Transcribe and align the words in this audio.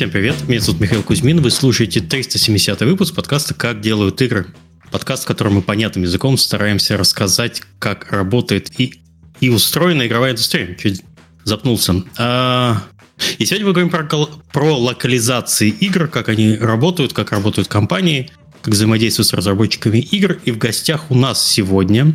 Всем 0.00 0.10
привет, 0.10 0.48
меня 0.48 0.60
зовут 0.60 0.80
Михаил 0.80 1.02
Кузьмин, 1.02 1.42
вы 1.42 1.50
слушаете 1.50 2.00
370 2.00 2.80
выпуск 2.80 3.14
подкаста 3.14 3.52
«Как 3.52 3.82
делают 3.82 4.22
игры». 4.22 4.46
Подкаст, 4.90 5.24
в 5.24 5.26
котором 5.26 5.56
мы 5.56 5.60
понятным 5.60 6.04
языком 6.04 6.38
стараемся 6.38 6.96
рассказать, 6.96 7.60
как 7.78 8.10
работает 8.10 8.70
и, 8.80 8.94
и 9.40 9.50
устроена 9.50 10.06
игровая 10.06 10.32
индустрия. 10.32 10.74
Чуть 10.74 11.02
запнулся. 11.44 12.02
А, 12.16 12.82
и 13.36 13.44
сегодня 13.44 13.66
мы 13.66 13.72
говорим 13.74 13.90
про, 13.90 14.04
про 14.50 14.74
локализации 14.74 15.68
игр, 15.68 16.08
как 16.08 16.30
они 16.30 16.56
работают, 16.56 17.12
как 17.12 17.30
работают 17.30 17.68
компании, 17.68 18.30
как 18.62 18.72
взаимодействуют 18.72 19.28
с 19.28 19.34
разработчиками 19.34 19.98
игр. 19.98 20.38
И 20.46 20.50
в 20.50 20.56
гостях 20.56 21.10
у 21.10 21.14
нас 21.14 21.46
сегодня 21.46 22.14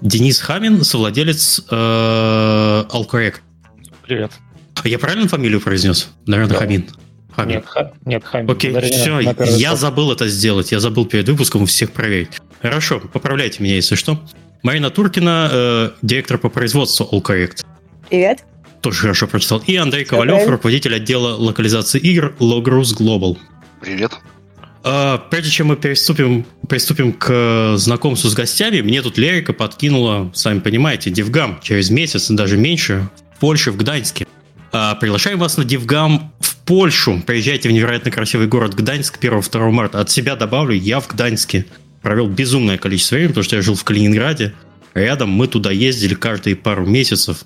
Денис 0.00 0.40
Хамин, 0.40 0.84
совладелец 0.84 1.60
э, 1.70 1.74
Alcorrect. 1.74 3.40
Привет. 4.06 4.32
Я 4.84 4.98
правильно 4.98 5.28
фамилию 5.28 5.60
произнес? 5.60 6.08
Наверное, 6.24 6.54
да. 6.54 6.60
Хамин. 6.60 6.86
Хамин. 7.36 7.56
Нет, 7.56 7.66
ха, 7.66 7.92
нет 8.06 8.24
Хамин. 8.24 8.50
Окей, 8.50 8.70
Ударение 8.70 8.98
все, 8.98 9.20
я 9.58 9.70
шаг. 9.70 9.78
забыл 9.78 10.10
это 10.10 10.26
сделать. 10.28 10.72
Я 10.72 10.80
забыл 10.80 11.04
перед 11.06 11.28
выпуском 11.28 11.66
всех 11.66 11.92
проверить. 11.92 12.30
Хорошо, 12.62 13.00
поправляйте 13.12 13.62
меня, 13.62 13.74
если 13.74 13.94
что. 13.94 14.18
Марина 14.62 14.90
Туркина, 14.90 15.48
э, 15.52 15.90
директор 16.02 16.38
по 16.38 16.48
производству 16.48 17.08
All 17.12 17.22
Привет. 18.08 18.44
Тоже 18.80 19.00
хорошо 19.02 19.26
прочитал. 19.26 19.62
И 19.66 19.76
Андрей 19.76 20.04
все 20.04 20.10
Ковалев, 20.10 20.32
правильно. 20.34 20.52
руководитель 20.52 20.94
отдела 20.94 21.34
локализации 21.36 22.00
игр 22.00 22.34
Logrus 22.40 22.96
Global. 22.96 23.36
Привет. 23.80 24.12
А, 24.82 25.18
прежде 25.18 25.50
чем 25.50 25.66
мы 25.68 25.76
переступим, 25.76 26.46
приступим 26.68 27.12
к 27.12 27.74
знакомству 27.76 28.30
с 28.30 28.34
гостями, 28.34 28.80
мне 28.80 29.02
тут 29.02 29.18
Лерика 29.18 29.52
подкинула, 29.52 30.30
сами 30.32 30.60
понимаете, 30.60 31.10
Девгам 31.10 31.58
через 31.62 31.90
месяц, 31.90 32.30
даже 32.30 32.56
меньше, 32.56 33.08
в 33.34 33.40
Польше, 33.40 33.72
в 33.72 33.76
Гданьске. 33.76 34.26
А, 34.78 34.94
приглашаем 34.94 35.38
вас 35.38 35.56
на 35.56 35.64
DevGAMM 35.64 36.30
в 36.38 36.54
Польшу. 36.58 37.22
Приезжайте 37.26 37.70
в 37.70 37.72
невероятно 37.72 38.10
красивый 38.10 38.46
город 38.46 38.74
Гданьск 38.74 39.18
1-2 39.18 39.70
марта. 39.70 40.00
От 40.00 40.10
себя 40.10 40.36
добавлю, 40.36 40.74
я 40.74 41.00
в 41.00 41.08
Гданьске 41.08 41.64
провел 42.02 42.28
безумное 42.28 42.76
количество 42.76 43.14
времени, 43.14 43.28
потому 43.28 43.44
что 43.44 43.56
я 43.56 43.62
жил 43.62 43.74
в 43.74 43.84
Калининграде. 43.84 44.52
Рядом 44.92 45.30
мы 45.30 45.46
туда 45.46 45.70
ездили 45.70 46.12
каждые 46.12 46.56
пару 46.56 46.84
месяцев. 46.84 47.44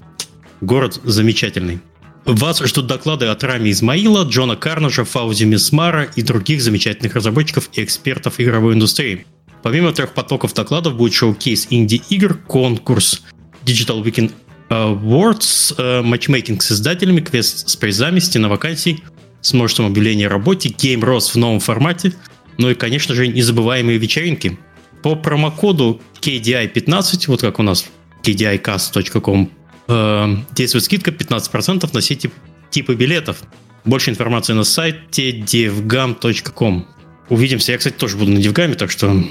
Город 0.60 1.00
замечательный. 1.04 1.78
Вас 2.24 2.60
ждут 2.64 2.88
доклады 2.88 3.26
от 3.26 3.44
Рами 3.44 3.70
Измаила, 3.70 4.24
Джона 4.24 4.56
Карнажа, 4.56 5.04
Фаузи 5.04 5.44
Мисмара 5.44 6.08
и 6.16 6.22
других 6.22 6.60
замечательных 6.60 7.14
разработчиков 7.14 7.70
и 7.74 7.84
экспертов 7.84 8.40
игровой 8.40 8.74
индустрии. 8.74 9.24
Помимо 9.62 9.92
трех 9.92 10.14
потоков 10.14 10.52
докладов 10.52 10.96
будет 10.96 11.14
showcase 11.14 11.68
инди-игр, 11.70 12.34
конкурс 12.48 13.22
Digital 13.64 14.02
Weekend 14.02 14.32
Э, 14.70 16.02
матчмейкинг 16.02 16.62
с 16.62 16.72
издателями, 16.72 17.20
квест 17.20 17.68
с 17.68 17.76
призами, 17.76 18.20
стена 18.20 18.48
вакансий, 18.48 19.02
с 19.40 19.52
множеством 19.52 19.86
объявлений 19.86 20.26
о 20.26 20.28
работе, 20.28 20.68
Game 20.68 21.00
Rose 21.00 21.32
в 21.32 21.36
новом 21.36 21.58
формате, 21.58 22.12
ну 22.56 22.70
и, 22.70 22.74
конечно 22.74 23.14
же, 23.14 23.26
незабываемые 23.26 23.98
вечеринки. 23.98 24.58
По 25.02 25.16
промокоду 25.16 26.00
KDI15, 26.20 27.24
вот 27.26 27.40
как 27.40 27.58
у 27.58 27.62
нас 27.62 27.86
kdicast.com, 28.22 29.50
э, 29.88 30.36
действует 30.52 30.84
скидка 30.84 31.10
15% 31.10 31.90
на 31.92 32.00
все 32.00 32.14
тип, 32.14 32.32
типы 32.70 32.94
билетов. 32.94 33.42
Больше 33.84 34.10
информации 34.10 34.52
на 34.52 34.62
сайте 34.62 35.32
devgam.com. 35.32 36.86
Увидимся. 37.28 37.72
Я, 37.72 37.78
кстати, 37.78 37.94
тоже 37.94 38.16
буду 38.16 38.30
на 38.30 38.40
Девгаме, 38.40 38.74
так 38.74 38.90
что 38.90 39.24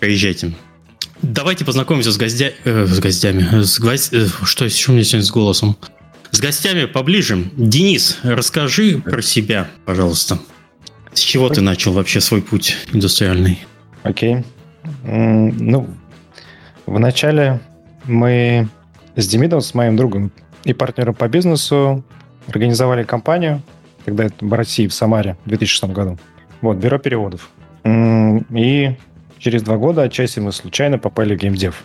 приезжайте. 0.00 0.54
Давайте 1.22 1.64
познакомимся 1.64 2.12
с, 2.12 2.18
гостя... 2.18 2.52
э, 2.64 2.86
с 2.86 2.98
гостями. 2.98 3.62
С 3.62 3.78
гвоздь... 3.78 4.12
э, 4.12 4.26
что 4.44 4.64
еще 4.64 4.90
у 4.90 4.94
меня 4.94 5.04
сегодня 5.04 5.26
с 5.26 5.30
голосом? 5.30 5.76
С 6.30 6.40
гостями 6.40 6.86
поближе. 6.86 7.50
Денис, 7.56 8.18
расскажи 8.22 8.98
про 8.98 9.20
себя, 9.20 9.68
пожалуйста. 9.84 10.38
С 11.12 11.20
чего 11.20 11.48
ты 11.48 11.60
начал 11.60 11.92
вообще 11.92 12.20
свой 12.20 12.40
путь 12.40 12.76
индустриальный? 12.92 13.60
Окей. 14.02 14.36
Okay. 14.36 14.44
Ну, 15.02 15.88
вначале 16.86 17.60
мы 18.04 18.68
с 19.16 19.26
Демидом, 19.26 19.60
с 19.60 19.74
моим 19.74 19.96
другом 19.96 20.32
и 20.64 20.72
партнером 20.72 21.14
по 21.14 21.28
бизнесу 21.28 22.04
организовали 22.46 23.02
компанию, 23.04 23.62
когда 24.04 24.24
это 24.24 24.44
в 24.44 24.52
России, 24.52 24.86
в 24.86 24.94
Самаре, 24.94 25.36
в 25.44 25.48
2006 25.48 25.84
году. 25.92 26.18
Вот, 26.62 26.78
бюро 26.78 26.98
переводов. 26.98 27.50
И 27.84 28.96
через 29.40 29.62
два 29.62 29.76
года 29.76 30.02
отчасти 30.02 30.38
мы 30.38 30.52
случайно 30.52 30.98
попали 30.98 31.34
в 31.34 31.38
геймдев. 31.38 31.82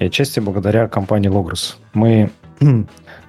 И 0.00 0.06
отчасти 0.06 0.40
благодаря 0.40 0.88
компании 0.88 1.30
Logros. 1.30 1.76
Мы... 1.94 2.30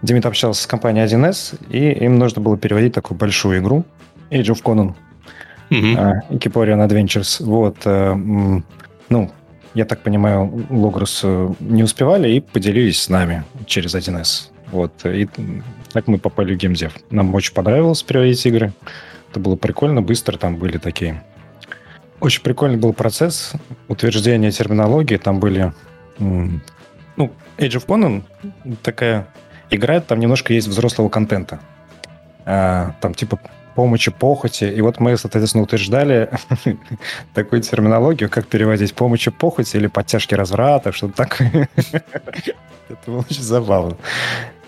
Демид 0.01 0.25
общался 0.25 0.61
с 0.61 0.67
компанией 0.67 1.05
1С, 1.05 1.59
и 1.69 2.05
им 2.05 2.19
нужно 2.19 2.41
было 2.41 2.57
переводить 2.57 2.93
такую 2.93 3.17
большую 3.17 3.59
игру 3.59 3.85
Age 4.29 4.53
of 4.53 4.61
Conan. 4.61 4.93
Mm-hmm. 5.71 6.29
Equiporian 6.29 6.87
Adventures. 6.87 7.43
Вот. 7.43 7.77
Э, 7.85 8.13
ну, 9.09 9.31
я 9.73 9.85
так 9.85 10.03
понимаю, 10.03 10.67
Logros 10.69 11.21
э, 11.23 11.53
не 11.59 11.83
успевали 11.83 12.29
и 12.29 12.39
поделились 12.39 13.01
с 13.01 13.09
нами 13.09 13.43
через 13.65 13.95
1С. 13.95 14.49
Вот. 14.71 15.05
И 15.05 15.27
так 15.91 16.07
мы 16.07 16.19
попали 16.19 16.53
в 16.53 16.57
геймдев. 16.57 16.93
Нам 17.09 17.33
очень 17.33 17.53
понравилось 17.53 18.03
переводить 18.03 18.45
игры. 18.45 18.73
Это 19.31 19.39
было 19.39 19.55
прикольно, 19.55 20.01
быстро 20.01 20.37
там 20.37 20.57
были 20.57 20.77
такие 20.77 21.23
очень 22.19 22.41
прикольный 22.41 22.77
был 22.77 22.93
процесс 22.93 23.53
утверждения 23.87 24.51
терминологии. 24.51 25.17
Там 25.17 25.39
были... 25.39 25.73
Ну, 26.17 27.31
Age 27.57 27.77
of 27.77 27.85
Conan 27.85 28.23
такая 28.83 29.27
игра, 29.69 29.99
там 30.01 30.19
немножко 30.19 30.53
есть 30.53 30.67
взрослого 30.67 31.09
контента. 31.09 31.59
А, 32.45 32.93
там 33.01 33.13
типа 33.13 33.39
помощи, 33.75 34.11
похоти. 34.11 34.65
И 34.65 34.81
вот 34.81 34.99
мы, 34.99 35.17
соответственно, 35.17 35.63
утверждали 35.63 36.29
такую 37.33 37.61
терминологию, 37.61 38.29
как 38.29 38.47
переводить 38.47 38.93
помощи, 38.93 39.31
похоти 39.31 39.75
или 39.77 39.87
подтяжки 39.87 40.33
разврата, 40.33 40.91
что-то 40.91 41.15
такое. 41.15 41.69
Это 41.75 43.11
было 43.11 43.19
очень 43.19 43.43
забавно. 43.43 43.97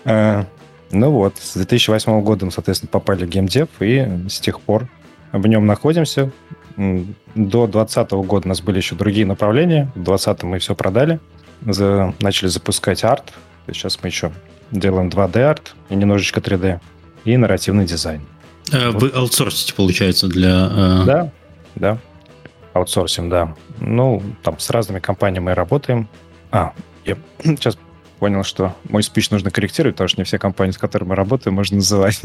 А, 0.04 0.44
ну 0.90 1.10
вот, 1.10 1.36
с 1.38 1.54
2008 1.54 2.20
года 2.22 2.46
мы, 2.46 2.52
соответственно, 2.52 2.90
попали 2.90 3.24
в 3.24 3.28
геймдев, 3.28 3.68
и 3.80 4.26
с 4.28 4.40
тех 4.40 4.60
пор 4.60 4.88
в 5.32 5.46
нем 5.46 5.66
находимся. 5.66 6.30
До 6.78 7.66
2020 7.66 8.10
года 8.12 8.46
у 8.46 8.48
нас 8.50 8.60
были 8.60 8.76
еще 8.76 8.94
другие 8.94 9.26
направления. 9.26 9.90
В 9.96 10.04
2020 10.04 10.42
мы 10.44 10.58
все 10.60 10.76
продали. 10.76 11.18
За, 11.66 12.14
начали 12.20 12.46
запускать 12.46 13.02
арт. 13.02 13.32
Сейчас 13.66 13.98
мы 14.00 14.08
еще 14.08 14.30
делаем 14.70 15.08
2D-арт 15.08 15.74
и 15.90 15.96
немножечко 15.96 16.38
3D. 16.38 16.78
И 17.24 17.36
нарративный 17.36 17.84
дизайн. 17.84 18.22
Вот. 18.70 19.02
Вы 19.02 19.08
аутсорсите, 19.08 19.74
получается, 19.74 20.28
для... 20.28 20.68
Э... 20.70 21.02
Да, 21.04 21.32
да. 21.74 21.98
Аутсорсим, 22.74 23.28
да. 23.28 23.56
Ну, 23.80 24.22
там 24.44 24.60
с 24.60 24.70
разными 24.70 25.00
компаниями 25.00 25.46
мы 25.46 25.54
работаем. 25.54 26.08
А, 26.52 26.74
я 27.04 27.16
сейчас 27.42 27.76
понял, 28.20 28.44
что 28.44 28.76
мой 28.88 29.02
спич 29.02 29.30
нужно 29.30 29.50
корректировать, 29.50 29.96
потому 29.96 30.08
что 30.08 30.20
не 30.20 30.24
все 30.24 30.38
компании, 30.38 30.72
с 30.72 30.78
которыми 30.78 31.08
мы 31.08 31.14
работаем, 31.16 31.56
можно 31.56 31.78
называть. 31.78 32.20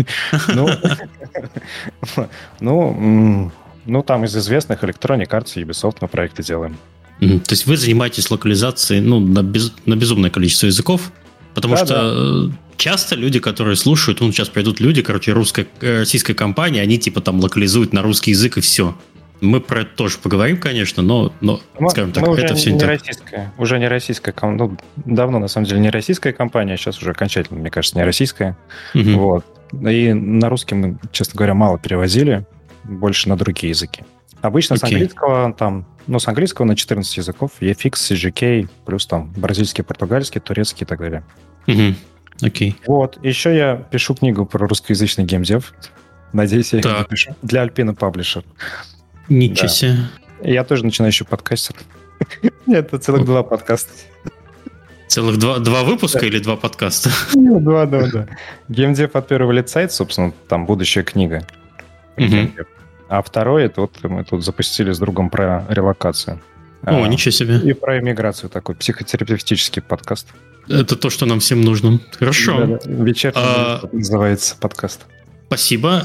Ну, 2.59 3.51
ну 3.85 4.03
там 4.03 4.23
из 4.25 4.35
известных 4.35 4.83
Electronic 4.83 5.29
Arts 5.29 5.53
и 5.55 5.63
Ubisoft 5.63 5.97
мы 6.01 6.07
проекты 6.07 6.43
делаем. 6.43 6.77
Mm-hmm. 7.19 7.39
То 7.39 7.53
есть 7.53 7.65
вы 7.65 7.77
занимаетесь 7.77 8.29
локализацией 8.29 9.01
ну, 9.01 9.19
на, 9.19 9.43
без, 9.43 9.73
на 9.85 9.95
безумное 9.95 10.29
количество 10.29 10.67
языков? 10.67 11.11
Потому 11.53 11.75
да, 11.75 11.85
что 11.85 11.95
да. 11.95 12.53
Э, 12.53 12.75
часто 12.77 13.15
люди, 13.15 13.39
которые 13.39 13.75
слушают, 13.75 14.19
ну, 14.19 14.31
сейчас 14.31 14.49
придут 14.49 14.79
люди, 14.79 15.01
короче, 15.01 15.31
русская, 15.31 15.67
э, 15.81 15.99
российская 15.99 16.33
компания, 16.33 16.81
они 16.81 16.97
типа 16.97 17.21
там 17.21 17.39
локализуют 17.39 17.93
на 17.93 18.01
русский 18.01 18.31
язык 18.31 18.57
и 18.57 18.61
все. 18.61 18.95
Мы 19.41 19.59
про 19.59 19.81
это 19.81 19.95
тоже 19.95 20.17
поговорим, 20.19 20.57
конечно, 20.57 21.03
но, 21.03 21.33
но 21.41 21.59
мы, 21.77 21.89
скажем 21.89 22.13
так, 22.13 22.25
мы 22.25 22.37
это 22.37 22.55
все 22.55 22.71
не 22.71 22.79
так. 22.79 22.87
российская, 22.87 23.53
уже 23.57 23.77
не 23.77 23.89
российская, 23.89 24.33
ну, 24.41 24.77
давно 24.95 25.39
на 25.39 25.49
самом 25.49 25.67
деле 25.67 25.81
не 25.81 25.89
российская 25.89 26.31
компания, 26.31 26.77
сейчас 26.77 26.99
уже 26.99 27.11
окончательно, 27.11 27.59
мне 27.59 27.69
кажется, 27.69 27.97
не 27.97 28.05
российская. 28.05 28.57
Угу. 28.95 29.11
Вот. 29.11 29.45
И 29.85 30.13
на 30.13 30.49
русский 30.49 30.75
мы, 30.75 30.97
честно 31.11 31.37
говоря, 31.37 31.55
мало 31.55 31.77
перевозили 31.77 32.45
больше 32.83 33.29
на 33.29 33.37
другие 33.37 33.69
языки. 33.69 34.03
Обычно 34.41 34.73
okay. 34.73 34.77
с 34.77 34.83
английского 34.83 35.53
там, 35.53 35.85
ну, 36.07 36.19
с 36.19 36.27
английского 36.27 36.65
на 36.65 36.75
14 36.75 37.17
языков, 37.17 37.51
EFX, 37.61 37.93
CGK, 37.93 38.69
плюс 38.85 39.05
там 39.05 39.31
бразильский, 39.37 39.83
португальский, 39.83 40.41
турецкий 40.41 40.83
и 40.83 40.87
так 40.87 40.99
далее. 40.99 41.23
Окей. 41.65 41.95
Okay. 42.41 42.75
Вот. 42.87 43.23
Еще 43.23 43.55
я 43.55 43.75
пишу 43.75 44.15
книгу 44.15 44.45
про 44.45 44.67
русскоязычный 44.67 45.23
геймдев. 45.23 45.73
Надеюсь, 46.33 46.73
я 46.73 46.81
так. 46.81 46.91
ее 46.91 46.99
напишу. 46.99 47.35
Для 47.41 47.61
Альпина 47.61 47.93
Паблишер. 47.93 48.43
Ничего 49.29 49.67
да. 49.67 49.67
себе. 49.69 49.97
Я 50.41 50.63
тоже 50.63 50.83
начинающий 50.83 51.25
подкастер. 51.25 51.75
Нет, 52.65 52.87
это 52.87 52.97
целых 52.97 53.25
два 53.25 53.43
подкаста. 53.43 53.91
Целых 55.07 55.37
два, 55.37 55.59
два 55.59 55.83
выпуска 55.83 56.21
да. 56.21 56.27
или 56.27 56.39
два 56.39 56.57
подкаста? 56.57 57.11
Ну, 57.35 57.59
два, 57.61 57.85
да, 57.85 58.07
да. 58.11 58.27
Геймдев 58.67 59.15
от 59.15 59.27
первого 59.27 59.51
лица, 59.51 59.81
это, 59.81 59.93
собственно, 59.93 60.33
там 60.47 60.65
будущая 60.65 61.03
книга. 61.03 61.45
Угу. 62.17 62.65
А 63.09 63.21
второй, 63.21 63.65
это 63.65 63.81
вот 63.81 63.91
мы 64.03 64.23
тут 64.23 64.43
запустили 64.43 64.91
с 64.91 64.99
другом 64.99 65.29
про 65.29 65.65
релокацию. 65.69 66.41
О, 66.83 67.03
а, 67.03 67.07
ничего 67.07 67.31
себе. 67.31 67.57
И 67.59 67.73
про 67.73 67.99
иммиграцию 67.99 68.49
такой, 68.49 68.75
психотерапевтический 68.75 69.81
подкаст. 69.81 70.27
Это 70.67 70.95
то, 70.95 71.09
что 71.09 71.25
нам 71.25 71.39
всем 71.39 71.61
нужно. 71.61 71.99
Хорошо. 72.17 72.65
Да, 72.65 72.79
да. 72.83 73.03
Вечерний 73.03 73.41
а... 73.41 73.81
называется 73.91 74.55
подкаст. 74.59 75.01
Спасибо. 75.47 76.03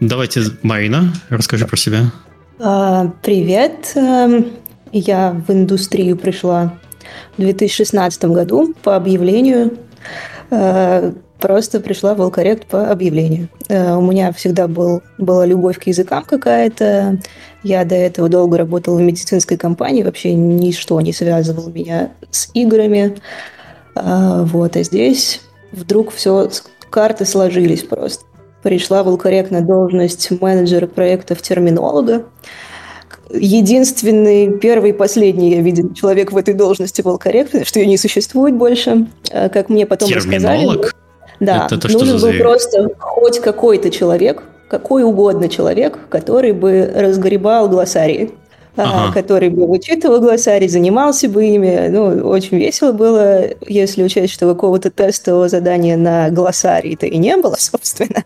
Давайте, 0.00 0.42
Марина, 0.62 1.12
расскажи 1.28 1.66
про 1.66 1.76
себя. 1.76 2.10
А, 2.58 3.12
привет. 3.22 3.92
Эм, 3.94 4.48
я 4.92 5.32
в 5.46 5.50
индустрию 5.52 6.16
пришла 6.16 6.74
в 7.36 7.40
2016 7.40 8.24
году 8.24 8.74
по 8.82 8.96
объявлению. 8.96 9.78
Просто 11.40 11.80
пришла 11.80 12.14
в 12.14 12.18
Волкорект 12.18 12.66
по 12.66 12.90
объявлению. 12.90 13.48
Э, 13.68 13.94
у 13.94 14.02
меня 14.02 14.32
всегда 14.32 14.68
был, 14.68 15.02
была 15.18 15.46
любовь 15.46 15.78
к 15.78 15.84
языкам 15.84 16.24
какая-то. 16.24 17.18
Я 17.62 17.84
до 17.84 17.94
этого 17.94 18.28
долго 18.28 18.58
работала 18.58 18.96
в 18.96 19.00
медицинской 19.00 19.56
компании. 19.56 20.02
Вообще 20.02 20.34
ничто 20.34 21.00
не 21.00 21.12
связывало 21.12 21.70
меня 21.70 22.10
с 22.30 22.50
играми. 22.52 23.16
Э, 23.96 24.44
вот, 24.44 24.76
а 24.76 24.82
здесь 24.82 25.40
вдруг 25.72 26.12
все, 26.12 26.50
карты 26.90 27.24
сложились 27.24 27.84
просто. 27.84 28.24
Пришла 28.62 29.02
в 29.02 29.06
Волкорект 29.06 29.50
на 29.50 29.62
должность 29.62 30.30
менеджера 30.40 30.86
проектов 30.86 31.40
терминолога 31.40 32.26
единственный, 33.32 34.58
первый 34.58 34.90
и 34.90 34.92
последний 34.92 35.50
я 35.50 35.62
видел 35.62 35.92
человек 35.94 36.32
в 36.32 36.36
этой 36.36 36.54
должности 36.54 37.02
был 37.02 37.18
корректный, 37.18 37.64
что 37.64 37.78
ее 37.78 37.86
не 37.86 37.96
существует 37.96 38.54
больше, 38.54 39.06
э, 39.30 39.48
как 39.48 39.68
мне 39.68 39.86
потом 39.86 40.08
Терминолог? 40.08 40.78
рассказали. 40.78 41.00
Да, 41.40 41.66
это, 41.66 41.76
это 41.76 41.92
нужен 41.92 42.20
был 42.20 42.32
просто 42.38 42.90
хоть 42.98 43.40
какой-то 43.40 43.90
человек, 43.90 44.42
какой 44.68 45.02
угодно 45.02 45.48
человек, 45.48 45.98
который 46.08 46.52
бы 46.52 46.90
разгребал 46.94 47.68
глоссарии. 47.68 48.32
А, 48.76 49.06
ага. 49.06 49.12
который 49.12 49.48
бы 49.48 49.66
вычитывал 49.66 50.20
глоссарий, 50.20 50.68
занимался 50.68 51.28
бы 51.28 51.44
ими. 51.44 51.88
Ну, 51.88 52.28
очень 52.28 52.58
весело 52.58 52.92
было, 52.92 53.42
если 53.66 54.02
учесть, 54.04 54.32
что 54.32 54.48
какого-то 54.48 54.90
тестового 54.90 55.48
задания 55.48 55.96
на 55.96 56.30
глоссарий-то 56.30 57.06
и 57.06 57.18
не 57.18 57.36
было, 57.36 57.56
собственно. 57.58 58.24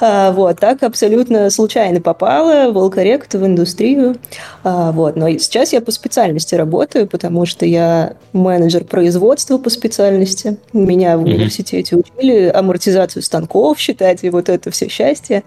А, 0.00 0.32
вот, 0.32 0.60
так 0.60 0.82
абсолютно 0.82 1.48
случайно 1.48 2.00
попала 2.00 2.70
в 2.70 2.74
Волкорект, 2.74 3.34
в 3.34 3.46
индустрию. 3.46 4.16
А, 4.62 4.92
вот, 4.92 5.16
но 5.16 5.28
сейчас 5.30 5.72
я 5.72 5.80
по 5.80 5.90
специальности 5.90 6.54
работаю, 6.54 7.06
потому 7.06 7.46
что 7.46 7.64
я 7.64 8.14
менеджер 8.34 8.84
производства 8.84 9.56
по 9.56 9.70
специальности. 9.70 10.58
Меня 10.74 11.16
в 11.16 11.22
университете 11.22 11.96
учили 11.96 12.46
амортизацию 12.46 13.22
станков 13.22 13.78
считать, 13.78 14.22
и 14.22 14.28
вот 14.28 14.50
это 14.50 14.70
все 14.70 14.88
счастье. 14.88 15.44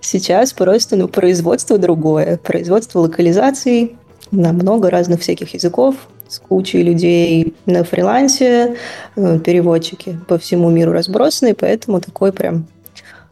Сейчас 0.00 0.52
просто 0.52 0.96
ну, 0.96 1.08
производство 1.08 1.78
другое. 1.78 2.38
Производство 2.38 3.00
локализаций 3.00 3.96
на 4.30 4.52
много 4.52 4.90
разных 4.90 5.20
всяких 5.20 5.54
языков, 5.54 5.96
с 6.28 6.38
кучей 6.38 6.82
людей 6.82 7.54
на 7.66 7.84
фрилансе, 7.84 8.76
э, 9.16 9.38
переводчики 9.40 10.18
по 10.28 10.38
всему 10.38 10.70
миру 10.70 10.92
разбросаны, 10.92 11.54
поэтому 11.54 12.00
такое 12.00 12.32
прям 12.32 12.66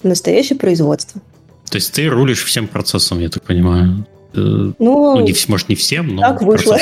настоящее 0.03 0.59
производство. 0.59 1.21
То 1.71 1.77
есть 1.77 1.93
ты 1.93 2.09
рулишь 2.09 2.45
всем 2.45 2.67
процессом, 2.67 3.21
я 3.21 3.29
так 3.29 3.43
понимаю? 3.45 4.05
Э, 4.35 4.39
ну, 4.39 4.75
ну 4.79 5.21
не, 5.21 5.35
может, 5.49 5.69
не 5.69 5.75
всем, 5.75 6.17
но 6.17 6.23
Так 6.23 6.43
вышло. 6.43 6.79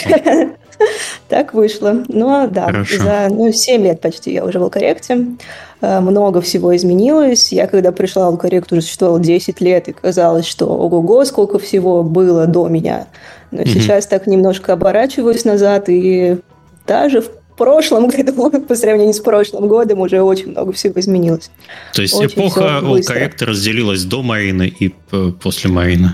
Так 1.28 1.54
вышло. 1.54 2.04
Ну, 2.08 2.48
да, 2.48 2.66
Хорошо. 2.66 3.02
за 3.02 3.28
ну, 3.30 3.52
7 3.52 3.82
лет 3.82 4.00
почти 4.00 4.32
я 4.32 4.44
уже 4.44 4.58
в 4.60 4.62
Алкоректе. 4.62 5.26
Э, 5.80 6.00
много 6.00 6.40
всего 6.40 6.74
изменилось. 6.76 7.52
Я 7.52 7.66
когда 7.66 7.92
пришла 7.92 8.26
в 8.26 8.34
Алкорект, 8.34 8.72
уже 8.72 8.82
существовала 8.82 9.20
10 9.20 9.60
лет, 9.60 9.88
и 9.88 9.92
казалось, 9.92 10.46
что 10.46 10.66
ого-го, 10.66 11.24
сколько 11.24 11.58
всего 11.58 12.02
было 12.02 12.46
до 12.46 12.68
меня. 12.68 13.08
Но 13.50 13.62
mm 13.62 13.68
сейчас 13.68 14.06
так 14.06 14.26
немножко 14.26 14.72
оборачиваюсь 14.72 15.44
назад, 15.44 15.88
и 15.88 16.38
даже 16.86 17.20
в 17.20 17.30
прошлом 17.56 18.08
году, 18.08 18.50
по 18.50 18.74
сравнению 18.74 19.14
с 19.14 19.20
прошлым 19.20 19.68
годом, 19.68 20.00
уже 20.00 20.22
очень 20.22 20.50
много 20.50 20.72
всего 20.72 20.98
изменилось. 21.00 21.50
То 21.92 22.02
есть 22.02 22.14
очень 22.14 22.40
эпоха 22.40 22.78
Алкоректа 22.78 23.46
разделилась 23.46 24.04
до 24.04 24.22
Марины 24.22 24.72
и 24.78 24.94
после 25.40 25.70
Марины? 25.70 26.12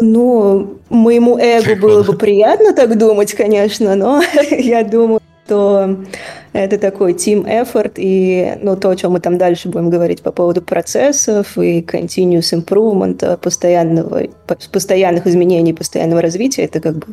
Ну, 0.00 0.78
моему 0.90 1.38
эго 1.38 1.76
было 1.76 2.02
бы 2.02 2.14
приятно 2.14 2.74
так 2.74 2.98
думать, 2.98 3.32
конечно, 3.34 3.94
но 3.94 4.22
я 4.50 4.84
думаю, 4.84 5.20
что 5.46 5.96
это 6.52 6.78
такой 6.78 7.14
team 7.14 7.46
effort, 7.46 7.92
и 7.96 8.58
ну, 8.60 8.76
то, 8.76 8.90
о 8.90 8.96
чем 8.96 9.12
мы 9.12 9.20
там 9.20 9.38
дальше 9.38 9.68
будем 9.68 9.88
говорить 9.88 10.22
по 10.22 10.30
поводу 10.30 10.60
процессов 10.60 11.56
и 11.56 11.80
continuous 11.80 12.52
improvement, 12.52 13.36
постоянного, 13.38 14.24
постоянных 14.72 15.26
изменений, 15.26 15.72
постоянного 15.72 16.20
развития, 16.20 16.64
это 16.64 16.80
как 16.80 16.96
бы 16.96 17.06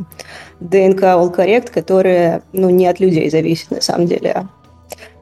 ДНК 0.60 1.04
All 1.04 1.34
Correct, 1.34 1.72
которая 1.72 2.42
ну, 2.52 2.70
не 2.70 2.88
от 2.88 3.00
людей 3.00 3.30
зависит 3.30 3.72
на 3.72 3.82
самом 3.82 4.08
деле, 4.08 4.32
а 4.32 4.48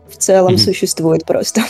в 0.09 0.17
целом 0.17 0.55
mm-hmm. 0.55 0.57
существует 0.57 1.25
просто. 1.25 1.61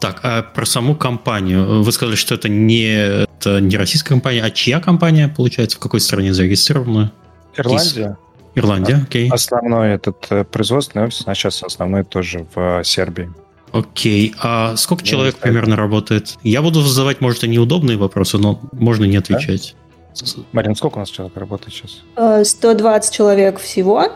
Так, 0.00 0.20
а 0.22 0.42
про 0.42 0.64
саму 0.64 0.94
компанию. 0.94 1.82
Вы 1.82 1.92
сказали, 1.92 2.16
что 2.16 2.34
это 2.34 2.48
не, 2.48 2.88
это 2.88 3.60
не 3.60 3.76
российская 3.76 4.14
компания, 4.14 4.42
а 4.42 4.50
чья 4.50 4.80
компания, 4.80 5.28
получается, 5.28 5.76
в 5.76 5.80
какой 5.80 6.00
стране 6.00 6.32
зарегистрирована? 6.32 7.12
Ирландия. 7.56 8.16
Ирландия, 8.54 8.96
окей. 9.02 9.30
Основной 9.30 9.90
этот 9.90 10.26
э, 10.30 10.44
производственный 10.44 11.04
офис, 11.04 11.22
а 11.26 11.34
сейчас 11.34 11.62
основной 11.62 12.04
тоже 12.04 12.46
в 12.54 12.80
э, 12.80 12.84
Сербии. 12.84 13.30
Окей. 13.72 14.34
А 14.42 14.74
сколько 14.76 15.04
человек 15.04 15.36
не 15.36 15.40
примерно 15.42 15.76
работает? 15.76 16.36
Я 16.42 16.62
буду 16.62 16.80
задавать, 16.80 17.20
может, 17.20 17.44
и 17.44 17.48
неудобные 17.48 17.96
вопросы, 17.96 18.38
но 18.38 18.58
можно 18.72 19.04
не 19.04 19.16
отвечать. 19.16 19.76
Да? 20.20 20.42
Марин, 20.52 20.74
сколько 20.74 20.96
у 20.96 21.00
нас 21.00 21.10
человек 21.10 21.36
работает 21.36 21.74
сейчас? 21.74 22.48
120 22.48 23.12
э, 23.12 23.16
человек 23.16 23.60
всего. 23.60 24.08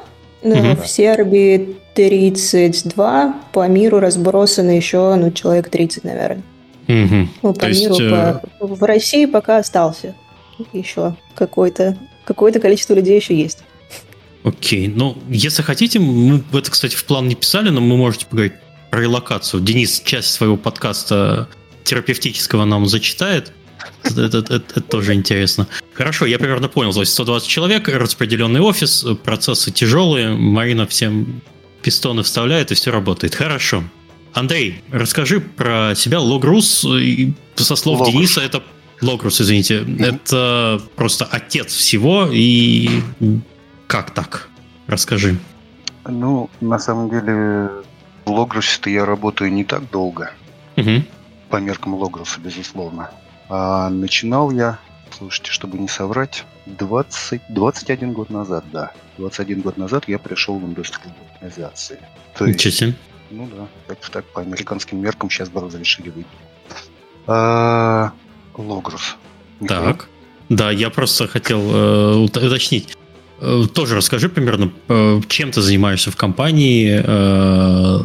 Угу. 0.44 0.82
В 0.82 0.86
Сербии 0.86 1.76
32, 1.94 3.34
по 3.52 3.66
миру 3.66 3.98
разбросано 3.98 4.76
еще 4.76 5.14
ну, 5.14 5.30
человек 5.32 5.70
30, 5.70 6.04
наверное. 6.04 6.42
Угу. 6.86 7.28
Ну, 7.42 7.54
по 7.54 7.60
То 7.60 7.68
миру, 7.68 7.94
есть, 7.94 8.10
по... 8.60 8.66
в 8.66 8.82
России 8.82 9.24
пока 9.24 9.58
остался 9.58 10.14
еще 10.72 11.16
какое-то 11.34 11.96
какое 12.24 12.52
количество 12.52 12.94
людей 12.94 13.16
еще 13.16 13.34
есть. 13.34 13.60
Окей, 14.42 14.88
ну, 14.88 15.16
если 15.28 15.62
хотите, 15.62 15.98
мы 15.98 16.42
это, 16.52 16.70
кстати, 16.70 16.94
в 16.94 17.04
план 17.04 17.28
не 17.28 17.34
писали, 17.34 17.70
но 17.70 17.80
мы 17.80 17.96
можете 17.96 18.26
поговорить 18.26 18.54
про 18.90 19.00
релокацию. 19.00 19.62
Денис 19.62 20.02
часть 20.04 20.32
своего 20.32 20.56
подкаста 20.56 21.48
терапевтического 21.84 22.64
нам 22.64 22.86
зачитает. 22.86 23.52
Это, 24.02 24.22
это, 24.22 24.38
это, 24.38 24.54
это 24.54 24.80
тоже 24.80 25.14
интересно. 25.14 25.66
Хорошо, 25.92 26.26
я 26.26 26.38
примерно 26.38 26.68
понял. 26.68 26.92
То 26.92 27.00
есть 27.00 27.12
120 27.12 27.48
человек, 27.48 27.88
распределенный 27.88 28.60
офис, 28.60 29.04
процессы 29.22 29.70
тяжелые, 29.70 30.30
Марина 30.30 30.86
всем 30.86 31.42
пистоны 31.82 32.22
вставляет, 32.22 32.72
и 32.72 32.74
все 32.74 32.90
работает. 32.90 33.34
Хорошо. 33.34 33.84
Андрей, 34.32 34.82
расскажи 34.90 35.40
про 35.40 35.94
себя. 35.94 36.18
Логрус, 36.18 36.86
со 37.56 37.76
слов 37.76 38.00
Логрус. 38.00 38.12
Дениса, 38.12 38.40
это 38.40 38.62
Логрус, 39.00 39.40
извините, 39.40 39.80
mm-hmm. 39.80 40.04
это 40.04 40.82
просто 40.96 41.24
отец 41.24 41.72
всего, 41.74 42.28
и 42.32 42.88
как 43.86 44.12
так? 44.12 44.48
Расскажи. 44.86 45.36
Ну, 46.06 46.50
на 46.60 46.78
самом 46.78 47.10
деле, 47.10 47.70
в 48.24 48.30
Логрусе-то 48.30 48.90
я 48.90 49.04
работаю 49.04 49.52
не 49.52 49.64
так 49.64 49.90
долго. 49.90 50.32
Угу. 50.76 51.04
По 51.48 51.56
меркам 51.56 51.94
Логруса, 51.94 52.40
безусловно. 52.40 53.10
А 53.48 53.90
начинал 53.90 54.50
я, 54.50 54.78
слушайте, 55.10 55.50
чтобы 55.50 55.78
не 55.78 55.88
соврать, 55.88 56.44
20, 56.66 57.42
21 57.48 58.12
год 58.12 58.30
назад, 58.30 58.64
да. 58.72 58.92
21 59.18 59.60
год 59.60 59.76
назад 59.76 60.04
я 60.08 60.18
пришел 60.18 60.58
в 60.58 60.64
индустрию 60.64 61.14
организации. 61.34 61.98
То 62.36 62.46
Ничего 62.46 62.72
себе. 62.72 62.94
Ну 63.30 63.48
да, 63.54 63.66
так, 63.86 63.98
так 64.10 64.24
по 64.26 64.40
американским 64.40 65.00
меркам 65.00 65.30
сейчас 65.30 65.48
бы 65.48 65.60
разрешили 65.60 66.10
выйти. 66.10 66.28
А, 67.26 68.12
Логрус. 68.56 69.16
Так. 69.66 70.08
Да, 70.48 70.70
я 70.70 70.90
просто 70.90 71.26
хотел 71.26 71.60
э, 71.60 72.14
уточнить. 72.16 72.96
Э, 73.40 73.64
тоже 73.72 73.96
расскажи 73.96 74.28
примерно, 74.28 74.72
э, 74.88 75.20
чем 75.28 75.50
ты 75.50 75.60
занимаешься 75.60 76.10
в 76.10 76.16
компании, 76.16 77.02
э, 77.04 77.98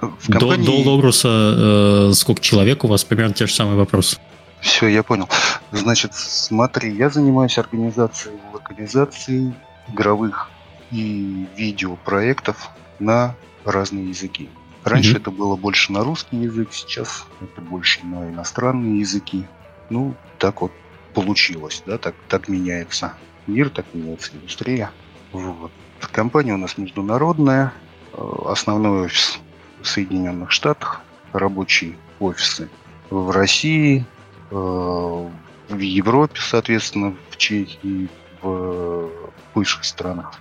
в 0.00 0.30
компании... 0.30 0.66
До, 0.66 0.72
до 0.72 0.90
Логруса 0.90 2.12
сколько 2.14 2.40
человек 2.40 2.84
у 2.84 2.88
вас? 2.88 3.04
Примерно 3.04 3.34
те 3.34 3.46
же 3.46 3.52
самые 3.52 3.76
вопросы. 3.76 4.16
Все, 4.60 4.88
я 4.88 5.02
понял. 5.02 5.28
Значит, 5.72 6.14
смотри, 6.14 6.92
я 6.94 7.10
занимаюсь 7.10 7.58
организацией 7.58 8.38
локализации 8.52 9.54
игровых 9.88 10.50
и 10.90 11.46
видеопроектов 11.56 12.70
на 12.98 13.34
разные 13.64 14.08
языки. 14.08 14.50
Раньше 14.84 15.14
mm-hmm. 15.14 15.20
это 15.20 15.30
было 15.30 15.56
больше 15.56 15.92
на 15.92 16.02
русский 16.02 16.36
язык, 16.38 16.72
сейчас 16.72 17.26
это 17.40 17.60
больше 17.60 18.04
на 18.04 18.28
иностранные 18.30 19.00
языки. 19.00 19.46
Ну, 19.90 20.14
так 20.38 20.62
вот 20.62 20.72
получилось, 21.14 21.82
да, 21.86 21.98
так, 21.98 22.14
так 22.28 22.48
меняется 22.48 23.14
мир, 23.46 23.68
так 23.68 23.86
меняется 23.92 24.32
индустрия. 24.34 24.90
Вот. 25.32 25.70
Компания 26.12 26.54
у 26.54 26.56
нас 26.56 26.78
международная, 26.78 27.72
э, 28.12 28.32
основной 28.46 29.06
офис 29.06 29.38
в 29.82 29.86
Соединенных 29.86 30.50
Штатах, 30.50 31.02
рабочие 31.32 31.96
офисы 32.18 32.70
в 33.10 33.30
России, 33.30 34.06
в 34.50 35.78
Европе, 35.78 36.40
соответственно, 36.40 37.14
в 37.30 37.36
Чехии, 37.36 38.08
в 38.42 39.10
бывших 39.54 39.84
странах, 39.84 40.40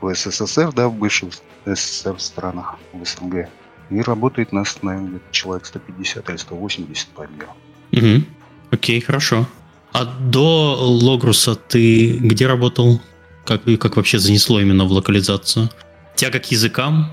в 0.00 0.14
СССР, 0.14 0.72
да, 0.72 0.88
в 0.88 0.94
бывших 0.94 1.30
СССР 1.64 2.18
странах, 2.18 2.76
в 2.92 3.04
СНГ. 3.04 3.48
И 3.90 4.00
работает 4.00 4.52
нас, 4.52 4.78
наверное, 4.82 5.20
человек 5.30 5.66
150 5.66 6.28
или 6.28 6.36
180 6.36 7.08
по 7.08 7.26
миру. 7.26 7.48
Угу. 7.92 8.24
Окей, 8.72 9.00
хорошо. 9.00 9.46
А 9.92 10.04
до 10.04 10.74
Логруса 10.74 11.54
ты 11.54 12.18
где 12.18 12.46
работал? 12.46 13.00
Как, 13.44 13.62
как 13.80 13.96
вообще 13.96 14.18
занесло 14.18 14.60
именно 14.60 14.84
в 14.84 14.92
локализацию? 14.92 15.70
Тяга 16.16 16.40
к 16.40 16.50
языкам? 16.50 17.10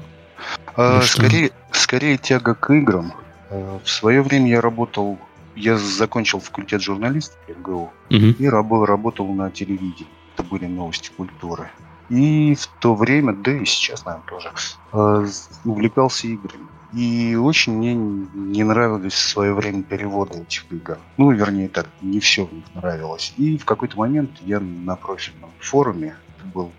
А, 0.76 1.02
скорее, 1.02 1.52
скорее 1.72 2.18
тяга 2.18 2.56
к 2.56 2.74
играм. 2.74 3.14
А, 3.50 3.80
в 3.84 3.90
свое 3.90 4.22
время 4.24 4.50
я 4.50 4.62
работал, 4.62 5.20
я 5.56 5.78
закончил 5.78 6.40
факультет 6.40 6.82
журналистики 6.82 7.52
МГУ 7.58 7.92
угу. 8.10 8.16
и 8.40 8.48
работал, 8.48 8.86
работал 8.86 9.34
на 9.34 9.52
телевидении. 9.52 10.08
Это 10.36 10.44
были 10.44 10.66
новости 10.66 11.12
культуры. 11.16 11.70
И 12.10 12.56
в 12.56 12.68
то 12.80 12.96
время, 12.96 13.34
да 13.34 13.52
и 13.52 13.66
сейчас, 13.66 14.06
наверное, 14.06 14.28
тоже, 14.28 14.52
а, 14.92 15.26
увлекался 15.64 16.28
играми. 16.28 16.68
И 16.94 17.36
очень 17.36 17.74
мне 17.74 17.96
не 17.96 18.64
нравились 18.64 19.14
в 19.14 19.30
свое 19.30 19.54
время 19.54 19.82
переводы 19.82 20.42
этих 20.42 20.72
игр. 20.72 21.00
Ну, 21.18 21.32
вернее, 21.32 21.68
так, 21.68 21.88
не 22.02 22.20
все 22.20 22.46
в 22.46 22.54
них 22.54 22.66
нравилось. 22.76 23.34
И 23.38 23.58
в 23.58 23.66
какой-то 23.66 23.98
момент 23.98 24.30
я 24.42 24.60
на 24.60 24.96
профильном 24.96 25.50
форуме, 25.60 26.16
это 26.38 26.48
был 26.54 26.72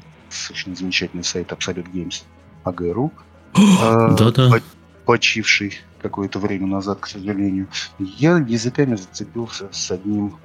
очень 0.51 0.77
замечательный 0.77 1.25
сайт 1.25 1.51
Absolute 1.51 1.91
Games, 1.93 2.23
АГРУ, 2.63 3.13
да-да. 3.55 4.61
Почивший 5.05 5.79
какое-то 6.01 6.39
время 6.39 6.67
назад, 6.67 7.01
к 7.01 7.07
сожалению, 7.07 7.69
я 7.99 8.37
языками 8.39 8.95
зацепился 8.95 9.69
с 9.73 9.91
одним 9.91 10.37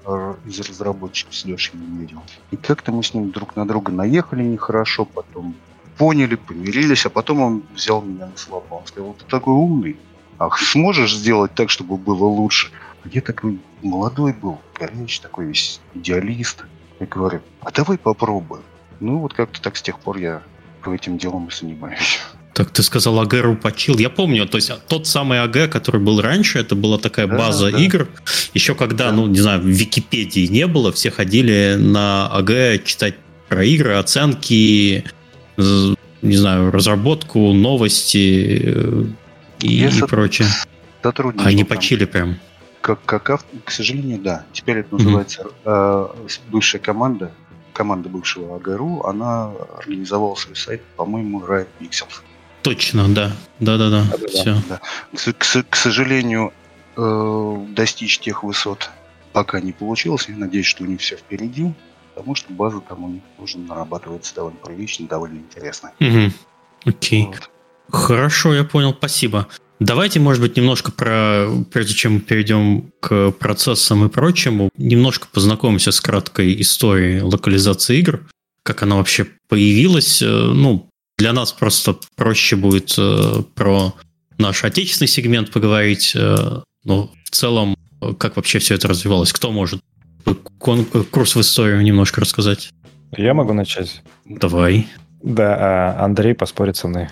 из 0.45 0.59
разработчиков, 0.59 1.35
с 1.35 1.45
Лешей 1.45 1.77
Медведевым. 1.77 2.23
И 2.51 2.55
как-то 2.55 2.91
мы 2.91 3.03
с 3.03 3.13
ним 3.13 3.31
друг 3.31 3.55
на 3.55 3.67
друга 3.67 3.91
наехали 3.91 4.43
нехорошо, 4.43 5.05
потом 5.05 5.55
поняли, 5.97 6.35
помирились, 6.35 7.05
а 7.05 7.09
потом 7.09 7.41
он 7.41 7.63
взял 7.73 8.01
меня 8.01 8.27
на 8.27 8.37
слова. 8.37 8.65
Он 8.69 8.87
сказал, 8.87 9.13
ты 9.13 9.25
такой 9.25 9.53
умный, 9.53 9.97
ах, 10.37 10.57
сможешь 10.59 11.13
сделать 11.13 11.53
так, 11.55 11.69
чтобы 11.69 11.97
было 11.97 12.25
лучше? 12.25 12.71
А 13.03 13.09
я 13.09 13.21
такой 13.21 13.59
молодой 13.83 14.33
был, 14.33 14.59
горячий, 14.79 15.21
такой 15.21 15.47
весь 15.47 15.81
идеалист. 15.93 16.63
Я 16.99 17.05
говорю, 17.05 17.41
а 17.61 17.71
давай 17.71 17.97
попробуем. 17.97 18.63
Ну, 19.01 19.19
вот 19.19 19.33
как-то 19.33 19.61
так 19.61 19.75
с 19.75 19.81
тех 19.81 19.99
пор 19.99 20.17
я 20.17 20.41
этим 20.85 21.17
делом 21.17 21.47
и 21.47 21.51
занимаюсь. 21.51 22.21
Так 22.59 22.71
ты 22.71 22.83
сказал, 22.83 23.17
АГ 23.21 23.61
почил. 23.61 23.97
Я 23.97 24.09
помню, 24.09 24.45
то 24.45 24.57
есть 24.57 24.69
тот 24.89 25.07
самый 25.07 25.41
АГ, 25.41 25.71
который 25.71 26.01
был 26.01 26.19
раньше, 26.19 26.59
это 26.59 26.75
была 26.75 26.97
такая 26.97 27.25
база 27.25 27.71
да. 27.71 27.77
игр. 27.77 28.09
Еще 28.53 28.75
когда, 28.75 29.05
да. 29.05 29.11
ну, 29.13 29.27
не 29.27 29.39
знаю, 29.39 29.61
в 29.61 29.65
Википедии 29.65 30.45
не 30.45 30.67
было, 30.67 30.91
все 30.91 31.09
ходили 31.09 31.77
на 31.79 32.27
АГ 32.27 32.83
читать 32.83 33.15
про 33.47 33.63
игры, 33.63 33.93
оценки, 33.93 35.05
не 35.55 36.35
знаю, 36.35 36.69
разработку, 36.71 37.53
новости 37.53 38.61
э, 38.61 39.03
и, 39.61 39.85
и 39.85 40.01
прочее. 40.01 40.49
Они 41.37 41.63
почили 41.63 42.03
прям. 42.03 42.39
Как, 42.81 42.99
как 43.05 43.29
автор, 43.29 43.57
к 43.63 43.71
сожалению, 43.71 44.19
да. 44.19 44.43
Теперь 44.51 44.79
это 44.79 44.95
называется 44.95 45.47
mm-hmm. 45.63 46.27
э, 46.27 46.39
бывшая 46.49 46.79
команда, 46.79 47.31
команда 47.71 48.09
бывшего 48.09 48.57
АГРУ, 48.57 49.03
она 49.05 49.53
организовала 49.77 50.35
свой 50.35 50.57
сайт, 50.57 50.81
по-моему, 50.97 51.39
Riot 51.39 51.69
Pixels. 51.79 52.21
Точно, 52.61 53.07
да. 53.07 53.31
Да-да-да. 53.59 54.05
Все. 54.27 54.57
Да. 54.67 54.81
К, 55.15 55.33
к, 55.33 55.65
к 55.69 55.75
сожалению, 55.75 56.53
э, 56.97 57.65
достичь 57.69 58.19
тех 58.19 58.43
высот 58.43 58.89
пока 59.33 59.61
не 59.61 59.71
получилось. 59.71 60.27
Я 60.27 60.35
надеюсь, 60.35 60.65
что 60.65 60.83
у 60.83 60.87
них 60.87 60.99
все 60.99 61.15
впереди 61.15 61.73
потому 62.19 62.35
что 62.35 62.51
база 62.51 62.81
там 62.81 63.05
у 63.05 63.09
них 63.09 63.21
уже 63.37 63.57
нарабатывается 63.59 64.35
довольно 64.35 64.59
прилично, 64.59 65.07
довольно 65.07 65.37
интересно. 65.37 65.93
Угу. 66.01 66.33
Окей. 66.83 67.27
Вот. 67.27 67.49
Хорошо, 67.89 68.53
я 68.53 68.65
понял, 68.65 68.93
спасибо. 68.93 69.47
Давайте, 69.79 70.19
может 70.19 70.41
быть, 70.41 70.57
немножко 70.57 70.91
про, 70.91 71.47
прежде 71.71 71.93
чем 71.93 72.15
мы 72.15 72.19
перейдем 72.19 72.91
к 72.99 73.31
процессам 73.31 74.05
и 74.05 74.09
прочему, 74.09 74.69
немножко 74.75 75.29
познакомимся 75.31 75.93
с 75.93 76.01
краткой 76.01 76.59
историей 76.59 77.21
локализации 77.21 77.99
игр, 77.99 78.27
как 78.63 78.83
она 78.83 78.97
вообще 78.97 79.25
появилась. 79.47 80.21
Э, 80.21 80.25
ну, 80.27 80.88
для 81.19 81.33
нас 81.33 81.51
просто 81.51 81.97
проще 82.15 82.55
будет 82.55 82.95
э, 82.97 83.43
про 83.53 83.93
наш 84.37 84.63
отечественный 84.63 85.09
сегмент 85.09 85.51
поговорить, 85.51 86.13
э, 86.15 86.61
но 86.85 87.11
в 87.25 87.29
целом, 87.29 87.75
как 88.17 88.37
вообще 88.37 88.59
все 88.59 88.75
это 88.75 88.87
развивалось, 88.87 89.33
кто 89.33 89.51
может 89.51 89.81
курс 90.59 91.35
в 91.35 91.41
историю 91.41 91.81
немножко 91.81 92.21
рассказать? 92.21 92.71
Я 93.17 93.33
могу 93.33 93.53
начать. 93.53 94.01
Давай. 94.25 94.87
Да, 95.21 95.55
а 95.59 96.05
Андрей 96.05 96.33
поспорит 96.33 96.77
со 96.77 96.87
мной. 96.87 97.09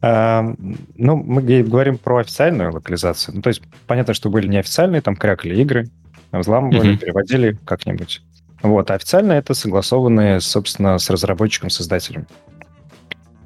А, 0.00 0.54
ну, 0.96 1.16
мы 1.16 1.42
говорим 1.62 1.98
про 1.98 2.18
официальную 2.18 2.72
локализацию. 2.72 3.36
Ну, 3.36 3.42
то 3.42 3.48
есть, 3.48 3.62
понятно, 3.86 4.14
что 4.14 4.30
были 4.30 4.46
неофициальные, 4.46 5.00
там 5.00 5.16
крякали 5.16 5.60
игры, 5.60 5.88
взламывали, 6.32 6.94
mm-hmm. 6.94 6.98
переводили 6.98 7.58
как-нибудь. 7.64 8.22
Вот, 8.62 8.90
а 8.90 8.94
официально 8.94 9.32
это 9.32 9.54
согласованные, 9.54 10.40
собственно, 10.40 10.98
с 10.98 11.10
разработчиком-создателем. 11.10 12.26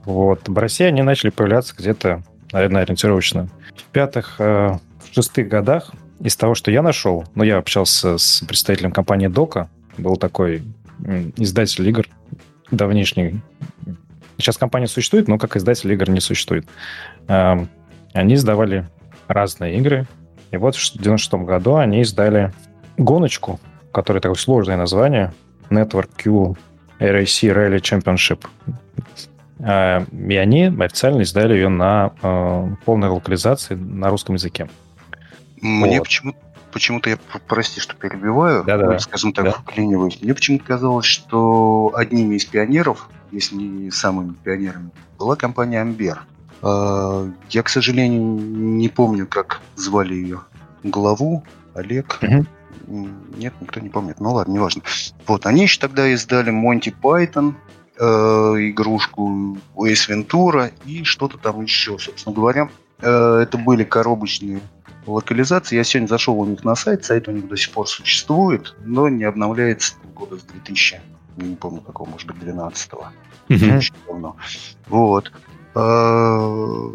Вот, 0.06 0.48
в 0.48 0.56
России 0.56 0.84
они 0.84 1.02
начали 1.02 1.30
появляться 1.30 1.75
где-то, 1.76 2.22
наверное, 2.52 2.82
ориентировочно 2.82 3.48
в 3.76 3.82
пятых, 3.92 4.36
э, 4.38 4.78
в 5.00 5.14
шестых 5.14 5.48
годах 5.48 5.92
из 6.20 6.36
того, 6.36 6.54
что 6.54 6.70
я 6.70 6.80
нашел, 6.80 7.25
ну, 7.34 7.42
я 7.42 7.58
общался 7.58 8.16
с 8.16 8.42
представителем 8.46 8.92
компании 8.92 9.26
Дока, 9.26 9.68
был 9.98 10.16
такой 10.16 10.62
издатель 11.36 11.86
игр 11.88 12.06
давнишний. 12.70 13.40
Сейчас 14.38 14.56
компания 14.56 14.86
существует, 14.86 15.28
но 15.28 15.38
как 15.38 15.56
издатель 15.56 15.92
игр 15.92 16.08
не 16.08 16.20
существует. 16.20 16.66
Они 17.26 18.34
издавали 18.34 18.88
разные 19.28 19.76
игры. 19.76 20.06
И 20.52 20.56
вот 20.56 20.76
в 20.76 20.98
96 20.98 21.44
году 21.44 21.76
они 21.76 22.00
издали 22.00 22.52
гоночку, 22.96 23.60
которая 23.92 24.20
такое 24.20 24.36
сложное 24.36 24.76
название, 24.76 25.32
Network 25.70 26.10
Q 26.16 26.56
RAC 26.98 27.52
Rally 27.52 27.80
Championship. 27.80 28.46
И 29.58 30.36
они 30.36 30.66
официально 30.66 31.22
издали 31.22 31.54
ее 31.54 31.68
на 31.68 32.12
э, 32.22 32.68
полной 32.84 33.08
локализации 33.08 33.75
на 33.75 34.10
русском 34.10 34.34
языке. 34.34 34.68
Мне 35.60 35.98
вот. 35.98 36.04
почему-то 36.04 36.38
почему-то 36.76 37.08
я, 37.08 37.16
прости, 37.48 37.80
что 37.80 37.96
перебиваю, 37.96 38.62
да, 38.62 38.76
да, 38.76 38.98
скажем 38.98 39.32
так, 39.32 39.46
да. 39.46 39.52
вклиниваюсь. 39.52 40.20
Мне 40.20 40.34
почему-то 40.34 40.62
казалось, 40.62 41.06
что 41.06 41.90
одними 41.94 42.34
из 42.34 42.44
пионеров, 42.44 43.08
если 43.32 43.54
не 43.54 43.90
самыми 43.90 44.34
пионерами, 44.34 44.90
была 45.18 45.36
компания 45.36 45.80
Амбер. 45.80 46.25
А, 46.60 47.30
я, 47.48 47.62
к 47.62 47.70
сожалению, 47.70 48.20
не 48.20 48.90
помню, 48.90 49.26
как 49.26 49.62
звали 49.75 50.12
ее 50.12 50.40
главу, 50.82 51.44
Олег. 51.75 52.18
Угу. 52.20 52.46
Нет, 53.38 53.54
никто 53.60 53.80
не 53.80 53.88
помнит. 53.88 54.20
Ну 54.20 54.32
ладно, 54.32 54.52
неважно. 54.52 54.82
Вот, 55.26 55.46
они 55.46 55.62
еще 55.62 55.80
тогда 55.80 56.06
издали 56.08 56.50
Монти 56.50 56.90
Пайтон, 56.90 57.56
э, 57.99 58.05
игрушку 58.05 59.59
Уэйс 59.75 60.09
Вентура 60.09 60.71
и 60.85 61.05
что-то 61.05 61.38
там 61.38 61.62
еще, 61.62 61.99
собственно 61.99 62.35
говоря. 62.35 62.69
Э, 63.00 63.41
это 63.43 63.59
были 63.59 63.85
коробочные 63.85 64.61
локализации. 65.07 65.76
Я 65.76 65.85
сегодня 65.85 66.09
зашел 66.09 66.38
у 66.38 66.45
них 66.45 66.65
на 66.65 66.75
сайт, 66.75 67.05
сайт 67.05 67.29
у 67.29 67.33
них 67.33 67.49
до 67.49 67.57
сих 67.57 67.73
пор 67.73 67.88
существует, 67.88 68.75
но 68.85 69.09
не 69.09 69.25
обновляется 69.25 69.95
года 70.15 70.37
с 70.37 70.43
2000, 70.43 71.00
не 71.37 71.57
помню 71.57 71.81
какого, 71.81 72.09
может 72.09 72.26
быть, 72.26 72.37
12-го. 72.38 73.07
Очень 73.49 73.95
давно. 74.07 74.37
Вот. 74.88 75.33
А, 75.75 76.91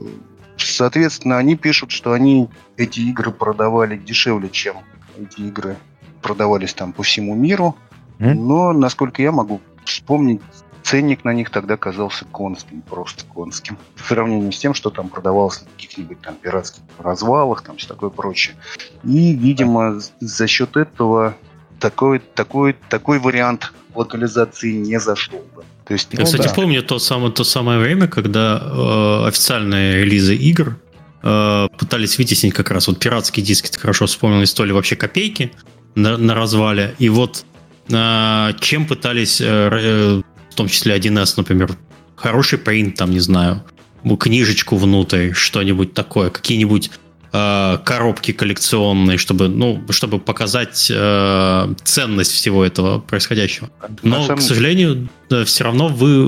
соответственно, 0.58 1.38
они 1.38 1.56
пишут, 1.56 1.92
что 1.92 2.12
они 2.14 2.50
эти 2.78 3.00
игры 3.02 3.32
продавали 3.32 3.98
дешевле, 3.98 4.50
чем 4.50 4.78
эти 5.18 5.42
игры 5.42 5.78
продавались 6.22 6.74
там 6.74 6.94
по 6.94 7.04
всему 7.04 7.36
миру. 7.36 7.76
Но, 8.20 8.72
насколько 8.72 9.22
я 9.24 9.32
могу 9.32 9.62
вспомнить, 9.84 10.42
ценник 10.84 11.24
на 11.24 11.34
них 11.34 11.50
тогда 11.50 11.78
казался 11.78 12.26
конским, 12.26 12.82
просто 12.82 13.24
конским. 13.26 13.78
В 13.96 14.08
сравнении 14.08 14.52
с 14.52 14.60
тем, 14.60 14.74
что 14.74 14.90
там 14.90 15.10
продавалось 15.10 15.62
на 15.62 15.68
каких-нибудь 15.68 16.22
там 16.22 16.36
пиратских 16.36 16.82
развалах, 17.00 17.62
там 17.62 17.78
все 17.78 17.88
такое 17.88 18.10
прочее. 18.10 18.56
И, 19.04 19.34
видимо, 19.34 20.00
за 20.20 20.48
счет 20.48 20.78
этого 20.78 21.36
такой, 21.80 22.20
такой, 22.20 22.76
такой 22.90 23.20
вариант 23.20 23.74
локализации 23.96 24.74
не 24.74 25.00
зашел 25.00 25.40
бы. 25.56 25.64
То 25.86 25.94
есть, 25.94 26.08
Я, 26.12 26.20
ну, 26.20 26.26
кстати, 26.26 26.48
да. 26.48 26.54
помню 26.54 26.84
то 26.84 27.00
самое, 27.00 27.34
то 27.34 27.44
самое 27.44 27.80
время, 27.80 28.08
когда 28.08 28.62
э, 28.62 29.28
официальные 29.28 30.06
релизы 30.06 30.36
игр 30.36 30.78
э, 31.24 31.68
пытались 31.78 32.18
вытеснить 32.18 32.54
как 32.54 32.72
раз 32.72 32.88
вот 32.88 33.00
пиратские 33.00 33.46
диски, 33.46 33.70
ты 33.70 33.80
хорошо 33.80 34.06
вспомнил, 34.06 34.46
стоили 34.46 34.72
вообще 34.72 34.96
копейки 34.96 35.52
на, 35.96 36.18
на 36.18 36.34
развале. 36.34 36.96
И 37.00 37.10
вот 37.10 37.44
э, 37.90 38.50
чем 38.62 38.86
пытались 38.86 39.42
э, 39.42 39.46
э 39.48 40.22
в 40.52 40.56
том 40.56 40.68
числе 40.68 40.98
1С, 40.98 41.34
например, 41.38 41.76
хороший 42.16 42.60
принт, 42.60 42.96
там, 42.96 43.12
не 43.12 43.20
знаю, 43.20 43.64
книжечку 44.20 44.78
внутрь, 44.78 45.32
что-нибудь 45.34 45.94
такое, 45.94 46.30
какие-нибудь 46.30 46.92
э, 47.32 47.78
коробки 47.84 48.32
коллекционные, 48.32 49.18
чтобы, 49.18 49.48
ну, 49.48 49.82
чтобы 49.90 50.20
показать 50.20 50.92
э, 50.94 51.74
ценность 51.84 52.32
всего 52.32 52.66
этого 52.66 53.00
происходящего. 53.00 53.70
Но, 54.04 54.24
самом... 54.24 54.40
к 54.40 54.42
сожалению, 54.42 55.10
да, 55.30 55.46
все 55.46 55.64
равно 55.64 55.88
вы, 55.88 56.28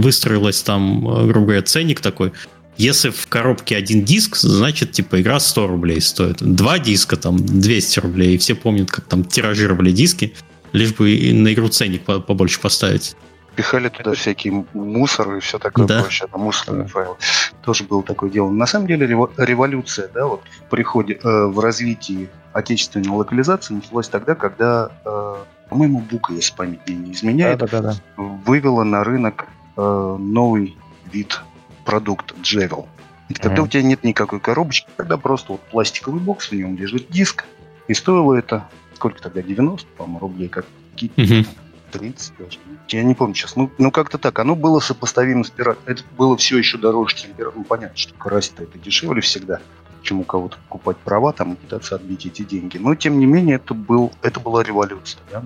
выстроилась 0.00 0.62
там, 0.62 1.00
грубо 1.26 1.46
говоря, 1.46 1.62
ценник 1.62 2.00
такой. 2.00 2.32
если 2.76 3.10
в 3.10 3.26
коробке 3.28 3.76
один 3.76 4.04
диск, 4.04 4.36
значит, 4.36 4.92
типа, 4.92 5.20
игра 5.20 5.40
100 5.40 5.66
рублей 5.66 6.00
стоит. 6.00 6.36
Два 6.40 6.78
диска, 6.78 7.16
там, 7.16 7.38
200 7.44 8.00
рублей. 8.00 8.34
И 8.34 8.38
все 8.38 8.54
помнят, 8.54 8.90
как 8.90 9.06
там 9.06 9.24
тиражировали 9.24 9.90
диски, 9.90 10.34
лишь 10.72 10.94
бы 10.94 11.32
на 11.32 11.52
игру 11.52 11.68
ценник 11.68 12.02
побольше 12.04 12.60
поставить. 12.60 13.16
Пихали 13.56 13.88
туда 13.88 14.14
всякие 14.14 14.64
мусор 14.72 15.36
и 15.36 15.40
все 15.40 15.58
такое 15.58 15.86
да. 15.86 16.00
прочее, 16.02 16.28
там 16.30 16.42
мусорные 16.42 16.86
файлы. 16.86 17.16
Тоже 17.62 17.84
было 17.84 18.02
такое 18.02 18.30
дело. 18.30 18.50
На 18.50 18.66
самом 18.66 18.86
деле 18.86 19.06
революция, 19.06 20.08
да, 20.08 20.26
вот 20.26 20.42
в 20.66 20.70
приходе, 20.70 21.14
э, 21.22 21.46
в 21.46 21.58
развитии 21.58 22.28
отечественной 22.52 23.10
локализации 23.10 23.74
началась 23.74 24.08
тогда, 24.08 24.34
когда, 24.34 24.90
э, 25.04 25.36
по-моему, 25.68 26.00
Бука, 26.00 26.32
если 26.32 26.54
память 26.54 26.88
не 26.88 27.12
изменяет, 27.12 27.58
да, 27.58 27.66
да, 27.66 27.80
да, 27.80 27.92
да. 27.92 28.22
вывела 28.22 28.84
на 28.84 29.04
рынок 29.04 29.46
э, 29.76 30.16
новый 30.18 30.76
вид 31.12 31.40
продукт 31.84 32.34
Джевел. 32.40 32.88
И 33.28 33.34
когда 33.34 33.56
mm-hmm. 33.56 33.64
у 33.64 33.68
тебя 33.68 33.82
нет 33.82 34.04
никакой 34.04 34.40
коробочки, 34.40 34.88
когда 34.96 35.16
просто 35.16 35.52
вот 35.52 35.60
пластиковый 35.70 36.20
бокс, 36.20 36.50
в 36.50 36.52
нем 36.52 36.76
лежит 36.76 37.10
диск, 37.10 37.44
и 37.86 37.94
стоило 37.94 38.34
это, 38.34 38.68
сколько 38.94 39.22
тогда, 39.22 39.42
90, 39.42 39.86
по-моему, 39.96 40.18
рублей, 40.18 40.48
как 40.48 40.66
mm-hmm. 40.96 41.46
30 41.90 42.32
даже. 42.38 42.58
Я 42.88 43.02
не 43.02 43.14
помню 43.14 43.34
сейчас. 43.34 43.56
Ну, 43.56 43.70
ну 43.78 43.90
как-то 43.90 44.18
так. 44.18 44.38
Оно 44.38 44.54
было 44.54 44.80
сопоставимо 44.80 45.44
с 45.44 45.50
пиратом. 45.50 45.82
Это 45.86 46.02
было 46.16 46.36
все 46.36 46.58
еще 46.58 46.78
дороже, 46.78 47.16
чем 47.16 47.32
пират. 47.34 47.54
Ну, 47.56 47.64
понятно, 47.64 47.96
что 47.96 48.14
карась-то 48.14 48.62
это 48.62 48.78
дешевле 48.78 49.20
всегда, 49.20 49.60
чем 50.02 50.20
у 50.20 50.24
кого-то 50.24 50.56
покупать 50.68 50.96
права 50.98 51.32
там 51.32 51.54
и 51.54 51.56
пытаться 51.56 51.96
отбить 51.96 52.26
эти 52.26 52.42
деньги. 52.42 52.78
Но, 52.78 52.94
тем 52.94 53.18
не 53.18 53.26
менее, 53.26 53.56
это, 53.56 53.74
был, 53.74 54.12
это 54.22 54.40
была 54.40 54.62
революция 54.62 55.20
да, 55.30 55.44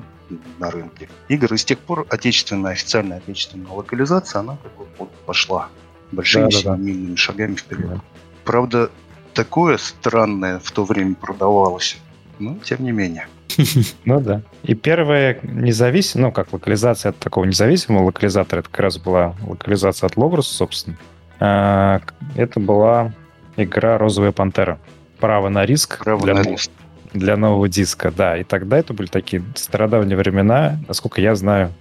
на 0.59 0.71
рынке 0.71 1.09
игр. 1.29 1.53
И 1.53 1.57
с 1.57 1.65
тех 1.65 1.79
пор 1.79 2.07
отечественная, 2.09 2.73
официальная 2.73 3.19
отечественная 3.19 3.73
локализация, 3.73 4.41
она 4.41 4.57
как 4.63 4.77
бы 4.77 4.87
вот 4.99 5.11
пошла 5.27 5.69
большими 6.13 6.51
да, 6.51 6.77
да, 6.77 6.77
да. 6.77 7.17
шагами 7.17 7.57
вперед. 7.57 7.89
Да. 7.89 8.01
Правда, 8.45 8.91
такое 9.33 9.77
странное 9.79 10.59
в 10.59 10.71
то 10.71 10.85
время 10.85 11.15
продавалось, 11.15 11.99
но 12.39 12.57
тем 12.59 12.85
не 12.85 12.93
менее. 12.93 13.29
Ну 14.05 14.21
да. 14.21 14.43
И 14.63 14.75
первая 14.75 15.39
независимая, 15.43 16.29
ну 16.29 16.33
как 16.33 16.53
локализация 16.53 17.11
от 17.11 17.19
такого 17.19 17.45
независимого 17.45 18.05
локализатора, 18.05 18.61
это 18.61 18.69
как 18.71 18.81
раз 18.81 18.99
была 18.99 19.35
локализация 19.47 20.07
от 20.07 20.15
Logos, 20.15 20.43
собственно. 20.43 20.97
А, 21.41 22.01
это 22.37 22.61
была 22.61 23.13
игра 23.57 23.99
«Розовая 23.99 24.33
пантера». 24.33 24.79
Право 25.21 25.49
на 25.49 25.65
риск. 25.65 26.03
Право 26.05 26.23
для, 26.23 26.35
на 26.35 26.43
риск. 26.43 26.71
Для 27.13 27.37
нового 27.37 27.69
диска, 27.69 28.11
да. 28.11 28.37
И 28.37 28.45
тогда 28.45 28.79
это 28.79 28.93
были 28.93 29.07
такие 29.07 29.43
стародавние 29.55 30.17
времена. 30.17 30.79
Насколько 30.89 31.21
я 31.21 31.35
знаю, 31.35 31.73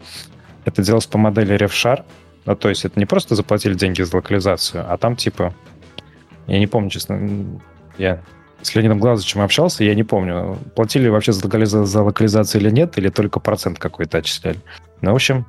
это 0.66 0.82
делалось 0.82 1.08
по 1.08 1.18
модели 1.18 1.56
RevShar. 1.56 2.04
Ну, 2.46 2.56
то 2.56 2.70
есть 2.70 2.86
это 2.86 3.00
не 3.00 3.06
просто 3.06 3.36
заплатили 3.36 3.74
деньги 3.74 4.02
за 4.02 4.16
локализацию, 4.16 4.86
а 4.88 4.98
там 4.98 5.16
типа... 5.16 5.54
Я 6.46 6.60
не 6.60 6.68
помню, 6.68 6.90
честно, 6.90 7.62
я 7.98 8.22
с 8.64 8.76
Леонидом 8.76 9.00
Глазовичем 9.00 9.42
общался, 9.42 9.84
я 9.84 9.96
не 9.96 10.04
помню, 10.04 10.58
платили 10.76 11.08
вообще 11.08 11.32
за, 11.32 11.46
локализацию, 11.46 11.86
за 11.86 12.04
локализацию 12.04 12.62
или 12.62 12.70
нет, 12.70 12.98
или 12.98 13.10
только 13.10 13.40
процент 13.40 13.80
какой-то 13.80 14.20
отчисляли. 14.20 14.60
Ну, 15.02 15.12
в 15.12 15.16
общем, 15.16 15.46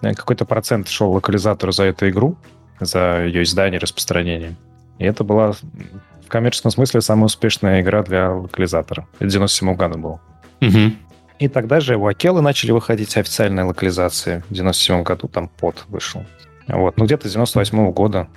какой-то 0.00 0.44
процент 0.44 0.88
шел 0.88 1.12
локализатору 1.12 1.72
за 1.72 1.84
эту 1.84 2.08
игру, 2.08 2.36
за 2.80 3.24
ее 3.24 3.42
издание, 3.42 3.78
распространение. 3.78 4.54
И 4.98 5.04
это 5.04 5.24
была 5.24 5.52
в 5.52 6.28
коммерческом 6.28 6.70
смысле 6.70 7.00
самая 7.00 7.26
успешная 7.26 7.80
игра 7.80 8.02
для 8.02 8.30
локализатора. 8.30 9.06
Это 9.18 9.30
97 9.30 9.74
года 9.74 9.98
был. 9.98 10.20
Угу. 10.60 10.92
И 11.40 11.48
тогда 11.48 11.80
же 11.80 11.96
у 11.96 12.06
Акелы 12.06 12.40
начали 12.40 12.70
выходить 12.70 13.16
официальные 13.16 13.64
локализации. 13.64 14.44
В 14.48 14.54
97 14.54 15.02
году 15.02 15.28
там 15.28 15.48
под 15.48 15.84
вышел. 15.88 16.24
Вот. 16.68 16.96
Ну, 16.96 17.04
где-то 17.04 17.28
с 17.28 17.32
98 17.32 17.90
года 17.90 18.28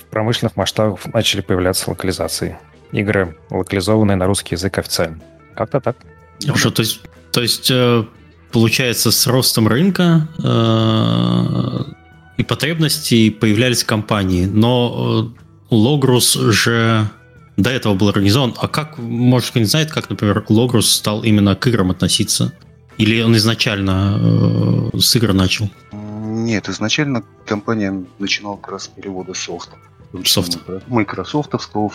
в 0.00 0.04
промышленных 0.06 0.56
масштабах 0.56 1.06
начали 1.12 1.42
появляться 1.42 1.90
локализации. 1.90 2.58
Игры, 2.92 3.36
локализованные 3.50 4.16
на 4.16 4.26
русский 4.26 4.54
язык 4.54 4.78
официально. 4.78 5.18
Как-то 5.54 5.80
так. 5.80 5.96
Хорошо, 6.44 6.70
то 6.70 6.82
есть, 6.82 7.00
то 7.32 7.40
есть 7.40 7.70
э, 7.70 8.04
получается, 8.50 9.10
с 9.10 9.26
ростом 9.26 9.68
рынка 9.68 10.28
э, 10.42 11.92
и 12.36 12.44
потребностей 12.44 13.30
появлялись 13.30 13.84
компании, 13.84 14.46
но 14.46 15.32
э, 15.70 15.74
Logrus 15.74 16.52
же 16.52 17.08
до 17.56 17.70
этого 17.70 17.94
был 17.94 18.08
организован. 18.08 18.54
А 18.58 18.68
как, 18.68 18.98
может, 18.98 19.50
кто 19.50 19.58
не 19.58 19.66
знает, 19.66 19.90
как, 19.90 20.10
например, 20.10 20.44
Logrus 20.48 20.82
стал 20.82 21.22
именно 21.22 21.54
к 21.56 21.66
играм 21.66 21.90
относиться? 21.90 22.52
Или 22.98 23.22
он 23.22 23.36
изначально 23.36 24.90
э, 24.92 24.98
с 24.98 25.16
игр 25.16 25.32
начал? 25.32 25.70
Нет, 25.92 26.68
изначально 26.68 27.24
компания 27.46 28.04
начинала 28.18 28.56
как 28.56 28.72
раз 28.72 28.84
с 28.84 28.88
перевода 28.88 29.34
софта. 29.34 29.76
Софта. 30.24 30.82
Майкрософтовского 30.88 31.90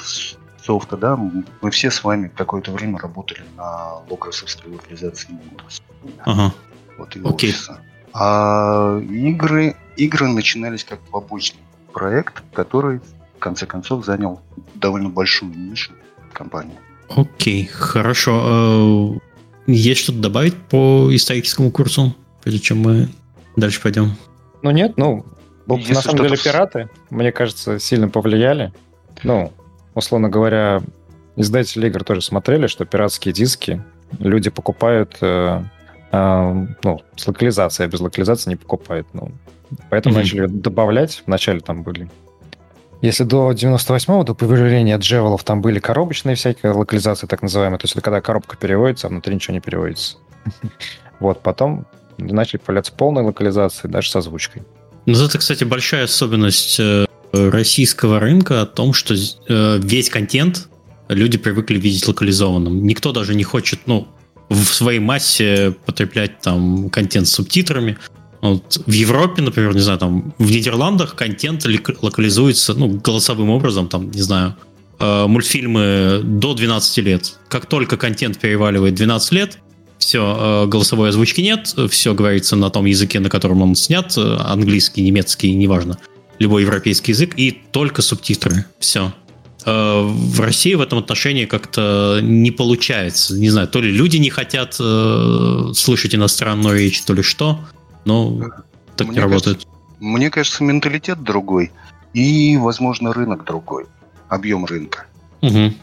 софта, 0.68 0.98
да. 0.98 1.16
Мы 1.16 1.72
все 1.72 1.90
с 1.90 2.04
вами 2.04 2.30
какое-то 2.36 2.72
время 2.72 3.00
работали 3.00 3.42
на 3.56 4.00
логросовской 4.10 4.72
локализации 4.72 5.30
Windows. 5.30 5.82
Ага. 6.26 6.54
Вот 6.98 7.16
и 7.16 7.20
Окей. 7.24 7.52
Офиса. 7.52 7.80
А 8.14 9.00
игры, 9.00 9.76
игры 9.96 10.28
начинались 10.28 10.84
как 10.84 11.00
побочный 11.00 11.62
проект, 11.94 12.44
который 12.54 13.00
в 13.00 13.40
конце 13.40 13.66
концов 13.66 14.06
занял 14.06 14.42
довольно 14.76 15.10
большую 15.10 15.54
нишу 15.58 15.94
компании. 16.34 16.78
Окей, 17.10 17.66
хорошо. 17.66 19.20
Э, 19.66 19.72
есть 19.72 20.02
что-то 20.02 20.20
добавить 20.20 20.56
по 20.56 21.08
историческому 21.12 21.72
курсу, 21.72 22.14
прежде 22.44 22.60
чем 22.60 22.80
мы 22.80 23.10
дальше 23.56 23.82
пойдем? 23.82 24.16
Ну 24.62 24.72
нет, 24.72 24.98
ну, 24.98 25.26
Если 25.70 25.94
на 25.94 26.02
самом 26.02 26.24
деле 26.24 26.38
пираты, 26.38 26.90
мне 27.10 27.32
кажется, 27.32 27.80
сильно 27.80 28.10
повлияли. 28.10 28.74
Ну, 29.24 29.54
условно 29.98 30.30
говоря, 30.30 30.82
издатели 31.36 31.88
игр 31.88 32.04
тоже 32.04 32.22
смотрели, 32.22 32.68
что 32.68 32.86
пиратские 32.86 33.34
диски 33.34 33.84
люди 34.20 34.50
покупают, 34.50 35.18
э, 35.22 35.62
э, 36.12 36.66
ну, 36.84 37.02
с 37.16 37.28
локализацией, 37.28 37.88
а 37.88 37.92
без 37.92 38.00
локализации 38.00 38.52
не 38.52 38.56
покупают. 38.56 39.08
Ну, 39.14 39.32
поэтому 39.90 40.16
mm-hmm. 40.16 40.20
начали 40.20 40.46
добавлять. 40.48 41.24
Вначале 41.26 41.60
там 41.60 41.84
были 41.84 42.10
если 43.02 43.26
до 43.26 43.52
98-го, 43.52 44.24
до 44.24 44.34
появления 44.34 44.98
джевелов, 44.98 45.44
там 45.44 45.62
были 45.62 45.80
коробочные 45.80 46.36
всякие 46.36 46.72
локализации, 46.72 47.28
так 47.28 47.42
называемые, 47.44 47.78
то 47.78 47.86
есть 47.86 47.94
это 47.94 48.02
когда 48.02 48.22
коробка 48.22 48.58
переводится, 48.58 49.08
а 49.08 49.10
внутри 49.10 49.36
ничего 49.36 49.54
не 49.54 49.62
переводится. 49.62 50.18
Вот, 51.20 51.42
потом 51.42 51.88
начали 52.20 52.60
появляться 52.60 52.94
полные 52.94 53.26
локализации, 53.26 53.88
даже 53.88 54.12
с 54.12 54.16
озвучкой. 54.16 54.62
Ну, 55.08 55.26
это, 55.26 55.40
кстати, 55.40 55.64
большая 55.64 56.04
особенность 56.04 56.80
э, 56.80 57.08
российского 57.32 58.20
рынка 58.20 58.62
о 58.62 58.66
том, 58.66 58.94
что 58.94 59.14
э, 59.14 59.80
весь 59.84 60.10
контент 60.10 60.70
люди 61.10 61.38
привыкли 61.38 61.80
видеть 61.80 62.08
локализованным. 62.08 62.86
Никто 62.86 63.12
даже 63.12 63.36
не 63.36 63.44
хочет, 63.44 63.82
ну, 63.86 64.08
в 64.50 64.66
своей 64.66 65.00
массе 65.00 65.76
потреблять 65.86 66.40
там 66.42 66.90
контент 66.90 67.28
с 67.28 67.32
субтитрами. 67.32 67.98
Вот 68.42 68.82
в 68.86 68.92
Европе, 68.92 69.42
например, 69.42 69.74
не 69.74 69.82
знаю, 69.82 70.00
там 70.00 70.34
в 70.38 70.52
Нидерландах 70.52 71.16
контент 71.16 71.66
локализуется 72.02 72.74
ну, 72.76 72.88
голосовым 72.88 73.50
образом, 73.50 73.88
там, 73.90 74.12
не 74.12 74.22
знаю, 74.22 74.56
э, 75.00 75.28
мультфильмы 75.28 76.22
до 76.24 76.54
12 76.54 76.98
лет. 77.00 77.38
Как 77.50 77.66
только 77.66 77.98
контент 77.98 78.40
переваливает 78.40 78.96
12 78.96 79.32
лет, 79.34 79.58
все, 79.98 80.64
э, 80.66 80.68
голосовой 80.68 81.10
озвучки 81.10 81.42
нет, 81.42 81.74
все 81.90 82.14
говорится 82.14 82.56
на 82.56 82.70
том 82.70 82.86
языке, 82.86 83.20
на 83.20 83.30
котором 83.30 83.62
он 83.62 83.76
снят, 83.76 84.14
э, 84.18 84.38
английский, 84.40 85.02
немецкий, 85.02 85.54
неважно, 85.54 85.98
любой 86.40 86.64
европейский 86.64 87.12
язык, 87.12 87.34
и 87.38 87.52
только 87.52 88.02
субтитры. 88.02 88.66
Все. 88.80 89.14
Э, 89.66 90.02
в 90.02 90.40
России 90.40 90.76
в 90.76 90.82
этом 90.82 91.00
отношении 91.00 91.46
как-то 91.46 92.20
не 92.22 92.52
получается. 92.52 93.38
Не 93.38 93.50
знаю, 93.50 93.68
то 93.68 93.82
ли 93.82 93.92
люди 93.92 94.18
не 94.18 94.30
хотят 94.30 94.78
э, 94.80 95.72
слышать 95.74 96.16
иностранную 96.16 96.78
речь, 96.78 97.02
то 97.04 97.14
ли 97.14 97.22
что. 97.22 97.60
Но 98.06 98.40
так 98.96 99.08
мне 99.08 99.18
не 99.18 99.22
работает. 99.22 99.58
Кажется, 99.58 99.78
мне 100.00 100.30
кажется, 100.30 100.64
менталитет 100.64 101.22
другой. 101.22 101.72
И, 102.14 102.58
возможно, 102.58 103.14
рынок 103.14 103.44
другой. 103.46 103.86
Объем 104.30 104.66
рынка. 104.66 105.06
Угу. 105.42 105.74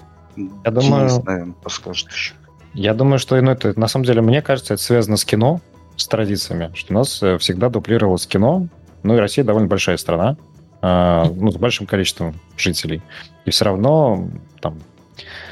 Я 0.64 0.70
думаю... 0.70 1.22
Наверное, 1.24 1.54
подскажет 1.62 2.10
еще. 2.10 2.34
Я 2.72 2.92
думаю, 2.94 3.18
что 3.18 3.40
ну, 3.40 3.50
это, 3.52 3.78
на 3.78 3.86
самом 3.86 4.04
деле, 4.04 4.20
мне 4.20 4.42
кажется, 4.42 4.74
это 4.74 4.82
связано 4.82 5.16
с 5.16 5.24
кино, 5.24 5.60
с 5.96 6.08
традициями, 6.08 6.72
что 6.74 6.92
у 6.92 6.96
нас 6.96 7.22
э, 7.22 7.38
всегда 7.38 7.68
дублировалось 7.68 8.26
кино. 8.26 8.66
Ну 9.04 9.14
и 9.14 9.18
Россия 9.18 9.44
довольно 9.44 9.68
большая 9.68 9.96
страна, 9.96 10.36
э, 10.82 11.24
ну, 11.36 11.52
с 11.52 11.56
большим 11.56 11.86
количеством 11.86 12.34
жителей. 12.56 13.00
И 13.44 13.50
все 13.50 13.66
равно, 13.66 14.28
там, 14.60 14.80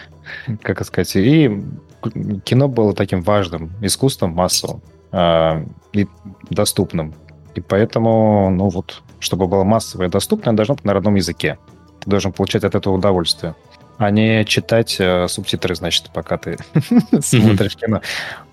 как 0.62 0.84
сказать, 0.84 1.14
и 1.14 1.62
кино 2.44 2.66
было 2.66 2.94
таким 2.94 3.22
важным 3.22 3.70
искусством 3.80 4.32
массовым. 4.32 4.82
А, 5.12 5.62
и 5.92 6.08
доступным. 6.48 7.14
И 7.54 7.60
поэтому, 7.60 8.48
ну 8.50 8.70
вот, 8.70 9.02
чтобы 9.20 9.46
было 9.46 9.62
массовое 9.62 10.08
и 10.08 10.10
доступное, 10.10 10.54
должно 10.54 10.74
быть 10.74 10.84
на 10.84 10.94
родном 10.94 11.16
языке. 11.16 11.58
Ты 12.00 12.10
должен 12.10 12.32
получать 12.32 12.64
от 12.64 12.74
этого 12.74 12.94
удовольствие. 12.94 13.54
А 13.98 14.10
не 14.10 14.44
читать 14.46 14.96
э, 14.98 15.28
субтитры, 15.28 15.74
значит, 15.74 16.10
пока 16.14 16.38
ты 16.38 16.56
смотришь 17.20 17.76
кино. 17.76 18.00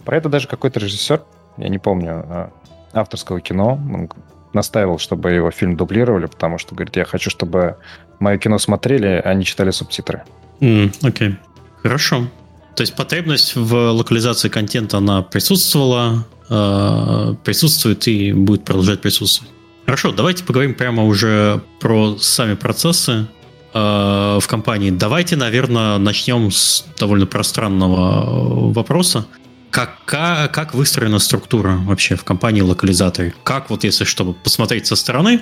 Про 0.03 0.17
это 0.17 0.27
даже 0.27 0.49
какой-то 0.49 0.81
режиссер, 0.81 1.23
я 1.57 1.69
не 1.69 1.79
помню, 1.79 2.25
э, 2.27 2.49
авторского 2.91 3.39
кино, 3.39 3.79
он 3.91 4.09
настаивал, 4.53 4.99
чтобы 4.99 5.31
его 5.31 5.51
фильм 5.51 5.75
дублировали, 5.75 6.25
потому 6.25 6.57
что, 6.57 6.75
говорит, 6.75 6.95
я 6.95 7.05
хочу, 7.05 7.29
чтобы 7.29 7.77
мое 8.19 8.37
кино 8.37 8.57
смотрели, 8.59 9.21
а 9.23 9.33
не 9.33 9.45
читали 9.45 9.71
субтитры. 9.71 10.23
Mm, 10.59 10.93
окей. 11.03 11.29
Okay. 11.29 11.35
Хорошо. 11.83 12.27
То 12.75 12.81
есть 12.81 12.95
потребность 12.95 13.55
в 13.55 13.91
локализации 13.91 14.49
контента, 14.49 14.97
она 14.97 15.21
присутствовала, 15.21 16.25
э, 16.49 17.35
присутствует 17.43 18.07
и 18.07 18.31
будет 18.33 18.63
продолжать 18.63 19.01
присутствовать. 19.01 19.51
Хорошо, 19.85 20.11
давайте 20.11 20.43
поговорим 20.43 20.75
прямо 20.75 21.03
уже 21.03 21.61
про 21.79 22.17
сами 22.19 22.53
процессы 22.53 23.27
э, 23.73 24.37
в 24.39 24.43
компании. 24.47 24.91
Давайте, 24.91 25.35
наверное, 25.35 25.97
начнем 25.97 26.51
с 26.51 26.85
довольно 26.97 27.25
пространного 27.25 28.71
вопроса. 28.71 29.25
Как, 29.71 30.03
как, 30.05 30.51
как 30.53 30.73
выстроена 30.73 31.19
структура 31.19 31.77
вообще 31.77 32.15
в 32.15 32.23
компании 32.23 32.61
локализаторы? 32.61 33.33
Как 33.43 33.69
вот 33.69 33.83
если 33.83 34.03
чтобы 34.03 34.33
посмотреть 34.33 34.87
со 34.87 34.95
стороны, 34.95 35.41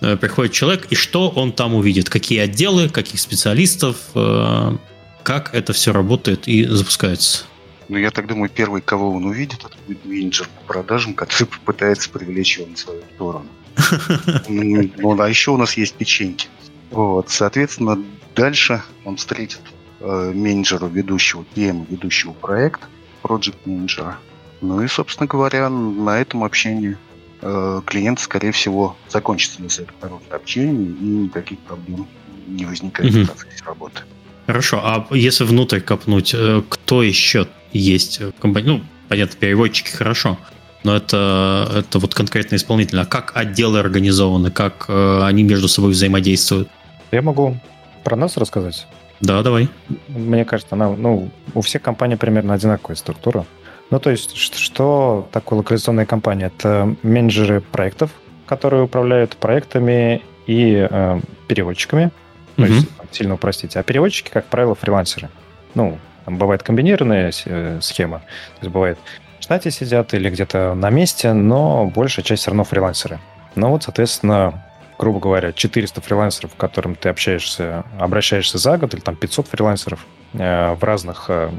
э, 0.00 0.16
приходит 0.16 0.52
человек, 0.52 0.86
и 0.90 0.94
что 0.94 1.28
он 1.28 1.52
там 1.52 1.74
увидит? 1.74 2.08
Какие 2.08 2.40
отделы, 2.40 2.88
каких 2.88 3.18
специалистов, 3.20 3.96
э, 4.14 4.76
как 5.24 5.54
это 5.54 5.72
все 5.72 5.92
работает 5.92 6.46
и 6.46 6.64
запускается? 6.66 7.44
Ну, 7.88 7.98
я 7.98 8.10
так 8.10 8.26
думаю, 8.28 8.48
первый, 8.48 8.80
кого 8.80 9.10
он 9.10 9.26
увидит, 9.26 9.64
это 9.64 9.76
будет 9.86 10.04
менеджер 10.04 10.48
по 10.60 10.74
продажам, 10.74 11.14
который 11.14 11.48
попытается 11.48 12.10
привлечь 12.10 12.58
его 12.58 12.68
на 12.68 12.76
свою 12.76 13.02
сторону. 13.14 13.46
Ну, 14.48 14.90
ну, 14.96 15.20
а 15.20 15.28
еще 15.28 15.50
у 15.50 15.56
нас 15.56 15.76
есть 15.76 15.94
печеньки. 15.94 16.48
Вот, 16.90 17.28
соответственно, 17.28 18.02
дальше 18.36 18.82
он 19.04 19.16
встретит 19.16 19.60
э, 20.00 20.32
менеджера 20.34 20.86
ведущего, 20.86 21.44
PM 21.54 21.86
ведущего 21.90 22.32
проекта, 22.32 22.86
project 23.24 23.56
менеджера. 23.64 24.18
Ну 24.60 24.82
и, 24.82 24.88
собственно 24.88 25.26
говоря, 25.26 25.68
на 25.68 26.20
этом 26.20 26.44
общении 26.44 26.96
э, 27.40 27.80
клиент, 27.86 28.20
скорее 28.20 28.52
всего, 28.52 28.96
закончится 29.08 29.62
на 29.62 29.66
это 29.66 29.92
короткое 30.00 30.36
общение 30.36 30.90
и 30.90 31.04
никаких 31.04 31.58
проблем 31.60 32.06
не 32.46 32.66
возникает 32.66 33.12
в 33.12 33.26
процессе 33.26 33.64
работы. 33.64 34.02
Хорошо, 34.46 34.80
а 34.82 35.06
если 35.10 35.44
внутрь 35.44 35.80
копнуть, 35.80 36.34
э, 36.34 36.62
кто 36.68 37.02
еще 37.02 37.48
есть 37.72 38.20
в 38.20 38.32
компании? 38.32 38.68
Ну, 38.68 38.84
понятно, 39.08 39.36
переводчики 39.38 39.90
хорошо, 39.90 40.38
но 40.82 40.94
это, 40.94 41.70
это 41.74 41.98
вот 41.98 42.14
конкретно 42.14 42.56
исполнитель. 42.56 43.00
А 43.00 43.06
как 43.06 43.32
отделы 43.34 43.80
организованы, 43.80 44.50
как 44.50 44.84
э, 44.88 45.22
они 45.22 45.42
между 45.42 45.68
собой 45.68 45.92
взаимодействуют? 45.92 46.68
Я 47.10 47.22
могу 47.22 47.58
про 48.04 48.16
нас 48.16 48.36
рассказать. 48.36 48.86
Да, 49.20 49.42
давай. 49.42 49.68
Мне 50.08 50.44
кажется, 50.44 50.74
она, 50.74 50.90
ну, 50.90 51.30
у 51.54 51.60
всех 51.60 51.82
компаний 51.82 52.16
примерно 52.16 52.54
одинаковая 52.54 52.96
структура. 52.96 53.46
Ну, 53.90 54.00
то 54.00 54.10
есть, 54.10 54.36
что, 54.36 55.28
такое 55.32 55.58
локализационная 55.58 56.06
компания? 56.06 56.46
Это 56.46 56.94
менеджеры 57.02 57.60
проектов, 57.60 58.10
которые 58.46 58.84
управляют 58.84 59.36
проектами 59.36 60.22
и 60.46 60.86
э, 60.90 61.20
переводчиками. 61.48 62.10
Ну, 62.56 62.66
mm-hmm. 62.66 63.08
сильно 63.12 63.34
упростить. 63.34 63.76
А 63.76 63.82
переводчики, 63.82 64.30
как 64.30 64.46
правило, 64.46 64.74
фрилансеры. 64.74 65.28
Ну, 65.74 65.98
там 66.24 66.38
бывает 66.38 66.62
комбинированная 66.62 67.32
э, 67.44 67.78
схема. 67.80 68.18
То 68.18 68.62
есть 68.62 68.72
бывает 68.72 68.98
в 69.40 69.42
штате 69.42 69.70
сидят 69.70 70.14
или 70.14 70.30
где-то 70.30 70.74
на 70.74 70.90
месте, 70.90 71.32
но 71.32 71.86
большая 71.86 72.24
часть 72.24 72.42
все 72.42 72.50
равно 72.50 72.64
фрилансеры. 72.64 73.20
Ну 73.56 73.68
вот, 73.68 73.82
соответственно, 73.82 74.64
грубо 74.98 75.20
говоря, 75.20 75.52
400 75.52 76.00
фрилансеров, 76.00 76.54
к 76.54 76.56
которым 76.56 76.94
ты 76.94 77.08
общаешься, 77.08 77.84
обращаешься 77.98 78.58
за 78.58 78.76
год, 78.78 78.94
или 78.94 79.00
там 79.00 79.16
500 79.16 79.48
фрилансеров 79.48 80.06
э, 80.34 80.74
в 80.74 80.82
разных 80.84 81.26
э, 81.28 81.50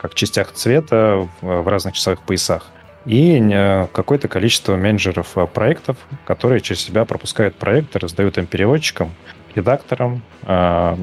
как 0.00 0.14
частях 0.14 0.52
цвета, 0.52 1.28
в, 1.40 1.62
в 1.62 1.68
разных 1.68 1.94
часовых 1.94 2.22
поясах. 2.22 2.66
И 3.04 3.40
э, 3.40 3.86
какое-то 3.92 4.28
количество 4.28 4.76
менеджеров 4.76 5.36
э, 5.36 5.46
проектов, 5.46 5.96
которые 6.26 6.60
через 6.60 6.82
себя 6.82 7.04
пропускают 7.04 7.56
проекты, 7.56 7.98
раздают 7.98 8.38
им 8.38 8.46
переводчикам, 8.46 9.12
редакторам, 9.54 10.22
э, 10.42 10.96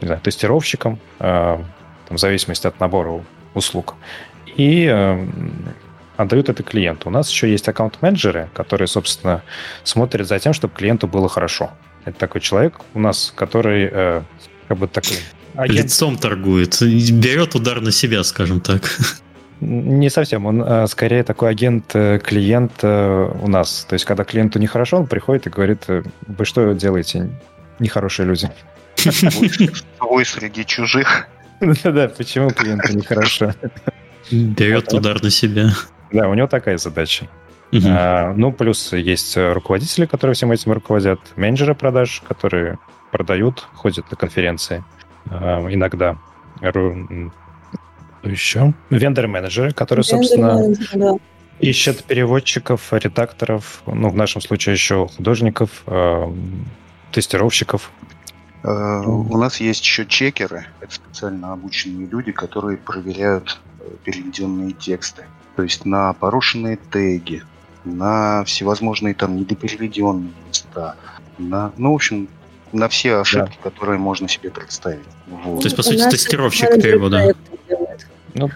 не 0.00 0.06
знаю, 0.06 0.20
тестировщикам, 0.20 0.98
э, 1.20 1.58
там, 2.08 2.16
в 2.16 2.18
зависимости 2.18 2.66
от 2.66 2.78
набора 2.80 3.24
услуг. 3.54 3.94
И 4.56 4.86
э, 4.90 5.26
отдают 6.22 6.48
это 6.48 6.62
клиенту. 6.62 7.08
У 7.08 7.12
нас 7.12 7.30
еще 7.30 7.50
есть 7.50 7.68
аккаунт-менеджеры, 7.68 8.48
которые, 8.54 8.88
собственно, 8.88 9.42
смотрят 9.84 10.26
за 10.26 10.38
тем, 10.38 10.52
чтобы 10.52 10.74
клиенту 10.74 11.06
было 11.06 11.28
хорошо. 11.28 11.70
Это 12.04 12.18
такой 12.18 12.40
человек 12.40 12.80
у 12.94 13.00
нас, 13.00 13.32
который 13.34 13.88
э, 13.92 14.22
как 14.68 14.78
бы 14.78 14.88
такой... 14.88 15.18
Агент... 15.54 15.78
Лицом 15.78 16.16
торгует, 16.16 16.80
берет 16.80 17.54
удар 17.54 17.80
на 17.80 17.92
себя, 17.92 18.24
скажем 18.24 18.60
так. 18.60 18.82
Не 19.62 20.10
совсем. 20.10 20.46
Он 20.46 20.60
э, 20.60 20.86
скорее 20.88 21.22
такой 21.22 21.50
агент-клиент 21.50 22.72
э, 22.82 22.88
э, 22.88 23.38
у 23.42 23.48
нас. 23.48 23.86
То 23.88 23.94
есть, 23.94 24.04
когда 24.04 24.24
клиенту 24.24 24.58
нехорошо, 24.58 24.96
он 24.96 25.06
приходит 25.06 25.46
и 25.46 25.50
говорит, 25.50 25.84
вы 25.86 26.44
что 26.44 26.72
делаете, 26.72 27.30
нехорошие 27.78 28.26
люди? 28.26 28.50
Свой 28.96 30.24
среди 30.24 30.64
чужих. 30.66 31.28
Да-да, 31.60 32.08
почему 32.08 32.50
клиенту 32.50 32.96
нехорошо? 32.96 33.54
Берет 34.32 34.92
удар 34.92 35.22
на 35.22 35.30
себя. 35.30 35.70
Да, 36.12 36.28
у 36.28 36.34
него 36.34 36.46
такая 36.46 36.78
задача. 36.78 37.28
Угу. 37.72 37.86
А, 37.88 38.34
ну, 38.36 38.52
плюс 38.52 38.92
есть 38.92 39.36
руководители, 39.36 40.06
которые 40.06 40.34
всем 40.34 40.52
этим 40.52 40.72
руководят, 40.72 41.20
менеджеры 41.36 41.74
продаж, 41.74 42.22
которые 42.28 42.78
продают, 43.10 43.66
ходят 43.74 44.10
на 44.10 44.16
конференции 44.16 44.84
а, 45.30 45.66
иногда. 45.70 46.18
Еще 48.22 48.72
вендор-менеджеры, 48.90 49.72
которые, 49.72 50.04
собственно, 50.04 50.62
да. 50.94 51.16
ищут 51.58 52.04
переводчиков, 52.04 52.92
редакторов, 52.92 53.82
ну, 53.86 54.10
в 54.10 54.16
нашем 54.16 54.40
случае 54.40 54.74
еще 54.74 55.08
художников, 55.08 55.82
э, 55.86 56.32
тестировщиков. 57.10 57.90
У 58.62 59.36
нас 59.38 59.60
есть 59.60 59.82
еще 59.82 60.06
чекеры, 60.06 60.66
это 60.80 60.94
специально 60.94 61.52
обученные 61.52 62.06
люди, 62.06 62.30
которые 62.30 62.78
проверяют 62.78 63.60
переведенные 64.04 64.70
тексты. 64.70 65.24
То 65.56 65.62
есть 65.62 65.84
на 65.84 66.12
порушенные 66.14 66.78
теги, 66.90 67.42
на 67.84 68.44
всевозможные 68.44 69.14
там 69.14 69.36
недопереведенные 69.36 70.32
места, 70.48 70.96
на, 71.38 71.72
ну, 71.76 71.92
в 71.92 71.94
общем, 71.96 72.28
на 72.72 72.88
все 72.88 73.16
ошибки, 73.16 73.58
да. 73.62 73.70
которые 73.70 73.98
можно 73.98 74.28
себе 74.28 74.50
представить. 74.50 75.00
Вот. 75.26 75.60
То 75.60 75.66
есть, 75.66 75.76
по 75.76 75.82
сути, 75.82 76.08
тестировщик 76.08 76.70
перевода. 76.80 77.34
Ну, 78.34 78.48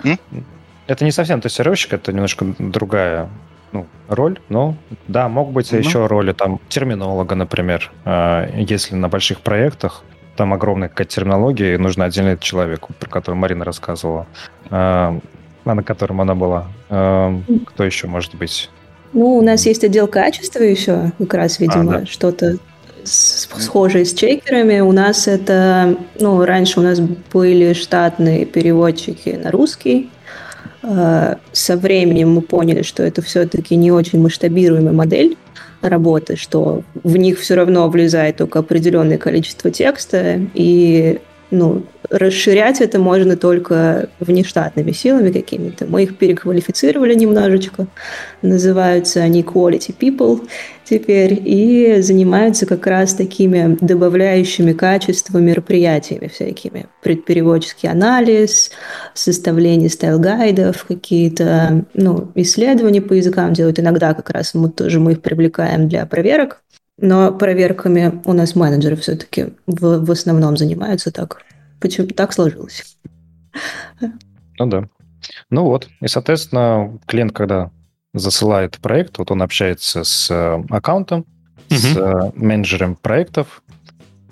это 0.87 1.05
не 1.05 1.11
совсем 1.11 1.41
тестировщик, 1.41 1.93
это 1.93 2.13
немножко 2.13 2.47
другая 2.59 3.29
ну, 3.73 3.87
роль, 4.09 4.39
но 4.49 4.77
да, 5.09 5.29
мог 5.29 5.53
быть 5.53 5.73
mm 5.73 5.79
еще 5.79 6.07
роли 6.07 6.33
там 6.33 6.61
терминолога, 6.69 7.35
например, 7.35 7.91
а, 8.05 8.49
если 8.57 8.95
на 8.95 9.09
больших 9.09 9.41
проектах 9.41 10.05
там 10.37 10.53
огромная 10.53 10.89
какая-то 10.89 11.15
терминология, 11.15 11.75
и 11.75 11.79
нужно 11.79 12.05
отдельный 12.05 12.39
человек, 12.39 12.87
про 12.87 13.11
который 13.11 13.35
Марина 13.35 13.65
рассказывала, 13.65 14.27
а 14.71 15.19
на 15.75 15.83
котором 15.83 16.21
она 16.21 16.35
была. 16.35 16.69
А, 16.89 17.39
кто 17.67 17.85
еще 17.85 18.07
может 18.07 18.35
быть? 18.35 18.71
Ну, 19.13 19.37
у 19.37 19.43
нас 19.43 19.67
есть 19.67 19.85
отдел 19.85 20.07
качества 20.09 20.63
еще, 20.63 21.13
как 21.19 21.35
раз, 21.35 21.59
видимо, 21.59 21.97
а, 21.97 22.01
да. 22.01 22.07
что-то 22.07 22.59
схожее 23.05 24.05
с 24.05 24.13
чекерами. 24.13 24.81
У 24.81 24.93
нас 24.93 25.29
это, 25.29 25.97
ну, 26.19 26.45
раньше 26.45 26.81
у 26.81 26.83
нас 26.83 27.01
были 27.33 27.73
штатные 27.73 28.45
переводчики 28.45 29.39
на 29.43 29.51
русский. 29.51 30.11
А, 30.83 31.39
со 31.53 31.77
временем 31.77 32.33
мы 32.33 32.43
поняли, 32.43 32.83
что 32.83 33.03
это 33.03 33.23
все-таки 33.23 33.77
не 33.77 33.91
очень 33.91 34.21
масштабируемая 34.21 34.93
модель 34.93 35.37
работы, 35.83 36.37
что 36.37 36.83
в 37.03 37.17
них 37.17 37.39
все 37.39 37.55
равно 37.55 37.89
влезает 37.89 38.37
только 38.37 38.61
определенное 38.61 39.19
количество 39.19 39.71
текста, 39.71 40.41
и 40.55 41.21
ну, 41.51 41.85
расширять 42.11 42.81
это 42.81 42.99
можно 42.99 43.37
только 43.37 44.09
внештатными 44.21 44.92
силами 44.92 45.31
какими-то. 45.31 45.87
Мы 45.87 46.05
их 46.05 46.19
переквалифицировали 46.19 47.14
немножечко. 47.14 47.87
Называются 48.42 49.21
они 49.21 49.42
Quality 49.42 49.95
People 49.99 50.49
теперь 50.85 51.40
и 51.45 52.01
занимаются 52.01 52.66
как 52.66 52.87
раз 52.87 53.14
такими 53.14 53.77
добавляющими 53.81 54.73
качество 54.73 55.38
мероприятиями 55.38 56.29
всякими. 56.29 56.87
Предпереводческий 57.03 57.88
анализ, 57.88 58.71
составление 59.14 59.88
style 59.89 60.25
guide 60.25 60.62
ов, 60.62 60.85
какие-то 60.87 61.85
ну, 61.95 62.31
исследования 62.35 63.03
по 63.03 63.14
языкам 63.14 63.53
делают. 63.53 63.81
Иногда 63.81 64.14
как 64.14 64.31
раз 64.31 64.55
мы 64.55 64.71
тоже 64.71 65.01
мы 65.01 65.12
их 65.12 65.23
привлекаем 65.23 65.88
для 65.88 66.07
проверок 66.07 66.62
но 66.99 67.33
проверками 67.33 68.23
у 68.25 68.33
нас 68.33 68.55
менеджеры 68.55 68.97
все-таки 68.97 69.49
в, 69.66 70.05
в 70.05 70.11
основном 70.11 70.57
занимаются 70.57 71.12
так. 71.12 71.42
Почему 71.81 72.07
так 72.09 72.33
сложилось? 72.33 72.97
Ну 74.59 74.67
да. 74.67 74.89
Ну 75.51 75.65
вот. 75.65 75.89
И, 76.01 76.09
соответственно, 76.09 76.99
клиент, 77.07 77.33
когда 77.33 77.71
засылает 78.15 78.79
проект, 78.79 79.19
вот 79.19 79.31
он 79.31 79.43
общается 79.43 80.05
с 80.05 80.31
э, 80.31 80.65
аккаунтом, 80.71 81.21
угу. 81.21 81.77
с 81.77 81.97
э, 81.97 82.33
менеджером 82.35 82.97
проектов, 82.97 83.62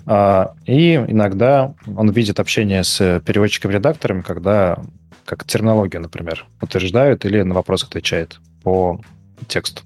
а, 0.07 0.53
и 0.65 0.95
иногда 0.95 1.73
он 1.95 2.11
видит 2.11 2.39
общение 2.39 2.83
с 2.83 3.21
переводчиками-редакторами, 3.25 4.21
когда 4.21 4.77
как 5.25 5.43
терминология, 5.45 5.99
например, 5.99 6.45
утверждают 6.61 7.25
или 7.25 7.41
на 7.41 7.55
вопрос 7.55 7.83
отвечает 7.83 8.39
по 8.63 9.01
тексту. 9.47 9.81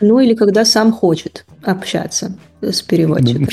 Ну 0.00 0.18
или 0.20 0.34
когда 0.34 0.64
сам 0.64 0.92
хочет 0.92 1.46
общаться 1.62 2.36
с 2.60 2.82
переводчиком. 2.82 3.48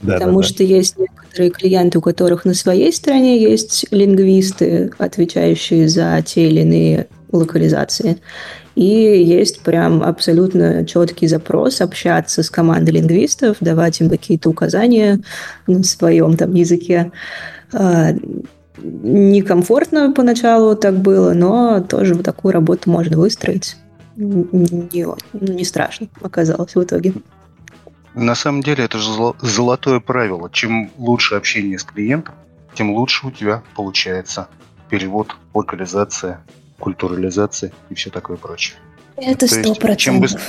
Да, 0.00 0.14
Потому 0.14 0.42
да, 0.42 0.46
что 0.46 0.58
да. 0.58 0.64
есть 0.64 0.98
некоторые 0.98 1.50
клиенты, 1.50 1.98
у 1.98 2.02
которых 2.02 2.44
на 2.44 2.54
своей 2.54 2.92
стороне 2.92 3.40
есть 3.40 3.86
лингвисты, 3.90 4.90
отвечающие 4.98 5.88
за 5.88 6.22
те 6.24 6.48
или 6.48 6.60
иные 6.60 7.06
локализации. 7.32 8.18
И 8.74 8.84
есть 8.84 9.60
прям 9.60 10.02
абсолютно 10.02 10.84
четкий 10.84 11.26
запрос 11.28 11.80
общаться 11.80 12.42
с 12.42 12.50
командой 12.50 12.90
лингвистов, 12.90 13.56
давать 13.60 14.00
им 14.02 14.10
какие-то 14.10 14.50
указания 14.50 15.20
на 15.66 15.82
своем 15.82 16.36
там 16.36 16.52
языке. 16.54 17.10
А, 17.72 18.10
некомфортно 18.82 20.12
поначалу 20.12 20.76
так 20.76 20.98
было, 20.98 21.32
но 21.32 21.80
тоже 21.80 22.14
вот 22.14 22.24
такую 22.24 22.52
работу 22.52 22.90
можно 22.90 23.16
выстроить. 23.16 23.76
Не, 24.16 25.06
не 25.32 25.64
страшно 25.64 26.08
оказалось 26.20 26.74
в 26.74 26.82
итоге. 26.82 27.14
На 28.16 28.34
самом 28.34 28.62
деле 28.62 28.84
это 28.84 28.98
же 28.98 29.10
золотое 29.40 30.00
правило. 30.00 30.48
Чем 30.50 30.90
лучше 30.96 31.34
общение 31.34 31.78
с 31.78 31.84
клиентом, 31.84 32.34
тем 32.74 32.90
лучше 32.90 33.26
у 33.26 33.30
тебя 33.30 33.62
получается 33.74 34.48
перевод, 34.88 35.36
локализация, 35.52 36.42
культурализация 36.78 37.72
и 37.90 37.94
все 37.94 38.08
такое 38.08 38.38
прочее. 38.38 38.78
Это 39.18 39.46
сто 39.46 39.74
процентов. 39.74 40.40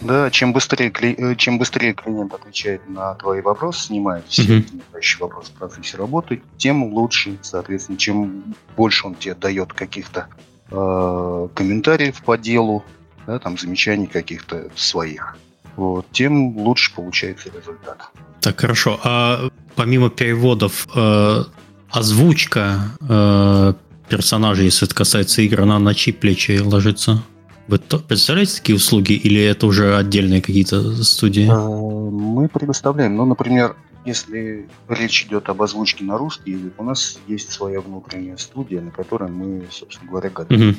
Да, 0.00 0.28
чем 0.30 0.52
быстрее, 0.52 0.90
э, 0.90 1.34
чем 1.36 1.58
быстрее 1.58 1.94
клиент 1.94 2.34
отвечает 2.34 2.88
на 2.88 3.14
твои 3.14 3.40
вопросы, 3.40 3.86
снимает 3.86 4.24
все 4.28 4.42
возникающие 4.42 5.18
uh 5.18 5.22
вопросы 5.22 5.52
в 5.52 5.54
процессе 5.54 5.96
работы, 5.96 6.42
тем 6.56 6.84
лучше, 6.84 7.38
соответственно, 7.42 7.96
чем 7.96 8.54
больше 8.76 9.06
он 9.06 9.14
тебе 9.14 9.34
дает 9.34 9.72
каких-то 9.72 10.26
э, 10.70 11.48
комментариев 11.54 12.22
по 12.22 12.36
делу, 12.36 12.84
да, 13.26 13.38
там 13.38 13.56
замечаний 13.56 14.06
каких-то 14.06 14.68
своих, 14.76 15.36
вот, 15.76 16.06
тем 16.12 16.56
лучше 16.56 16.94
получается 16.94 17.50
результат. 17.56 18.10
Так, 18.40 18.60
хорошо. 18.60 19.00
А 19.02 19.48
помимо 19.74 20.10
переводов, 20.10 20.86
э, 20.94 21.44
озвучка 21.90 22.90
э, 23.08 23.74
персонажей, 24.08 24.66
если 24.66 24.86
это 24.86 24.94
касается 24.94 25.42
игр, 25.42 25.62
она 25.62 25.78
на 25.78 25.94
чьи 25.94 26.12
плечи 26.12 26.60
ложится? 26.62 27.22
Вы 27.66 27.78
представляете 27.78 28.56
такие 28.56 28.76
услуги 28.76 29.12
или 29.14 29.40
это 29.40 29.66
уже 29.66 29.96
отдельные 29.96 30.42
какие-то 30.42 31.02
студии? 31.02 31.48
А, 31.50 31.66
мы 31.66 32.48
предоставляем. 32.48 33.16
Ну, 33.16 33.24
например, 33.24 33.74
если 34.04 34.68
речь 34.88 35.24
идет 35.24 35.48
об 35.48 35.62
озвучке 35.62 36.04
на 36.04 36.18
русский 36.18 36.50
язык, 36.50 36.74
у 36.76 36.84
нас 36.84 37.18
есть 37.26 37.50
своя 37.50 37.80
внутренняя 37.80 38.36
студия, 38.36 38.82
на 38.82 38.90
которой 38.90 39.30
мы, 39.30 39.66
собственно 39.70 40.10
говоря, 40.10 40.28
готовим 40.28 40.70
угу. 40.70 40.78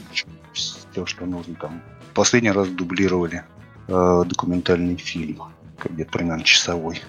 все, 0.54 1.06
что 1.08 1.26
нужно. 1.26 1.56
Там 1.56 1.82
последний 2.14 2.52
раз 2.52 2.68
дублировали 2.68 3.44
э, 3.88 4.24
документальный 4.28 4.98
фильм, 4.98 5.42
где-то 5.84 6.12
примерно 6.12 6.44
часовой. 6.44 7.02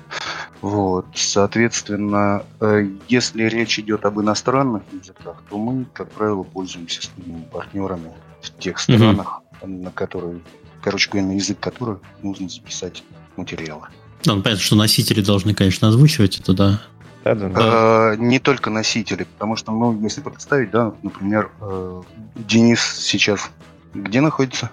Вот, 0.60 1.06
соответственно, 1.14 2.44
э, 2.60 2.88
если 3.08 3.44
речь 3.44 3.78
идет 3.78 4.04
об 4.04 4.20
иностранных 4.20 4.82
языках, 4.92 5.42
то 5.48 5.58
мы, 5.58 5.86
как 5.92 6.10
правило, 6.10 6.42
пользуемся 6.42 7.02
с 7.02 7.10
партнерами 7.52 8.10
в 8.40 8.58
тех 8.58 8.78
странах, 8.78 9.42
на 9.64 9.90
который, 9.90 10.42
короче 10.82 11.10
говоря, 11.10 11.28
на 11.28 11.32
язык 11.32 11.60
которого 11.60 12.00
нужно 12.22 12.48
записать 12.48 13.02
материалы. 13.36 13.88
Да, 14.24 14.34
ну, 14.34 14.42
понятно, 14.42 14.64
что 14.64 14.76
носители 14.76 15.20
должны, 15.20 15.54
конечно, 15.54 15.88
озвучивать 15.88 16.40
это, 16.40 16.52
да. 16.52 16.82
Да, 17.24 17.34
да, 17.34 17.48
да. 17.48 17.54
А, 17.56 18.16
не 18.16 18.38
только 18.38 18.70
носители, 18.70 19.24
потому 19.24 19.56
что, 19.56 19.72
ну, 19.72 20.00
если 20.02 20.20
представить, 20.20 20.70
да, 20.70 20.94
например, 21.02 21.50
э, 21.60 22.02
Денис 22.36 22.80
сейчас 22.80 23.50
где 23.94 24.20
находится? 24.20 24.70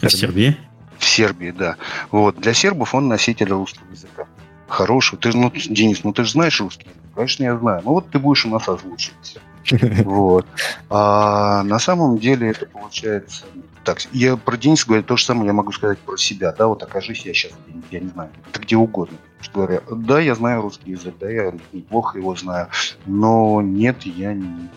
В 0.00 0.08
Сербии. 0.08 0.56
В 0.98 1.04
Сербии, 1.04 1.50
да. 1.50 1.76
Вот, 2.10 2.38
для 2.38 2.54
сербов 2.54 2.94
он 2.94 3.08
носитель 3.08 3.50
русского 3.50 3.90
языка. 3.90 4.26
Хороший. 4.68 5.18
Ты, 5.18 5.36
ну, 5.36 5.50
Денис, 5.54 6.02
ну 6.04 6.12
ты 6.12 6.24
же 6.24 6.32
знаешь 6.32 6.60
русский 6.60 6.86
язык? 6.86 7.02
Конечно, 7.14 7.44
я 7.44 7.56
знаю. 7.56 7.82
Ну 7.84 7.92
вот 7.92 8.10
ты 8.10 8.18
будешь 8.18 8.44
у 8.46 8.50
нас 8.50 8.68
озвучивать. 8.68 9.38
Вот. 10.04 10.46
А 10.90 11.64
на 11.64 11.80
самом 11.80 12.18
деле 12.18 12.50
это 12.50 12.66
получается 12.66 13.44
так. 13.86 14.00
Я 14.12 14.36
про 14.36 14.56
Дениса 14.56 14.86
говорю 14.86 15.04
то 15.04 15.16
же 15.16 15.24
самое, 15.24 15.46
я 15.46 15.52
могу 15.52 15.72
сказать 15.72 15.98
про 16.00 16.16
себя. 16.16 16.52
Да, 16.52 16.66
вот 16.66 16.82
окажись 16.82 17.24
я 17.24 17.32
сейчас, 17.32 17.52
я 17.90 18.00
не 18.00 18.08
знаю, 18.08 18.30
это 18.50 18.60
где 18.60 18.76
угодно. 18.76 19.16
Что 19.40 19.52
говоря, 19.52 19.80
да, 19.90 20.20
я 20.20 20.34
знаю 20.34 20.62
русский 20.62 20.90
язык, 20.90 21.14
да, 21.20 21.30
я 21.30 21.54
неплохо 21.72 22.18
его 22.18 22.34
знаю, 22.34 22.68
но 23.06 23.62
нет, 23.62 24.02
я 24.02 24.34
не. 24.34 24.68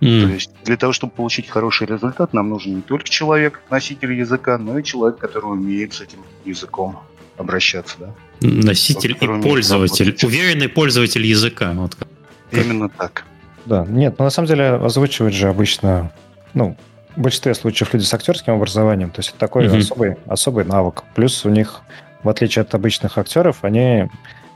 Mm. 0.00 0.22
То 0.22 0.28
есть 0.32 0.50
для 0.64 0.76
того, 0.76 0.92
чтобы 0.92 1.12
получить 1.12 1.48
хороший 1.48 1.86
результат, 1.86 2.32
нам 2.32 2.48
нужен 2.48 2.76
не 2.76 2.82
только 2.82 3.08
человек, 3.08 3.60
носитель 3.70 4.12
языка, 4.14 4.56
но 4.58 4.78
и 4.78 4.84
человек, 4.84 5.18
который 5.18 5.52
умеет 5.52 5.92
с 5.92 6.00
этим 6.00 6.20
языком 6.44 6.98
обращаться, 7.36 7.96
да. 7.98 8.14
Носитель 8.40 9.12
и 9.12 9.42
пользователь, 9.42 10.06
работать. 10.06 10.24
уверенный 10.24 10.68
пользователь 10.68 11.26
языка. 11.26 11.72
Вот 11.74 11.94
как. 11.94 12.08
Именно 12.52 12.88
так. 12.88 13.24
Да, 13.66 13.84
нет, 13.86 14.18
но 14.18 14.24
на 14.24 14.30
самом 14.30 14.48
деле 14.48 14.70
озвучивать 14.70 15.34
же 15.34 15.48
обычно, 15.48 16.12
ну, 16.54 16.76
в 17.16 17.20
большинстве 17.20 17.54
случаев 17.54 17.92
люди 17.92 18.04
с 18.04 18.14
актерским 18.14 18.54
образованием, 18.54 19.10
то 19.10 19.20
есть 19.20 19.30
это 19.30 19.38
такой 19.38 19.66
mm-hmm. 19.66 19.78
особый, 19.78 20.16
особый 20.26 20.64
навык. 20.64 21.04
Плюс 21.14 21.44
у 21.44 21.50
них, 21.50 21.82
в 22.22 22.28
отличие 22.28 22.62
от 22.62 22.74
обычных 22.74 23.18
актеров, 23.18 23.58
они 23.62 24.08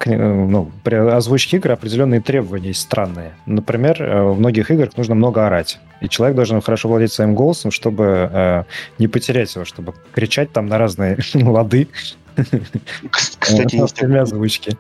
ну, 0.06 0.70
при 0.82 0.94
озвучке 0.96 1.56
игр 1.56 1.72
определенные 1.72 2.20
требования 2.20 2.68
есть 2.68 2.80
странные. 2.80 3.34
Например, 3.46 4.02
э, 4.02 4.22
в 4.22 4.38
многих 4.38 4.70
играх 4.70 4.96
нужно 4.96 5.14
много 5.14 5.46
орать. 5.46 5.78
И 6.00 6.08
человек 6.08 6.36
должен 6.36 6.60
хорошо 6.60 6.88
владеть 6.88 7.12
своим 7.12 7.34
голосом, 7.34 7.70
чтобы 7.70 8.30
э, 8.32 8.64
не 8.98 9.08
потерять 9.08 9.54
его, 9.54 9.64
чтобы 9.64 9.94
кричать 10.12 10.52
там 10.52 10.66
на 10.66 10.78
разные 10.78 11.18
лады. 11.34 11.88
Кстати, 13.10 13.76
есть 13.80 14.02
озвучки. 14.02 14.76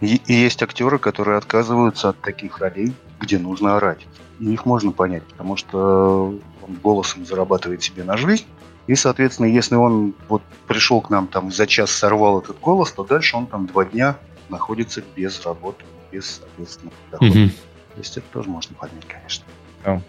Есть 0.00 0.62
актеры, 0.62 0.98
которые 0.98 1.38
отказываются 1.38 2.10
от 2.10 2.20
таких 2.20 2.58
ролей, 2.58 2.92
где 3.20 3.38
нужно 3.38 3.76
орать. 3.76 4.06
И 4.38 4.52
их 4.52 4.64
можно 4.64 4.92
понять, 4.92 5.24
потому 5.24 5.56
что 5.56 6.38
он 6.62 6.74
голосом 6.82 7.26
зарабатывает 7.26 7.82
себе 7.82 8.04
на 8.04 8.16
жизнь. 8.16 8.46
И, 8.86 8.94
соответственно, 8.94 9.46
если 9.46 9.74
он 9.74 10.14
вот 10.28 10.42
пришел 10.66 11.00
к 11.02 11.10
нам 11.10 11.26
там 11.26 11.52
за 11.52 11.66
час 11.66 11.90
сорвал 11.90 12.40
этот 12.40 12.58
голос, 12.58 12.90
то 12.92 13.04
дальше 13.04 13.36
он 13.36 13.46
там 13.46 13.66
два 13.66 13.84
дня 13.84 14.16
находится 14.48 15.02
без 15.16 15.44
работы, 15.44 15.84
без, 16.12 16.40
соответственно, 16.40 16.92
дохода. 17.10 17.30
Угу. 17.30 17.48
То 17.48 17.98
есть 17.98 18.16
это 18.16 18.26
тоже 18.32 18.48
можно 18.48 18.74
понять, 18.76 19.04
конечно. 19.06 19.44
Да. 19.84 20.00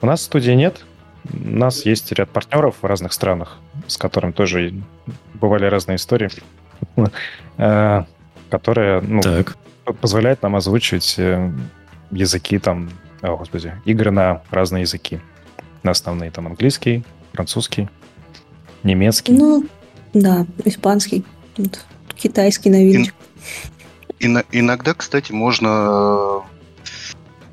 У 0.00 0.06
нас 0.06 0.22
студии 0.22 0.52
нет. 0.52 0.84
У 1.32 1.48
нас 1.48 1.86
есть 1.86 2.10
ряд 2.12 2.30
партнеров 2.30 2.76
в 2.82 2.84
разных 2.84 3.12
странах, 3.12 3.58
с 3.86 3.96
которыми 3.96 4.32
тоже 4.32 4.74
бывали 5.34 5.66
разные 5.66 5.96
истории, 5.96 6.30
э, 7.58 8.04
которые 8.50 9.00
ну, 9.00 9.22
позволяют 10.00 10.42
нам 10.42 10.56
озвучивать 10.56 11.14
э, 11.18 11.52
языки 12.10 12.58
там, 12.58 12.90
о, 13.20 13.36
господи, 13.36 13.74
игры 13.84 14.10
на 14.10 14.42
разные 14.50 14.82
языки. 14.82 15.20
На 15.84 15.92
основные 15.92 16.30
там 16.30 16.46
английский, 16.46 17.04
французский, 17.32 17.88
немецкий. 18.82 19.32
Ну, 19.32 19.66
да, 20.12 20.46
испанский, 20.64 21.24
китайский 22.22 22.70
новиночек. 22.70 23.14
И, 24.18 24.26
иногда, 24.52 24.94
кстати, 24.94 25.32
можно 25.32 25.68
в 25.68 26.44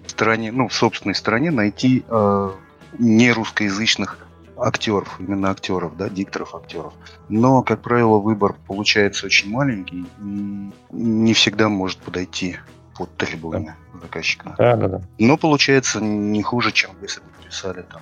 стране, 0.07 0.51
ну, 0.51 0.67
в 0.67 0.73
собственной 0.73 1.15
стране 1.15 1.49
найти 1.49 2.03
э, 2.07 2.51
не 2.99 3.31
русскоязычных 3.31 4.17
актеров, 4.57 5.19
именно 5.19 5.49
актеров, 5.49 5.97
да, 5.97 6.09
дикторов 6.09 6.53
актеров. 6.53 6.93
Но, 7.29 7.63
как 7.63 7.81
правило, 7.81 8.19
выбор 8.19 8.55
получается 8.67 9.25
очень 9.25 9.49
маленький 9.49 10.05
и 10.21 10.71
не 10.91 11.33
всегда 11.33 11.69
может 11.69 11.97
подойти 11.99 12.57
под 12.95 13.15
требования 13.17 13.75
да. 13.93 13.99
заказчика. 14.01 14.55
Да, 14.57 14.75
да, 14.75 14.87
да. 14.87 15.01
Но 15.17 15.37
получается 15.37 16.01
не 16.01 16.43
хуже, 16.43 16.71
чем 16.71 16.91
если 17.01 17.21
бы 17.21 17.27
писали 17.45 17.81
там 17.81 18.01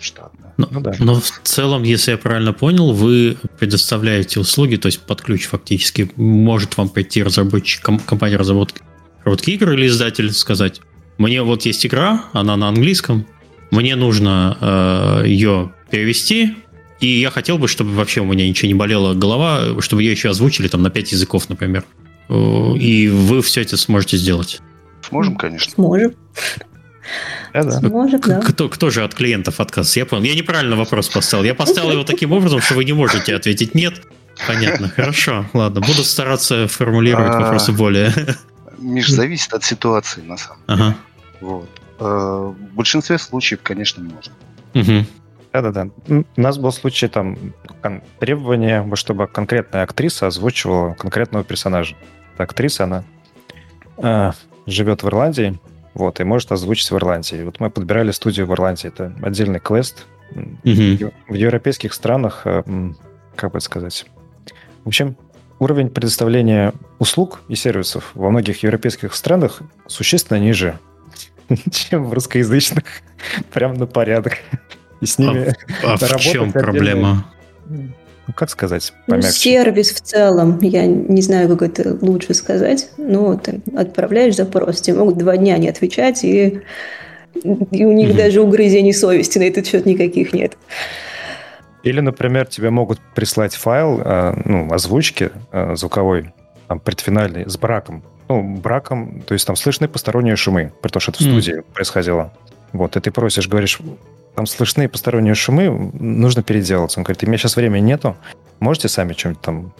штат. 0.00 0.32
Да. 0.38 0.52
Но, 0.56 0.68
ну, 0.70 0.80
да. 0.80 0.92
но 0.98 1.14
в 1.20 1.40
целом, 1.42 1.82
если 1.82 2.12
я 2.12 2.18
правильно 2.18 2.52
понял, 2.52 2.92
вы 2.92 3.36
предоставляете 3.58 4.40
услуги, 4.40 4.76
то 4.76 4.86
есть 4.86 5.00
под 5.00 5.22
ключ 5.22 5.46
фактически 5.46 6.10
может 6.16 6.76
вам 6.76 6.88
прийти 6.88 7.22
разработчик, 7.22 7.82
компания 7.82 8.36
разработки, 8.36 8.82
разработки 9.20 9.50
игр 9.50 9.72
или 9.72 9.86
издатель 9.86 10.32
сказать, 10.32 10.80
мне 11.18 11.42
вот 11.42 11.62
есть 11.62 11.86
игра, 11.86 12.24
она 12.32 12.56
на 12.56 12.68
английском, 12.68 13.26
мне 13.70 13.96
нужно 13.96 14.58
э, 14.60 15.28
ее 15.28 15.72
перевести, 15.90 16.56
и 17.00 17.06
я 17.06 17.30
хотел 17.30 17.58
бы, 17.58 17.68
чтобы 17.68 17.92
вообще 17.92 18.20
у 18.20 18.24
меня 18.24 18.48
ничего 18.48 18.68
не 18.68 18.74
болела 18.74 19.14
голова, 19.14 19.80
чтобы 19.80 20.02
ее 20.02 20.12
еще 20.12 20.30
озвучили 20.30 20.68
там 20.68 20.82
на 20.82 20.90
5 20.90 21.12
языков, 21.12 21.48
например. 21.48 21.84
И 22.28 23.08
вы 23.12 23.42
все 23.42 23.60
это 23.60 23.76
сможете 23.76 24.16
сделать. 24.16 24.60
Сможем, 25.02 25.36
конечно. 25.36 25.72
Сможем. 25.72 26.14
Да, 27.52 27.62
да. 27.80 28.40
Кто, 28.40 28.68
кто 28.68 28.90
же 28.90 29.04
от 29.04 29.14
клиентов 29.14 29.60
отказ? 29.60 29.96
Я 29.96 30.06
понял. 30.06 30.24
Я 30.24 30.34
неправильно 30.34 30.76
вопрос 30.76 31.08
поставил. 31.08 31.44
Я 31.44 31.54
поставил 31.54 31.92
его 31.92 32.04
таким 32.04 32.32
образом, 32.32 32.60
что 32.60 32.74
вы 32.74 32.84
не 32.84 32.92
можете 32.92 33.34
ответить 33.34 33.74
нет. 33.74 34.02
Понятно, 34.46 34.88
хорошо. 34.88 35.46
Ладно, 35.52 35.80
буду 35.80 36.02
стараться 36.04 36.66
формулировать 36.68 37.34
а, 37.34 37.40
вопросы 37.40 37.72
более. 37.72 38.12
Миш, 38.78 39.08
зависит 39.08 39.52
от 39.52 39.64
ситуации, 39.64 40.22
на 40.22 40.36
самом 40.36 40.58
деле. 40.66 40.82
Ага. 40.82 40.96
Вот. 41.40 41.68
А, 41.98 42.48
в 42.48 42.74
большинстве 42.74 43.18
случаев, 43.18 43.60
конечно, 43.62 44.02
можно. 44.02 44.32
Угу. 44.74 45.06
Да-да-да. 45.52 45.88
У 46.36 46.40
нас 46.40 46.58
был 46.58 46.72
случай 46.72 47.06
там 47.06 47.38
требование, 48.18 48.84
чтобы 48.96 49.28
конкретная 49.28 49.84
актриса 49.84 50.26
озвучивала 50.26 50.94
конкретного 50.94 51.44
персонажа. 51.44 51.94
Актриса, 52.36 52.84
она 52.84 53.04
э, 53.98 54.32
живет 54.66 55.04
в 55.04 55.06
Ирландии, 55.06 55.60
вот, 55.94 56.20
и 56.20 56.24
может 56.24 56.52
озвучить 56.52 56.90
в 56.90 56.96
Ирландии. 56.96 57.42
Вот 57.44 57.60
мы 57.60 57.70
подбирали 57.70 58.10
студию 58.10 58.46
в 58.46 58.52
Ирландии. 58.52 58.88
Это 58.88 59.12
отдельный 59.22 59.60
квест. 59.60 60.06
Mm-hmm. 60.32 61.12
В 61.28 61.34
европейских 61.34 61.94
странах, 61.94 62.42
э, 62.44 62.62
как 63.36 63.52
бы 63.52 63.60
сказать... 63.60 64.06
В 64.84 64.88
общем, 64.88 65.16
уровень 65.58 65.88
предоставления 65.88 66.74
услуг 66.98 67.40
и 67.48 67.54
сервисов 67.54 68.10
во 68.14 68.30
многих 68.30 68.62
европейских 68.62 69.14
странах 69.14 69.62
существенно 69.86 70.38
ниже, 70.38 70.78
чем 71.70 72.04
в 72.04 72.12
русскоязычных. 72.12 72.84
Прям 73.52 73.74
на 73.74 73.86
порядок. 73.86 74.38
И 75.00 75.06
с 75.06 75.18
ними 75.18 75.54
а, 75.82 75.94
а 75.94 75.96
в 75.96 76.16
чем 76.20 76.52
проблема? 76.52 77.26
Ну, 78.26 78.34
как 78.34 78.50
сказать 78.50 78.92
ну, 79.06 79.14
помягче? 79.16 79.28
Ну, 79.28 79.32
сервис 79.32 79.90
в 79.92 80.00
целом, 80.00 80.58
я 80.62 80.86
не 80.86 81.20
знаю, 81.22 81.48
как 81.48 81.62
это 81.62 81.96
лучше 82.00 82.34
сказать. 82.34 82.88
Ну, 82.96 83.38
ты 83.38 83.60
отправляешь 83.76 84.36
запрос, 84.36 84.80
тебе 84.80 84.98
могут 84.98 85.18
два 85.18 85.36
дня 85.36 85.58
не 85.58 85.68
отвечать, 85.68 86.24
и, 86.24 86.62
и 87.42 87.84
у 87.84 87.92
них 87.92 88.10
mm-hmm. 88.10 88.16
даже 88.16 88.40
угрызений 88.40 88.94
совести 88.94 89.38
на 89.38 89.44
этот 89.44 89.66
счет 89.66 89.84
никаких 89.84 90.32
нет. 90.32 90.56
Или, 91.82 92.00
например, 92.00 92.46
тебе 92.46 92.70
могут 92.70 92.98
прислать 93.14 93.54
файл, 93.54 94.00
э, 94.02 94.42
ну, 94.46 94.72
озвучки 94.72 95.30
э, 95.52 95.76
звуковой, 95.76 96.32
там, 96.66 96.80
предфинальный, 96.80 97.48
с 97.48 97.58
браком. 97.58 98.02
Ну, 98.28 98.56
браком, 98.56 99.20
то 99.26 99.34
есть 99.34 99.46
там 99.46 99.54
слышны 99.54 99.86
посторонние 99.86 100.36
шумы, 100.36 100.72
при 100.80 100.88
том, 100.88 101.00
что 101.00 101.12
это 101.12 101.18
в 101.20 101.22
студии 101.22 101.58
mm. 101.58 101.64
происходило. 101.74 102.32
Вот, 102.72 102.96
и 102.96 103.00
ты 103.00 103.10
просишь, 103.10 103.48
говоришь, 103.48 103.80
там 104.34 104.46
слышны 104.46 104.88
посторонние 104.88 105.34
шумы, 105.34 105.90
нужно 105.94 106.42
переделаться. 106.42 107.00
Он 107.00 107.04
говорит, 107.04 107.22
у 107.22 107.26
меня 107.26 107.38
сейчас 107.38 107.56
времени 107.56 107.86
нету, 107.86 108.16
можете 108.60 108.88
сами 108.88 109.12
что-нибудь 109.12 109.40
там... 109.40 109.74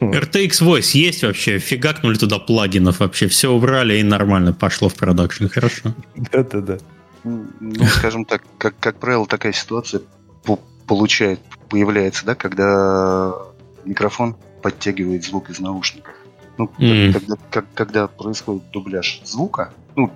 RTX 0.00 0.62
Voice 0.62 0.96
есть 0.96 1.22
вообще? 1.22 1.58
Фигакнули 1.58 2.16
туда 2.16 2.38
плагинов 2.38 3.00
вообще, 3.00 3.28
все 3.28 3.50
убрали 3.50 3.98
и 3.98 4.02
нормально 4.02 4.52
пошло 4.52 4.88
в 4.88 4.94
продакшн, 4.94 5.46
хорошо. 5.48 5.94
Да-да-да. 6.16 6.78
Ну, 7.22 7.84
скажем 7.84 8.24
так, 8.24 8.42
как, 8.56 8.74
как 8.80 8.98
правило, 8.98 9.26
такая 9.26 9.52
ситуация 9.52 10.00
получает, 10.86 11.38
появляется, 11.68 12.24
да, 12.26 12.34
когда 12.34 13.32
микрофон 13.84 14.36
подтягивает 14.62 15.24
звук 15.24 15.50
из 15.50 15.60
наушников. 15.60 16.14
Ну, 16.58 16.70
mm. 16.78 17.12
когда, 17.12 17.36
как, 17.50 17.64
когда 17.74 18.06
происходит 18.08 18.70
дубляж 18.72 19.20
звука, 19.24 19.72
ну, 19.94 20.10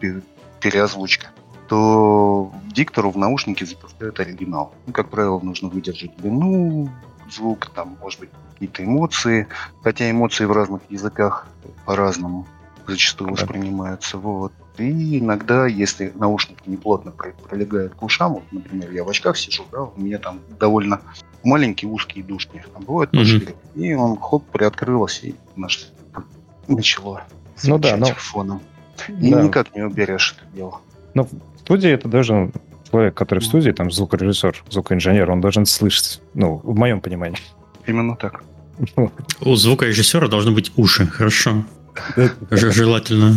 переозвучка, 0.60 1.28
то 1.68 2.52
диктору 2.66 3.10
в 3.10 3.16
наушнике 3.16 3.66
запускают 3.66 4.20
оригинал. 4.20 4.74
Ну, 4.86 4.92
как 4.92 5.08
правило, 5.08 5.40
нужно 5.40 5.68
выдержать 5.68 6.16
длину 6.16 6.90
звука, 7.30 7.68
там, 7.74 7.96
может 8.00 8.20
быть, 8.20 8.30
какие-то 8.52 8.84
эмоции, 8.84 9.48
хотя 9.82 10.10
эмоции 10.10 10.44
в 10.44 10.52
разных 10.52 10.82
языках 10.88 11.46
по-разному 11.86 12.46
зачастую 12.86 13.30
да. 13.30 13.32
воспринимаются. 13.34 14.18
Вот. 14.18 14.52
И 14.78 15.18
иногда, 15.18 15.66
если 15.66 16.12
наушники 16.14 16.62
неплотно 16.66 17.12
пролегают 17.12 17.94
к 17.94 18.02
ушам, 18.02 18.34
вот, 18.34 18.44
например, 18.50 18.90
я 18.90 19.04
в 19.04 19.08
очках 19.08 19.36
сижу, 19.36 19.64
да, 19.72 19.82
у 19.82 20.00
меня 20.00 20.18
там 20.18 20.40
довольно 20.58 21.00
маленькие 21.42 21.90
узкие 21.90 22.24
душки, 22.24 22.64
а 22.74 22.80
бывает 22.80 23.10
пошире. 23.10 23.54
Mm-hmm. 23.74 23.80
И 23.80 23.94
он 23.94 24.16
хоп, 24.18 24.44
приоткрылся, 24.46 25.28
и 25.28 25.34
наш 25.56 25.88
начало 26.66 27.24
ну 27.62 27.78
да, 27.78 27.96
но... 27.96 28.06
фоном. 28.06 28.60
И 29.08 29.30
да. 29.30 29.42
никак 29.42 29.74
не 29.74 29.82
уберешь 29.82 30.36
это 30.36 30.56
дело. 30.56 30.80
Но 31.14 31.24
в 31.24 31.30
студии 31.60 31.90
это 31.90 32.08
должен 32.08 32.52
человек, 32.90 33.14
который 33.14 33.40
в 33.40 33.44
студии, 33.44 33.70
там 33.70 33.90
звукорежиссер, 33.90 34.64
звукоинженер, 34.70 35.30
он 35.30 35.40
должен 35.40 35.66
слышать, 35.66 36.20
ну, 36.34 36.60
в 36.62 36.76
моем 36.76 37.00
понимании. 37.00 37.38
Именно 37.86 38.16
так. 38.16 38.42
У 39.40 39.54
звукорежиссера 39.56 40.28
должны 40.28 40.50
быть 40.50 40.72
уши, 40.76 41.06
хорошо. 41.06 41.64
Желательно. 42.50 43.34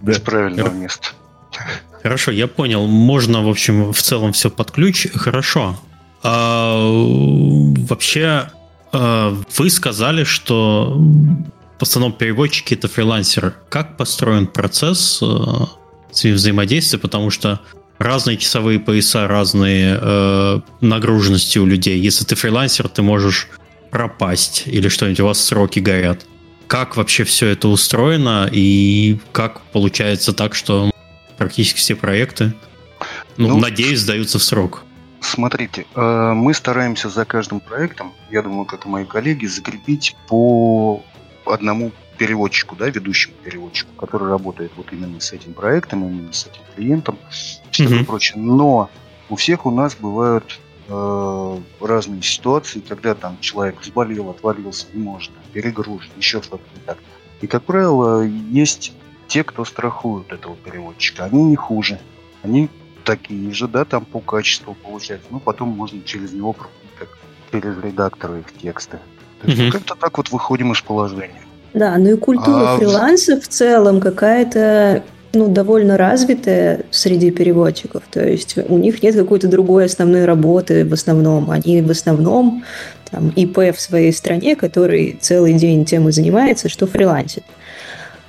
Да. 0.00 0.12
Из 0.12 0.20
правильного 0.20 0.70
места. 0.70 1.08
Хорошо, 2.02 2.30
я 2.30 2.46
понял. 2.46 2.86
Можно, 2.86 3.42
в 3.42 3.48
общем, 3.48 3.92
в 3.92 4.00
целом 4.00 4.32
все 4.32 4.50
под 4.50 4.70
ключ. 4.70 5.08
Хорошо. 5.14 5.76
А, 6.22 6.78
вообще, 7.88 8.50
а, 8.92 9.36
вы 9.56 9.70
сказали, 9.70 10.24
что 10.24 10.94
в 11.78 11.82
основном 11.82 12.12
переводчики 12.12 12.74
это 12.74 12.88
фрилансеры. 12.88 13.54
Как 13.68 13.96
построен 13.96 14.46
процесс 14.46 15.22
а, 16.24 16.32
взаимодействия? 16.32 16.98
Потому 16.98 17.30
что 17.30 17.60
разные 17.98 18.36
часовые 18.36 18.78
пояса, 18.78 19.26
разные 19.26 19.98
э, 20.00 20.60
нагруженности 20.80 21.58
у 21.58 21.66
людей. 21.66 21.98
Если 21.98 22.24
ты 22.24 22.34
фрилансер, 22.34 22.88
ты 22.88 23.02
можешь 23.02 23.48
пропасть 23.90 24.64
или 24.66 24.88
что-нибудь, 24.88 25.20
у 25.20 25.26
вас 25.26 25.40
сроки 25.40 25.80
горят 25.80 26.26
как 26.66 26.96
вообще 26.96 27.24
все 27.24 27.48
это 27.48 27.68
устроено 27.68 28.48
и 28.50 29.18
как 29.32 29.60
получается 29.72 30.32
так, 30.32 30.54
что 30.54 30.90
практически 31.36 31.78
все 31.78 31.94
проекты, 31.94 32.54
ну, 33.36 33.48
ну 33.48 33.58
надеюсь, 33.58 34.00
сдаются 34.00 34.38
в 34.38 34.42
срок. 34.42 34.84
Смотрите, 35.20 35.86
э, 35.94 36.32
мы 36.34 36.54
стараемся 36.54 37.08
за 37.08 37.24
каждым 37.24 37.60
проектом, 37.60 38.12
я 38.30 38.42
думаю, 38.42 38.64
как 38.64 38.86
и 38.86 38.88
мои 38.88 39.04
коллеги, 39.04 39.46
закрепить 39.46 40.14
по 40.28 41.02
одному 41.44 41.92
переводчику, 42.18 42.76
да, 42.76 42.88
ведущему 42.88 43.34
переводчику, 43.44 43.90
который 43.96 44.28
работает 44.28 44.72
вот 44.76 44.92
именно 44.92 45.20
с 45.20 45.32
этим 45.32 45.54
проектом, 45.54 46.08
именно 46.08 46.32
с 46.32 46.46
этим 46.46 46.62
клиентом, 46.74 47.18
все 47.30 47.84
mm-hmm. 47.84 48.04
прочее. 48.04 48.38
Но 48.38 48.90
у 49.28 49.36
всех 49.36 49.66
у 49.66 49.70
нас 49.70 49.96
бывают 49.96 50.60
э, 50.88 51.58
разные 51.80 52.22
ситуации, 52.22 52.80
когда 52.80 53.14
там 53.14 53.38
человек 53.40 53.82
заболел, 53.82 54.30
отвалился, 54.30 54.86
не 54.92 55.02
может, 55.02 55.32
там, 55.32 55.42
перегружен, 55.52 56.10
еще 56.16 56.42
что-то 56.42 56.64
не 56.74 56.80
так. 56.80 56.98
И, 57.40 57.46
как 57.46 57.64
правило, 57.64 58.22
есть 58.22 58.92
те, 59.28 59.44
кто 59.44 59.64
страхуют 59.64 60.32
этого 60.32 60.56
переводчика. 60.56 61.24
Они 61.24 61.42
не 61.42 61.56
хуже. 61.56 62.00
Они 62.42 62.68
такие 63.04 63.52
же, 63.52 63.68
да, 63.68 63.84
там 63.84 64.04
по 64.04 64.20
качеству 64.20 64.74
получается. 64.74 65.28
Ну, 65.30 65.40
потом 65.40 65.68
можно 65.68 66.00
через 66.02 66.32
него 66.32 66.52
как 66.52 66.68
через 67.52 67.78
редактора 67.78 68.38
их 68.38 68.52
тексты. 68.52 68.98
То 69.42 69.48
есть 69.48 69.60
mm-hmm. 69.60 69.70
как-то 69.70 69.94
так 69.94 70.16
вот 70.16 70.30
выходим 70.30 70.72
из 70.72 70.80
положения. 70.80 71.45
Да, 71.76 71.94
ну 71.98 72.14
и 72.14 72.16
культура 72.16 72.74
а... 72.74 72.78
фриланса 72.78 73.38
в 73.38 73.46
целом 73.46 74.00
какая-то 74.00 75.02
ну, 75.34 75.48
довольно 75.48 75.98
развитая 75.98 76.80
среди 76.90 77.30
переводчиков. 77.30 78.02
То 78.10 78.26
есть 78.26 78.56
у 78.68 78.78
них 78.78 79.02
нет 79.02 79.14
какой-то 79.14 79.46
другой 79.46 79.84
основной 79.84 80.24
работы 80.24 80.86
в 80.86 80.94
основном. 80.94 81.50
Они 81.50 81.82
в 81.82 81.90
основном 81.90 82.64
там, 83.10 83.28
ИП 83.28 83.76
в 83.76 83.78
своей 83.78 84.10
стране, 84.14 84.56
который 84.56 85.18
целый 85.20 85.52
день 85.52 85.84
тем 85.84 86.08
и 86.08 86.12
занимается, 86.12 86.70
что 86.70 86.86
фрилансит. 86.86 87.44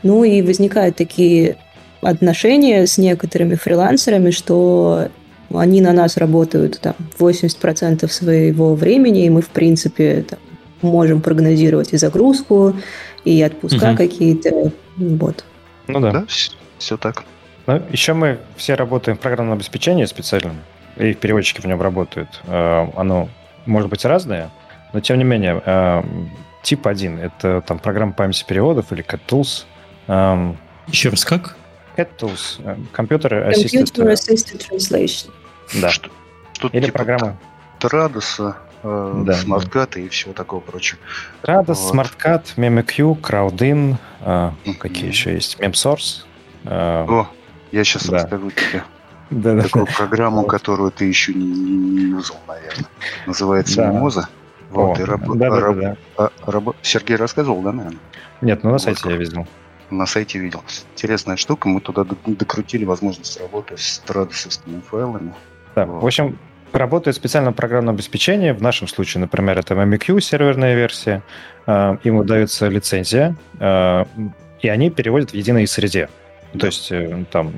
Ну 0.03 0.25
и 0.25 0.41
возникают 0.41 0.97
такие 0.97 1.55
отношения 2.01 2.85
с 2.85 2.97
некоторыми 2.97 3.55
фрилансерами, 3.55 4.31
что 4.31 5.07
они 5.53 5.79
на 5.79 5.93
нас 5.93 6.17
работают 6.17 6.81
там 6.81 6.95
80% 7.17 8.11
своего 8.11 8.75
времени, 8.75 9.25
и 9.25 9.29
мы, 9.29 9.41
в 9.41 9.49
принципе, 9.49 10.25
там, 10.29 10.39
можем 10.81 11.21
прогнозировать 11.21 11.93
и 11.93 11.97
загрузку, 11.97 12.75
и 13.27 13.43
отпуска 13.43 13.89
угу. 13.89 13.97
какие-то. 13.97 14.71
Вот. 14.95 15.43
Ну 15.87 15.99
да. 15.99 16.11
да 16.11 16.25
все 16.77 16.97
так. 16.97 17.23
Ну, 17.65 17.83
еще 17.91 18.13
мы 18.13 18.39
все 18.55 18.75
работаем 18.75 19.17
в 19.17 19.19
программном 19.19 19.57
обеспечении 19.57 20.05
специальном, 20.05 20.55
и 20.95 21.13
переводчики 21.13 21.59
в 21.59 21.65
нем 21.65 21.81
работают. 21.81 22.29
Э, 22.45 22.87
оно 22.95 23.27
может 23.65 23.89
быть 23.89 24.05
разное, 24.05 24.49
но 24.93 25.01
тем 25.01 25.17
не 25.17 25.25
менее, 25.25 25.61
э, 25.65 26.03
тип 26.63 26.87
1— 26.87 27.19
это 27.19 27.61
там 27.67 27.79
программа 27.79 28.13
памяти 28.13 28.45
переводов 28.47 28.93
или 28.93 29.03
CatTools. 29.03 29.65
Эм, 30.07 30.57
еще 30.87 31.09
раз, 31.09 31.25
как? 31.25 31.57
CatTools. 31.97 32.61
Computer 32.95 33.49
Assisted, 33.49 33.83
Computer 33.83 34.13
Assisted 34.13 34.65
Translation. 34.69 35.31
Да. 35.81 35.89
Что, 35.89 36.09
что 36.53 36.69
или 36.69 36.85
типа 36.85 36.99
программа... 36.99 37.37
Традоса, 37.79 38.57
э, 38.83 39.23
да, 39.25 39.33
смарткаты 39.33 39.99
да. 39.99 40.05
и 40.05 40.09
всего 40.09 40.33
такого 40.33 40.59
прочего. 40.59 40.99
Радос, 41.43 41.79
вот. 41.81 41.91
смарткат, 41.91 42.53
MemeQ, 42.57 43.19
Crowdin, 43.21 43.95
э, 44.21 44.51
mm-hmm. 44.65 44.73
какие 44.75 45.07
еще 45.07 45.33
есть? 45.33 45.59
MemSource. 45.59 46.23
А, 46.65 47.05
О, 47.07 47.27
я 47.71 47.83
сейчас 47.83 48.05
да. 48.07 48.17
расскажу 48.17 48.51
тебе 48.51 48.83
да, 49.29 49.61
такую 49.61 49.85
да. 49.85 49.91
программу, 49.95 50.43
которую 50.43 50.91
ты 50.91 51.05
еще 51.05 51.33
не, 51.33 51.45
не, 51.45 51.69
не 51.69 52.01
юзал, 52.11 52.37
наверное. 52.47 52.89
Называется 53.25 53.77
да. 53.77 53.91
Мимоза. 53.91 54.29
Вот, 54.69 54.97
О, 54.97 55.01
и 55.01 55.05
раб, 55.05 55.21
да, 55.35 55.49
да, 55.49 55.59
раб, 55.59 55.77
да. 56.17 56.31
Раб, 56.45 56.75
Сергей 56.81 57.15
рассказывал, 57.15 57.61
да, 57.61 57.71
наверное? 57.71 57.99
Нет, 58.41 58.63
ну 58.63 58.69
на 58.69 58.73
вот. 58.73 58.81
сайте 58.81 59.09
я 59.09 59.15
видел. 59.15 59.47
На 59.89 60.05
сайте 60.05 60.39
видел. 60.39 60.63
Интересная 60.93 61.37
штука, 61.37 61.69
мы 61.69 61.79
туда 61.79 62.05
докрутили 62.25 62.83
возможность 62.83 63.39
работы 63.39 63.77
с 63.77 63.99
традосовскими 63.99 64.81
файлами. 64.81 65.33
Да, 65.75 65.85
вот. 65.85 66.03
в 66.03 66.05
общем, 66.05 66.37
работает 66.73 67.15
специальное 67.15 67.53
программное 67.53 67.93
обеспечение. 67.93 68.53
В 68.53 68.61
нашем 68.61 68.87
случае, 68.87 69.21
например, 69.21 69.57
это 69.59 69.73
MMQ, 69.73 70.21
серверная 70.21 70.75
версия. 70.75 71.23
Им 71.67 72.17
выдается 72.17 72.67
лицензия, 72.67 73.35
и 73.59 74.67
они 74.67 74.89
переводят 74.89 75.31
в 75.31 75.33
единой 75.33 75.67
среде. 75.67 76.09
То 76.57 76.67
есть 76.67 76.91
э, 76.91 77.25
там 77.31 77.53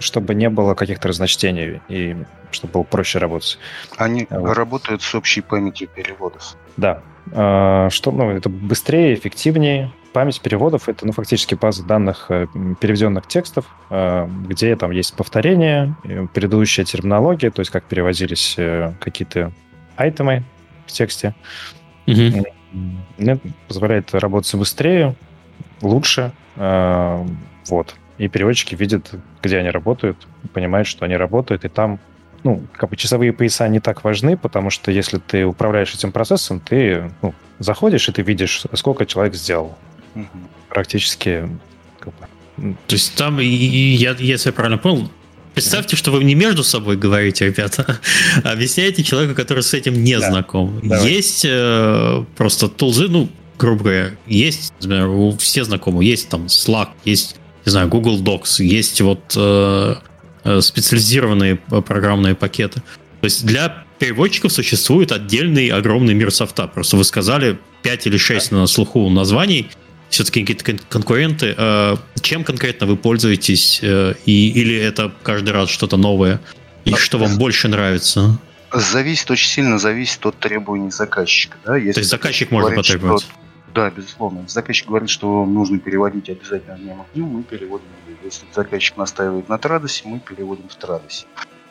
чтобы 0.00 0.34
не 0.34 0.50
было 0.50 0.74
каких-то 0.74 1.08
разночтений 1.08 1.80
и 1.88 2.16
чтобы 2.50 2.72
было 2.74 2.82
проще 2.82 3.18
работать. 3.18 3.58
Они 3.96 4.26
вот. 4.28 4.54
работают 4.54 5.02
с 5.02 5.14
общей 5.14 5.40
памятью 5.40 5.88
переводов. 5.88 6.56
Да. 6.76 7.00
Что, 7.30 8.10
ну, 8.10 8.30
это 8.30 8.48
быстрее, 8.48 9.14
эффективнее. 9.14 9.92
Память 10.14 10.40
переводов— 10.40 10.88
это, 10.88 11.04
ну, 11.04 11.10
фактически 11.10 11.56
база 11.56 11.84
данных 11.84 12.26
э, 12.28 12.46
переведенных 12.80 13.26
текстов, 13.26 13.66
э, 13.90 14.28
где 14.46 14.76
там 14.76 14.92
есть 14.92 15.16
повторение, 15.16 15.96
предыдущая 16.32 16.84
терминология, 16.84 17.50
то 17.50 17.58
есть 17.58 17.72
как 17.72 17.82
переводились 17.82 18.54
э, 18.56 18.94
какие-то 19.00 19.50
айтемы 19.96 20.44
в 20.86 20.92
тексте. 20.92 21.34
Угу. 22.06 22.44
Это 23.18 23.40
позволяет 23.66 24.14
работать 24.14 24.54
быстрее, 24.54 25.16
лучше. 25.82 26.30
Вот. 26.54 27.96
И 28.16 28.28
переводчики 28.28 28.76
видят, 28.76 29.10
где 29.42 29.58
они 29.58 29.70
работают, 29.70 30.28
понимают, 30.52 30.86
что 30.86 31.04
они 31.06 31.16
работают, 31.16 31.64
и 31.64 31.68
там 31.68 31.98
ну, 32.44 32.62
как 32.74 32.90
бы 32.90 32.96
часовые 32.96 33.32
пояса 33.32 33.66
не 33.66 33.80
так 33.80 34.04
важны, 34.04 34.36
потому 34.36 34.70
что 34.70 34.92
если 34.92 35.18
ты 35.18 35.44
управляешь 35.44 35.92
этим 35.92 36.12
процессом, 36.12 36.60
ты 36.60 37.10
ну, 37.20 37.34
заходишь 37.58 38.08
и 38.08 38.12
ты 38.12 38.22
видишь, 38.22 38.64
сколько 38.74 39.06
человек 39.06 39.34
сделал. 39.34 39.76
Угу. 40.14 40.26
Практически. 40.68 41.48
То 42.56 42.94
есть 42.94 43.14
там, 43.14 43.40
и, 43.40 43.46
я, 43.46 44.14
если 44.18 44.50
я 44.50 44.52
правильно 44.52 44.78
понял, 44.78 45.10
представьте, 45.54 45.96
что 45.96 46.12
вы 46.12 46.22
не 46.24 46.34
между 46.34 46.62
собой 46.62 46.96
говорите, 46.96 47.46
ребята, 47.46 47.98
а 48.44 48.52
объясняете 48.52 49.02
человеку, 49.02 49.34
который 49.34 49.62
с 49.62 49.74
этим 49.74 50.02
не 50.04 50.18
да. 50.18 50.30
знаком. 50.30 50.80
Давай. 50.82 51.10
Есть 51.10 51.44
э, 51.44 52.24
просто 52.36 52.68
тулзы, 52.68 53.08
ну, 53.08 53.28
грубо 53.58 53.82
говоря, 53.82 54.10
есть, 54.26 54.72
например, 54.80 55.08
у 55.08 55.36
все 55.36 55.64
знакомы, 55.64 56.04
есть 56.04 56.28
там 56.28 56.46
Slack, 56.46 56.90
есть, 57.04 57.36
не 57.66 57.70
знаю, 57.70 57.88
Google 57.88 58.22
Docs, 58.22 58.62
есть 58.62 59.00
вот 59.00 59.34
э, 59.36 59.96
Э, 60.44 60.60
специализированные 60.60 61.56
программные 61.56 62.34
пакеты. 62.34 62.82
То 63.20 63.24
есть 63.24 63.46
для 63.46 63.84
переводчиков 63.98 64.52
существует 64.52 65.10
отдельный 65.10 65.68
огромный 65.68 66.12
мир 66.12 66.30
софта. 66.30 66.66
Просто 66.66 66.98
вы 66.98 67.04
сказали 67.04 67.58
5 67.82 68.08
или 68.08 68.18
6 68.18 68.52
на 68.52 68.66
слуху 68.66 69.08
названий, 69.08 69.70
все-таки 70.14 70.44
какие-то 70.44 70.84
конкуренты. 70.88 71.54
Э, 71.56 71.96
чем 72.20 72.44
конкретно 72.44 72.86
вы 72.86 72.96
пользуетесь? 72.96 73.80
Э, 73.82 74.14
и, 74.24 74.50
или 74.50 74.76
это 74.76 75.12
каждый 75.22 75.50
раз 75.50 75.68
что-то 75.68 75.96
новое? 75.96 76.40
И 76.84 76.94
что 76.94 77.18
вам 77.18 77.36
больше 77.36 77.68
нравится? 77.68 78.38
Зависит, 78.72 79.30
очень 79.30 79.48
сильно 79.48 79.78
зависит 79.78 80.24
от 80.24 80.38
требований 80.38 80.90
заказчика. 80.90 81.56
Да? 81.64 81.76
Если 81.76 81.92
То 81.92 82.00
есть 82.00 82.10
заказчик 82.10 82.50
может 82.50 82.74
потребовать? 82.76 83.22
Что, 83.22 83.32
да, 83.74 83.90
безусловно. 83.90 84.44
Заказчик 84.46 84.86
говорит, 84.88 85.10
что 85.10 85.44
нужно 85.44 85.78
переводить 85.78 86.28
обязательно 86.28 86.76
днем 86.78 87.02
огню, 87.02 87.26
мы 87.26 87.42
переводим. 87.42 87.86
Если 88.22 88.46
заказчик 88.54 88.96
настаивает 88.96 89.48
на 89.48 89.58
Традосе, 89.58 90.04
мы 90.06 90.20
переводим 90.20 90.68
в 90.68 90.74
Традосе. 90.76 91.26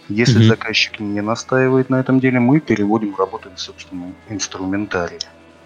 Если 0.09 0.41
mm-hmm. 0.41 0.47
заказчик 0.47 0.99
не 0.99 1.21
настаивает 1.21 1.89
на 1.89 1.99
этом 1.99 2.19
деле, 2.19 2.39
мы 2.41 2.59
переводим, 2.59 3.15
работаем 3.15 3.55
в 3.55 3.59
собственном 3.61 4.15
инструментарии. 4.27 5.19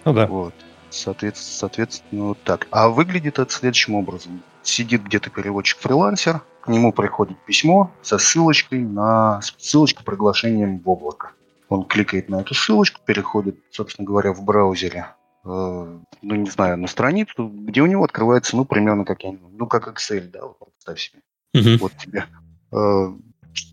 Ну 0.04 0.14
да. 0.14 0.26
Вот. 0.26 0.54
Соответственно, 0.90 1.58
соответственно, 1.58 2.24
вот 2.28 2.42
так. 2.44 2.66
А 2.70 2.88
выглядит 2.88 3.38
это 3.38 3.52
следующим 3.52 3.94
образом. 3.94 4.42
Сидит 4.62 5.02
где-то 5.02 5.30
переводчик-фрилансер, 5.30 6.42
к 6.60 6.68
нему 6.68 6.92
приходит 6.92 7.38
письмо 7.44 7.90
со 8.02 8.18
ссылочкой 8.18 8.80
на 8.80 9.40
ссылочку 9.42 10.04
приглашением 10.04 10.78
в 10.78 10.88
облако. 10.88 11.32
Он 11.68 11.84
кликает 11.84 12.28
на 12.28 12.40
эту 12.40 12.54
ссылочку, 12.54 13.00
переходит, 13.04 13.58
собственно 13.70 14.06
говоря, 14.06 14.32
в 14.32 14.42
браузере 14.42 15.06
Э, 15.48 15.98
ну, 16.22 16.34
не 16.34 16.50
знаю, 16.50 16.76
на 16.76 16.88
страницу, 16.88 17.48
где 17.48 17.80
у 17.80 17.86
него 17.86 18.04
открывается, 18.04 18.56
ну, 18.56 18.64
примерно 18.64 19.04
как, 19.04 19.22
я, 19.22 19.32
ну, 19.32 19.66
как 19.66 19.88
Excel, 19.88 20.30
да, 20.30 20.44
вот 20.44 20.58
представь 20.58 21.00
себе. 21.00 21.22
Uh-huh. 21.56 21.78
Вот 21.78 21.92
тебе 21.96 22.26
э, 22.72 23.12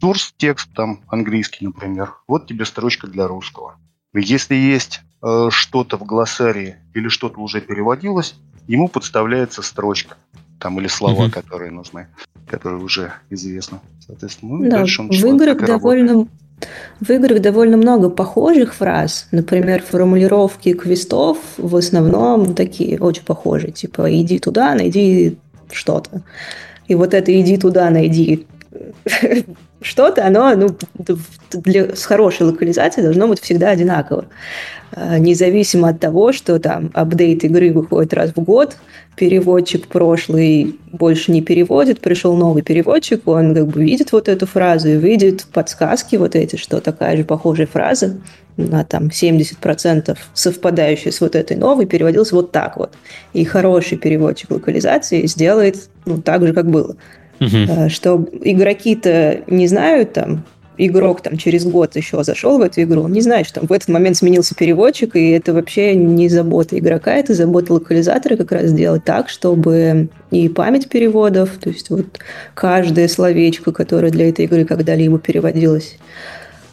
source 0.02 0.34
текст 0.38 0.70
там 0.74 1.04
английский, 1.08 1.66
например. 1.66 2.16
Вот 2.28 2.48
тебе 2.48 2.66
строчка 2.66 3.08
для 3.08 3.28
русского. 3.28 3.78
Если 4.14 4.56
есть 4.56 5.02
что-то 5.50 5.98
в 5.98 6.04
глоссарии 6.04 6.76
или 6.94 7.08
что-то 7.08 7.40
уже 7.40 7.62
переводилось, 7.62 8.36
ему 8.68 8.88
подставляется 8.88 9.62
строчка 9.62 10.18
там 10.60 10.80
или 10.80 10.88
слова, 10.88 11.26
uh-huh. 11.26 11.32
которые 11.32 11.72
нужны, 11.72 12.08
которые 12.48 12.82
уже 12.82 13.14
известны. 13.30 13.80
Соответственно, 14.06 14.54
ну, 14.54 14.70
да, 14.70 14.78
дальше 14.78 15.02
он 15.02 15.10
в 15.10 15.14
играх 15.14 15.66
довольно 15.66 16.10
работает. 16.10 16.40
В 17.02 17.10
играх 17.10 17.42
довольно 17.42 17.78
много 17.78 18.10
похожих 18.10 18.74
фраз. 18.74 19.28
Например, 19.32 19.84
формулировки 19.84 20.74
квестов 20.74 21.38
в 21.58 21.76
основном 21.76 22.56
такие 22.56 22.98
очень 23.00 23.24
похожие. 23.26 23.72
Типа 23.72 24.08
«иди 24.10 24.40
туда, 24.40 24.74
найди 24.74 25.38
что-то». 25.72 26.22
И 26.88 26.96
вот 26.96 27.14
это 27.14 27.38
«иди 27.40 27.58
туда, 27.58 27.90
найди 27.90 28.48
что-то, 29.82 30.26
оно 30.26 30.56
ну, 30.56 30.78
для, 31.52 31.96
с 31.96 32.06
хорошей 32.06 32.48
локализацией 32.48 33.04
должно 33.06 33.28
быть 33.28 33.42
всегда 33.42 33.70
одинаково. 33.70 34.26
А, 34.92 35.20
независимо 35.20 35.90
от 35.90 36.00
того, 36.00 36.32
что 36.32 36.60
там 36.60 36.92
апдейт 36.94 37.44
игры 37.44 37.72
выходит 37.74 38.14
раз 38.14 38.32
в 38.36 38.42
год, 38.42 38.78
переводчик 39.16 39.88
прошлый 39.88 40.80
больше 40.92 41.32
не 41.32 41.42
переводит, 41.42 42.00
пришел 42.00 42.36
новый 42.36 42.62
переводчик, 42.64 43.28
он 43.28 43.54
как 43.54 43.68
бы 43.68 43.84
видит 43.84 44.12
вот 44.12 44.30
эту 44.30 44.46
фразу 44.46 44.90
и 44.90 44.98
видит 44.98 45.46
подсказки 45.52 46.16
вот 46.16 46.36
эти, 46.36 46.56
что 46.56 46.80
такая 46.80 47.18
же 47.18 47.24
похожая 47.24 47.68
фраза 47.68 48.18
на 48.58 48.86
там 48.86 49.08
70% 49.08 50.18
совпадающая 50.34 51.12
с 51.12 51.20
вот 51.20 51.36
этой 51.36 51.58
новой, 51.58 51.86
переводилась 51.86 52.32
вот 52.32 52.52
так 52.52 52.78
вот. 52.78 52.94
И 53.34 53.44
хороший 53.44 53.98
переводчик 53.98 54.52
локализации 54.52 55.26
сделает 55.28 55.90
ну, 56.06 56.22
так 56.22 56.46
же, 56.46 56.54
как 56.54 56.70
было. 56.70 56.96
Угу. 57.40 57.90
Что 57.90 58.26
игроки-то 58.42 59.42
не 59.48 59.68
знают 59.68 60.14
там, 60.14 60.46
игрок 60.78 61.22
там 61.22 61.38
через 61.38 61.66
год 61.66 61.96
еще 61.96 62.24
зашел 62.24 62.58
в 62.58 62.62
эту 62.62 62.82
игру, 62.82 63.04
он 63.04 63.12
не 63.12 63.22
знает, 63.22 63.48
что 63.48 63.62
там 63.62 63.68
в 63.68 63.72
этот 63.72 63.90
момент 63.90 64.18
сменился 64.18 64.56
переводчик, 64.56 65.16
и 65.16 65.32
это 65.32 65.54
вообще 65.54 65.96
не 65.96 66.30
забота 66.30 66.78
игрока, 66.78 67.14
это 67.14 67.34
забота 67.34 67.74
локализатора 67.74 68.36
как 68.36 68.52
раз 68.52 68.66
сделать 68.68 69.04
так, 69.04 69.30
чтобы 69.30 70.10
и 70.32 70.50
память 70.50 70.90
переводов, 70.90 71.52
то 71.62 71.70
есть 71.70 71.90
вот 71.90 72.06
каждое 72.54 73.08
словечко, 73.08 73.72
которое 73.72 74.12
для 74.12 74.30
этой 74.30 74.46
игры 74.46 74.66
когда-либо 74.66 75.20
переводилось, 75.20 75.98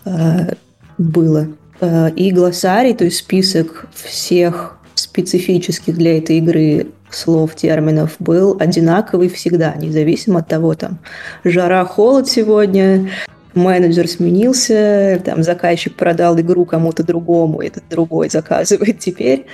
э, 0.05 0.55
было. 0.99 1.49
Э, 1.81 2.11
и 2.15 2.31
глоссарий, 2.31 2.95
то 2.95 3.05
есть 3.05 3.19
список 3.19 3.87
всех 3.95 4.79
специфических 4.95 5.97
для 5.97 6.19
этой 6.19 6.39
игры 6.39 6.89
слов, 7.15 7.55
терминов 7.55 8.17
был 8.19 8.57
одинаковый 8.59 9.29
всегда, 9.29 9.75
независимо 9.75 10.41
от 10.41 10.49
того, 10.49 10.75
там, 10.75 10.99
жара, 11.45 11.85
холод 11.85 12.29
сегодня, 12.29 13.09
менеджер 13.55 14.09
сменился, 14.09 15.21
там 15.25 15.43
заказчик 15.43 15.95
продал 15.95 16.39
игру 16.41 16.65
кому-то 16.65 17.03
другому, 17.03 17.61
этот 17.61 17.85
другой 17.89 18.31
заказывает 18.31 18.99
теперь. 18.99 19.47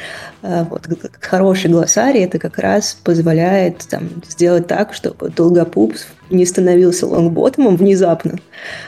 А, 0.42 0.64
вот 0.64 0.88
хороший 1.20 1.70
глоссарий 1.70 2.24
это 2.24 2.38
как 2.38 2.58
раз 2.58 2.98
позволяет 3.02 3.86
там, 3.90 4.08
сделать 4.28 4.66
так, 4.66 4.94
чтобы 4.94 5.30
долгопупс 5.30 6.06
не 6.30 6.46
становился 6.46 7.06
лонгботомом 7.06 7.76
внезапно 7.76 8.38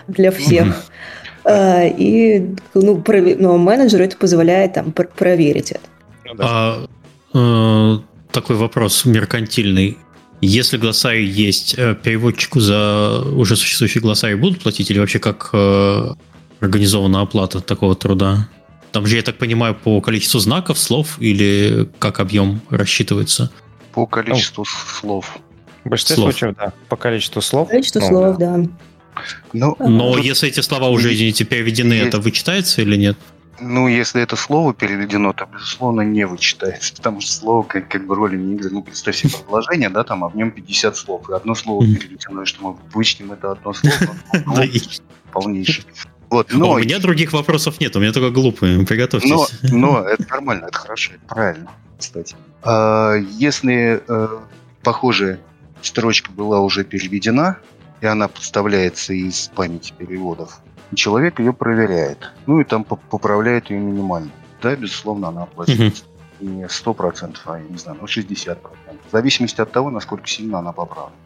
для 0.08 0.30
всех. 0.30 0.66
Mm-hmm. 0.66 1.94
И 1.96 2.54
ну, 2.74 3.02
но 3.38 3.58
менеджеру 3.58 4.04
это 4.04 4.16
позволяет 4.16 4.74
там, 4.74 4.92
проверить 4.92 5.72
это. 5.72 5.80
А, 6.38 6.86
э, 7.34 7.98
такой 8.32 8.56
вопрос 8.56 9.04
меркантильный. 9.04 9.98
Если 10.40 10.78
глоссарий 10.78 11.26
есть, 11.26 11.74
э, 11.76 11.94
переводчику 11.94 12.60
за 12.60 13.22
уже 13.22 13.56
существующий 13.56 14.00
глоссарий 14.00 14.36
будут 14.36 14.62
платить 14.62 14.90
или 14.90 14.98
вообще 14.98 15.18
как 15.18 15.50
э, 15.52 16.14
организована 16.60 17.20
оплата 17.20 17.60
такого 17.60 17.94
труда? 17.94 18.48
Там 18.92 19.06
же, 19.06 19.16
я 19.16 19.22
так 19.22 19.36
понимаю, 19.36 19.74
по 19.74 20.00
количеству 20.00 20.40
знаков, 20.40 20.78
слов 20.78 21.16
или 21.20 21.88
как 21.98 22.20
объем 22.20 22.60
рассчитывается? 22.70 23.50
По 23.92 24.06
количеству 24.06 24.64
oh. 24.64 25.00
слов. 25.00 25.38
В 25.84 25.88
большинстве 25.88 26.16
слов. 26.16 26.32
случаев, 26.32 26.56
да. 26.56 26.72
По 26.88 26.96
количеству 26.96 27.42
слов. 27.42 27.68
Количество 27.68 28.00
ну, 28.00 28.08
слов, 28.08 28.38
да. 28.38 28.56
да. 28.56 28.68
Ну, 29.52 29.76
Но 29.78 30.14
тут... 30.14 30.24
если 30.24 30.48
эти 30.48 30.60
слова 30.60 30.88
уже, 30.88 31.12
извините, 31.12 31.44
переведены, 31.44 31.94
есть... 31.94 32.08
это 32.08 32.20
вычитается 32.20 32.82
или 32.82 32.96
нет? 32.96 33.16
Ну, 33.60 33.88
если 33.88 34.22
это 34.22 34.36
слово 34.36 34.72
переведено, 34.74 35.32
то, 35.32 35.46
безусловно, 35.46 36.00
не 36.00 36.26
вычитается, 36.26 36.94
потому 36.94 37.20
что 37.20 37.32
слово 37.32 37.62
как, 37.62 37.88
как 37.88 38.06
бы 38.06 38.14
роли 38.14 38.36
не 38.36 38.54
играет. 38.54 38.72
Ну, 38.72 38.82
представь 38.82 39.16
себе 39.16 39.30
предложение, 39.30 39.90
да, 39.90 40.04
там, 40.04 40.24
а 40.24 40.28
в 40.28 40.36
нем 40.36 40.50
50 40.50 40.96
слов, 40.96 41.28
и 41.28 41.34
одно 41.34 41.54
слово 41.54 41.84
переведено, 41.84 42.42
и 42.42 42.46
что 42.46 42.62
мы 42.62 42.76
вычтем 42.92 43.32
это 43.32 43.52
одно 43.52 43.72
слово, 43.72 44.16
полнейший. 45.32 45.84
Вот, 46.30 46.52
но... 46.52 46.72
У 46.72 46.78
меня 46.78 47.00
других 47.00 47.32
вопросов 47.32 47.80
нет, 47.80 47.94
у 47.96 48.00
меня 48.00 48.12
только 48.12 48.30
глупые, 48.30 48.86
приготовьтесь. 48.86 49.30
Но, 49.30 49.46
но 49.62 50.04
это 50.04 50.28
нормально, 50.28 50.66
это 50.66 50.78
хорошо, 50.78 51.12
это 51.14 51.26
правильно, 51.26 51.70
кстати. 51.98 52.36
А, 52.62 53.14
если 53.14 54.02
а, 54.08 54.44
похожая 54.82 55.40
строчка 55.82 56.30
была 56.30 56.60
уже 56.60 56.84
переведена, 56.84 57.58
и 58.00 58.06
она 58.06 58.28
подставляется 58.28 59.12
из 59.12 59.50
памяти 59.54 59.92
переводов, 59.96 60.60
человек 60.94 61.38
ее 61.40 61.52
проверяет. 61.52 62.30
Ну 62.46 62.60
и 62.60 62.64
там 62.64 62.84
поправляет 62.84 63.70
ее 63.70 63.78
минимально. 63.78 64.30
Да, 64.62 64.74
безусловно, 64.76 65.28
она 65.28 65.42
оплачивается. 65.44 66.04
Не 66.40 66.64
100%, 66.64 67.36
а, 67.44 67.58
я 67.58 67.68
не 67.68 67.76
знаю, 67.76 67.98
ну 68.00 68.06
60%. 68.06 68.56
В 69.08 69.12
зависимости 69.12 69.60
от 69.60 69.72
того, 69.72 69.90
насколько 69.90 70.26
сильно 70.26 70.58
она 70.58 70.72
поправлена. 70.72 71.16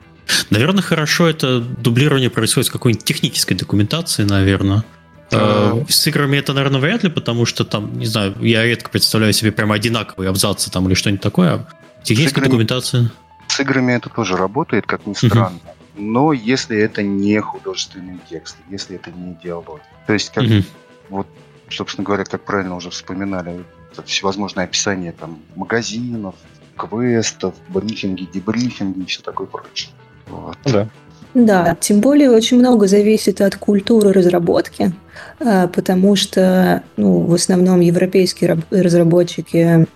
Наверное, 0.50 0.82
хорошо 0.82 1.28
это 1.28 1.60
дублирование 1.60 2.30
происходит 2.30 2.68
с 2.68 2.70
какой-нибудь 2.70 3.04
технической 3.04 3.56
документацией, 3.56 4.28
наверное. 4.28 4.84
Uh, 5.30 5.84
с 5.88 6.06
играми 6.06 6.36
это, 6.36 6.52
наверное, 6.52 6.80
вряд 6.80 7.02
ли, 7.02 7.10
потому 7.10 7.46
что 7.46 7.64
там, 7.64 7.98
не 7.98 8.06
знаю, 8.06 8.34
я 8.40 8.64
редко 8.64 8.90
представляю 8.90 9.32
себе 9.32 9.52
прямо 9.52 9.74
одинаковые 9.74 10.28
абзацы 10.28 10.70
там 10.70 10.86
или 10.86 10.94
что-нибудь 10.94 11.22
такое. 11.22 11.66
Техническая 12.02 12.42
играми, 12.42 12.50
документация. 12.50 13.10
С 13.48 13.60
играми 13.60 13.92
это 13.92 14.10
тоже 14.10 14.36
работает, 14.36 14.86
как 14.86 15.06
ни 15.06 15.14
странно. 15.14 15.58
Uh-huh. 15.64 15.73
Но 15.96 16.32
если 16.32 16.78
это 16.78 17.02
не 17.02 17.40
художественный 17.40 18.18
текст, 18.28 18.56
если 18.68 18.96
это 18.96 19.10
не 19.10 19.34
диалог. 19.42 19.80
То 20.06 20.12
есть, 20.12 20.30
как, 20.30 20.44
uh-huh. 20.44 20.64
вот, 21.08 21.26
собственно 21.68 22.04
говоря, 22.04 22.24
как 22.24 22.42
правильно 22.44 22.76
уже 22.76 22.90
вспоминали, 22.90 23.64
всевозможные 24.04 24.64
описания 24.64 25.12
там 25.12 25.40
магазинов, 25.54 26.34
квестов, 26.76 27.54
брифинги, 27.68 28.28
дебрифинги 28.32 29.00
и 29.00 29.06
все 29.06 29.22
такое 29.22 29.46
прочее. 29.46 29.90
Вот. 30.26 30.58
Да. 30.64 30.88
Да, 31.34 31.76
тем 31.80 32.00
более 32.00 32.30
очень 32.30 32.60
много 32.60 32.86
зависит 32.86 33.40
от 33.40 33.56
культуры 33.56 34.12
разработки, 34.12 34.92
а, 35.40 35.66
потому 35.66 36.14
что 36.14 36.84
ну, 36.96 37.22
в 37.22 37.34
основном 37.34 37.80
европейские 37.80 38.62
разработчики 38.70 39.88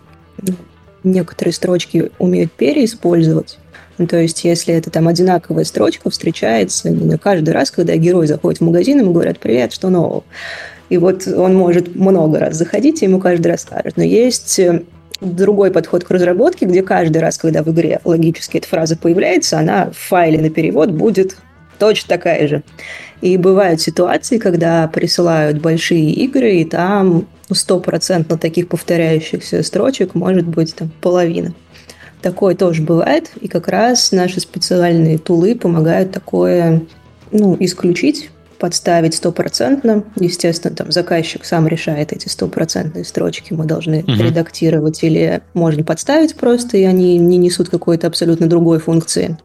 ну, 0.43 0.55
некоторые 1.05 1.53
строчки 1.53 2.11
умеют 2.19 2.51
переиспользовать. 2.51 3.59
Ну, 3.99 4.07
то 4.07 4.17
есть, 4.17 4.45
если 4.45 4.75
это 4.75 4.91
там 4.91 5.09
одинаковая 5.09 5.65
строчка 5.65 6.09
встречается 6.09 6.89
не 6.91 7.19
каждый 7.19 7.51
раз, 7.51 7.71
когда 7.71 7.97
герой 7.97 8.27
заходит 8.29 8.61
в 8.61 8.65
магазин, 8.65 9.01
ему 9.01 9.13
говорят 9.13 9.41
«Привет, 9.41 9.73
что 9.73 9.91
нового?». 9.91 10.23
И 10.89 10.97
вот 10.97 11.27
он 11.27 11.55
может 11.55 11.95
много 11.95 12.39
раз 12.39 12.57
заходить, 12.57 13.03
и 13.03 13.07
ему 13.07 13.19
каждый 13.19 13.49
раз 13.49 13.63
скажут. 13.63 13.97
Но 13.97 14.05
есть 14.05 14.59
э, 14.59 14.83
другой 15.21 15.71
подход 15.71 16.05
к 16.05 16.11
разработке, 16.11 16.65
где 16.65 16.83
каждый 16.83 17.19
раз, 17.19 17.37
когда 17.37 17.63
в 17.63 17.71
игре 17.71 18.01
логически 18.05 18.59
эта 18.59 18.69
фраза 18.69 18.97
появляется, 18.97 19.59
она 19.59 19.91
в 19.91 19.99
файле 19.99 20.41
на 20.41 20.49
перевод 20.49 20.91
будет 20.91 21.37
точно 21.79 22.09
такая 22.09 22.49
же. 22.49 22.63
И 23.21 23.37
бывают 23.37 23.81
ситуации, 23.81 24.39
когда 24.39 24.87
присылают 24.89 25.61
большие 25.61 26.11
игры, 26.13 26.57
и 26.57 26.65
там 26.65 27.27
стопроцентно 27.51 28.39
таких 28.39 28.69
повторяющихся 28.69 29.63
строчек 29.63 30.15
может 30.15 30.47
быть 30.47 30.75
там 30.75 30.91
половина. 31.01 31.53
Такое 32.23 32.55
тоже 32.55 32.83
бывает, 32.83 33.31
и 33.41 33.49
как 33.49 33.69
раз 33.69 34.11
наши 34.12 34.41
специальные 34.41 35.19
тулы 35.19 35.55
помогают 35.55 36.11
такое 36.11 36.83
ну, 37.31 37.57
исключить, 37.61 38.31
подставить 38.59 39.14
стопроцентно. 39.14 40.05
Естественно, 40.19 40.75
там 40.75 40.91
заказчик 40.91 41.45
сам 41.45 41.69
решает 41.69 42.12
эти 42.12 42.29
стопроцентные 42.29 43.05
строчки. 43.05 43.53
Мы 43.53 43.64
должны 43.64 44.01
угу. 44.01 44.12
редактировать 44.12 45.03
или 45.03 45.43
можно 45.55 45.85
подставить 45.85 46.35
просто, 46.35 46.77
и 46.77 46.85
они 46.85 47.19
не 47.19 47.37
несут 47.37 47.69
какой-то 47.69 48.09
абсолютно 48.09 48.49
другой 48.49 48.81
функции. 48.81 49.39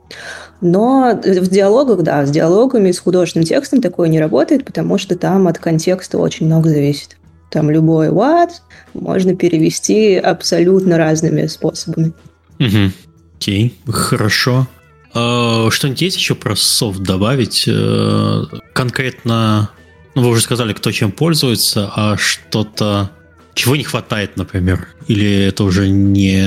Но 0.61 1.19
в 1.23 1.47
диалогах, 1.47 2.01
да, 2.01 2.25
с 2.25 2.31
диалогами, 2.31 2.91
с 2.91 2.99
художественным 2.99 3.45
текстом 3.45 3.81
такое 3.81 4.07
не 4.09 4.19
работает, 4.19 4.65
потому 4.65 4.97
что 4.97 5.15
там 5.17 5.47
от 5.47 5.59
контекста 5.59 6.17
очень 6.17 6.47
много 6.47 6.69
зависит. 6.69 7.17
Там 7.51 7.69
любой 7.69 8.07
what 8.07 8.49
можно 8.93 9.35
перевести 9.35 10.15
абсолютно 10.15 10.97
разными 10.97 11.45
способами. 11.45 12.13
Угу. 12.59 12.91
Окей, 13.37 13.73
хорошо. 13.87 14.67
А, 15.13 15.69
что-нибудь 15.69 16.01
есть 16.01 16.17
еще 16.17 16.35
про 16.35 16.55
софт 16.55 16.99
добавить? 16.99 17.65
Э, 17.67 18.43
конкретно, 18.73 19.69
ну, 20.15 20.21
вы 20.23 20.29
уже 20.29 20.41
сказали, 20.41 20.73
кто 20.73 20.91
чем 20.91 21.11
пользуется, 21.11 21.91
а 21.95 22.17
что-то, 22.17 23.11
чего 23.53 23.75
не 23.75 23.83
хватает, 23.83 24.37
например? 24.37 24.87
Или 25.07 25.45
это 25.45 25.63
уже 25.63 25.89
не, 25.89 26.43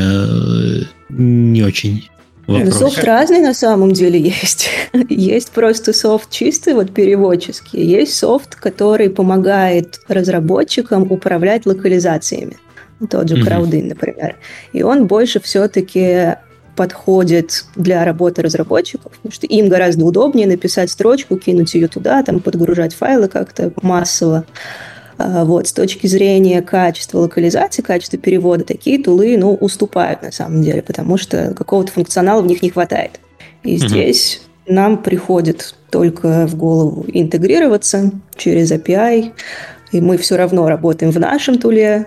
не 1.10 1.62
очень 1.62 2.08
Вопрос. 2.46 2.78
Софт 2.78 3.02
разный 3.02 3.40
на 3.40 3.54
самом 3.54 3.92
деле 3.92 4.20
есть. 4.20 4.70
есть 5.08 5.50
просто 5.50 5.92
софт 5.92 6.30
чистый, 6.30 6.74
вот 6.74 6.94
переводческий. 6.94 7.84
Есть 7.84 8.14
софт, 8.14 8.54
который 8.54 9.10
помогает 9.10 10.00
разработчикам 10.06 11.10
управлять 11.10 11.66
локализациями. 11.66 12.56
Тот 13.10 13.28
же 13.28 13.44
Краудин, 13.44 13.88
например. 13.88 14.36
И 14.72 14.82
он 14.82 15.06
больше 15.06 15.40
все-таки 15.40 16.36
подходит 16.76 17.64
для 17.74 18.04
работы 18.04 18.42
разработчиков, 18.42 19.12
потому 19.12 19.32
что 19.32 19.46
им 19.46 19.68
гораздо 19.68 20.04
удобнее 20.04 20.46
написать 20.46 20.90
строчку, 20.90 21.36
кинуть 21.38 21.74
ее 21.74 21.88
туда, 21.88 22.22
там 22.22 22.40
подгружать 22.40 22.94
файлы 22.94 23.28
как-то 23.28 23.72
массово. 23.82 24.44
А, 25.18 25.44
вот, 25.44 25.66
с 25.66 25.72
точки 25.72 26.06
зрения 26.06 26.60
качества 26.60 27.20
локализации, 27.20 27.82
качества 27.82 28.18
перевода, 28.18 28.64
такие 28.64 29.02
тулы, 29.02 29.36
ну, 29.38 29.54
уступают 29.54 30.22
на 30.22 30.30
самом 30.30 30.62
деле, 30.62 30.82
потому 30.82 31.16
что 31.16 31.54
какого-то 31.54 31.92
функционала 31.92 32.42
в 32.42 32.46
них 32.46 32.62
не 32.62 32.70
хватает. 32.70 33.20
И 33.62 33.76
угу. 33.76 33.88
здесь 33.88 34.42
нам 34.66 35.02
приходит 35.02 35.74
только 35.90 36.46
в 36.46 36.56
голову 36.56 37.06
интегрироваться 37.08 38.10
через 38.36 38.70
API, 38.72 39.32
и 39.92 40.00
мы 40.00 40.16
все 40.16 40.36
равно 40.36 40.68
работаем 40.68 41.12
в 41.12 41.18
нашем 41.18 41.58
туле, 41.58 42.06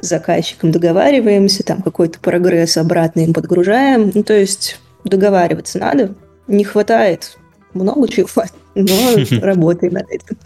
с 0.00 0.08
заказчиком 0.08 0.72
договариваемся, 0.72 1.62
там 1.62 1.82
какой-то 1.82 2.18
прогресс 2.18 2.76
обратно 2.76 3.20
им 3.20 3.32
подгружаем. 3.32 4.10
Ну, 4.14 4.22
то 4.22 4.34
есть 4.34 4.80
договариваться 5.04 5.78
надо. 5.78 6.14
Не 6.48 6.64
хватает 6.64 7.38
много 7.74 8.08
чего, 8.08 8.28
но 8.74 9.16
работаем 9.42 9.92
над 9.94 10.10
этим. 10.10 10.36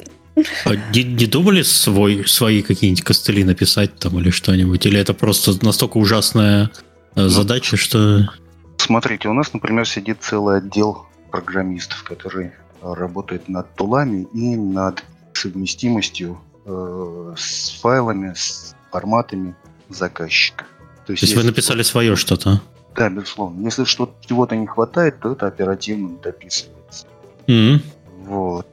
А 0.64 0.74
не, 0.92 1.04
не 1.04 1.26
думали 1.26 1.62
свой, 1.62 2.26
свои 2.26 2.62
какие-нибудь 2.62 3.04
костыли 3.04 3.44
написать 3.44 3.96
там 3.98 4.18
или 4.18 4.30
что-нибудь? 4.30 4.84
Или 4.84 4.98
это 4.98 5.14
просто 5.14 5.52
настолько 5.64 5.98
ужасная 5.98 6.70
э, 7.14 7.22
ну, 7.22 7.28
задача, 7.28 7.76
что... 7.76 8.28
Смотрите, 8.76 9.28
у 9.28 9.32
нас, 9.32 9.52
например, 9.52 9.86
сидит 9.86 10.18
целый 10.20 10.58
отдел 10.58 11.06
программистов, 11.30 12.02
который 12.02 12.50
работает 12.82 13.48
над 13.48 13.72
тулами 13.76 14.26
и 14.34 14.56
над 14.56 15.04
совместимостью 15.32 16.38
э, 16.64 17.34
с 17.36 17.80
файлами, 17.80 18.32
с 18.34 18.74
форматами 18.90 19.54
заказчика. 19.88 20.64
То 21.06 21.12
есть, 21.12 21.20
То 21.20 21.26
есть 21.26 21.36
вы 21.36 21.42
написали 21.42 21.82
свое 21.82 22.16
что-то? 22.16 22.62
Да, 22.94 23.10
безусловно. 23.10 23.64
Если 23.64 23.84
что-то 23.84 24.14
чего-то 24.26 24.56
не 24.56 24.66
хватает, 24.66 25.20
то 25.20 25.32
это 25.32 25.46
оперативно 25.46 26.16
дописывается. 26.22 27.06
Mm-hmm. 27.46 27.82
Вот. 28.26 28.66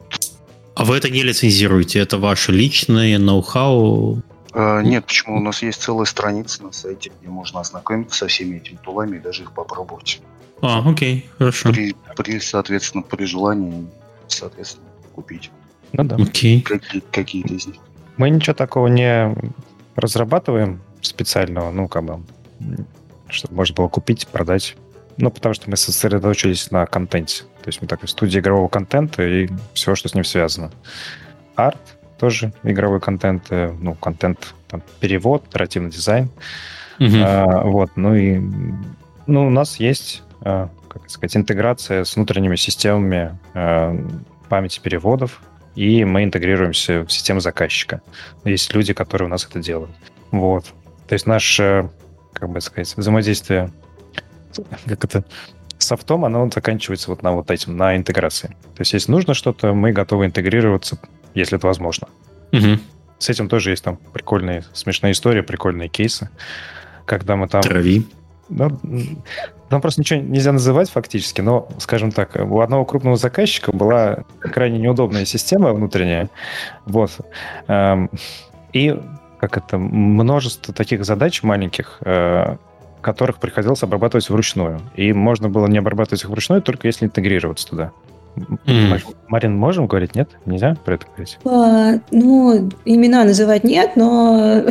А 0.76 0.86
вы 0.86 0.96
это 0.96 1.10
не 1.10 1.24
лицензируете? 1.24 2.00
Это 2.00 2.18
ваше 2.18 2.52
личное 2.52 3.18
ноу-хау? 3.20 4.22
А, 4.54 4.82
нет, 4.82 5.06
почему? 5.06 5.38
У 5.38 5.42
нас 5.42 5.62
есть 5.62 5.82
целая 5.82 6.06
страница 6.06 6.64
на 6.64 6.72
сайте, 6.72 7.12
где 7.20 7.30
можно 7.30 7.60
ознакомиться 7.60 8.20
со 8.20 8.28
всеми 8.28 8.58
этими 8.58 8.78
тулами 8.78 9.18
и 9.18 9.20
даже 9.20 9.44
их 9.44 9.52
попробовать. 9.54 10.22
А, 10.62 10.88
окей, 10.88 11.30
хорошо. 11.38 11.72
При, 11.72 11.96
при 12.16 12.40
соответственно, 12.40 13.04
при 13.04 13.26
желании, 13.26 13.88
соответственно, 14.28 14.88
купить. 15.14 15.52
Ну 15.94 16.04
да. 16.04 16.16
Окей. 16.16 16.62
Какие, 16.62 17.02
какие-то 17.12 17.54
из 17.54 17.68
них. 17.68 17.78
Мы 18.18 18.30
ничего 18.30 18.54
такого 18.54 18.88
не 18.88 19.36
разрабатываем 19.96 20.82
специального, 21.02 21.72
ну, 21.72 21.88
как 21.88 22.04
бы, 22.04 22.20
чтобы 23.30 23.56
можно 23.56 23.76
было 23.76 23.88
купить, 23.88 24.28
продать. 24.28 24.76
Ну, 25.18 25.30
потому 25.30 25.54
что 25.54 25.70
мы 25.70 25.78
сосредоточились 25.78 26.72
на 26.72 26.86
контенте. 26.86 27.44
То 27.62 27.68
есть 27.68 27.82
мы 27.82 27.88
такой 27.88 28.08
студия 28.08 28.42
игрового 28.42 28.68
контента 28.68 29.24
и 29.24 29.50
все, 29.74 29.96
что 29.96 30.10
с 30.10 30.16
ним 30.16 30.24
связано. 30.24 30.72
Арт 31.56 31.98
тоже 32.18 32.54
игровой 32.64 33.02
контент, 33.02 33.48
э, 33.50 33.74
ну, 33.80 33.96
контент, 33.96 34.54
там, 34.68 34.82
перевод, 35.00 35.44
оперативный 35.50 35.90
дизайн. 35.90 36.30
Uh-huh. 37.00 37.24
А, 37.24 37.64
вот, 37.64 37.92
ну 37.96 38.14
и 38.14 38.40
ну, 39.26 39.48
у 39.48 39.50
нас 39.50 39.80
есть, 39.80 40.24
а, 40.42 40.70
как 40.88 41.10
сказать, 41.10 41.36
интеграция 41.38 42.04
с 42.04 42.16
внутренними 42.16 42.56
системами 42.56 43.38
а, 43.54 43.98
памяти 44.50 44.80
переводов, 44.80 45.42
и 45.76 46.04
мы 46.04 46.24
интегрируемся 46.24 47.04
в 47.04 47.12
систему 47.12 47.40
заказчика. 47.40 48.02
Есть 48.44 48.74
люди, 48.74 48.94
которые 48.94 49.28
у 49.28 49.30
нас 49.30 49.46
это 49.46 49.60
делают. 49.60 49.92
Вот. 50.32 50.66
То 51.08 51.14
есть 51.14 51.26
наше, 51.26 51.90
как 52.34 52.50
бы 52.50 52.62
сказать, 52.62 52.94
взаимодействие 52.98 53.72
как 54.86 55.04
это, 55.06 55.24
софтом, 55.84 56.26
оно 56.26 56.50
заканчивается 56.54 57.10
вот 57.10 57.24
на 57.24 57.32
вот 57.34 57.52
этим, 57.52 57.76
на 57.76 57.96
интеграции. 57.96 58.50
То 58.76 58.82
есть, 58.82 58.94
если 58.94 59.12
нужно 59.12 59.34
что-то, 59.34 59.74
мы 59.74 59.92
готовы 59.92 60.26
интегрироваться, 60.26 61.00
если 61.34 61.58
это 61.58 61.68
возможно. 61.68 62.08
Угу. 62.52 62.80
С 63.20 63.30
этим 63.30 63.50
тоже 63.50 63.72
есть 63.72 63.84
там 63.84 63.98
прикольные, 63.98 64.64
смешные 64.74 65.14
истории, 65.14 65.42
прикольные 65.42 65.90
кейсы, 65.90 66.30
когда 67.06 67.36
мы 67.36 67.48
там... 67.48 67.62
Трави. 67.62 68.08
Ну, 68.52 68.80
там 69.70 69.82
просто 69.82 70.02
ничего 70.02 70.20
нельзя 70.20 70.52
называть 70.52 70.90
фактически, 70.90 71.42
но, 71.42 71.68
скажем 71.80 72.12
так, 72.12 72.36
у 72.36 72.60
одного 72.60 72.86
крупного 72.86 73.16
заказчика 73.16 73.72
была 73.72 74.26
крайне 74.40 74.80
неудобная 74.80 75.26
система 75.26 75.74
внутренняя. 75.74 76.30
Вот. 76.86 77.12
Эм, 77.68 78.10
и 78.74 79.00
как 79.40 79.58
это, 79.58 79.78
множество 79.78 80.74
таких 80.74 81.04
задач 81.04 81.42
маленьких, 81.42 81.98
э, 82.02 82.58
которых 83.02 83.40
приходилось 83.40 83.82
обрабатывать 83.82 84.30
вручную. 84.30 84.82
И 84.96 85.14
можно 85.14 85.50
было 85.50 85.68
не 85.68 85.80
обрабатывать 85.80 86.22
их 86.22 86.30
вручную, 86.30 86.62
только 86.62 86.88
если 86.88 87.06
интегрироваться 87.06 87.68
туда. 87.68 87.92
Mm. 88.36 89.02
Марин, 89.28 89.58
можем 89.58 89.88
говорить? 89.88 90.16
Нет? 90.16 90.30
Нельзя 90.46 90.76
про 90.86 90.96
это 90.96 91.06
говорить? 91.08 91.40
А, 91.44 91.94
ну, 92.12 92.70
имена 92.86 93.24
называть 93.24 93.64
нет, 93.64 93.96
но 93.96 94.64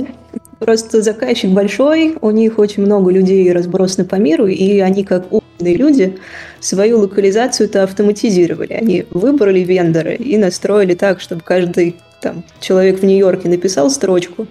просто 0.60 1.02
заказчик 1.02 1.50
большой, 1.50 2.16
у 2.20 2.30
них 2.30 2.58
очень 2.58 2.84
много 2.84 3.10
людей 3.10 3.50
разбросаны 3.52 4.06
по 4.06 4.16
миру, 4.16 4.46
и 4.46 4.78
они 4.78 5.02
как 5.02 5.24
люди 5.58 6.18
свою 6.60 7.00
локализацию-то 7.00 7.82
автоматизировали. 7.82 8.74
Они 8.74 9.04
выбрали 9.10 9.60
вендора 9.60 10.12
и 10.12 10.36
настроили 10.36 10.94
так, 10.94 11.20
чтобы 11.20 11.42
каждый 11.42 11.96
там, 12.20 12.44
человек 12.60 13.00
в 13.00 13.04
Нью-Йорке 13.04 13.48
написал 13.48 13.90
строчку, 13.90 14.46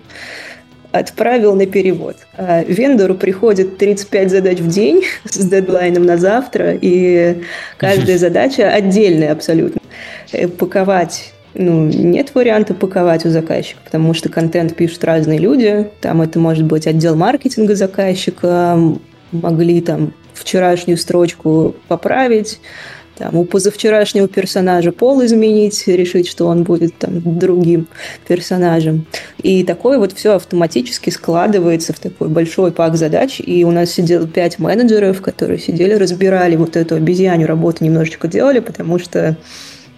отправил 0.92 1.56
на 1.56 1.68
перевод. 1.68 2.18
А 2.36 2.64
вендору 2.64 3.14
приходит 3.14 3.78
35 3.78 4.32
задач 4.32 4.60
в 4.60 4.68
день 4.68 5.04
с 5.24 5.38
дедлайном 5.38 6.04
на 6.04 6.18
завтра, 6.18 6.78
и 6.80 7.44
каждая 7.78 8.18
задача 8.20 8.72
отдельная 8.72 9.32
абсолютно. 9.32 9.80
Э, 10.32 10.48
паковать 10.48 11.34
ну, 11.54 11.88
нет 11.88 12.36
варианта 12.36 12.74
паковать 12.74 13.26
у 13.26 13.30
заказчика, 13.30 13.80
потому 13.84 14.14
что 14.14 14.30
контент 14.30 14.76
пишут 14.76 15.04
разные 15.04 15.40
люди. 15.40 15.90
Там 16.02 16.22
это 16.22 16.40
может 16.40 16.66
быть 16.66 16.88
отдел 16.88 17.16
маркетинга 17.16 17.76
заказчика, 17.76 18.78
могли 19.32 19.82
там 19.82 20.14
вчерашнюю 20.34 20.98
строчку 20.98 21.76
поправить, 21.88 22.60
там, 23.20 23.36
у 23.36 23.44
позавчерашнего 23.44 24.30
персонажа 24.30 24.94
пол 24.94 25.26
изменить, 25.26 25.88
решить, 25.88 26.26
что 26.30 26.48
он 26.48 26.64
будет 26.64 26.98
там 26.98 27.22
другим 27.38 27.88
персонажем. 28.26 29.06
И 29.44 29.66
такое 29.66 30.00
вот 30.00 30.14
все 30.14 30.36
автоматически 30.36 31.10
складывается 31.10 31.92
в 31.92 32.00
такой 32.00 32.30
большой 32.30 32.72
пак 32.72 32.96
задач. 32.96 33.42
И 33.46 33.66
у 33.66 33.72
нас 33.72 33.92
сидело 33.92 34.26
пять 34.26 34.58
менеджеров, 34.58 35.22
которые 35.22 35.60
сидели, 35.60 35.96
разбирали 35.96 36.56
вот 36.56 36.78
эту 36.78 36.96
обезьяню 36.96 37.46
работу, 37.46 37.84
немножечко 37.84 38.30
делали, 38.30 38.60
потому 38.60 39.00
что 39.00 39.36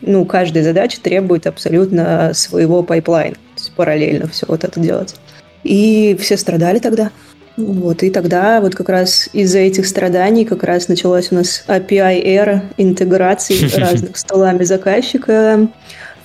ну, 0.01 0.25
каждая 0.25 0.63
задача 0.63 0.99
требует 1.01 1.47
абсолютно 1.47 2.31
своего 2.33 2.83
pipeline 2.84 3.25
а, 3.25 3.36
параллельно 3.75 4.27
все 4.27 4.45
вот 4.47 4.63
это 4.63 4.79
делать. 4.79 5.15
И 5.63 6.17
все 6.19 6.37
страдали 6.37 6.79
тогда. 6.79 7.11
Вот, 7.57 8.01
и 8.01 8.09
тогда 8.09 8.61
вот 8.61 8.75
как 8.75 8.89
раз 8.89 9.29
из-за 9.33 9.59
этих 9.59 9.85
страданий 9.85 10.45
как 10.45 10.63
раз 10.63 10.87
началась 10.87 11.31
у 11.31 11.35
нас 11.35 11.63
API-эра 11.67 12.63
интеграции 12.77 13.69
разных 13.79 14.17
с 14.17 14.23
tool 14.23 14.46
ами 14.46 14.63
заказчика. 14.63 15.67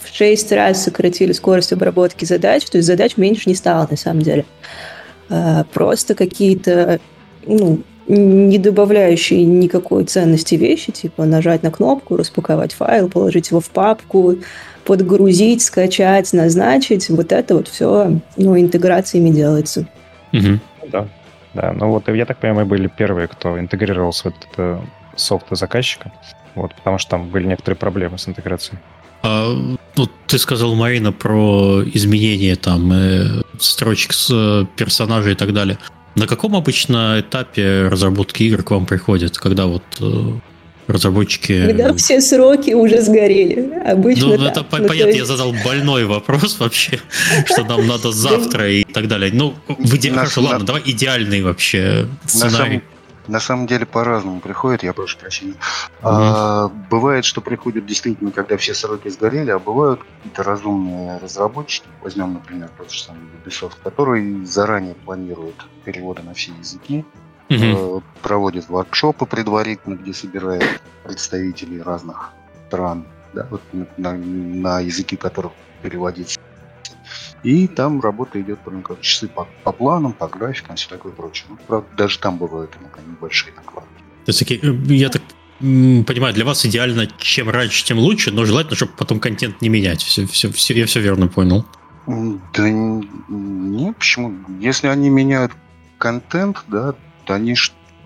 В 0.01 0.17
шесть 0.17 0.53
раз 0.53 0.85
сократили 0.85 1.33
скорость 1.33 1.73
обработки 1.73 2.25
задач, 2.25 2.65
то 2.65 2.79
есть 2.79 2.87
задач 2.87 3.17
меньше 3.17 3.49
не 3.49 3.55
стало 3.55 3.89
на 3.91 3.97
самом 3.97 4.23
деле. 4.23 4.47
А, 5.29 5.65
просто 5.73 6.15
какие-то 6.15 7.01
ну, 7.45 7.83
не 8.09 8.59
добавляющие 8.59 9.45
никакой 9.45 10.05
ценности 10.05 10.55
вещи, 10.55 10.93
типа 10.93 11.25
нажать 11.25 11.63
на 11.63 11.71
кнопку, 11.71 12.17
распаковать 12.17 12.73
файл, 12.73 13.09
положить 13.09 13.51
его 13.51 13.61
в 13.61 13.71
папку, 13.71 14.37
подгрузить, 14.85 15.63
скачать, 15.63 16.33
назначить. 16.33 17.09
Вот 17.09 17.33
это 17.33 17.57
вот 17.57 17.69
все 17.69 18.21
ну, 18.37 18.59
интеграциями 18.59 19.31
делается. 19.31 19.87
Угу. 20.33 20.61
Да, 20.93 21.09
да. 21.55 21.73
Ну 21.73 21.91
вот, 21.91 22.09
я 22.09 22.27
так 22.27 22.39
понимаю, 22.39 22.65
мы 22.65 22.71
были 22.71 22.87
первые, 22.87 23.29
кто 23.29 23.59
интегрировался 23.59 24.31
в 24.31 24.35
этот 24.35 24.81
софт 25.17 25.47
заказчика. 25.51 26.13
Вот, 26.55 26.75
потому 26.75 26.99
что 26.99 27.11
там 27.11 27.29
были 27.29 27.47
некоторые 27.47 27.77
проблемы 27.77 28.19
с 28.19 28.29
интеграцией. 28.29 28.79
А, 29.23 29.53
ну, 29.97 30.09
ты 30.27 30.39
сказал, 30.39 30.75
Марина, 30.75 31.13
про 31.13 31.83
изменение 31.85 32.57
там 32.57 32.93
э, 32.93 33.43
строчек 33.59 34.13
с 34.13 34.31
э, 34.33 34.67
персонажей 34.77 35.33
и 35.33 35.37
так 35.37 35.53
далее. 35.53 35.79
На 36.17 36.27
каком 36.27 36.57
обычно 36.57 37.21
этапе 37.21 37.89
разработки 37.89 38.43
игр 38.45 38.63
к 38.63 38.71
вам 38.71 38.87
приходят, 38.87 39.37
когда 39.37 39.67
вот 39.67 39.83
э, 40.01 40.33
разработчики... 40.87 41.67
Когда 41.67 41.95
все 41.95 42.23
сроки 42.23 42.73
уже 42.73 43.03
сгорели. 43.03 43.71
Обычно 43.85 44.29
ну, 44.29 44.35
это 44.47 44.61
ну, 44.61 44.67
понятно, 44.71 45.07
есть... 45.09 45.19
я 45.19 45.25
задал 45.27 45.55
больной 45.63 46.07
вопрос 46.07 46.59
вообще, 46.59 47.01
что 47.45 47.65
нам 47.65 47.87
надо 47.87 48.13
завтра 48.13 48.71
и 48.71 48.85
так 48.85 49.09
далее. 49.09 49.31
Ну, 49.33 49.55
в 49.69 49.95
иде... 49.95 50.11
хорошо, 50.11 50.41
ладно, 50.41 50.65
давай 50.65 50.83
идеальный 50.87 51.43
вообще 51.43 52.09
сценарий. 52.25 52.81
На 53.29 53.41
самом 53.41 53.67
деле 53.67 53.87
по-разному 53.87 54.41
приходит, 54.41 54.83
я 54.83 54.93
прошу 54.93 55.19
прощения. 55.19 55.53
Угу. 55.53 55.59
А, 56.03 56.69
бывает, 56.91 57.25
что 57.25 57.41
приходят 57.41 57.87
действительно, 57.87 58.31
когда 58.31 58.57
все 58.57 58.75
сроки 58.75 59.09
сгорели, 59.09 59.51
а 59.51 59.59
бывают 59.59 60.01
какие-то 60.01 60.43
разумные 60.43 61.19
разработчики, 61.19 61.87
возьмем, 62.03 62.35
например, 62.35 62.71
тот 62.77 62.91
же 62.91 63.03
самый 63.03 63.23
Ubisoft, 63.45 63.77
который 63.83 64.45
заранее 64.45 64.95
планирует 64.95 65.57
переводы 65.85 66.23
на 66.23 66.35
все 66.35 66.53
языки, 66.53 67.05
угу. 67.51 68.03
проводит 68.23 68.69
воркшопы 68.69 69.27
предварительно, 69.27 69.95
где 69.95 70.13
собирает 70.13 70.81
представителей 71.05 71.83
разных 71.83 72.31
стран, 72.69 73.07
да, 73.33 73.47
вот 73.51 73.63
на, 73.97 74.13
на 74.13 74.81
языки 74.81 75.17
которых 75.17 75.53
переводится 75.83 76.41
и 77.43 77.67
там 77.67 78.01
работа 78.01 78.41
идет 78.41 78.59
прям 78.61 78.83
как 78.83 79.01
часы 79.01 79.29
по, 79.29 79.47
по 79.65 79.73
планам, 79.73 80.13
по 80.13 80.27
графикам, 80.29 80.77
все 80.77 80.89
такое 80.89 81.13
прочее. 81.13 81.47
Ну, 81.51 81.59
правда, 81.67 81.89
даже 81.97 82.19
там 82.19 82.39
бывают 82.39 82.77
иногда 82.81 82.99
небольшие 83.07 83.53
накладки. 83.55 83.91
То 84.25 84.31
есть, 84.31 84.43
э, 84.43 84.95
я 84.95 85.09
так 85.09 85.23
понимаю, 85.59 86.35
для 86.35 86.45
вас 86.45 86.67
идеально, 86.67 87.07
чем 87.19 87.49
раньше, 87.49 87.85
тем 87.85 87.99
лучше, 87.99 88.31
но 88.31 88.45
желательно, 88.45 88.77
чтобы 88.77 88.93
потом 88.97 89.21
контент 89.21 89.63
не 89.63 89.69
менять. 89.69 90.03
Все, 90.03 90.27
все, 90.27 90.51
все, 90.53 90.75
я 90.75 90.87
все 90.87 91.01
верно 91.01 91.29
понял. 91.29 91.65
Да 92.07 92.71
не, 92.71 93.93
почему? 93.93 94.35
Если 94.61 94.87
они 94.87 95.09
меняют 95.09 95.53
контент, 95.99 96.63
да, 96.69 96.95
то 97.25 97.35
они, 97.35 97.55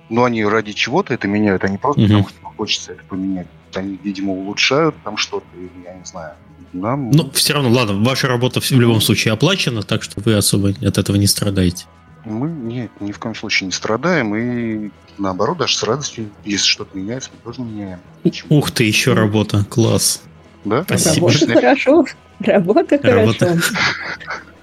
ну, 0.08 0.24
они 0.24 0.44
ради 0.44 0.72
чего-то 0.72 1.12
это 1.12 1.28
меняют, 1.28 1.64
они 1.64 1.76
просто 1.76 2.02
угу. 2.02 2.08
потому 2.08 2.28
что 2.28 2.46
хочется 2.56 2.92
это 2.92 3.04
поменять. 3.04 3.46
Они, 3.76 3.98
видимо, 4.02 4.32
улучшают 4.32 4.94
там 5.04 5.16
что-то, 5.16 5.46
я 5.84 5.94
не 5.94 6.04
знаю, 6.04 6.34
нам... 6.72 7.10
Ну, 7.10 7.30
все 7.32 7.54
равно, 7.54 7.70
ладно, 7.70 8.02
ваша 8.02 8.28
работа 8.28 8.60
в 8.60 8.70
любом 8.70 9.00
случае 9.00 9.32
оплачена, 9.32 9.82
так 9.82 10.02
что 10.02 10.20
вы 10.20 10.34
особо 10.34 10.70
от 10.70 10.98
этого 10.98 11.16
не 11.16 11.26
страдаете. 11.26 11.86
Мы 12.24 12.48
нет, 12.48 12.90
ни 13.00 13.12
в 13.12 13.18
коем 13.18 13.34
случае 13.34 13.66
не 13.66 13.72
страдаем, 13.72 14.34
и 14.36 14.90
наоборот, 15.18 15.58
даже 15.58 15.76
с 15.76 15.82
радостью, 15.82 16.28
если 16.44 16.66
что-то 16.66 16.96
меняется, 16.96 17.30
мы 17.32 17.52
тоже 17.52 17.62
меняем. 17.68 17.98
Почему? 18.22 18.58
Ух 18.58 18.70
ты, 18.70 18.84
еще 18.84 19.14
работа, 19.14 19.64
класс. 19.68 20.22
Да? 20.64 20.84
Спасибо. 20.84 21.30
Работа 21.30 21.54
хорошо, 21.54 22.04
работа 22.40 22.98
хорошо. 22.98 23.56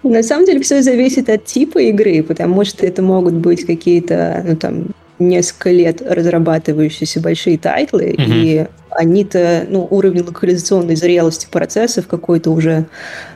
На 0.03 0.23
самом 0.23 0.45
деле 0.45 0.61
все 0.61 0.81
зависит 0.83 1.29
от 1.29 1.45
типа 1.45 1.79
игры, 1.79 2.23
потому 2.23 2.63
что 2.63 2.85
это 2.85 3.01
могут 3.01 3.33
быть 3.33 3.65
какие-то, 3.65 4.43
ну 4.47 4.55
там, 4.55 4.85
несколько 5.19 5.71
лет 5.71 6.01
разрабатывающиеся 6.01 7.19
большие 7.19 7.57
title 7.57 7.97
ы, 7.97 8.13
угу. 8.13 8.23
и 8.25 8.65
они-то, 8.89 9.65
ну, 9.69 9.87
уровень 9.89 10.23
локализационной 10.23 10.95
зрелости 10.95 11.47
процессов 11.49 12.07
какой-то 12.07 12.51
уже 12.51 12.85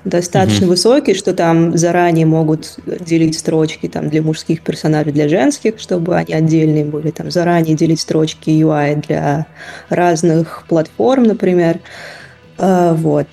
достаточно 0.06 0.66
угу. 0.66 0.72
высокий, 0.72 1.14
что 1.14 1.34
там 1.34 1.78
заранее 1.78 2.26
могут 2.26 2.78
делить 2.86 3.38
строчки 3.38 3.88
там 3.88 4.10
для 4.10 4.22
мужских 4.22 4.62
персонажей, 4.62 5.12
для 5.12 5.28
женских, 5.28 5.80
чтобы 5.80 6.16
они 6.16 6.34
отдельные 6.34 6.86
были, 6.86 7.12
там 7.12 7.30
заранее 7.32 7.76
делить 7.76 8.00
строчки 8.00 8.50
UI 8.50 9.06
для 9.08 9.46
разных 9.90 10.66
платформ, 10.68 11.24
например. 11.24 11.80
А, 12.58 12.94
вот. 12.94 13.28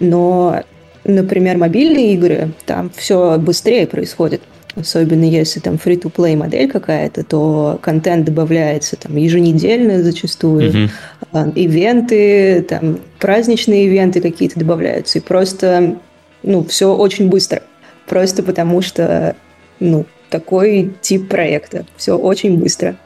Но, 0.00 0.62
например, 1.04 1.58
мобильные 1.58 2.14
игры, 2.14 2.52
там 2.66 2.90
все 2.96 3.38
быстрее 3.38 3.86
происходит 3.86 4.42
особенно 4.80 5.24
если 5.24 5.60
там 5.60 5.74
free-to-play 5.74 6.36
модель 6.36 6.70
какая-то, 6.70 7.24
то 7.24 7.78
контент 7.82 8.24
добавляется 8.24 8.96
там 8.96 9.16
еженедельно 9.16 10.02
зачастую, 10.02 10.90
uh-huh. 11.32 11.52
ивенты, 11.54 12.62
там 12.62 13.00
праздничные 13.18 13.86
ивенты 13.86 14.20
какие-то 14.20 14.58
добавляются, 14.58 15.18
и 15.18 15.22
просто, 15.22 15.98
ну, 16.42 16.64
все 16.64 16.94
очень 16.94 17.28
быстро, 17.28 17.62
просто 18.06 18.42
потому 18.42 18.82
что, 18.82 19.36
ну, 19.80 20.06
такой 20.30 20.92
тип 21.00 21.28
проекта, 21.28 21.86
все 21.96 22.16
очень 22.16 22.58
быстро. 22.58 22.96
А, 22.96 22.98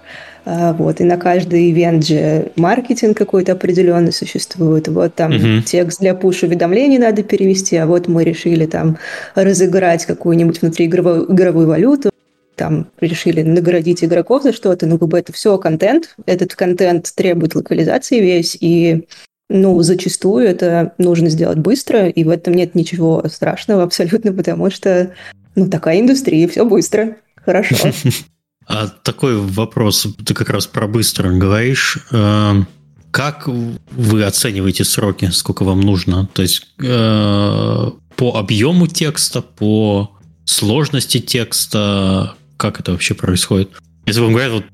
вот, 0.45 1.01
и 1.01 1.05
на 1.05 1.17
каждый 1.17 1.71
ивент 1.71 2.05
же 2.05 2.51
маркетинг 2.57 3.17
какой-то 3.17 3.53
определенный 3.53 4.13
существует. 4.13 4.89
Вот 4.89 5.15
там 5.15 5.33
угу. 5.35 5.63
текст 5.65 6.01
для 6.01 6.15
пуш-уведомлений 6.15 6.99
надо 6.99 7.23
перевести, 7.23 7.77
а 7.77 7.87
вот 7.87 8.09
мы 8.09 8.25
решили 8.25 8.67
там 8.67 8.99
разыграть 9.35 10.05
какую-нибудь 10.07 10.61
внутриигровую 10.61 11.33
игровую 11.33 11.69
валюту, 11.69 12.11
там 12.57 12.89
решили 13.01 13.43
наградить 13.43 14.05
игроков 14.05 14.43
за 14.43 14.53
что-то, 14.53 14.87
ну, 14.87 14.99
как 14.99 15.09
бы 15.09 15.19
это 15.19 15.33
все 15.33 15.59
контент, 15.59 16.15
этот 16.27 16.55
контент 16.55 17.13
требует 17.15 17.55
локализации 17.55 18.21
весь, 18.21 18.57
и 18.61 19.07
ну, 19.49 19.81
зачастую 19.83 20.47
это 20.47 20.95
нужно 20.99 21.29
сделать 21.29 21.59
быстро, 21.59 22.09
и 22.09 22.25
в 22.25 22.31
этом 22.31 22.55
нет 22.55 22.75
ничего 22.75 23.25
страшного 23.29 23.83
абсолютно, 23.83 24.33
потому 24.33 24.71
что, 24.71 25.13
ну, 25.55 25.69
такая 25.69 26.01
индустрия, 26.01 26.49
все 26.49 26.65
быстро, 26.65 27.17
хорошо. 27.45 27.91
А 28.67 28.89
такой 28.89 29.37
вопрос, 29.37 30.07
ты 30.25 30.35
как 30.35 30.51
раз 30.51 30.67
про 30.67 30.87
быстро 30.87 31.31
говоришь. 31.33 31.99
Э, 32.11 32.63
как 33.11 33.47
вы 33.47 34.25
оцениваете 34.25 34.85
сроки, 34.85 35.31
сколько 35.33 35.65
вам 35.65 35.81
нужно? 35.81 36.29
То 36.33 36.43
есть 36.43 36.67
э, 36.79 37.91
по 38.17 38.39
объему 38.39 38.87
текста, 38.87 39.43
по 39.43 40.11
сложности 40.45 41.19
текста, 41.19 42.35
как 42.57 42.81
это 42.81 42.93
вообще 42.93 43.15
происходит? 43.15 43.71
Если 44.07 44.21
вам 44.21 44.33
говорят, 44.33 44.53
вот 44.53 44.65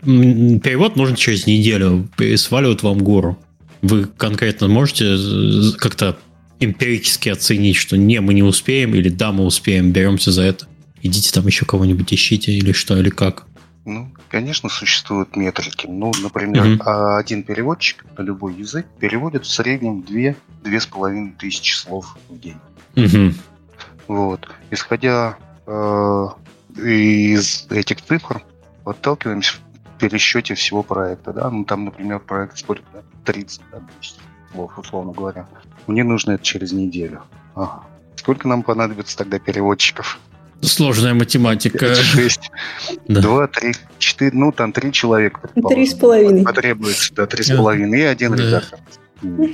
перевод 0.63 0.97
нужен 0.97 1.17
через 1.17 1.47
неделю, 1.47 2.09
сваливают 2.37 2.83
вам 2.83 2.99
гору, 2.99 3.39
вы 3.83 4.05
конкретно 4.05 4.69
можете 4.69 5.17
как-то 5.79 6.17
эмпирически 6.61 7.29
оценить, 7.29 7.77
что 7.77 7.97
не, 7.97 8.21
мы 8.21 8.35
не 8.35 8.43
успеем, 8.43 8.95
или 8.95 9.09
да, 9.09 9.33
мы 9.33 9.45
успеем, 9.45 9.93
беремся 9.93 10.33
за 10.33 10.43
это. 10.43 10.67
Идите 11.03 11.31
там 11.33 11.47
еще 11.47 11.65
кого-нибудь 11.65 12.13
ищите, 12.13 12.53
или 12.53 12.73
что, 12.73 12.99
или 12.99 13.11
как? 13.11 13.47
Ну, 13.89 14.11
конечно, 14.29 14.69
существуют 14.69 15.35
метрики. 15.35 15.87
Ну, 15.87 16.13
например, 16.23 16.63
mm-hmm. 16.63 17.17
один 17.17 17.43
переводчик 17.43 18.05
на 18.19 18.23
любой 18.23 18.53
язык 18.53 18.87
переводит 19.01 19.47
в 19.47 19.51
среднем 19.51 20.01
2-2,5 20.01 21.37
тысячи 21.39 21.75
слов 21.75 22.19
в 22.29 22.39
день. 22.39 22.59
Mm-hmm. 22.97 23.35
Вот. 24.09 24.47
Исходя 24.71 25.39
э, 25.67 26.27
из 26.77 27.67
этих 27.71 28.03
цифр, 28.03 28.43
отталкиваемся 28.85 29.55
в 29.55 29.99
пересчете 29.99 30.55
всего 30.55 30.83
проекта. 30.83 31.33
Да? 31.33 31.49
Ну, 31.51 31.65
там, 31.65 31.87
например, 31.87 32.19
проект 32.19 32.59
сколько? 32.59 32.83
30 33.25 33.63
да, 33.73 33.81
слов, 34.53 34.79
условно 34.79 35.13
говоря. 35.13 35.47
Мне 35.87 36.05
нужно 36.05 36.33
это 36.33 36.45
через 36.45 36.73
неделю. 36.73 37.23
Ага. 37.55 37.85
Сколько 38.17 38.49
нам 38.49 38.63
понадобится 38.63 39.17
тогда 39.17 39.39
переводчиков? 39.39 40.21
Сложная 40.61 41.15
математика. 41.15 41.95
Шесть. 41.95 42.51
Два, 43.07 43.47
три, 43.47 43.75
четыре, 43.99 44.33
ну 44.35 44.53
там 44.53 44.73
три 44.73 44.93
человека. 44.93 45.49
Три 45.69 45.87
с 45.87 45.95
половиной. 45.95 46.45
Потребуется, 46.45 47.15
да, 47.15 47.27
три 47.27 47.43
с 47.43 47.49
половиной 47.55 48.01
и 48.01 48.05
один 48.05 48.35
да. 48.35 48.43
редактор. 48.43 48.79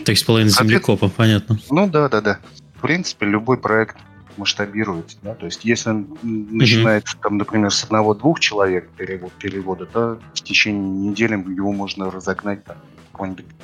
Три 0.05 0.15
с 0.15 0.23
половиной 0.23 0.51
землекопа, 0.51 1.09
понятно. 1.09 1.59
Ну 1.71 1.87
да, 1.89 2.09
да, 2.09 2.21
да. 2.21 2.39
В 2.77 2.81
принципе, 2.83 3.27
любой 3.27 3.59
проект 3.59 3.97
масштабируется. 4.37 5.17
Да? 5.23 5.35
То 5.35 5.47
есть, 5.47 5.65
если 5.65 5.91
он 5.91 6.19
начинается, 6.23 7.17
там, 7.23 7.39
например, 7.39 7.71
с 7.71 7.85
одного-двух 7.85 8.41
человек 8.41 8.89
перевод, 8.97 9.33
перевода, 9.33 9.87
то 9.87 10.19
в 10.35 10.41
течение 10.43 11.11
недели 11.11 11.35
его 11.35 11.73
можно 11.73 12.11
разогнать 12.11 12.65
там, 12.65 12.77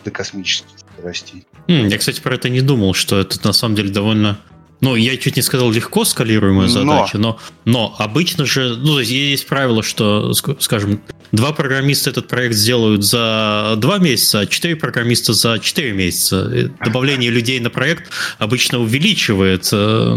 до 0.04 0.10
космических 0.10 0.78
скоростей. 0.78 1.46
Я, 1.66 1.98
кстати, 1.98 2.20
про 2.20 2.34
это 2.34 2.48
не 2.48 2.60
думал, 2.60 2.94
что 2.94 3.18
это 3.18 3.44
на 3.44 3.52
самом 3.52 3.74
деле 3.74 3.90
довольно 3.90 4.38
ну, 4.80 4.96
я 4.96 5.16
чуть 5.16 5.36
не 5.36 5.42
сказал 5.42 5.70
легко 5.70 6.04
скалируемая 6.04 6.68
задача, 6.68 7.18
но, 7.18 7.38
но 7.64 7.94
обычно 7.98 8.46
же, 8.46 8.76
ну, 8.76 8.98
есть 8.98 9.46
правило, 9.46 9.82
что, 9.82 10.32
скажем, 10.32 11.02
два 11.32 11.52
программиста 11.52 12.10
этот 12.10 12.28
проект 12.28 12.54
сделают 12.54 13.04
за 13.04 13.74
два 13.76 13.98
месяца, 13.98 14.40
а 14.40 14.46
четыре 14.46 14.76
программиста 14.76 15.32
за 15.32 15.58
четыре 15.58 15.92
месяца. 15.92 16.70
Добавление 16.84 17.30
людей 17.30 17.60
на 17.60 17.70
проект 17.70 18.10
обычно 18.38 18.80
увеличивает, 18.80 19.68
э, 19.72 20.16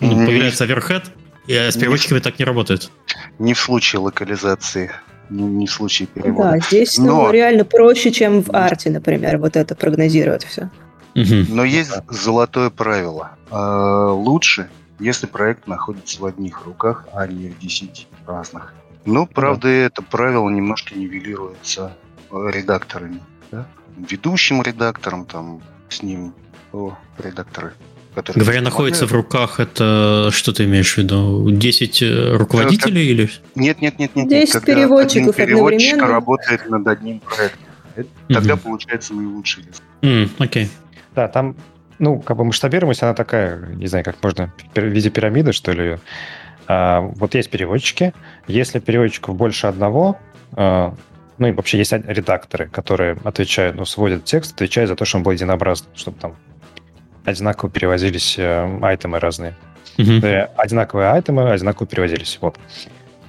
ну, 0.00 0.26
появляется 0.26 0.64
оверхед, 0.64 1.04
и 1.46 1.54
с 1.54 1.76
переводчиками 1.76 2.20
так 2.20 2.38
не 2.38 2.44
работает. 2.44 2.90
Не 3.38 3.54
в 3.54 3.58
случае 3.58 4.00
локализации 4.00 4.90
не, 5.30 5.44
не 5.44 5.66
в 5.66 5.70
случае 5.70 6.08
перевода. 6.08 6.52
Да, 6.52 6.58
здесь 6.58 6.98
ну, 6.98 7.06
Но... 7.06 7.22
ну, 7.24 7.30
реально 7.30 7.64
проще, 7.64 8.10
чем 8.10 8.42
в 8.42 8.50
арте, 8.50 8.90
например, 8.90 9.38
вот 9.38 9.56
это 9.56 9.74
прогнозировать 9.74 10.44
все. 10.44 10.70
Но 11.14 11.64
есть 11.64 11.92
золотое 12.08 12.70
правило. 12.70 13.32
А, 13.50 14.12
лучше, 14.12 14.70
если 14.98 15.26
проект 15.26 15.66
находится 15.66 16.20
в 16.20 16.26
одних 16.26 16.64
руках, 16.64 17.06
а 17.12 17.26
не 17.26 17.48
в 17.48 17.58
десяти 17.58 18.06
разных. 18.26 18.74
Но, 19.04 19.26
правда, 19.26 19.68
да. 19.68 19.70
это 19.70 20.02
правило 20.02 20.48
немножко 20.48 20.94
нивелируется 20.94 21.96
э, 22.30 22.50
редакторами. 22.52 23.20
Да? 23.50 23.66
Ведущим 23.96 24.62
редактором, 24.62 25.24
там, 25.24 25.62
с 25.88 26.02
ним, 26.02 26.34
о, 26.72 26.94
редакторы. 27.18 27.72
Которые 28.14 28.42
Говоря, 28.42 28.60
находится 28.60 29.06
в 29.06 29.12
руках, 29.12 29.60
это 29.60 30.30
что 30.32 30.52
ты 30.52 30.64
имеешь 30.64 30.94
в 30.94 30.98
виду? 30.98 31.48
10 31.50 32.02
э, 32.02 32.36
руководителей 32.36 33.02
как... 33.02 33.10
или? 33.10 33.30
Нет, 33.54 33.80
нет, 33.80 33.98
нет, 33.98 34.16
нет. 34.16 34.28
10 34.28 34.54
нет. 34.54 34.64
переводчиков 34.64 35.38
один 35.38 35.46
переводчик 35.46 36.02
работает 36.02 36.68
над 36.68 36.86
одним 36.86 37.20
проектом. 37.20 37.60
Это, 37.94 38.08
mm 38.28 38.34
Тогда 38.34 38.56
получается 38.56 39.14
наилучший 39.14 39.62
результат. 39.62 39.82
Mm, 40.02 40.30
окей. 40.38 40.64
Okay. 40.64 40.68
Да, 41.20 41.28
там, 41.28 41.54
ну, 41.98 42.18
как 42.18 42.38
бы 42.38 42.44
масштабируемость, 42.44 43.02
она 43.02 43.12
такая, 43.12 43.58
не 43.74 43.86
знаю, 43.88 44.06
как 44.06 44.16
можно, 44.22 44.50
в 44.74 44.80
виде 44.80 45.10
пирамиды, 45.10 45.52
что 45.52 45.72
ли. 45.72 45.98
А, 46.66 47.00
вот 47.00 47.34
есть 47.34 47.50
переводчики. 47.50 48.14
Если 48.46 48.78
переводчиков 48.78 49.36
больше 49.36 49.66
одного, 49.66 50.16
а, 50.52 50.94
ну 51.36 51.48
и 51.48 51.52
вообще 51.52 51.76
есть 51.76 51.92
редакторы, 51.92 52.68
которые 52.68 53.18
отвечают, 53.22 53.76
ну, 53.76 53.84
сводят 53.84 54.24
текст, 54.24 54.54
отвечают 54.54 54.88
за 54.88 54.96
то, 54.96 55.04
что 55.04 55.18
он 55.18 55.24
был 55.24 55.32
единообразным, 55.32 55.90
чтобы 55.94 56.16
там 56.18 56.36
одинаково 57.26 57.70
перевозились 57.70 58.38
э, 58.38 58.78
айтемы 58.80 59.18
разные. 59.18 59.54
Mm-hmm. 59.98 60.54
Одинаковые 60.56 61.10
айтемы 61.10 61.50
одинаково 61.50 61.86
переводились. 61.86 62.38
Вот. 62.40 62.58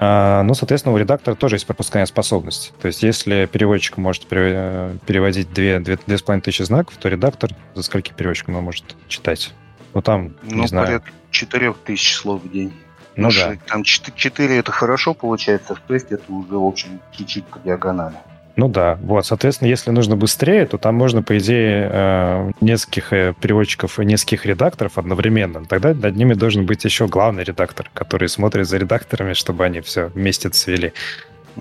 А, 0.04 0.42
ну, 0.42 0.56
соответственно, 0.56 0.96
у 0.96 0.98
редактора 0.98 1.36
тоже 1.36 1.58
есть 1.58 1.68
пропускная 1.68 2.08
способность. 2.08 2.74
То 2.82 2.88
есть, 2.88 3.04
если 3.04 3.46
переводчик 3.46 3.98
может 3.98 4.26
переводить 4.26 5.50
2-2,5 5.50 6.42
тысячи 6.42 6.64
знаков, 6.64 6.98
то 6.98 7.08
редактор 7.08 7.52
за 7.76 7.84
скольки 7.84 8.12
переводчиком 8.12 8.56
он 8.56 8.64
может 8.64 8.96
читать? 9.08 9.54
Ну, 9.94 10.02
там, 10.02 10.34
ну, 10.42 10.64
не 10.64 10.68
знаю... 10.68 10.88
порядка 10.88 11.12
4 11.30 11.74
тысяч 11.86 12.16
слов 12.16 12.42
в 12.44 12.52
день. 12.52 12.74
Ну, 13.16 13.30
да. 13.30 13.56
Там 13.68 13.84
4 13.84 14.58
это 14.58 14.72
хорошо 14.72 15.14
получается, 15.14 15.76
в 15.76 15.82
6 15.88 16.12
это 16.14 16.34
уже, 16.34 16.58
в 16.58 16.66
общем, 16.66 17.00
чуть-чуть 17.16 17.46
по 17.46 17.60
диагонали. 17.60 18.16
Ну 18.56 18.68
да, 18.68 19.00
вот, 19.02 19.26
соответственно, 19.26 19.70
если 19.70 19.92
нужно 19.92 20.16
быстрее, 20.16 20.66
то 20.66 20.78
там 20.78 20.96
можно, 20.96 21.24
по 21.24 21.38
идее, 21.38 21.90
э, 21.92 22.52
нескольких 22.60 23.14
э, 23.14 23.34
переводчиков 23.40 24.00
и 24.00 24.06
нескольких 24.06 24.46
редакторов 24.46 24.98
одновременно. 24.98 25.66
Тогда 25.66 25.94
над 25.94 26.16
ними 26.16 26.34
должен 26.34 26.66
быть 26.66 26.84
еще 26.84 27.08
главный 27.08 27.44
редактор, 27.44 27.90
который 27.94 28.28
смотрит 28.28 28.68
за 28.68 28.78
редакторами, 28.78 29.34
чтобы 29.34 29.66
они 29.66 29.80
все 29.82 30.08
вместе 30.08 30.50
цвели. 30.50 30.94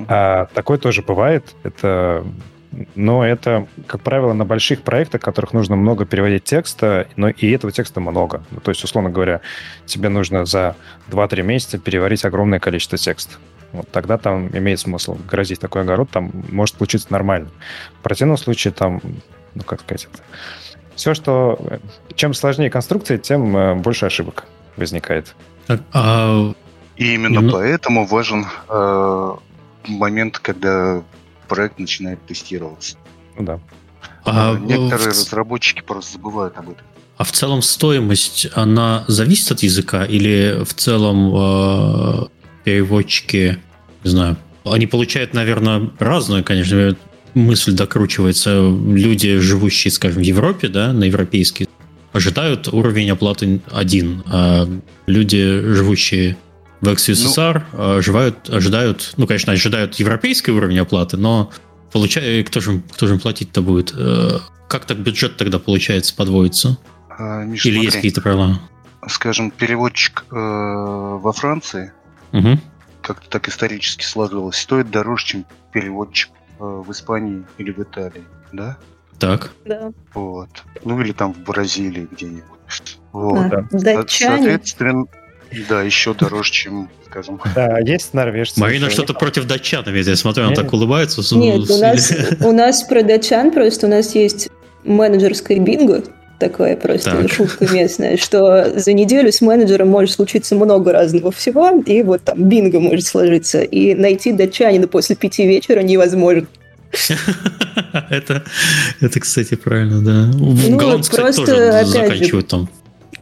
А, 0.09 0.47
такое 0.53 0.78
тоже 0.78 1.03
бывает. 1.03 1.55
Это 1.62 2.24
но 2.95 3.26
это, 3.26 3.66
как 3.86 4.01
правило, 4.03 4.32
на 4.32 4.45
больших 4.45 4.82
проектах, 4.82 5.20
в 5.20 5.24
которых 5.24 5.53
нужно 5.53 5.74
много 5.76 6.05
переводить 6.05 6.45
текста, 6.45 7.09
но 7.16 7.28
и 7.28 7.51
этого 7.51 7.72
текста 7.72 8.01
много. 8.01 8.45
Ну, 8.51 8.61
то 8.61 8.70
есть, 8.70 8.82
условно 8.84 9.11
говоря, 9.11 9.41
тебе 9.86 10.09
нужно 10.09 10.45
за 10.45 10.76
2-3 11.11 11.43
месяца 11.43 11.78
переварить 11.78 12.24
огромное 12.24 12.61
количество 12.61 12.97
текста. 12.97 13.36
Вот 13.72 13.88
тогда 13.90 14.18
там 14.18 14.48
имеет 14.48 14.80
смысл 14.80 15.16
грозить 15.28 15.60
такой 15.60 15.82
огород, 15.82 16.10
там 16.10 16.30
может 16.50 16.76
получиться 16.76 17.08
нормально. 17.10 17.50
В 18.00 18.02
противном 18.02 18.36
случае 18.36 18.72
там, 18.72 19.00
ну 19.54 19.62
как 19.62 19.80
сказать, 19.80 20.08
это... 20.12 20.22
все, 20.96 21.14
что... 21.14 21.58
Чем 22.14 22.34
сложнее 22.34 22.70
конструкция, 22.70 23.18
тем 23.18 23.56
э, 23.56 23.74
больше 23.76 24.06
ошибок 24.06 24.44
возникает. 24.76 25.34
А... 25.92 26.52
И 26.96 27.14
именно 27.14 27.40
ну... 27.40 27.52
поэтому 27.52 28.06
важен 28.06 28.46
э, 28.68 29.34
момент, 29.86 30.38
когда 30.38 31.02
проект 31.48 31.78
начинает 31.78 32.24
тестироваться. 32.26 32.96
Ну 33.36 33.44
да. 33.44 33.60
А, 34.24 34.56
Некоторые 34.58 34.98
в... 34.98 35.06
разработчики 35.06 35.82
просто 35.82 36.14
забывают 36.14 36.56
об 36.58 36.70
этом. 36.70 36.84
А 37.16 37.24
в 37.24 37.32
целом 37.32 37.62
стоимость, 37.62 38.48
она 38.54 39.04
зависит 39.06 39.52
от 39.52 39.62
языка 39.62 40.04
или 40.06 40.64
в 40.64 40.74
целом 40.74 41.34
э, 41.34 42.26
переводчики, 42.64 43.58
не 44.04 44.11
знаю, 44.11 44.36
они 44.64 44.86
получают, 44.86 45.34
наверное, 45.34 45.90
разную, 45.98 46.44
конечно, 46.44 46.96
мысль 47.34 47.72
докручивается. 47.72 48.61
Люди, 48.61 49.38
живущие, 49.38 49.90
скажем, 49.90 50.22
в 50.22 50.24
Европе, 50.24 50.68
да, 50.68 50.92
на 50.92 51.04
европейский, 51.04 51.68
ожидают 52.12 52.68
уровень 52.68 53.11
оплаты 53.11 53.61
один, 53.70 54.22
а 54.26 54.68
люди, 55.06 55.61
живущие 55.61 56.36
в 56.80 56.88
экс-СССР, 56.88 57.66
ну, 57.72 57.96
ожидают, 57.96 58.48
ожидают, 58.48 59.12
ну, 59.16 59.26
конечно, 59.26 59.52
ожидают 59.52 59.96
европейский 59.96 60.50
уровень 60.50 60.78
оплаты, 60.78 61.16
но 61.16 61.50
получая, 61.92 62.42
кто 62.44 62.61
же, 62.61 62.82
кто 62.92 63.06
же 63.06 63.18
платить-то 63.18 63.61
будет? 63.61 63.92
Э, 63.94 64.38
как 64.68 64.86
так 64.86 64.98
бюджет 64.98 65.36
тогда, 65.36 65.58
получается, 65.58 66.14
подводится? 66.14 66.78
А, 67.11 67.44
Миш, 67.44 67.66
Или 67.66 67.74
смотри, 67.74 67.84
есть 67.84 67.96
какие-то 67.96 68.22
правила? 68.22 68.61
Скажем, 69.06 69.50
переводчик 69.50 70.24
э, 70.30 70.34
во 70.34 71.32
Франции 71.32 71.92
угу. 72.33 72.59
как-то 73.03 73.28
так 73.28 73.49
исторически 73.49 74.05
сложилось, 74.05 74.57
стоит 74.57 74.91
дороже, 74.91 75.26
чем 75.26 75.47
переводчик 75.72 76.31
э, 76.59 76.64
в 76.64 76.91
Испании 76.91 77.45
или 77.59 77.72
в 77.72 77.78
Италии, 77.81 78.24
да? 78.53 78.76
Так. 79.18 79.51
Да. 79.66 79.93
Вот. 80.14 80.49
Ну 80.85 81.01
или 81.01 81.12
там 81.12 81.35
в 81.35 81.39
Бразилии 81.39 82.09
где-нибудь. 82.11 82.99
Вот. 83.12 83.49
Да. 83.49 83.66
Датчане. 83.70 84.37
Соответственно, 84.37 85.05
да, 85.68 85.83
еще 85.83 86.14
дороже, 86.14 86.53
чем, 86.53 86.89
скажем. 87.07 87.41
Да, 87.55 87.78
есть 87.81 88.14
норвежцы. 88.14 88.61
Марина 88.61 88.89
что-то 88.89 89.14
против 89.14 89.47
датчан, 89.47 89.85
я 89.93 90.16
смотрю, 90.16 90.47
она 90.47 90.55
так 90.55 90.72
улыбается. 90.72 91.22
Нет, 91.37 91.68
у 91.68 91.78
нас, 91.78 92.12
у 92.41 92.53
нас 92.53 92.83
про 92.85 93.03
датчан 93.03 93.51
просто 93.51 93.87
у 93.87 93.91
нас 93.91 94.14
есть 94.14 94.49
менеджерское 94.85 95.59
бинго, 95.59 96.05
такое 96.41 96.74
просто 96.74 97.11
так. 97.12 97.30
шутка 97.30 97.68
местная, 97.72 98.16
что 98.16 98.72
за 98.74 98.93
неделю 98.93 99.30
с 99.30 99.41
менеджером 99.41 99.88
может 99.88 100.11
случиться 100.11 100.57
много 100.57 100.93
разного 100.93 101.30
всего, 101.30 101.70
и 101.86 102.03
вот 102.03 102.22
там 102.24 102.49
бинго 102.49 102.80
может 102.80 103.07
сложиться, 103.07 103.61
и 103.61 103.95
найти 103.95 104.32
датчанина 104.32 104.88
после 104.88 105.14
пяти 105.14 105.47
вечера 105.47 105.80
невозможно. 105.80 106.47
Это, 108.11 108.43
это, 109.01 109.20
кстати, 109.20 109.55
правильно, 109.55 110.03
да. 110.03 110.36
Ну, 110.36 110.76
Голландцы, 110.76 111.11
кстати, 111.11 111.36
тоже 111.36 111.84
заканчивают 111.84 112.49
там. 112.49 112.68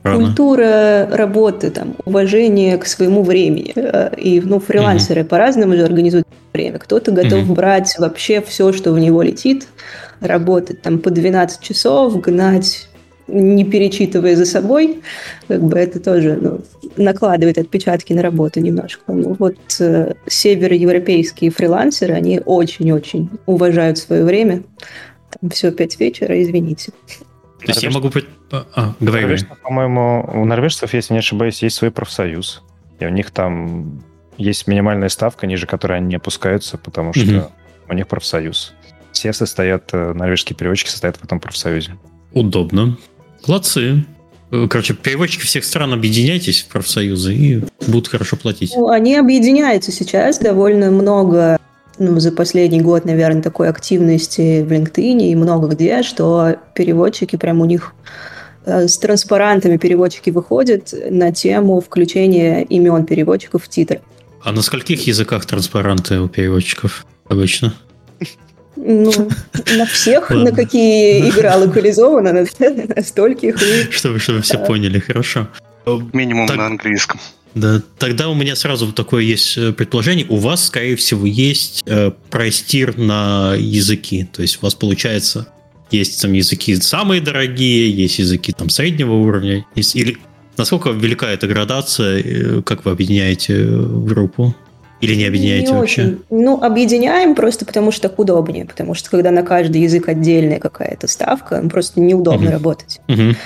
Культура 0.02 1.06
работы, 1.10 1.70
там, 1.70 1.94
уважение 2.04 2.78
к 2.78 2.86
своему 2.86 3.22
времени. 3.22 3.72
Э, 3.74 4.10
и 4.16 4.40
ну, 4.40 4.58
фрилансеры 4.58 5.22
угу. 5.22 5.28
по-разному 5.28 5.76
же 5.76 5.82
организуют 5.84 6.26
время. 6.54 6.78
Кто-то 6.78 7.10
готов 7.10 7.44
угу. 7.44 7.54
брать 7.54 7.94
вообще 7.98 8.40
все, 8.40 8.72
что 8.72 8.92
в 8.92 8.98
него 8.98 9.22
летит, 9.22 9.66
работать 10.20 10.80
там 10.82 10.98
по 10.98 11.10
12 11.10 11.60
часов, 11.60 12.18
гнать 12.20 12.88
не 13.28 13.64
перечитывая 13.64 14.36
за 14.36 14.46
собой, 14.46 15.00
как 15.46 15.62
бы 15.62 15.78
это 15.78 16.00
тоже 16.00 16.38
ну, 16.40 16.60
накладывает 16.96 17.58
отпечатки 17.58 18.12
на 18.12 18.22
работу 18.22 18.60
немножко. 18.60 19.12
Ну, 19.12 19.36
вот 19.38 19.56
э, 19.80 20.14
североевропейские 20.26 21.50
фрилансеры, 21.50 22.14
они 22.14 22.40
очень-очень 22.44 23.30
уважают 23.46 23.98
свое 23.98 24.24
время. 24.24 24.62
Там 25.30 25.50
все 25.50 25.70
пять 25.70 26.00
вечера, 26.00 26.42
извините. 26.42 26.92
То 27.60 27.66
есть 27.66 27.82
я 27.82 27.90
могу... 27.90 28.10
А, 28.50 28.66
а 28.74 28.94
говори. 28.98 29.36
По-моему, 29.62 30.28
у 30.32 30.44
норвежцев, 30.44 30.94
если 30.94 31.12
не 31.12 31.18
ошибаюсь, 31.18 31.62
есть 31.62 31.76
свой 31.76 31.90
профсоюз. 31.90 32.62
И 32.98 33.04
у 33.04 33.10
них 33.10 33.30
там 33.30 34.02
есть 34.38 34.66
минимальная 34.66 35.08
ставка, 35.08 35.46
ниже 35.46 35.66
которой 35.66 35.98
они 35.98 36.08
не 36.08 36.16
опускаются, 36.16 36.78
потому 36.78 37.12
что 37.12 37.38
угу. 37.38 37.52
у 37.90 37.92
них 37.92 38.08
профсоюз. 38.08 38.74
Все 39.12 39.32
состоят, 39.32 39.90
э, 39.92 40.12
норвежские 40.14 40.56
переводчики 40.56 40.88
состоят 40.88 41.16
в 41.16 41.24
этом 41.24 41.40
профсоюзе. 41.40 41.98
Удобно. 42.32 42.96
Молодцы. 43.46 44.04
Э, 44.50 44.66
короче, 44.68 44.94
переводчики 44.94 45.44
всех 45.44 45.64
стран 45.64 45.92
объединяйтесь 45.92 46.62
в 46.62 46.68
профсоюзы 46.68 47.34
и 47.34 47.62
будут 47.86 48.08
хорошо 48.08 48.36
платить. 48.36 48.72
Ну, 48.74 48.88
они 48.88 49.16
объединяются 49.16 49.92
сейчас 49.92 50.38
довольно 50.38 50.90
много 50.90 51.58
ну, 51.98 52.18
за 52.20 52.32
последний 52.32 52.80
год, 52.80 53.04
наверное, 53.04 53.42
такой 53.42 53.68
активности 53.68 54.62
в 54.62 54.72
LinkedIn 54.72 55.20
и 55.20 55.34
много 55.34 55.68
где, 55.68 56.02
что 56.02 56.56
переводчики 56.74 57.36
прям 57.36 57.60
у 57.60 57.64
них 57.64 57.92
э, 58.64 58.88
с 58.88 58.98
транспарантами 58.98 59.76
переводчики 59.76 60.30
выходят 60.30 60.94
на 61.10 61.32
тему 61.32 61.80
включения 61.80 62.62
имен 62.62 63.04
переводчиков 63.04 63.64
в 63.64 63.68
титр. 63.68 64.00
А 64.42 64.52
на 64.52 64.62
скольких 64.62 65.06
языках 65.06 65.44
транспаранты 65.46 66.20
у 66.20 66.28
переводчиков 66.28 67.04
обычно? 67.28 67.74
Ну, 68.80 69.12
на 69.76 69.86
всех, 69.86 70.30
на 70.30 70.52
какие 70.52 71.28
игра 71.30 71.56
локализована, 71.56 72.32
на, 72.32 72.46
на 72.94 73.02
стольких. 73.02 73.62
И... 73.62 73.90
Чтобы, 73.90 74.18
чтобы 74.18 74.42
все 74.42 74.58
поняли, 74.58 74.98
хорошо. 74.98 75.48
Минимум 76.12 76.46
так, 76.46 76.56
на 76.56 76.66
английском. 76.66 77.18
Да, 77.54 77.82
тогда 77.98 78.28
у 78.28 78.34
меня 78.34 78.54
сразу 78.56 78.92
такое 78.92 79.22
есть 79.22 79.56
э, 79.56 79.72
предположение. 79.72 80.26
У 80.28 80.36
вас, 80.36 80.66
скорее 80.66 80.96
всего, 80.96 81.26
есть 81.26 81.82
э, 81.86 82.12
простир 82.30 82.98
на 82.98 83.54
языки. 83.56 84.28
То 84.32 84.42
есть 84.42 84.58
у 84.60 84.66
вас 84.66 84.74
получается 84.74 85.48
есть 85.90 86.20
там 86.20 86.32
языки 86.32 86.76
самые 86.76 87.20
дорогие, 87.20 87.90
есть 87.90 88.18
языки 88.18 88.52
там 88.52 88.68
среднего 88.68 89.14
уровня. 89.14 89.64
Есть, 89.74 89.96
или 89.96 90.18
насколько 90.56 90.90
велика 90.90 91.30
эта 91.30 91.46
градация, 91.46 92.22
э, 92.22 92.62
как 92.62 92.84
вы 92.84 92.90
объединяете 92.90 93.54
э, 93.54 93.66
группу? 93.66 94.54
Или 95.00 95.14
не 95.14 95.26
объединяете 95.26 95.72
не 95.72 95.78
вообще? 95.78 96.02
Очень. 96.02 96.22
Ну, 96.30 96.62
объединяем 96.62 97.34
просто 97.34 97.64
потому, 97.64 97.90
что 97.90 98.08
так 98.08 98.18
удобнее. 98.18 98.64
Потому 98.64 98.94
что 98.94 99.10
когда 99.10 99.30
на 99.30 99.42
каждый 99.42 99.82
язык 99.82 100.08
отдельная 100.08 100.58
какая-то 100.58 101.06
ставка, 101.06 101.60
ну, 101.62 101.68
просто 101.68 102.00
неудобно 102.00 102.48
uh-huh. 102.48 102.52
работать. 102.52 103.00
Uh-huh. 103.06 103.36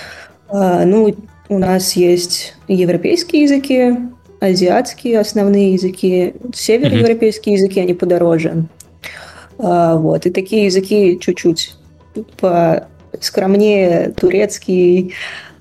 А, 0.48 0.84
ну, 0.84 1.14
у 1.48 1.59
нас 1.59 1.92
есть 1.94 2.55
европейские 2.68 3.42
языки, 3.42 3.96
азиатские 4.40 5.20
основные 5.20 5.74
языки, 5.74 6.34
североевропейские 6.55 7.55
uh-huh. 7.55 7.59
языки, 7.59 7.80
они 7.80 7.94
подороже. 7.94 8.64
А, 9.59 9.96
вот. 9.96 10.24
И 10.24 10.30
такие 10.30 10.66
языки 10.66 11.18
чуть-чуть 11.20 11.74
по 12.38 12.88
скромнее 13.20 14.14
турецкий, 14.16 15.12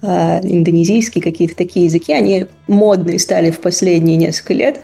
а, 0.01 0.39
индонезийский, 0.41 1.21
какие-то 1.21 1.55
такие 1.55 1.85
языки, 1.85 2.13
они 2.13 2.45
модные 2.67 3.19
стали 3.19 3.51
в 3.51 3.59
последние 3.59 4.15
несколько 4.15 4.53
лет 4.53 4.81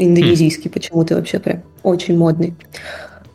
Индонезийский 0.00 0.70
почему-то 0.70 1.16
вообще 1.16 1.38
прям 1.38 1.62
очень 1.82 2.16
модный. 2.16 2.54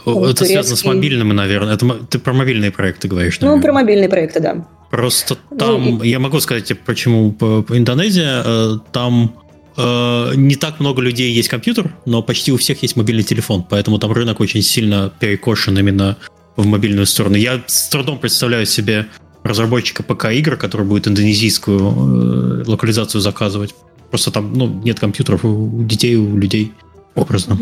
Это 0.05 0.13
турецкий... 0.13 0.47
связано 0.47 0.75
с 0.75 0.85
мобильными, 0.85 1.33
наверное. 1.33 1.73
Это, 1.73 1.87
ты 2.09 2.19
про 2.19 2.33
мобильные 2.33 2.71
проекты 2.71 3.07
говоришь, 3.07 3.39
наверное. 3.39 3.57
Ну, 3.57 3.63
про 3.63 3.73
мобильные 3.73 4.09
проекты, 4.09 4.39
да. 4.39 4.67
Просто 4.91 5.37
ну 5.49 5.57
там, 5.57 5.85
ну, 5.85 6.03
и... 6.03 6.09
я 6.09 6.19
могу 6.19 6.39
сказать, 6.39 6.71
почему 6.85 7.31
по, 7.31 7.63
по 7.63 7.77
Индонезия, 7.77 8.43
э, 8.45 8.77
там 8.91 9.35
э, 9.77 10.31
не 10.35 10.55
так 10.55 10.79
много 10.79 11.01
людей 11.01 11.31
есть 11.31 11.49
компьютер, 11.49 11.95
но 12.05 12.21
почти 12.21 12.51
у 12.51 12.57
всех 12.57 12.81
есть 12.83 12.95
мобильный 12.95 13.23
телефон, 13.23 13.65
поэтому 13.67 13.97
там 13.97 14.11
рынок 14.11 14.39
очень 14.39 14.61
сильно 14.61 15.11
перекошен 15.19 15.77
именно 15.77 16.17
в 16.55 16.65
мобильную 16.65 17.07
сторону. 17.07 17.35
Я 17.35 17.63
с 17.65 17.89
трудом 17.89 18.19
представляю 18.19 18.65
себе 18.65 19.07
разработчика 19.43 20.03
ПК-игр, 20.03 20.55
который 20.55 20.85
будет 20.85 21.07
индонезийскую 21.07 21.79
э, 21.79 22.63
локализацию 22.67 23.21
заказывать. 23.21 23.75
Просто 24.09 24.31
там 24.31 24.53
ну, 24.53 24.67
нет 24.67 24.99
компьютеров 24.99 25.43
у 25.45 25.83
детей, 25.83 26.15
у 26.15 26.37
людей 26.37 26.73
образно. 27.15 27.57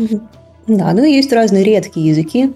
Да, 0.66 0.92
ну 0.92 1.04
есть 1.04 1.32
разные 1.32 1.64
редкие 1.64 2.08
языки, 2.08 2.52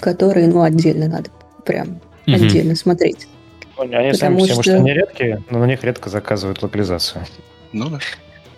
которые, 0.00 0.46
ну, 0.48 0.62
отдельно 0.62 1.08
надо 1.08 1.30
прям 1.64 2.00
угу. 2.26 2.34
отдельно 2.34 2.74
смотреть. 2.76 3.28
Они 3.78 4.12
сами 4.14 4.38
все, 4.38 4.46
что... 4.46 4.56
может, 4.56 4.74
они 4.74 4.92
редкие, 4.92 5.42
но 5.50 5.58
на 5.58 5.64
них 5.64 5.84
редко 5.84 6.08
заказывают 6.08 6.62
локализацию. 6.62 7.24
Ну 7.72 7.90
да. 7.90 7.98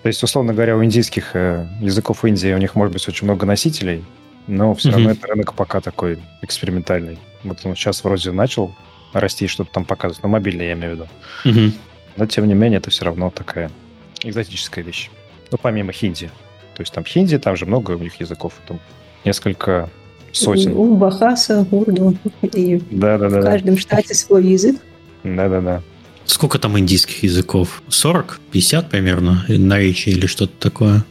То 0.03 0.07
есть, 0.09 0.23
условно 0.23 0.55
говоря, 0.55 0.77
у 0.77 0.85
индийских 0.85 1.35
э, 1.35 1.67
языков 1.81 2.25
Индии 2.25 2.53
у 2.53 2.59
них 2.59 2.77
может 2.77 2.93
быть 2.93 3.07
очень 3.09 3.25
много 3.25 3.47
носителей, 3.47 4.05
но 4.47 4.75
все 4.75 4.91
равно 4.91 5.11
это 5.11 5.27
рынок 5.27 5.55
пока 5.55 5.81
такой 5.81 6.19
экспериментальный. 6.43 7.19
Вот 7.43 7.59
он 7.65 7.75
сейчас 7.75 8.05
вроде 8.05 8.31
начал 8.31 8.75
расти, 9.13 9.49
что-то 9.49 9.73
там 9.73 9.85
показывать, 9.85 10.23
но 10.23 10.29
мобильный 10.29 10.67
я 10.67 10.73
имею 10.75 10.97
в 10.97 11.09
виду. 11.45 11.75
Но, 12.17 12.27
тем 12.27 12.49
не 12.49 12.55
менее, 12.55 12.79
это 12.79 12.91
все 12.91 13.05
равно 13.05 13.31
такая 13.31 13.71
экзотическая 14.23 14.85
вещь. 14.85 15.11
Ну, 15.51 15.59
помимо 15.61 15.93
хинди. 15.93 16.31
То 16.75 16.83
есть 16.83 16.93
там 16.93 17.05
хинди, 17.05 17.39
там 17.39 17.57
же 17.57 17.67
много 17.67 17.93
у 17.93 17.99
них 17.99 18.21
языков. 18.21 18.55
Там 18.67 18.81
несколько 19.25 19.91
сотен. 20.33 20.73
У 20.77 20.95
Бахаса, 20.95 21.67
Урду. 21.71 22.17
И 22.43 22.81
да, 22.91 23.19
да, 23.19 23.29
да, 23.29 23.41
в 23.41 23.45
каждом 23.45 23.75
да. 23.75 23.81
штате 23.81 24.15
свой 24.15 24.47
язык. 24.47 24.77
Да-да-да. 25.25 25.83
Сколько 26.25 26.59
там 26.59 26.79
индийских 26.79 27.23
языков? 27.23 27.83
40? 27.89 28.41
50 28.53 28.91
примерно? 28.91 29.45
Наречий 29.49 30.13
или 30.13 30.27
что-то 30.27 30.53
такое? 30.59 31.05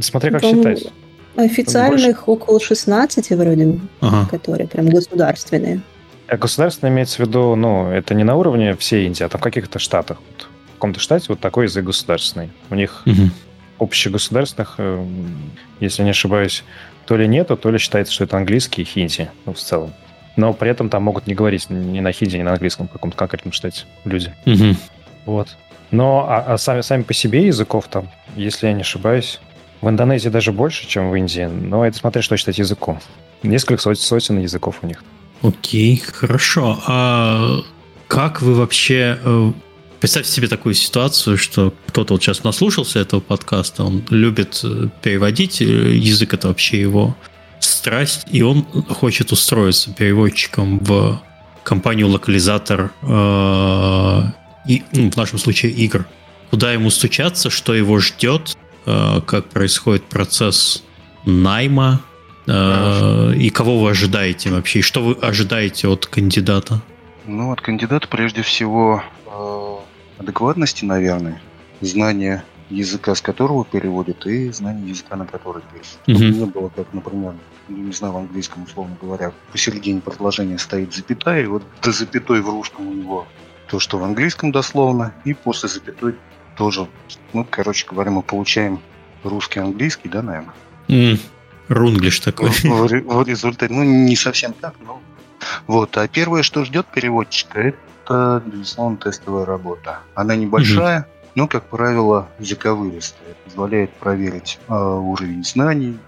Смотри, 0.00 0.30
как 0.30 0.40
там 0.40 0.54
считать. 0.56 0.86
Официальных 1.36 2.28
около 2.28 2.58
16 2.58 3.30
вроде, 3.30 3.78
ага. 4.00 4.26
которые 4.30 4.66
прям 4.66 4.88
государственные. 4.88 5.82
А 6.28 6.38
государственное 6.38 6.90
имеется 6.90 7.22
в 7.22 7.26
виду, 7.28 7.54
ну, 7.54 7.90
это 7.90 8.14
не 8.14 8.24
на 8.24 8.36
уровне 8.36 8.74
всей 8.74 9.06
Индии, 9.06 9.22
а 9.22 9.28
там 9.28 9.38
в 9.38 9.44
каких-то 9.44 9.78
штатах. 9.78 10.18
Вот 10.26 10.48
каком-то 10.76 11.00
штате 11.00 11.26
вот 11.28 11.40
такой 11.40 11.64
язык 11.64 11.84
государственный. 11.84 12.50
У 12.70 12.74
них 12.74 13.02
угу. 13.06 13.30
общегосударственных, 13.78 14.74
э, 14.78 15.04
если 15.80 16.02
не 16.02 16.10
ошибаюсь, 16.10 16.64
то 17.06 17.16
ли 17.16 17.26
нету, 17.28 17.56
то 17.56 17.70
ли 17.70 17.78
считается, 17.78 18.12
что 18.12 18.24
это 18.24 18.36
английский 18.36 18.82
и 18.82 18.84
хинди, 18.84 19.30
ну, 19.44 19.52
в 19.52 19.58
целом. 19.58 19.92
Но 20.36 20.52
при 20.52 20.70
этом 20.70 20.90
там 20.90 21.02
могут 21.02 21.26
не 21.26 21.34
говорить 21.34 21.70
ни 21.70 22.00
на 22.00 22.12
хинди, 22.12 22.36
ни 22.36 22.42
на 22.42 22.52
английском 22.52 22.88
в 22.88 22.92
каком-то 22.92 23.16
конкретном 23.16 23.52
штате 23.52 23.84
люди. 24.04 24.34
Угу. 24.44 24.76
Вот. 25.26 25.56
Но 25.90 26.26
а, 26.28 26.54
а 26.54 26.58
сами, 26.58 26.80
сами 26.80 27.02
по 27.02 27.14
себе 27.14 27.46
языков 27.46 27.86
там, 27.88 28.10
если 28.34 28.66
я 28.66 28.72
не 28.72 28.82
ошибаюсь, 28.82 29.40
в 29.80 29.88
Индонезии 29.88 30.28
даже 30.28 30.52
больше, 30.52 30.86
чем 30.86 31.10
в 31.10 31.14
Индии, 31.14 31.42
но 31.42 31.86
это 31.86 31.96
смотря 31.96 32.22
что 32.22 32.36
считать 32.36 32.58
языком. 32.58 32.98
Несколько 33.42 33.80
сотен, 33.80 34.02
сотен 34.02 34.38
языков 34.38 34.78
у 34.82 34.86
них. 34.86 35.04
Окей, 35.42 35.96
хорошо. 35.98 36.78
А 36.86 37.60
как 38.08 38.42
вы 38.42 38.54
вообще 38.54 39.18
э, 39.22 39.52
Представьте 40.00 40.30
себе 40.30 40.48
такую 40.48 40.74
ситуацию, 40.74 41.38
что 41.38 41.72
кто-то 41.86 42.14
вот 42.14 42.22
сейчас 42.22 42.44
наслушался 42.44 42.98
этого 43.00 43.20
подкаста, 43.20 43.84
он 43.84 44.04
любит 44.10 44.60
э, 44.62 44.88
переводить, 45.02 45.62
э, 45.62 45.64
язык 45.64 46.34
это 46.34 46.48
вообще 46.48 46.80
его 46.80 47.16
страсть, 47.60 48.26
и 48.30 48.42
он 48.42 48.64
хочет 48.88 49.32
устроиться 49.32 49.92
переводчиком 49.92 50.78
в 50.80 51.20
компанию-локализатор, 51.64 52.92
э, 53.02 54.22
и, 54.68 54.82
ну, 54.92 55.10
в 55.10 55.16
нашем 55.16 55.38
случае 55.38 55.72
игр. 55.72 56.04
Куда 56.50 56.72
ему 56.72 56.90
стучаться, 56.90 57.50
что 57.50 57.74
его 57.74 57.98
ждет, 57.98 58.56
э, 58.84 59.20
как 59.26 59.48
происходит 59.48 60.04
процесс 60.04 60.84
найма, 61.24 62.00
э, 62.46 63.34
и 63.36 63.50
кого 63.50 63.78
вы 63.78 63.90
ожидаете 63.90 64.50
вообще, 64.50 64.80
и 64.80 64.82
что 64.82 65.02
вы 65.02 65.14
ожидаете 65.14 65.88
от 65.88 66.06
кандидата? 66.06 66.82
Ну, 67.26 67.50
от 67.50 67.60
кандидата 67.60 68.06
прежде 68.06 68.42
всего 68.42 69.02
э, 69.26 69.75
адекватности, 70.18 70.84
наверное, 70.84 71.40
знания 71.80 72.44
языка, 72.70 73.14
с 73.14 73.20
которого 73.20 73.64
переводит, 73.64 74.26
и 74.26 74.50
знания 74.50 74.90
языка, 74.90 75.16
на 75.16 75.26
который 75.26 75.62
пишет. 75.72 75.98
Чтобы 76.02 76.18
mm-hmm. 76.18 76.38
не 76.38 76.44
было, 76.46 76.68
как, 76.68 76.92
например, 76.92 77.34
ну, 77.68 77.76
не 77.76 77.92
знаю, 77.92 78.14
в 78.14 78.16
английском, 78.18 78.64
условно 78.64 78.96
говоря, 79.00 79.32
посередине 79.52 80.00
предложения 80.00 80.58
стоит 80.58 80.94
запятая, 80.94 81.44
и 81.44 81.46
вот 81.46 81.62
до 81.82 81.92
запятой 81.92 82.40
в 82.40 82.48
русском 82.48 82.88
у 82.88 82.92
него 82.92 83.26
то, 83.68 83.78
что 83.78 83.98
в 83.98 84.04
английском 84.04 84.52
дословно, 84.52 85.12
и 85.24 85.34
после 85.34 85.68
запятой 85.68 86.14
тоже. 86.56 86.88
Ну, 87.32 87.46
короче 87.48 87.86
говоря, 87.88 88.10
мы 88.10 88.22
получаем 88.22 88.80
русский 89.24 89.60
английский, 89.60 90.08
да, 90.08 90.22
наверное? 90.22 90.54
Mm. 90.88 91.20
Рунглиш 91.68 92.20
такой. 92.20 92.50
В, 92.50 92.64
в, 92.64 92.88
в 92.88 93.28
результате, 93.28 93.72
ну, 93.72 93.82
не 93.82 94.16
совсем 94.16 94.52
так, 94.52 94.74
но... 94.84 95.00
Вот, 95.66 95.96
а 95.96 96.08
первое, 96.08 96.42
что 96.42 96.64
ждет 96.64 96.86
переводчика, 96.86 97.60
это 97.60 97.78
это, 98.06 98.42
безусловно, 98.46 98.96
тестовая 98.96 99.44
работа. 99.44 100.00
Она 100.14 100.36
небольшая, 100.36 101.00
угу. 101.00 101.06
но, 101.34 101.48
как 101.48 101.64
правило, 101.64 102.28
языковыристая. 102.38 103.34
Позволяет 103.44 103.92
проверить 103.94 104.58
э, 104.68 104.74
уровень 104.74 105.44
знаний, 105.44 105.98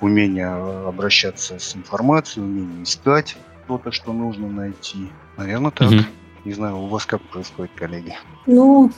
умение 0.00 0.48
а, 0.48 0.88
обращаться 0.88 1.58
с 1.58 1.74
информацией, 1.74 2.44
умение 2.44 2.82
искать 2.82 3.36
что-то, 3.64 3.92
что 3.92 4.12
нужно 4.12 4.48
найти. 4.48 5.10
Наверное, 5.36 5.70
так. 5.70 5.90
Угу. 5.90 6.00
Не 6.44 6.52
знаю, 6.52 6.76
у 6.78 6.86
вас 6.86 7.06
как 7.06 7.22
происходит, 7.22 7.72
коллеги? 7.74 8.14
Ну, 8.46 8.92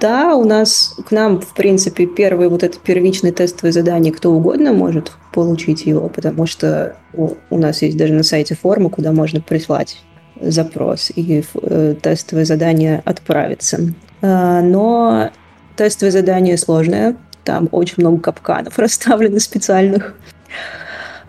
да, 0.00 0.34
у 0.34 0.44
нас 0.44 0.98
к 1.06 1.12
нам, 1.12 1.40
в 1.40 1.54
принципе, 1.54 2.06
первое 2.06 2.48
вот 2.48 2.62
это 2.62 2.78
первичное 2.78 3.32
тестовое 3.32 3.72
задание 3.72 4.12
кто 4.12 4.32
угодно 4.32 4.72
может 4.72 5.12
получить 5.32 5.86
его, 5.86 6.08
потому 6.08 6.46
что 6.46 6.96
у, 7.12 7.34
у 7.50 7.58
нас 7.58 7.82
есть 7.82 7.96
даже 7.96 8.12
на 8.14 8.22
сайте 8.22 8.56
форма, 8.56 8.90
куда 8.90 9.12
можно 9.12 9.40
прислать 9.40 10.02
запрос, 10.42 11.10
и 11.14 11.44
э, 11.62 11.94
тестовое 12.00 12.44
задание 12.44 13.02
отправится. 13.04 13.78
Э, 14.20 14.60
но 14.60 15.30
тестовое 15.76 16.12
задание 16.12 16.56
сложное, 16.56 17.16
там 17.44 17.68
очень 17.72 17.96
много 17.98 18.20
капканов 18.20 18.78
расставлено 18.78 19.38
специальных. 19.38 20.14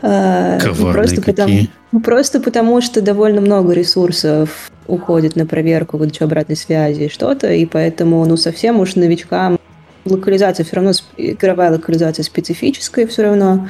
Э, 0.01 0.59
Коварные 0.61 0.93
просто 0.93 1.21
какие. 1.21 1.33
потому, 1.33 2.01
просто 2.01 2.39
потому, 2.39 2.81
что 2.81 3.01
довольно 3.01 3.41
много 3.41 3.73
ресурсов 3.73 4.71
уходит 4.87 5.35
на 5.35 5.45
проверку, 5.45 5.97
выдачу 5.97 6.25
обратной 6.25 6.57
связи 6.57 7.03
и 7.03 7.09
что-то, 7.09 7.51
и 7.51 7.65
поэтому, 7.65 8.25
ну, 8.25 8.35
совсем 8.35 8.79
уж 8.79 8.95
новичкам 8.95 9.57
локализация 10.03 10.65
все 10.65 10.75
равно, 10.75 10.91
игровая 11.15 11.71
локализация 11.71 12.23
специфическая 12.23 13.07
все 13.07 13.23
равно, 13.23 13.69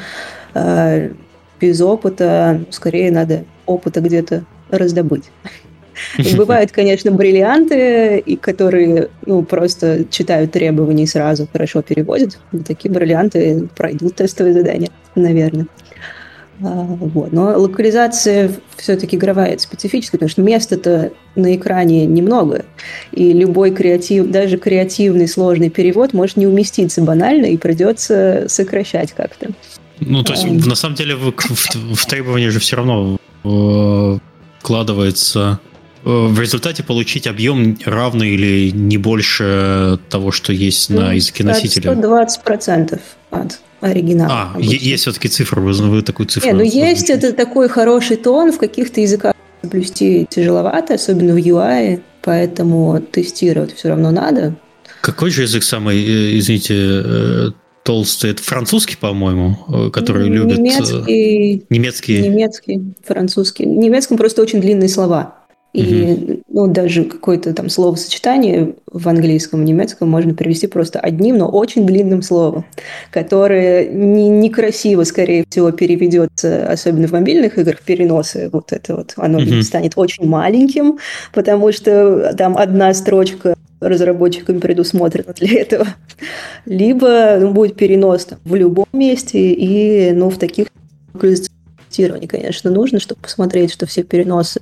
без 1.61 1.79
опыта, 1.81 2.61
скорее 2.71 3.11
надо 3.11 3.45
опыта 3.67 4.01
где-то 4.01 4.43
раздобыть. 4.77 5.25
Бывают, 6.35 6.71
конечно, 6.71 7.11
бриллианты, 7.11 8.19
и 8.19 8.35
которые 8.35 9.09
ну, 9.25 9.43
просто 9.43 10.05
читают 10.09 10.51
требования 10.51 11.03
и 11.03 11.07
сразу 11.07 11.47
хорошо 11.51 11.81
переводят. 11.81 12.39
И 12.51 12.57
такие 12.57 12.91
бриллианты 12.91 13.67
пройдут 13.75 14.15
тестовые 14.15 14.53
задания, 14.53 14.89
наверное. 15.15 15.67
А, 16.61 16.65
вот. 16.65 17.31
Но 17.31 17.57
локализация 17.59 18.51
все-таки 18.77 19.17
игровая, 19.17 19.53
это 19.53 19.63
специфическая, 19.63 20.19
потому 20.19 20.29
что 20.29 20.41
места-то 20.41 21.11
на 21.35 21.55
экране 21.55 22.05
немного. 22.05 22.65
И 23.11 23.33
любой 23.33 23.71
креатив, 23.71 24.27
даже 24.27 24.57
креативный 24.57 25.27
сложный 25.27 25.69
перевод 25.69 26.13
может 26.13 26.37
не 26.37 26.47
уместиться 26.47 27.01
банально, 27.01 27.47
и 27.47 27.57
придется 27.57 28.45
сокращать 28.47 29.13
как-то. 29.13 29.49
Ну, 29.99 30.23
то 30.23 30.33
есть, 30.33 30.45
а, 30.45 30.47
на 30.47 30.75
самом 30.75 30.95
деле, 30.95 31.15
в, 31.15 31.31
в, 31.31 31.95
в 31.95 32.05
требования 32.05 32.49
же 32.49 32.59
все 32.59 32.77
равно 32.77 33.17
э, 33.43 34.19
вкладывается 34.63 35.59
э, 36.05 36.09
в 36.09 36.39
результате 36.39 36.83
получить 36.83 37.27
объем 37.27 37.77
равный 37.83 38.29
или 38.29 38.71
не 38.71 38.97
больше 38.97 39.99
того, 40.09 40.31
что 40.31 40.53
есть 40.53 40.89
на 40.89 41.07
ну, 41.07 41.11
языке 41.11 41.43
носителя. 41.43 41.91
120% 41.91 42.99
от 43.31 43.59
оригинал. 43.81 44.31
А, 44.31 44.51
обычно. 44.53 44.71
есть 44.71 45.03
все-таки 45.03 45.27
цифра, 45.27 45.59
вы, 45.59 45.73
вы 45.73 46.01
такую 46.01 46.27
цифру. 46.27 46.49
Не, 46.49 46.55
ну 46.55 46.63
есть 46.63 47.09
это 47.09 47.33
такой 47.33 47.67
хороший 47.67 48.15
тон, 48.15 48.53
в 48.53 48.57
каких-то 48.57 49.01
языках 49.01 49.33
соблюсти 49.61 50.25
тяжеловато, 50.29 50.93
особенно 50.93 51.33
в 51.33 51.37
UI, 51.37 52.01
поэтому 52.21 53.01
тестировать 53.01 53.75
все 53.75 53.89
равно 53.89 54.11
надо. 54.11 54.55
Какой 55.01 55.29
же 55.29 55.41
язык 55.41 55.63
самый, 55.63 55.97
э, 55.97 56.37
извините, 56.37 56.75
э, 56.77 57.51
толстый? 57.83 58.31
Это 58.31 58.43
французский, 58.43 58.97
по-моему, 58.97 59.57
э, 59.67 59.89
который 59.91 60.27
любят... 60.29 60.57
Немецкий. 60.57 61.65
Немецкий. 61.69 62.21
Немецкий, 62.21 62.81
французский. 63.03 63.65
В 63.65 63.69
немецком 63.69 64.17
просто 64.17 64.41
очень 64.41 64.61
длинные 64.61 64.89
слова. 64.89 65.35
И 65.73 66.03
угу. 66.03 66.43
ну, 66.49 66.67
даже 66.67 67.03
какое-то 67.03 67.51
там 67.51 67.67
словосочетание 67.67 68.75
в 68.91 69.09
английском, 69.09 69.61
в 69.61 69.63
немецком 69.63 70.07
можно 70.07 70.35
привести 70.35 70.67
просто 70.67 70.99
одним, 70.99 71.39
но 71.39 71.49
очень 71.49 71.87
длинным 71.87 72.21
словом, 72.21 72.63
которое 73.09 73.87
не, 73.87 74.29
некрасиво, 74.29 75.03
скорее 75.03 75.45
всего, 75.49 75.71
переведется, 75.71 76.67
особенно 76.71 77.07
в 77.07 77.11
мобильных 77.11 77.57
играх, 77.57 77.81
переносы 77.81 78.51
вот 78.53 78.71
это 78.71 78.97
вот, 78.97 79.13
оно 79.15 79.39
угу. 79.39 79.63
станет 79.63 79.93
очень 79.95 80.27
маленьким, 80.27 80.99
потому 81.33 81.71
что 81.71 82.35
там 82.37 82.55
одна 82.55 82.93
строчка 82.93 83.55
разработчиками 83.89 84.59
предусмотрена 84.59 85.33
для 85.33 85.59
этого. 85.61 85.87
Либо 86.65 87.37
ну, 87.39 87.53
будет 87.53 87.75
перенос 87.75 88.25
там, 88.25 88.39
в 88.43 88.55
любом 88.55 88.87
месте, 88.93 89.53
и 89.53 90.11
ну, 90.11 90.29
в 90.29 90.37
таких 90.37 90.67
тестирований, 91.19 92.27
конечно, 92.27 92.71
нужно, 92.71 92.99
чтобы 92.99 93.21
посмотреть, 93.21 93.71
что 93.71 93.85
все 93.85 94.03
переносы 94.03 94.59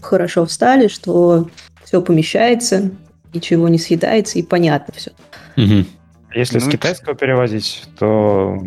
хорошо 0.00 0.44
встали, 0.46 0.88
что 0.88 1.48
все 1.84 2.02
помещается, 2.02 2.90
ничего 3.32 3.68
не 3.68 3.78
съедается 3.78 4.38
и 4.38 4.42
понятно 4.42 4.92
все. 4.94 5.12
Угу. 5.56 5.86
Если 6.34 6.58
ну, 6.58 6.66
с 6.66 6.68
китайского 6.68 7.14
перевозить, 7.14 7.84
то 7.98 8.58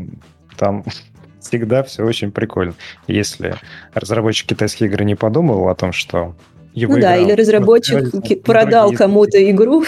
там 0.57 0.83
всегда 1.39 1.83
все 1.83 2.03
очень 2.03 2.31
прикольно. 2.31 2.73
Если 3.07 3.55
разработчик 3.93 4.47
китайских 4.47 4.87
игр 4.87 5.03
не 5.03 5.15
подумал 5.15 5.69
о 5.69 5.75
том, 5.75 5.91
что 5.91 6.35
его 6.73 6.95
ну 6.95 7.01
да, 7.01 7.17
или 7.17 7.31
разработчик 7.31 8.43
продал 8.43 8.91
кому-то 8.93 9.37
игру, 9.51 9.83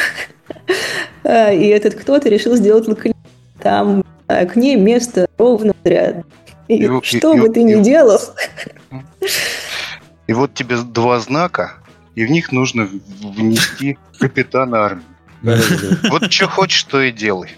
и 1.24 1.28
этот 1.28 1.96
кто-то 1.96 2.30
решил 2.30 2.56
сделать 2.56 2.88
локализацию. 2.88 3.16
Там 3.62 4.04
а, 4.28 4.46
к 4.46 4.56
ней 4.56 4.76
место 4.76 5.28
ровно 5.38 5.74
рядом. 5.84 6.26
И, 6.68 6.84
и 6.84 7.02
что 7.04 7.34
и, 7.36 7.40
бы 7.40 7.48
и, 7.48 7.52
ты 7.52 7.62
и, 7.62 7.64
ни 7.64 7.84
делал, 7.84 8.20
И 10.28 10.34
вот 10.34 10.54
тебе 10.54 10.78
два 10.78 11.20
знака, 11.20 11.74
и 12.16 12.24
в 12.24 12.32
них 12.32 12.54
нужно 12.54 12.88
внести 13.22 13.98
капитана 14.18 14.86
армии. 14.86 16.10
Вот 16.10 16.32
что 16.32 16.48
хочешь, 16.48 16.84
то 16.84 17.02
и 17.02 17.12
делай. 17.12 17.50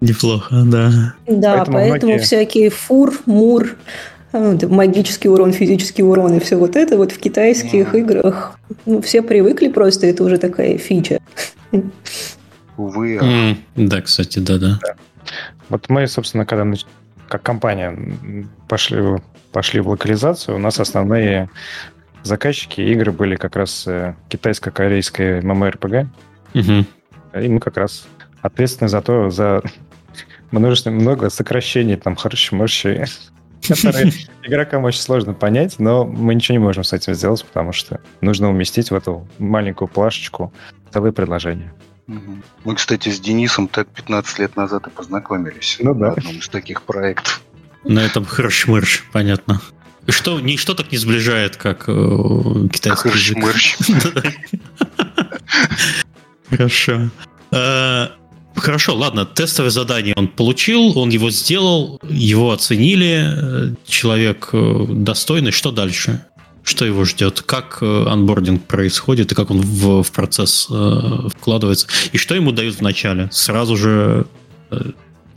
Неплохо, 0.00 0.62
да. 0.64 1.14
Да, 1.28 1.58
поэтому, 1.58 1.76
поэтому 1.76 2.12
многие... 2.12 2.24
всякие 2.24 2.70
фур, 2.70 3.14
мур, 3.26 3.76
магический 4.32 5.28
урон, 5.28 5.52
физический 5.52 6.02
урон 6.02 6.34
и 6.34 6.40
все 6.40 6.56
вот 6.56 6.76
это 6.76 6.96
вот 6.96 7.12
в 7.12 7.18
китайских 7.18 7.94
mm. 7.94 7.98
играх 7.98 8.58
ну, 8.86 9.02
все 9.02 9.22
привыкли 9.22 9.68
просто, 9.68 10.06
это 10.06 10.24
уже 10.24 10.38
такая 10.38 10.78
фича. 10.78 11.18
Увы. 12.76 13.16
Mm. 13.16 13.56
Да, 13.76 14.00
кстати, 14.00 14.38
да-да. 14.38 14.78
Вот 15.68 15.88
мы, 15.88 16.06
собственно, 16.06 16.46
когда 16.46 16.70
как 17.28 17.42
компания 17.42 17.96
пошли 18.68 18.98
пошли 19.52 19.80
в 19.80 19.88
локализацию, 19.88 20.56
у 20.56 20.58
нас 20.58 20.80
основные 20.80 21.50
заказчики 22.22 22.80
игры 22.80 23.12
были 23.12 23.36
как 23.36 23.56
раз 23.56 23.86
э, 23.86 24.14
китайско-корейская 24.28 25.40
MMORPG. 25.42 26.06
Угу. 26.54 27.40
И 27.40 27.48
мы 27.48 27.60
как 27.60 27.76
раз 27.76 28.06
ответственны 28.40 28.88
за 28.88 29.02
то, 29.02 29.30
за 29.30 29.62
множество, 30.50 30.90
много 30.90 31.30
сокращений, 31.30 31.96
там, 31.96 32.14
харчи-морщи, 32.14 33.06
которые 33.66 34.12
игрокам 34.42 34.84
очень 34.84 35.00
сложно 35.00 35.34
понять, 35.34 35.78
но 35.78 36.04
мы 36.04 36.34
ничего 36.34 36.58
не 36.58 36.64
можем 36.64 36.84
с 36.84 36.92
этим 36.92 37.14
сделать, 37.14 37.44
потому 37.44 37.72
что 37.72 38.00
нужно 38.20 38.50
уместить 38.50 38.90
в 38.90 38.94
эту 38.94 39.28
маленькую 39.38 39.88
плашечку 39.88 40.52
целые 40.92 41.12
предложения. 41.12 41.72
Мы, 42.64 42.74
кстати, 42.74 43.08
с 43.08 43.20
Денисом 43.20 43.68
так 43.68 43.88
15 43.88 44.38
лет 44.40 44.56
назад 44.56 44.86
и 44.86 44.90
познакомились 44.90 45.78
ну, 45.80 45.94
да. 45.94 46.08
на 46.08 46.12
одном 46.12 46.36
из 46.36 46.48
таких 46.48 46.82
проектов. 46.82 47.40
На 47.84 48.00
этом 48.00 48.24
хрш-мырш, 48.24 49.04
понятно. 49.12 49.60
Что, 50.08 50.40
ничто 50.40 50.74
так 50.74 50.90
не 50.90 50.98
сближает, 50.98 51.56
как 51.56 51.84
э, 51.86 52.68
китайский 52.72 53.08
язык. 53.08 53.38
Хорошо. 56.50 57.10
Э, 58.62 58.64
хорошо, 58.64 58.94
ладно, 58.94 59.26
тестовое 59.26 59.70
задание 59.70 60.14
он 60.16 60.28
получил, 60.28 60.98
он 60.98 61.10
его 61.10 61.30
сделал, 61.30 62.00
его 62.08 62.52
оценили, 62.52 63.76
человек 63.86 64.50
э, 64.52 64.86
достойный, 64.88 65.50
что 65.50 65.70
дальше? 65.70 66.24
Что 66.64 66.84
его 66.84 67.04
ждет? 67.04 67.42
Как 67.42 67.78
э, 67.80 68.04
анбординг 68.08 68.64
происходит 68.64 69.32
и 69.32 69.34
как 69.34 69.50
он 69.50 69.60
в, 69.60 70.02
в 70.02 70.12
процесс 70.12 70.68
э, 70.70 71.28
вкладывается? 71.36 71.88
И 72.12 72.18
что 72.18 72.34
ему 72.34 72.52
дают 72.52 72.76
в 72.76 72.80
начале? 72.80 73.28
Сразу 73.32 73.76
же 73.76 74.26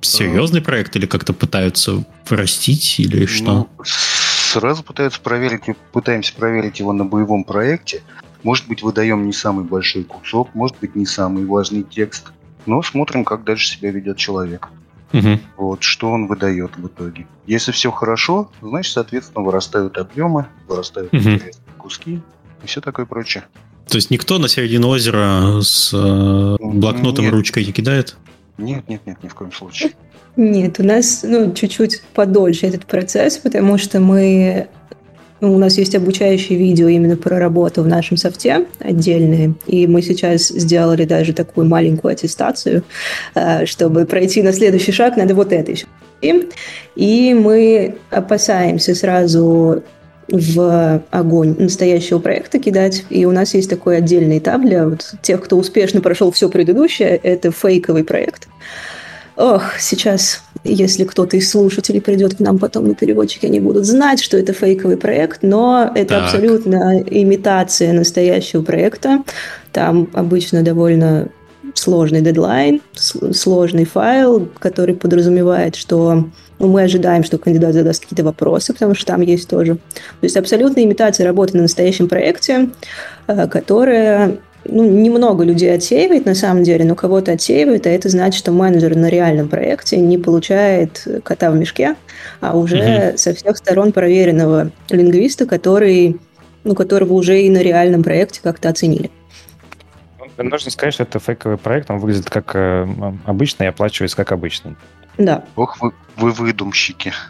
серьезный 0.01 0.61
проект 0.61 0.95
или 0.95 1.07
как-то 1.07 1.33
пытаются 1.33 2.05
вырастить 2.29 2.99
или 2.99 3.21
ну, 3.21 3.27
что? 3.27 3.43
Ну, 3.43 3.69
сразу 3.83 4.83
пытаются 4.83 5.19
проверить, 5.19 5.63
пытаемся 5.91 6.33
проверить 6.35 6.79
его 6.79 6.93
на 6.93 7.05
боевом 7.05 7.43
проекте. 7.43 8.03
Может 8.43 8.67
быть, 8.67 8.83
выдаем 8.83 9.25
не 9.25 9.33
самый 9.33 9.65
большой 9.65 10.03
кусок, 10.03 10.53
может 10.53 10.77
быть, 10.79 10.95
не 10.95 11.07
самый 11.07 11.45
важный 11.45 11.81
текст. 11.81 12.25
Но 12.65 12.81
смотрим, 12.81 13.23
как 13.25 13.43
дальше 13.43 13.67
себя 13.67 13.91
ведет 13.91 14.17
человек. 14.17 14.69
Угу. 15.13 15.39
Вот, 15.57 15.83
что 15.83 16.11
он 16.11 16.27
выдает 16.27 16.75
в 16.77 16.87
итоге. 16.87 17.27
Если 17.45 17.71
все 17.71 17.91
хорошо, 17.91 18.51
значит, 18.61 18.93
соответственно, 18.93 19.45
вырастают 19.45 19.97
объемы, 19.97 20.47
вырастают 20.67 21.13
угу. 21.13 21.39
куски 21.77 22.21
и 22.63 22.67
все 22.67 22.81
такое 22.81 23.05
прочее. 23.05 23.45
То 23.87 23.97
есть 23.97 24.09
никто 24.09 24.39
на 24.39 24.47
середину 24.47 24.89
озера 24.89 25.61
с 25.61 25.91
э, 25.93 26.55
блокнотом 26.59 27.25
и 27.25 27.29
ручкой 27.29 27.65
не 27.65 27.71
кидает? 27.71 28.17
Нет, 28.57 28.87
нет, 28.89 29.01
нет, 29.05 29.21
ни 29.21 29.27
в 29.27 29.35
коем 29.35 29.51
случае. 29.51 29.91
Нет, 30.35 30.79
у 30.79 30.83
нас 30.83 31.23
ну, 31.23 31.53
чуть-чуть 31.53 32.01
подольше 32.13 32.65
этот 32.65 32.85
процесс, 32.85 33.37
потому 33.37 33.77
что 33.77 33.99
мы 33.99 34.67
ну, 34.67 34.84
у 35.41 35.57
нас 35.57 35.77
есть 35.77 35.95
обучающие 35.95 36.57
видео 36.57 36.87
именно 36.87 37.17
про 37.17 37.39
работу 37.39 37.83
в 37.83 37.87
нашем 37.87 38.17
софте 38.17 38.65
отдельные, 38.79 39.53
и 39.67 39.85
мы 39.87 40.01
сейчас 40.01 40.47
сделали 40.47 41.05
даже 41.05 41.33
такую 41.33 41.67
маленькую 41.67 42.13
аттестацию, 42.13 42.83
э, 43.35 43.65
чтобы 43.65 44.05
пройти 44.05 44.41
на 44.41 44.53
следующий 44.53 44.91
шаг, 44.91 45.17
надо 45.17 45.35
вот 45.35 45.51
это 45.51 45.71
еще. 45.71 45.87
И 46.95 47.33
мы 47.33 47.95
опасаемся 48.09 48.95
сразу 48.95 49.83
в 50.27 51.03
огонь 51.11 51.55
настоящего 51.59 52.19
проекта 52.19 52.59
кидать. 52.59 53.05
И 53.09 53.25
у 53.25 53.31
нас 53.31 53.53
есть 53.53 53.69
такой 53.69 53.97
отдельный 53.97 54.39
этап 54.39 54.61
для 54.61 54.87
вот 54.87 55.13
тех, 55.21 55.43
кто 55.43 55.57
успешно 55.57 56.01
прошел 56.01 56.31
все 56.31 56.49
предыдущее. 56.49 57.15
Это 57.21 57.51
фейковый 57.51 58.03
проект. 58.03 58.47
Ох, 59.37 59.79
сейчас, 59.79 60.43
если 60.63 61.03
кто-то 61.03 61.35
из 61.35 61.51
слушателей 61.51 62.01
придет 62.01 62.35
к 62.35 62.39
нам 62.39 62.57
потом 62.57 62.87
на 62.87 62.95
переводчики, 62.95 63.45
они 63.45 63.59
будут 63.59 63.85
знать, 63.85 64.21
что 64.21 64.37
это 64.37 64.53
фейковый 64.53 64.97
проект, 64.97 65.43
но 65.43 65.91
это 65.93 66.15
так. 66.15 66.23
абсолютно 66.23 67.01
имитация 67.01 67.91
настоящего 67.91 68.61
проекта. 68.61 69.23
Там 69.73 70.09
обычно 70.13 70.63
довольно 70.63 71.27
сложный 71.73 72.21
дедлайн, 72.21 72.81
сложный 72.93 73.85
файл, 73.85 74.47
который 74.59 74.95
подразумевает, 74.95 75.75
что 75.75 76.29
ну, 76.59 76.67
мы 76.67 76.83
ожидаем, 76.83 77.23
что 77.25 77.37
кандидат 77.37 77.73
задаст 77.73 78.03
какие-то 78.03 78.23
вопросы, 78.23 78.71
потому 78.73 78.95
что 78.95 79.05
там 79.07 79.21
есть 79.21 79.49
тоже. 79.49 79.75
То 79.75 80.23
есть 80.23 80.37
абсолютная 80.37 80.85
имитация 80.85 81.25
работы 81.25 81.57
на 81.57 81.63
настоящем 81.63 82.07
проекте, 82.07 82.69
э, 83.27 83.47
которая 83.47 84.37
ну, 84.65 84.83
немного 84.83 85.43
людей 85.43 85.73
отсеивает 85.73 86.25
на 86.25 86.35
самом 86.35 86.63
деле, 86.63 86.85
но 86.85 86.95
кого-то 86.95 87.31
отсеивает, 87.31 87.87
а 87.87 87.89
это 87.89 88.09
значит, 88.09 88.39
что 88.39 88.51
менеджер 88.51 88.95
на 88.95 89.09
реальном 89.09 89.47
проекте 89.47 89.97
не 89.97 90.17
получает 90.17 91.07
кота 91.23 91.51
в 91.51 91.55
мешке, 91.55 91.95
а 92.41 92.57
уже 92.57 93.09
угу. 93.11 93.17
со 93.17 93.33
всех 93.33 93.57
сторон 93.57 93.91
проверенного 93.91 94.71
лингвиста, 94.89 95.45
который, 95.45 96.19
ну, 96.63 96.75
которого 96.75 97.13
уже 97.13 97.41
и 97.41 97.49
на 97.49 97.59
реальном 97.59 98.03
проекте 98.03 98.41
как-то 98.41 98.69
оценили. 98.69 99.11
Ну, 100.37 100.43
нужно 100.43 100.71
сказать, 100.71 100.93
что 100.93 101.03
это 101.03 101.19
фейковый 101.19 101.57
проект, 101.57 101.89
он 101.89 101.99
выглядит 101.99 102.29
как 102.29 102.55
э, 102.55 102.87
обычно 103.25 103.63
и 103.63 103.67
оплачивается 103.67 104.17
как 104.17 104.31
обычный. 104.31 104.75
Да. 105.17 105.45
Ох, 105.55 105.79
вы, 105.81 105.93
вы 106.17 106.31
выдумщики. 106.31 107.13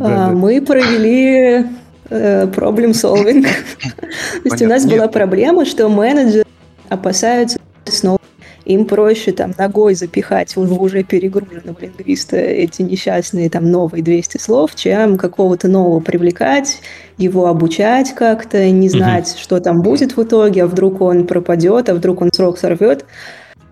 А, 0.00 0.30
мы 0.30 0.62
провели 0.62 1.66
проблем 2.08 2.90
э, 2.90 2.94
solving. 2.94 3.42
То 3.82 4.40
есть 4.44 4.62
у 4.62 4.66
нас 4.66 4.86
была 4.86 5.08
проблема, 5.08 5.64
что 5.64 5.88
менеджеры 5.88 6.44
опасаются 6.88 7.58
снова 7.84 8.20
им 8.66 8.84
проще 8.84 9.32
там 9.32 9.54
ногой 9.56 9.94
запихать 9.94 10.56
в 10.56 10.82
уже 10.82 11.04
перегруженного 11.04 11.76
лингвиста 11.80 12.36
эти 12.36 12.82
несчастные 12.82 13.48
там 13.48 13.70
новые 13.70 14.02
200 14.02 14.38
слов, 14.38 14.74
чем 14.74 15.16
какого-то 15.16 15.68
нового 15.68 16.00
привлекать, 16.00 16.80
его 17.16 17.46
обучать 17.46 18.12
как-то, 18.14 18.68
не 18.70 18.88
знать, 18.88 19.28
mm-hmm. 19.28 19.42
что 19.42 19.60
там 19.60 19.82
будет 19.82 20.16
в 20.16 20.22
итоге, 20.22 20.64
а 20.64 20.66
вдруг 20.66 21.00
он 21.00 21.26
пропадет, 21.26 21.88
а 21.88 21.94
вдруг 21.94 22.22
он 22.22 22.30
срок 22.32 22.58
сорвет, 22.58 23.04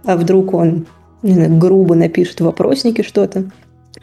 а 0.05 0.17
вдруг 0.17 0.55
он 0.55 0.87
знаю, 1.23 1.57
грубо 1.59 1.97
напишет 1.97 2.41
в 2.41 2.45
вопроснике 2.45 3.03
что-то. 3.03 3.51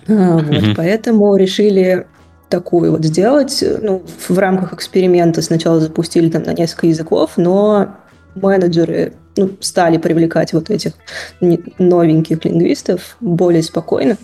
А, 0.08 0.34
вот, 0.34 0.44
mm-hmm. 0.44 0.74
Поэтому 0.76 1.38
решили 1.38 2.06
такую 2.52 2.92
вот 2.92 3.04
сделать. 3.04 3.64
Ну, 3.82 4.04
в 4.28 4.38
рамках 4.38 4.74
эксперимента 4.74 5.42
сначала 5.42 5.80
запустили 5.80 6.30
там 6.30 6.44
на 6.44 6.54
несколько 6.54 6.86
языков, 6.86 7.32
но 7.38 7.96
менеджеры 8.36 9.14
ну, 9.36 9.50
стали 9.60 9.98
привлекать 9.98 10.54
вот 10.54 10.70
этих 10.70 10.94
новеньких 11.40 12.46
лингвистов 12.46 13.18
более 13.20 13.64
спокойно. 13.64 14.18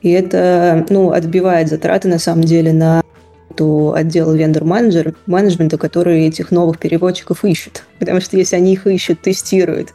И 0.00 0.10
это 0.10 0.86
ну, 0.88 1.10
отбивает 1.10 1.68
затраты 1.68 2.08
на 2.08 2.18
самом 2.18 2.44
деле 2.44 2.72
на 2.72 3.02
то 3.56 3.94
отдел 3.94 4.32
вендор 4.34 4.64
менеджер 4.64 5.14
менеджмента, 5.26 5.78
который 5.78 6.26
этих 6.26 6.50
новых 6.50 6.78
переводчиков 6.78 7.44
ищет. 7.44 7.84
Потому 7.98 8.20
что 8.20 8.36
если 8.36 8.56
они 8.56 8.74
их 8.74 8.86
ищут, 8.86 9.22
тестируют, 9.22 9.94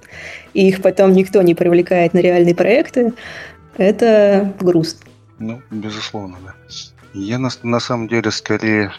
и 0.53 0.67
их 0.67 0.82
потом 0.82 1.13
никто 1.13 1.41
не 1.41 1.53
привлекает 1.53 2.13
на 2.13 2.19
реальные 2.19 2.55
проекты, 2.55 3.13
это 3.78 4.53
грустно. 4.59 5.01
Ну, 5.38 5.61
безусловно, 5.69 6.38
да. 6.43 6.53
Я 7.14 7.39
на, 7.39 7.49
на 7.64 7.80
самом 7.80 8.07
деле 8.07 8.32
скорее 8.32 8.93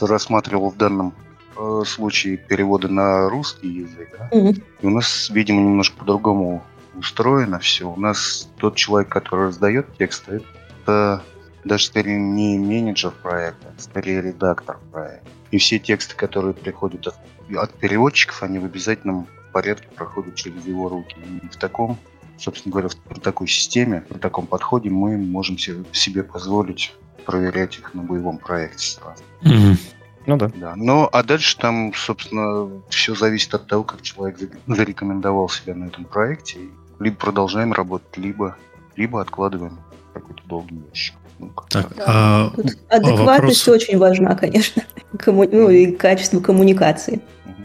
рассматривал 0.00 0.70
в 0.70 0.76
данном 0.76 1.14
Э, 1.58 1.82
случае 1.86 2.36
перевода 2.36 2.88
на 2.88 3.30
русский 3.30 3.68
язык. 3.68 4.14
Да? 4.18 4.28
Mm-hmm. 4.30 4.62
И 4.82 4.86
у 4.86 4.90
нас, 4.90 5.30
видимо, 5.30 5.60
немножко 5.60 5.96
по-другому 5.96 6.62
устроено 6.94 7.58
все. 7.58 7.90
У 7.90 7.96
нас 7.96 8.48
тот 8.58 8.76
человек, 8.76 9.08
который 9.08 9.46
раздает 9.46 9.86
тексты, 9.96 10.42
это 10.82 11.22
даже 11.64 11.86
скорее 11.86 12.18
не 12.18 12.58
менеджер 12.58 13.10
проекта, 13.22 13.72
а 13.76 13.80
скорее 13.80 14.20
редактор 14.20 14.78
проекта. 14.92 15.26
И 15.50 15.58
все 15.58 15.78
тексты, 15.78 16.14
которые 16.14 16.52
приходят 16.52 17.06
от, 17.06 17.16
от 17.56 17.72
переводчиков, 17.74 18.42
они 18.42 18.58
в 18.58 18.66
обязательном 18.66 19.26
порядке 19.52 19.88
проходят 19.94 20.34
через 20.34 20.66
его 20.66 20.90
руки. 20.90 21.16
И 21.42 21.48
в 21.48 21.56
таком, 21.56 21.98
собственно 22.36 22.72
говоря, 22.72 22.88
в 22.88 23.20
такой 23.20 23.48
системе, 23.48 24.02
при 24.06 24.18
таком 24.18 24.46
подходе 24.46 24.90
мы 24.90 25.16
можем 25.16 25.56
себе 25.56 26.22
позволить 26.22 26.92
проверять 27.26 27.78
их 27.78 27.92
на 27.94 28.02
боевом 28.02 28.38
проекте 28.38 28.98
сразу. 28.98 29.22
Mm-hmm. 29.42 29.78
Ну 30.26 30.36
да. 30.36 30.50
да. 30.54 30.74
Но, 30.76 31.08
а 31.12 31.22
дальше 31.22 31.56
там, 31.56 31.92
собственно, 31.94 32.70
все 32.88 33.14
зависит 33.14 33.54
от 33.54 33.66
того, 33.66 33.84
как 33.84 34.02
человек 34.02 34.38
зарекомендовал 34.66 35.48
себя 35.48 35.74
на 35.74 35.86
этом 35.86 36.04
проекте. 36.04 36.58
Либо 36.98 37.16
продолжаем 37.16 37.72
работать, 37.72 38.16
либо, 38.16 38.56
либо 38.96 39.20
откладываем 39.20 39.78
какой-то 40.14 40.42
долгий 40.46 40.80
ящик. 40.88 41.14
Ну, 41.38 41.52
так, 41.68 41.94
да. 41.96 42.04
а, 42.06 42.52
адекватность 42.88 43.66
вопрос... 43.66 43.82
очень 43.82 43.98
важна, 43.98 44.34
конечно. 44.34 44.82
Комму... 45.18 45.46
Ну 45.50 45.68
и 45.68 45.92
качество 45.92 46.40
коммуникации. 46.40 47.20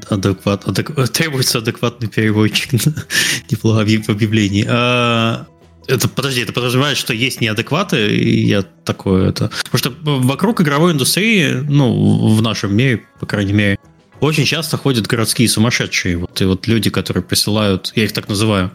Адекват, 0.09 0.67
адек... 0.67 0.91
Требуется 1.13 1.59
адекватный 1.59 2.09
переводчик 2.09 2.73
неплохо 3.49 3.85
в 3.85 4.09
объявлении. 4.09 4.67
А, 4.69 5.47
это, 5.87 6.07
подожди, 6.07 6.41
это 6.41 6.53
подразумевает, 6.53 6.97
что 6.97 7.13
есть 7.13 7.41
неадекваты, 7.41 8.15
и 8.15 8.45
я 8.45 8.61
такое 8.61 9.29
это... 9.29 9.51
Потому 9.69 9.77
что 9.77 9.93
вокруг 10.03 10.61
игровой 10.61 10.93
индустрии, 10.93 11.63
ну, 11.67 12.27
в 12.35 12.41
нашем 12.41 12.75
мире, 12.75 13.03
по 13.19 13.25
крайней 13.25 13.53
мере, 13.53 13.77
очень 14.19 14.45
часто 14.45 14.77
ходят 14.77 15.07
городские 15.07 15.49
сумасшедшие. 15.49 16.17
Вот, 16.17 16.39
и 16.41 16.45
вот 16.45 16.67
люди, 16.67 16.89
которые 16.89 17.23
присылают, 17.23 17.91
я 17.95 18.03
их 18.03 18.13
так 18.13 18.29
называю, 18.29 18.71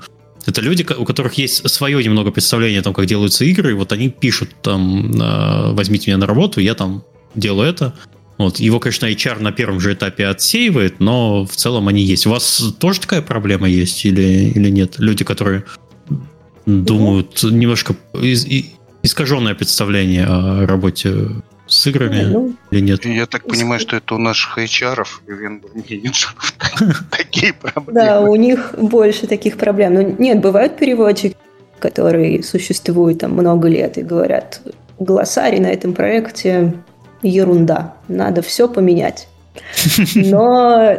это 0.46 0.60
люди, 0.60 0.86
у 0.96 1.04
которых 1.04 1.34
есть 1.34 1.68
свое 1.68 2.02
немного 2.02 2.30
представление 2.30 2.80
о 2.80 2.82
том, 2.82 2.94
как 2.94 3.06
делаются 3.06 3.44
игры, 3.44 3.70
и 3.70 3.74
вот 3.74 3.92
они 3.92 4.08
пишут 4.10 4.50
там, 4.62 5.12
«А, 5.20 5.72
возьмите 5.72 6.10
меня 6.10 6.18
на 6.18 6.26
работу, 6.26 6.60
я 6.60 6.74
там 6.74 7.04
делаю 7.34 7.68
это. 7.68 7.94
Вот. 8.38 8.60
Его, 8.60 8.80
конечно, 8.80 9.06
HR 9.06 9.40
на 9.40 9.50
первом 9.50 9.80
же 9.80 9.94
этапе 9.94 10.26
отсеивает, 10.26 11.00
но 11.00 11.46
в 11.46 11.56
целом 11.56 11.88
они 11.88 12.02
есть. 12.02 12.26
У 12.26 12.30
вас 12.30 12.74
тоже 12.78 13.00
такая 13.00 13.22
проблема 13.22 13.68
есть 13.68 14.04
или, 14.04 14.50
или 14.54 14.68
нет? 14.68 14.98
Люди, 14.98 15.24
которые 15.24 15.64
думают 16.66 17.38
ну, 17.42 17.50
немножко 17.50 17.94
из, 18.14 18.46
искаженное 19.02 19.54
представление 19.54 20.26
о 20.26 20.66
работе 20.66 21.14
с 21.66 21.86
играми 21.86 22.22
ну, 22.22 22.54
или 22.70 22.80
нет? 22.80 23.04
Я 23.04 23.26
так 23.26 23.44
понимаю, 23.44 23.80
что 23.80 23.96
это 23.96 24.14
у 24.14 24.18
наших 24.18 24.58
HR 24.58 25.06
и 25.26 25.32
вендор-менеджеров 25.32 26.54
такие 27.10 27.52
проблемы. 27.52 27.92
Да, 27.92 28.20
у 28.20 28.36
них 28.36 28.74
больше 28.76 29.26
таких 29.26 29.56
проблем. 29.56 29.94
Но 29.94 30.02
ну, 30.02 30.16
нет, 30.18 30.40
бывают 30.40 30.76
переводчики, 30.76 31.36
которые 31.78 32.42
существуют 32.42 33.20
там 33.20 33.32
много 33.32 33.68
лет 33.68 33.98
и 33.98 34.02
говорят, 34.02 34.60
глоссарий 34.98 35.60
на 35.60 35.68
этом 35.68 35.92
проекте 35.92 36.74
ерунда, 37.22 37.94
надо 38.08 38.42
все 38.42 38.68
поменять. 38.68 39.28
Но 40.14 40.98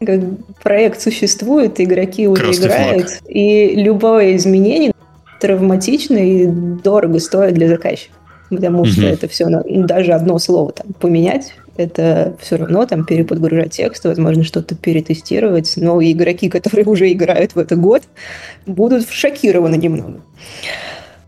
как 0.00 0.20
проект 0.62 1.00
существует, 1.00 1.80
игроки 1.80 2.28
уже 2.28 2.42
Красный 2.42 2.66
играют, 2.66 3.08
флаг. 3.10 3.22
и 3.28 3.74
любое 3.74 4.36
изменение 4.36 4.92
травматично 5.40 6.16
и 6.16 6.46
дорого 6.46 7.18
стоит 7.20 7.54
для 7.54 7.68
заказчика. 7.68 8.14
Потому 8.50 8.84
что 8.86 9.02
mm 9.02 9.12
это 9.12 9.28
все, 9.28 9.46
даже 9.66 10.12
одно 10.12 10.38
слово 10.38 10.72
там 10.72 10.94
поменять, 10.94 11.54
это 11.76 12.34
все 12.40 12.56
равно 12.56 12.86
там 12.86 13.04
переподгружать 13.04 13.72
текст, 13.72 14.04
возможно, 14.04 14.42
что-то 14.42 14.74
перетестировать. 14.74 15.74
Но 15.76 16.02
игроки, 16.02 16.48
которые 16.48 16.86
уже 16.86 17.12
играют 17.12 17.54
в 17.54 17.58
этот 17.58 17.78
год, 17.78 18.02
будут 18.66 19.08
шокированы 19.08 19.76
немного. 19.76 20.20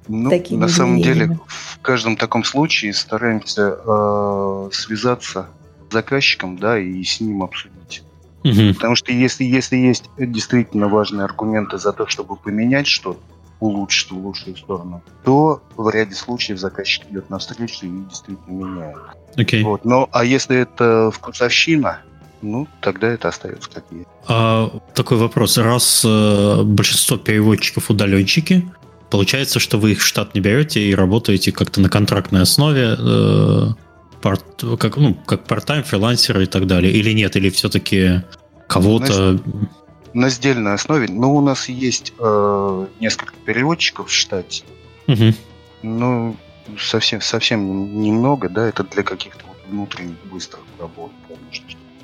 Ну, 0.08 0.30
на 0.50 0.68
самом 0.68 1.00
деле, 1.00 1.38
в 1.46 1.78
каждом 1.80 2.16
таком 2.16 2.42
случае 2.42 2.92
стараемся 2.94 3.76
э, 3.86 4.68
связаться 4.72 5.46
с 5.88 5.92
заказчиком, 5.92 6.58
да, 6.58 6.78
и 6.78 7.04
с 7.04 7.20
ним 7.20 7.44
обсудить. 7.44 8.02
Угу. 8.42 8.74
Потому 8.74 8.96
что 8.96 9.12
если, 9.12 9.44
если 9.44 9.76
есть 9.76 10.04
действительно 10.18 10.88
важные 10.88 11.26
аргументы 11.26 11.78
за 11.78 11.92
то, 11.92 12.08
чтобы 12.08 12.34
поменять 12.34 12.88
что-то, 12.88 13.20
улучшит 13.60 14.10
в 14.10 14.16
лучшую 14.16 14.56
сторону, 14.56 15.02
то 15.24 15.62
в 15.76 15.88
ряде 15.90 16.14
случаев 16.14 16.58
заказчик 16.58 17.04
идет 17.10 17.30
навстречу 17.30 17.86
и 17.86 18.04
действительно 18.08 18.64
меняет. 18.64 18.96
Okay. 19.36 19.62
Вот. 19.62 19.84
Но 19.84 20.08
а 20.12 20.24
если 20.24 20.58
это 20.58 21.10
вкусовщина, 21.10 22.00
ну, 22.42 22.66
тогда 22.80 23.08
это 23.08 23.28
остается 23.28 23.70
как 23.70 23.84
есть. 23.90 24.08
А, 24.26 24.70
такой 24.94 25.18
вопрос. 25.18 25.58
Раз 25.58 26.02
э, 26.06 26.62
большинство 26.62 27.18
переводчиков 27.18 27.90
удаленщики, 27.90 28.66
получается, 29.10 29.60
что 29.60 29.78
вы 29.78 29.92
их 29.92 30.00
в 30.00 30.06
штат 30.06 30.34
не 30.34 30.40
берете 30.40 30.80
и 30.80 30.94
работаете 30.94 31.52
как-то 31.52 31.80
на 31.80 31.90
контрактной 31.90 32.42
основе, 32.42 32.96
э, 32.98 33.66
парт, 34.22 34.64
как, 34.78 34.96
ну, 34.96 35.14
как 35.14 35.46
part-time, 35.46 35.82
фрилансеры 35.82 36.44
и 36.44 36.46
так 36.46 36.66
далее, 36.66 36.92
или 36.92 37.12
нет, 37.12 37.36
или 37.36 37.50
все-таки 37.50 38.22
кого-то... 38.66 39.32
Значит, 39.32 39.44
на 40.14 40.28
сдельной 40.28 40.74
основе. 40.74 41.08
Но 41.08 41.34
у 41.34 41.40
нас 41.40 41.68
есть 41.68 42.12
э, 42.18 42.86
несколько 43.00 43.34
переводчиков 43.44 44.08
в 44.08 44.12
штате. 44.12 44.64
Угу. 45.06 45.34
Ну, 45.82 46.36
совсем, 46.78 47.20
совсем 47.20 48.00
немного, 48.00 48.48
да, 48.48 48.68
это 48.68 48.84
для 48.84 49.02
каких-то 49.02 49.44
вот 49.46 49.56
внутренних 49.68 50.16
быстрых 50.30 50.62
работ 50.78 51.10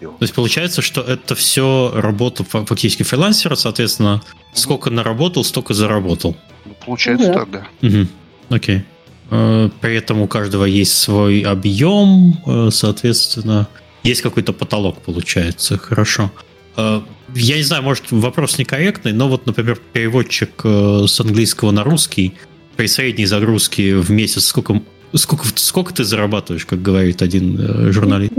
делать. 0.00 0.18
То 0.18 0.24
есть 0.24 0.34
получается, 0.34 0.82
что 0.82 1.00
это 1.00 1.34
все 1.34 1.92
работа 1.94 2.44
фактически 2.44 3.02
фрилансера, 3.02 3.54
соответственно, 3.54 4.22
сколько 4.52 4.90
наработал, 4.90 5.44
столько 5.44 5.74
заработал. 5.74 6.36
Ну, 6.64 6.74
получается 6.84 7.28
ну, 7.28 7.32
да. 7.32 7.40
так, 7.40 7.50
да. 7.50 7.88
Угу. 7.88 8.08
Окей. 8.50 8.84
Э, 9.30 9.70
при 9.80 9.96
этом 9.96 10.20
у 10.20 10.28
каждого 10.28 10.64
есть 10.64 10.96
свой 10.96 11.40
объем, 11.40 12.40
э, 12.46 12.70
соответственно, 12.70 13.68
есть 14.02 14.22
какой-то 14.22 14.52
потолок, 14.52 15.00
получается. 15.02 15.78
Хорошо. 15.78 16.30
Э, 16.76 17.00
я 17.34 17.56
не 17.56 17.62
знаю, 17.62 17.82
может, 17.82 18.10
вопрос 18.10 18.58
некорректный, 18.58 19.12
но 19.12 19.28
вот, 19.28 19.46
например, 19.46 19.80
переводчик 19.92 20.50
с 20.64 21.20
английского 21.20 21.70
на 21.70 21.84
русский 21.84 22.34
при 22.76 22.86
средней 22.86 23.26
загрузке 23.26 23.96
в 23.96 24.10
месяц 24.10 24.44
сколько, 24.44 24.80
сколько, 25.14 25.46
сколько 25.56 25.92
ты 25.94 26.04
зарабатываешь, 26.04 26.66
как 26.66 26.82
говорит 26.82 27.22
один 27.22 27.92
журналист? 27.92 28.32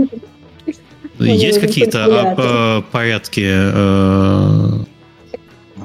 Есть 1.18 1.60
какие-то 1.60 2.04
а, 2.06 2.82
порядки? 2.92 4.84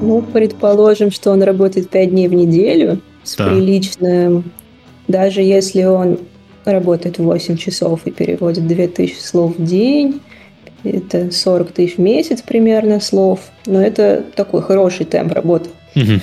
Ну, 0.01 0.21
предположим, 0.21 1.11
что 1.11 1.31
он 1.31 1.43
работает 1.43 1.89
5 1.89 2.09
дней 2.09 2.27
в 2.27 2.33
неделю 2.33 3.01
с 3.23 3.35
да. 3.35 3.49
приличным 3.49 4.43
даже 5.07 5.41
если 5.41 5.83
он 5.83 6.19
работает 6.65 7.17
8 7.17 7.57
часов 7.57 8.01
и 8.05 8.11
переводит 8.11 8.67
2000 8.67 9.19
слов 9.19 9.57
в 9.57 9.63
день, 9.63 10.21
это 10.83 11.31
40 11.31 11.71
тысяч 11.71 11.95
в 11.95 12.01
месяц 12.01 12.41
примерно 12.41 12.99
слов, 12.99 13.39
но 13.65 13.81
это 13.81 14.23
такой 14.35 14.61
хороший 14.61 15.05
темп 15.05 15.33
работы. 15.33 15.69
Угу. 15.95 16.19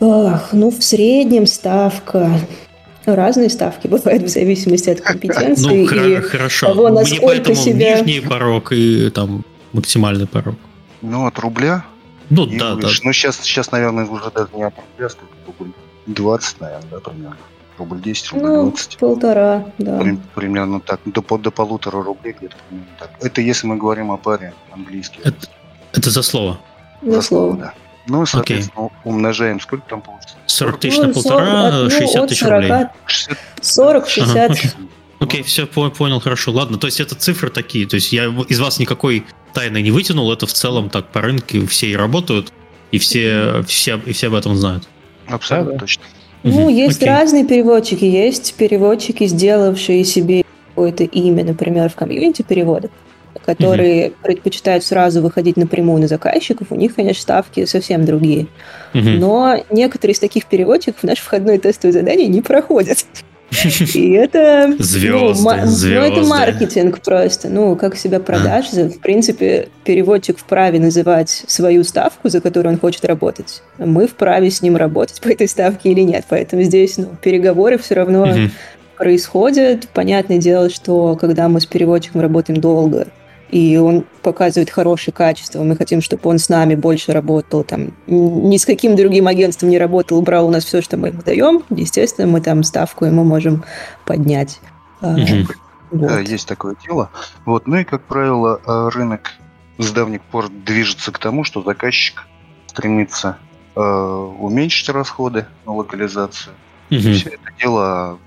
Ах, 0.00 0.50
ну, 0.52 0.70
в 0.70 0.82
среднем 0.82 1.46
ставка 1.46 2.30
Разные 3.06 3.50
ставки 3.50 3.86
бывают 3.86 4.22
в 4.22 4.28
зависимости 4.28 4.88
от 4.88 5.00
компетенции 5.02 5.66
ну, 5.66 5.74
и 5.76 6.20
хорошо. 6.20 6.68
того, 6.68 6.88
насколько 6.88 7.50
Мне 7.50 7.54
себя... 7.54 7.98
нижний 7.98 8.20
порог 8.20 8.72
и 8.72 9.10
там 9.10 9.44
максимальный 9.72 10.26
порог. 10.26 10.54
Ну, 11.02 11.26
от 11.26 11.38
рубля? 11.38 11.84
Ну, 12.30 12.46
да, 12.46 12.76
да. 12.76 12.88
Ну, 13.02 13.12
сейчас, 13.12 13.40
сейчас, 13.42 13.72
наверное, 13.72 14.06
уже 14.06 14.30
даже 14.30 14.48
не 14.54 14.62
от 14.62 14.74
рубля, 14.76 15.10
сколько 15.10 15.34
рубль? 15.46 15.72
20, 16.06 16.60
наверное, 16.60 16.90
да, 16.90 17.00
примерно 17.00 17.36
рубль 17.78 18.00
10, 18.00 18.32
рубль 18.32 18.42
ну, 18.42 18.70
20. 18.70 18.98
полтора, 18.98 19.66
да. 19.78 20.02
Примерно 20.34 20.80
так, 20.80 21.00
до, 21.04 21.22
до 21.38 21.50
полутора 21.50 22.02
рублей 22.02 22.34
где-то 22.38 22.56
примерно 22.68 22.90
так. 22.98 23.10
Это 23.20 23.40
если 23.40 23.66
мы 23.66 23.76
говорим 23.76 24.10
о 24.10 24.16
паре 24.16 24.54
английский. 24.72 25.20
Это, 25.24 25.48
это 25.92 26.10
за 26.10 26.22
слово? 26.22 26.58
За, 27.02 27.12
за 27.12 27.22
слово, 27.22 27.56
да. 27.56 27.74
Ну, 28.06 28.26
соответственно, 28.26 28.86
okay. 28.86 28.90
умножаем. 29.04 29.60
Сколько 29.60 29.88
там 29.88 30.02
получится? 30.02 30.36
40 30.46 30.80
тысяч 30.80 30.98
ну, 30.98 31.06
на 31.06 31.14
полтора, 31.14 31.70
40, 31.70 31.92
60 31.92 32.20
ну, 32.20 32.28
тысяч 32.28 32.40
40, 32.40 32.54
рублей. 32.54 32.86
40, 33.62 34.08
60. 34.08 34.36
Ага, 34.36 34.52
okay. 34.52 34.74
Окей, 35.20 35.40
okay, 35.40 35.44
все, 35.44 35.66
понял, 35.66 36.20
хорошо. 36.20 36.52
Ладно, 36.52 36.76
то 36.76 36.86
есть 36.86 37.00
это 37.00 37.14
цифры 37.14 37.48
такие. 37.48 37.86
То 37.86 37.94
есть 37.94 38.12
я 38.12 38.26
из 38.48 38.60
вас 38.60 38.78
никакой 38.78 39.24
тайны 39.54 39.80
не 39.80 39.90
вытянул. 39.90 40.30
Это 40.32 40.46
в 40.46 40.52
целом 40.52 40.90
так 40.90 41.06
по 41.08 41.22
рынку 41.22 41.66
все 41.66 41.86
и 41.86 41.96
работают, 41.96 42.52
и 42.90 42.98
все, 42.98 43.62
все, 43.66 44.00
и 44.04 44.12
все 44.12 44.26
об 44.26 44.34
этом 44.34 44.54
знают. 44.56 44.86
Абсолютно 45.26 45.72
да, 45.72 45.78
точно. 45.78 46.04
Ну, 46.44 46.68
есть 46.68 47.02
okay. 47.02 47.06
разные 47.06 47.44
переводчики. 47.44 48.04
Есть 48.04 48.54
переводчики, 48.54 49.26
сделавшие 49.26 50.04
себе 50.04 50.44
какое-то 50.68 51.04
имя, 51.04 51.42
например, 51.42 51.88
в 51.88 51.94
комьюнити 51.94 52.42
переводов, 52.42 52.90
которые 53.44 54.08
uh 54.08 54.12
предпочитают 54.22 54.84
сразу 54.84 55.22
выходить 55.22 55.56
напрямую 55.56 56.00
на 56.00 56.08
заказчиков. 56.08 56.68
У 56.70 56.74
них, 56.74 56.94
конечно, 56.94 57.22
ставки 57.22 57.64
совсем 57.64 58.04
другие. 58.04 58.46
uh 58.92 59.18
Но 59.18 59.56
некоторые 59.70 60.14
из 60.14 60.18
таких 60.18 60.46
переводчиков 60.46 61.02
наш 61.02 61.18
входной 61.18 61.58
тестовое 61.58 61.92
задание 61.92 62.28
не 62.28 62.42
проходят. 62.42 63.06
И 63.94 64.10
это... 64.14 64.74
Звезды, 64.78 65.42
ну, 65.42 65.66
звезды. 65.66 65.94
Ну, 65.94 66.00
это 66.00 66.22
маркетинг 66.22 67.00
просто. 67.00 67.48
Ну, 67.48 67.76
как 67.76 67.96
себя 67.96 68.20
продашь. 68.20 68.66
А. 68.74 68.88
В 68.88 68.98
принципе, 69.00 69.68
переводчик 69.84 70.38
вправе 70.38 70.80
называть 70.80 71.44
свою 71.46 71.84
ставку, 71.84 72.28
за 72.28 72.40
которую 72.40 72.74
он 72.74 72.80
хочет 72.80 73.04
работать. 73.04 73.62
Мы 73.78 74.06
вправе 74.06 74.50
с 74.50 74.62
ним 74.62 74.76
работать 74.76 75.20
по 75.20 75.28
этой 75.28 75.48
ставке 75.48 75.90
или 75.90 76.00
нет. 76.00 76.24
Поэтому 76.28 76.62
здесь 76.62 76.98
ну, 76.98 77.08
переговоры 77.20 77.78
все 77.78 77.94
равно 77.94 78.22
угу. 78.22 78.50
происходят. 78.96 79.88
Понятное 79.88 80.38
дело, 80.38 80.70
что 80.70 81.16
когда 81.16 81.48
мы 81.48 81.60
с 81.60 81.66
переводчиком 81.66 82.20
работаем 82.20 82.60
долго, 82.60 83.06
и 83.50 83.76
он 83.76 84.04
показывает 84.22 84.70
хорошее 84.70 85.14
качество. 85.14 85.62
Мы 85.62 85.76
хотим, 85.76 86.00
чтобы 86.00 86.28
он 86.28 86.38
с 86.38 86.48
нами 86.48 86.74
больше 86.74 87.12
работал, 87.12 87.64
там, 87.64 87.92
ни 88.06 88.56
с 88.56 88.66
каким 88.66 88.96
другим 88.96 89.26
агентством 89.26 89.70
не 89.70 89.78
работал, 89.78 90.20
брал 90.22 90.46
у 90.46 90.50
нас 90.50 90.64
все, 90.64 90.80
что 90.80 90.96
мы 90.96 91.08
ему 91.08 91.22
даем. 91.22 91.62
Естественно, 91.70 92.26
мы 92.26 92.40
там 92.40 92.62
ставку 92.62 93.04
ему 93.04 93.24
можем 93.24 93.64
поднять. 94.06 94.60
Угу. 95.00 95.48
Вот. 95.92 96.08
Да, 96.08 96.20
есть 96.20 96.48
такое 96.48 96.74
дело. 96.84 97.10
Вот. 97.44 97.66
Ну 97.66 97.76
и, 97.76 97.84
как 97.84 98.02
правило, 98.02 98.60
э, 98.66 98.88
рынок 98.92 99.30
с 99.78 99.92
давних 99.92 100.22
пор 100.22 100.48
движется 100.48 101.12
к 101.12 101.18
тому, 101.18 101.44
что 101.44 101.62
заказчик 101.62 102.26
стремится 102.66 103.38
э, 103.76 103.80
уменьшить 103.80 104.88
расходы 104.88 105.46
на 105.66 105.74
локализацию. 105.74 106.54
Угу. 106.90 106.98
Все 106.98 107.28
это 107.30 107.52
дело 107.58 108.18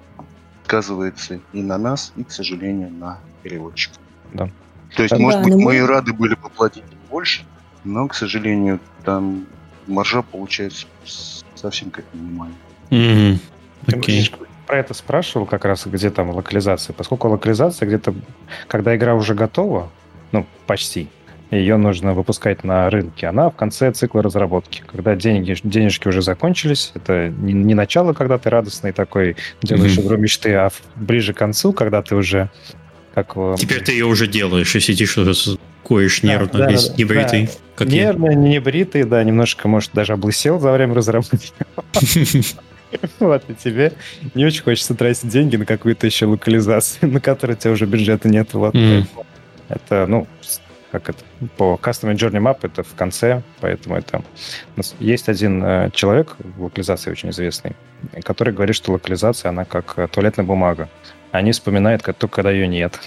сказывается 0.63 1.39
и 1.53 1.61
на 1.61 1.77
нас, 1.77 2.13
и, 2.15 2.23
к 2.23 2.31
сожалению, 2.31 2.91
на 2.91 3.19
переводчиках. 3.43 3.99
Да. 4.33 4.49
То 4.95 5.03
есть, 5.03 5.15
да, 5.15 5.19
может 5.19 5.43
быть, 5.43 5.55
мы 5.55 5.77
и 5.77 5.81
рады 5.81 6.13
были 6.13 6.35
поплатить 6.35 6.83
больше, 7.09 7.43
но, 7.83 8.07
к 8.07 8.15
сожалению, 8.15 8.79
там 9.03 9.45
маржа 9.87 10.21
получается 10.21 10.87
совсем 11.55 11.91
как 11.91 12.05
минимальная. 12.13 12.57
Mm-hmm. 12.89 13.39
Okay. 13.87 14.33
Про 14.65 14.79
это 14.79 14.93
спрашивал 14.93 15.45
как 15.45 15.65
раз, 15.65 15.85
где 15.85 16.09
там 16.09 16.29
локализация. 16.31 16.93
Поскольку 16.93 17.29
локализация 17.29 17.87
где-то, 17.87 18.13
когда 18.67 18.95
игра 18.95 19.15
уже 19.15 19.33
готова, 19.33 19.89
ну, 20.33 20.45
почти, 20.65 21.09
ее 21.51 21.77
нужно 21.77 22.13
выпускать 22.13 22.65
на 22.65 22.89
рынке. 22.89 23.27
Она 23.27 23.49
в 23.49 23.55
конце 23.55 23.91
цикла 23.93 24.21
разработки. 24.21 24.83
Когда 24.85 25.15
деньги, 25.15 25.55
денежки 25.63 26.09
уже 26.09 26.21
закончились, 26.21 26.91
это 26.95 27.29
не, 27.29 27.53
не 27.53 27.73
начало, 27.73 28.11
когда 28.11 28.37
ты 28.37 28.49
радостный 28.49 28.91
такой, 28.91 29.37
делаешь 29.61 29.97
mm-hmm. 29.97 30.05
игру 30.05 30.17
мечты, 30.17 30.53
а 30.55 30.69
ближе 30.95 31.33
к 31.33 31.37
концу, 31.37 31.71
когда 31.71 32.01
ты 32.01 32.15
уже 32.15 32.49
как... 33.23 33.57
Теперь 33.57 33.81
ты 33.81 33.91
ее 33.93 34.05
уже 34.05 34.27
делаешь, 34.27 34.75
и 34.75 34.79
сидишь 34.79 35.17
коешь 35.87 36.21
нервно, 36.21 36.59
да, 36.59 36.69
весь 36.69 36.89
да, 36.89 36.95
небритый. 36.97 37.45
Да. 37.45 37.51
Как 37.75 37.87
Нервно, 37.87 38.31
я. 38.31 38.35
небритый, 38.35 39.03
да, 39.03 39.23
немножко, 39.23 39.67
может, 39.67 39.91
даже 39.93 40.13
облысел 40.13 40.59
за 40.59 40.71
время 40.71 40.93
разработки. 40.95 41.51
Вот, 43.19 43.43
и 43.49 43.53
тебе 43.53 43.91
не 44.33 44.45
очень 44.45 44.63
хочется 44.63 44.95
тратить 44.95 45.27
деньги 45.27 45.57
на 45.57 45.65
какую-то 45.65 46.05
еще 46.07 46.25
локализацию, 46.25 47.11
на 47.11 47.19
которой 47.19 47.51
у 47.51 47.55
тебя 47.55 47.71
уже 47.71 47.85
бюджета 47.85 48.29
нет. 48.29 48.53
Вот. 48.53 48.75
Это, 49.67 50.05
ну, 50.07 50.25
как 50.91 51.09
это, 51.09 51.19
по 51.57 51.77
Custom 51.81 52.13
Journey 52.15 52.41
Map 52.41 52.59
это 52.61 52.83
в 52.83 52.95
конце, 52.95 53.43
поэтому 53.59 53.97
это... 53.97 54.23
Есть 54.99 55.27
один 55.27 55.61
э, 55.63 55.89
человек 55.93 56.37
в 56.39 56.63
локализации 56.63 57.11
очень 57.11 57.31
известный, 57.31 57.75
который 58.23 58.53
говорит, 58.53 58.75
что 58.75 58.93
локализация, 58.93 59.49
она 59.49 59.65
как 59.65 59.93
э, 59.97 60.07
туалетная 60.07 60.45
бумага. 60.45 60.87
Они 61.31 61.51
вспоминают, 61.51 62.01
как 62.01 62.17
только 62.17 62.35
когда 62.35 62.51
ее 62.51 62.67
нет. 62.67 62.99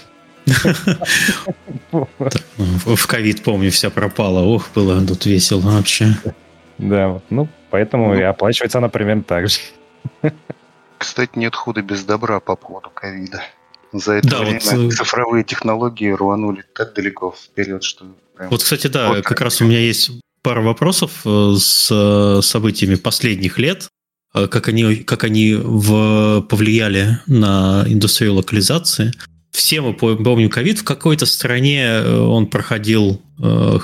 В 2.85 3.07
ковид, 3.07 3.43
помню, 3.43 3.71
вся 3.71 3.89
пропала. 3.89 4.41
Ох, 4.41 4.69
было 4.73 5.05
тут 5.05 5.25
весело 5.25 5.59
вообще. 5.59 6.15
Да, 6.77 7.21
ну, 7.29 7.47
поэтому 7.69 8.15
и 8.15 8.21
оплачивается 8.21 8.79
она 8.79 8.89
примерно 8.89 9.23
так 9.23 9.49
же. 9.49 9.59
Кстати, 10.97 11.31
нет 11.35 11.55
худа 11.55 11.81
без 11.81 12.03
добра 12.03 12.39
по 12.39 12.55
поводу 12.55 12.89
ковида. 12.89 13.43
За 13.93 14.13
это 14.13 14.29
да, 14.29 14.39
время 14.39 14.59
вот, 14.63 14.93
цифровые 14.93 15.43
технологии 15.43 16.11
рванули 16.11 16.63
так 16.73 16.93
далеко 16.93 17.35
вперед, 17.37 17.83
что... 17.83 18.05
Вот, 18.49 18.63
кстати, 18.63 18.87
да, 18.87 19.09
вот 19.09 19.23
как 19.25 19.41
раз 19.41 19.61
у 19.61 19.65
меня 19.65 19.79
есть 19.79 20.11
пара 20.41 20.61
вопросов 20.61 21.21
э, 21.25 21.55
с 21.57 21.89
э, 21.91 22.41
событиями 22.41 22.95
последних 22.95 23.59
лет. 23.59 23.89
Э, 24.33 24.47
как 24.47 24.67
они, 24.69 24.95
как 24.95 25.23
они 25.23 25.55
в, 25.55 26.41
повлияли 26.41 27.19
на 27.27 27.83
индустрию 27.87 28.35
локализации. 28.35 29.11
Все 29.51 29.81
мы 29.81 29.93
помним 29.93 30.49
ковид, 30.49 30.79
в 30.79 30.83
какой-то 30.83 31.25
стране 31.25 31.83
э, 31.83 32.17
он 32.17 32.47
проходил, 32.47 33.21
э, 33.39 33.79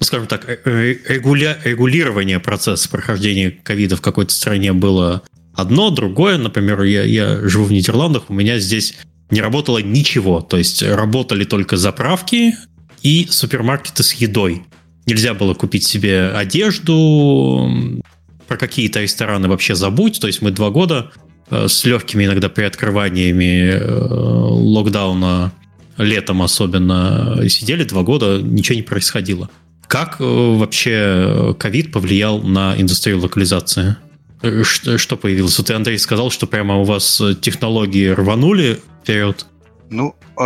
скажем 0.00 0.28
так, 0.28 0.46
регуля, 0.64 1.58
регулирование 1.64 2.38
процесса 2.38 2.88
прохождения 2.88 3.50
ковида 3.50 3.96
в 3.96 4.00
какой-то 4.00 4.32
стране 4.32 4.72
было 4.72 5.22
одно, 5.54 5.90
другое. 5.90 6.38
Например, 6.38 6.82
я, 6.82 7.02
я 7.02 7.48
живу 7.48 7.64
в 7.64 7.72
Нидерландах, 7.72 8.30
у 8.30 8.34
меня 8.34 8.60
здесь 8.60 8.94
не 9.30 9.40
работало 9.40 9.78
ничего. 9.78 10.40
То 10.40 10.58
есть 10.58 10.80
работали 10.82 11.42
только 11.42 11.76
заправки 11.76 12.54
и 13.02 13.26
супермаркеты 13.28 14.04
с 14.04 14.12
едой. 14.12 14.62
Нельзя 15.06 15.34
было 15.34 15.54
купить 15.54 15.84
себе 15.84 16.28
одежду, 16.28 18.00
про 18.48 18.56
какие-то 18.56 19.00
рестораны 19.00 19.48
вообще 19.48 19.74
забудь. 19.74 20.20
То 20.20 20.26
есть 20.26 20.42
мы 20.42 20.50
два 20.50 20.70
года 20.70 21.12
э, 21.50 21.68
с 21.68 21.84
легкими 21.84 22.24
иногда 22.24 22.48
приоткрываниями 22.48 23.70
э, 23.70 23.78
локдауна 23.84 25.52
летом 25.98 26.42
особенно 26.42 27.48
сидели 27.48 27.84
два 27.84 28.02
года, 28.02 28.40
ничего 28.40 28.76
не 28.76 28.82
происходило. 28.82 29.50
Как 29.86 30.20
э, 30.20 30.24
вообще 30.24 31.54
ковид 31.58 31.92
повлиял 31.92 32.40
на 32.40 32.74
индустрию 32.80 33.20
локализации? 33.20 33.96
Что, 34.62 34.98
что 34.98 35.16
появилось? 35.16 35.58
Вот 35.58 35.66
ты, 35.66 35.74
Андрей, 35.74 35.98
сказал, 35.98 36.30
что 36.30 36.46
прямо 36.46 36.76
у 36.76 36.84
вас 36.84 37.20
технологии 37.40 38.08
рванули 38.08 38.80
вперед. 39.02 39.46
Ну, 39.90 40.14
э, 40.38 40.42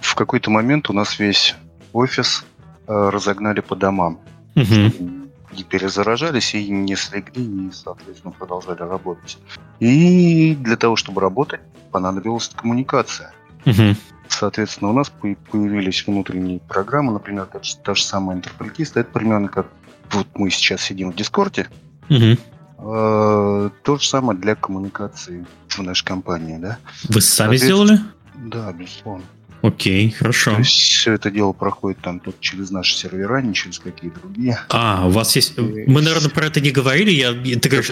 в 0.00 0.14
какой-то 0.14 0.50
момент 0.50 0.90
у 0.90 0.92
нас 0.92 1.18
весь 1.18 1.54
офис 1.92 2.44
э, 2.86 3.10
разогнали 3.12 3.60
по 3.60 3.74
домам. 3.74 4.20
Угу. 4.54 5.17
И 5.56 5.64
перезаражались, 5.64 6.54
и 6.54 6.68
не 6.68 6.94
слегли, 6.96 7.68
и, 7.68 7.70
соответственно, 7.72 8.32
продолжали 8.32 8.80
работать. 8.80 9.38
И 9.80 10.54
для 10.54 10.76
того, 10.76 10.96
чтобы 10.96 11.20
работать, 11.20 11.60
понадобилась 11.90 12.48
коммуникация. 12.54 13.32
Угу. 13.64 13.96
Соответственно, 14.28 14.90
у 14.90 14.92
нас 14.92 15.10
появились 15.50 16.06
внутренние 16.06 16.60
программы, 16.60 17.12
например, 17.12 17.46
та, 17.46 17.60
та 17.82 17.94
же 17.94 18.02
самая 18.02 18.36
интерпретист, 18.36 18.96
это 18.96 19.10
примерно 19.10 19.48
как 19.48 19.66
вот 20.10 20.26
мы 20.34 20.50
сейчас 20.50 20.82
сидим 20.82 21.12
в 21.12 21.16
Дискорде. 21.16 21.68
Угу. 22.10 22.36
Э, 22.78 23.70
то 23.82 23.98
же 23.98 24.06
самое 24.06 24.38
для 24.38 24.54
коммуникации 24.54 25.46
в 25.68 25.78
нашей 25.82 26.04
компании, 26.04 26.58
да. 26.58 26.78
Вы 27.08 27.20
сами 27.20 27.56
сделали? 27.56 27.98
Да, 28.34 28.72
безусловно. 28.72 29.24
Окей, 29.62 30.10
хорошо. 30.10 30.52
То 30.52 30.58
есть 30.58 30.72
все 30.72 31.14
это 31.14 31.30
дело 31.30 31.52
проходит 31.52 32.00
там 32.00 32.20
тут 32.20 32.38
через 32.40 32.70
наши 32.70 32.96
сервера, 32.96 33.42
не 33.42 33.54
через 33.54 33.78
какие 33.78 34.10
другие. 34.10 34.60
А, 34.68 35.04
у 35.06 35.10
вас 35.10 35.34
есть... 35.34 35.58
Мы, 35.58 36.00
наверное, 36.00 36.30
про 36.30 36.46
это 36.46 36.60
не 36.60 36.70
говорили. 36.70 37.10
Я... 37.10 37.32
Ты, 37.32 37.68
говоришь, 37.68 37.90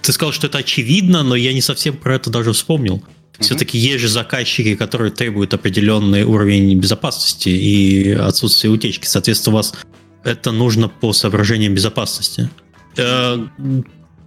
ты 0.00 0.12
сказал, 0.12 0.32
что 0.32 0.46
это 0.46 0.58
очевидно, 0.58 1.22
но 1.22 1.36
я 1.36 1.52
не 1.52 1.60
совсем 1.60 1.96
про 1.96 2.14
это 2.16 2.30
даже 2.30 2.52
вспомнил. 2.52 3.02
Все-таки 3.38 3.76
есть 3.78 4.00
же 4.00 4.08
заказчики, 4.08 4.76
которые 4.76 5.10
требуют 5.10 5.52
определенный 5.54 6.22
уровень 6.22 6.78
безопасности 6.78 7.48
и 7.48 8.12
отсутствие 8.12 8.72
утечки. 8.72 9.06
Соответственно, 9.06 9.54
у 9.54 9.56
вас 9.56 9.74
это 10.22 10.52
нужно 10.52 10.88
по 10.88 11.12
соображениям 11.12 11.74
безопасности. 11.74 12.48
Э, 12.96 13.44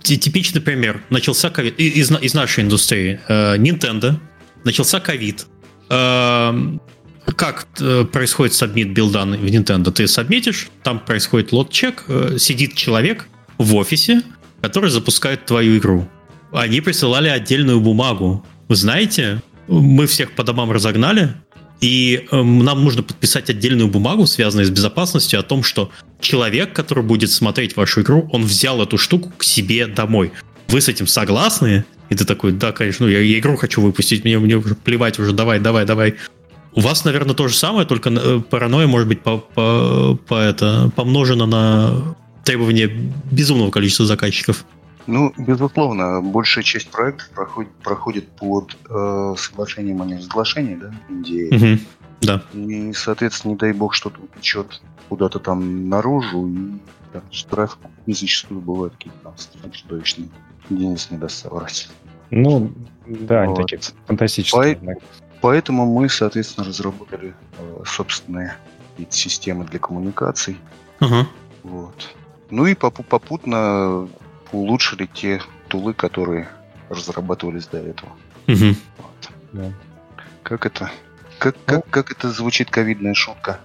типичный 0.01 0.61
пример. 0.61 1.01
Начался 1.09 1.49
ковид 1.49 1.79
из, 1.79 2.11
из 2.11 2.33
нашей 2.33 2.65
индустрии. 2.65 3.19
Э, 3.27 3.55
Nintendo. 3.57 4.19
Начался 4.63 4.99
ковид. 4.99 5.47
Э, 5.89 6.53
как 7.35 7.67
происходит 8.11 8.53
submit 8.53 8.93
build 8.93 9.28
а 9.28 9.35
в 9.35 9.43
Nintendo? 9.43 9.91
Ты 9.91 10.07
submit 10.07 10.41
ишь, 10.41 10.69
там 10.83 10.99
происходит 10.99 11.51
lot 11.51 11.69
check, 11.69 12.05
сидит 12.37 12.75
человек 12.75 13.27
в 13.57 13.75
офисе, 13.75 14.21
который 14.61 14.89
запускает 14.89 15.45
твою 15.45 15.77
игру. 15.77 16.07
Они 16.51 16.81
присылали 16.81 17.27
отдельную 17.27 17.81
бумагу. 17.81 18.45
Вы 18.69 18.75
знаете, 18.75 19.41
мы 19.67 20.07
всех 20.07 20.31
по 20.31 20.43
домам 20.43 20.71
разогнали, 20.71 21.33
и 21.81 22.25
э, 22.31 22.41
нам 22.41 22.83
нужно 22.83 23.03
подписать 23.03 23.49
отдельную 23.49 23.87
бумагу, 23.87 24.25
связанную 24.25 24.65
с 24.65 24.69
безопасностью, 24.69 25.39
о 25.39 25.43
том, 25.43 25.63
что 25.63 25.91
человек, 26.19 26.73
который 26.73 27.03
будет 27.03 27.31
смотреть 27.31 27.75
вашу 27.75 28.01
игру, 28.01 28.27
он 28.31 28.43
взял 28.43 28.81
эту 28.81 28.97
штуку 28.97 29.31
к 29.37 29.43
себе 29.43 29.85
домой. 29.87 30.31
Вы 30.69 30.81
с 30.81 30.89
этим 30.89 31.07
согласны? 31.07 31.85
И 32.09 32.15
ты 32.15 32.25
такой, 32.25 32.51
да, 32.51 32.71
конечно, 32.71 33.05
ну, 33.05 33.11
я, 33.11 33.19
я 33.19 33.39
игру 33.39 33.55
хочу 33.57 33.81
выпустить, 33.81 34.23
мне, 34.23 34.39
мне 34.39 34.55
уже 34.55 34.75
плевать 34.75 35.19
уже, 35.19 35.33
давай, 35.33 35.59
давай, 35.59 35.85
давай. 35.85 36.15
У 36.73 36.81
вас, 36.81 37.05
наверное, 37.05 37.35
то 37.35 37.47
же 37.47 37.55
самое, 37.55 37.87
только 37.87 38.09
э, 38.09 38.39
паранойя 38.39 38.87
может 38.87 39.07
быть 39.07 39.21
по, 39.21 39.39
по, 39.39 40.17
по 40.27 40.35
это, 40.35 40.91
помножена 40.95 41.45
на 41.45 42.15
требования 42.43 42.87
безумного 43.31 43.71
количества 43.71 44.05
заказчиков. 44.05 44.63
Ну, 45.07 45.33
безусловно, 45.37 46.21
большая 46.21 46.63
часть 46.63 46.89
проектов 46.89 47.29
проходит, 47.29 47.71
проходит 47.83 48.27
под 48.29 48.77
э, 48.89 49.35
соглашением 49.37 50.01
о 50.01 50.05
неразглашении, 50.05 50.75
да, 50.75 50.93
Индии. 51.09 51.55
Угу. 51.55 51.79
Да. 52.21 52.43
И, 52.53 52.93
соответственно, 52.93 53.53
не 53.53 53.57
дай 53.57 53.73
бог, 53.73 53.93
что-то 53.93 54.19
утечет 54.21 54.81
куда-то 55.09 55.39
там 55.39 55.87
наружу, 55.87 56.47
и 56.47 56.79
там, 57.13 57.23
штраф 57.31 57.77
зачастую 58.05 58.61
бывают 58.61 58.93
какие-то 58.97 59.33
там 59.61 59.71
чудовищные. 59.71 60.29
Денис 60.69 61.09
не 61.11 61.17
даст 61.17 61.41
соврать. 61.41 61.89
Ну, 62.29 62.71
да, 63.05 63.45
вот. 63.45 63.59
они 63.59 63.67
такие 63.67 63.93
фантастические. 64.05 64.75
По- 64.75 64.93
поэтому 65.41 65.85
мы, 65.85 66.09
соответственно, 66.09 66.67
разработали 66.67 67.33
э, 67.57 67.83
собственные 67.85 68.55
системы 69.09 69.65
для 69.65 69.79
коммуникаций. 69.79 70.57
Ага. 70.99 71.27
Вот. 71.63 72.15
Ну 72.49 72.65
и 72.65 72.75
попутно 72.75 74.07
улучшили 74.51 75.05
те 75.13 75.41
тулы, 75.67 75.93
которые 75.93 76.47
разрабатывались 76.89 77.67
до 77.67 77.77
этого. 77.77 78.11
Угу. 78.47 78.75
Вот. 78.97 79.31
Да. 79.53 79.71
Как 80.43 80.65
это? 80.65 80.91
Как, 81.39 81.55
как, 81.65 81.85
ну. 81.85 81.91
как 81.91 82.11
это 82.11 82.31
звучит 82.31 82.69
ковидная 82.69 83.13
шутка? 83.13 83.59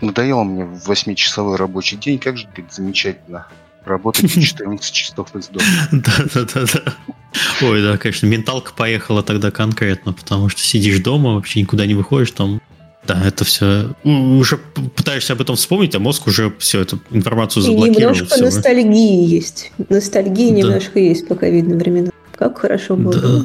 Надоело 0.00 0.42
мне 0.44 0.64
в 0.64 0.90
8-часовой 0.90 1.56
рабочий 1.56 1.96
день, 1.96 2.18
как 2.18 2.36
же 2.36 2.46
говорит, 2.46 2.72
замечательно 2.72 3.46
работать 3.84 4.30
14 4.42 4.92
часов 4.92 5.34
из 5.36 5.48
дома. 5.48 5.66
Да-да-да. 5.92 6.94
Ой, 7.62 7.82
да, 7.82 7.96
конечно, 7.98 8.26
менталка 8.26 8.72
поехала 8.74 9.22
тогда 9.22 9.50
конкретно, 9.50 10.12
потому 10.12 10.48
что 10.48 10.60
сидишь 10.60 11.00
дома, 11.00 11.34
вообще 11.34 11.60
никуда 11.60 11.86
не 11.86 11.94
выходишь, 11.94 12.30
там 12.30 12.60
да, 13.06 13.22
это 13.26 13.44
все... 13.44 13.90
Уже 14.02 14.56
пытаешься 14.56 15.34
об 15.34 15.42
этом 15.42 15.56
вспомнить, 15.56 15.94
а 15.94 15.98
мозг 15.98 16.26
уже 16.26 16.54
все 16.58 16.80
эту 16.80 17.00
информацию 17.10 17.62
заблокировал. 17.62 18.14
И 18.14 18.18
немножко 18.18 18.42
ностальгии 18.42 19.26
есть. 19.26 19.72
Ностальгии 19.90 20.50
да. 20.50 20.56
немножко 20.56 20.98
есть 20.98 21.28
по 21.28 21.34
ковидным 21.34 21.78
временам. 21.78 22.12
Как 22.36 22.58
хорошо 22.58 22.96
было. 22.96 23.14
Да, 23.14 23.44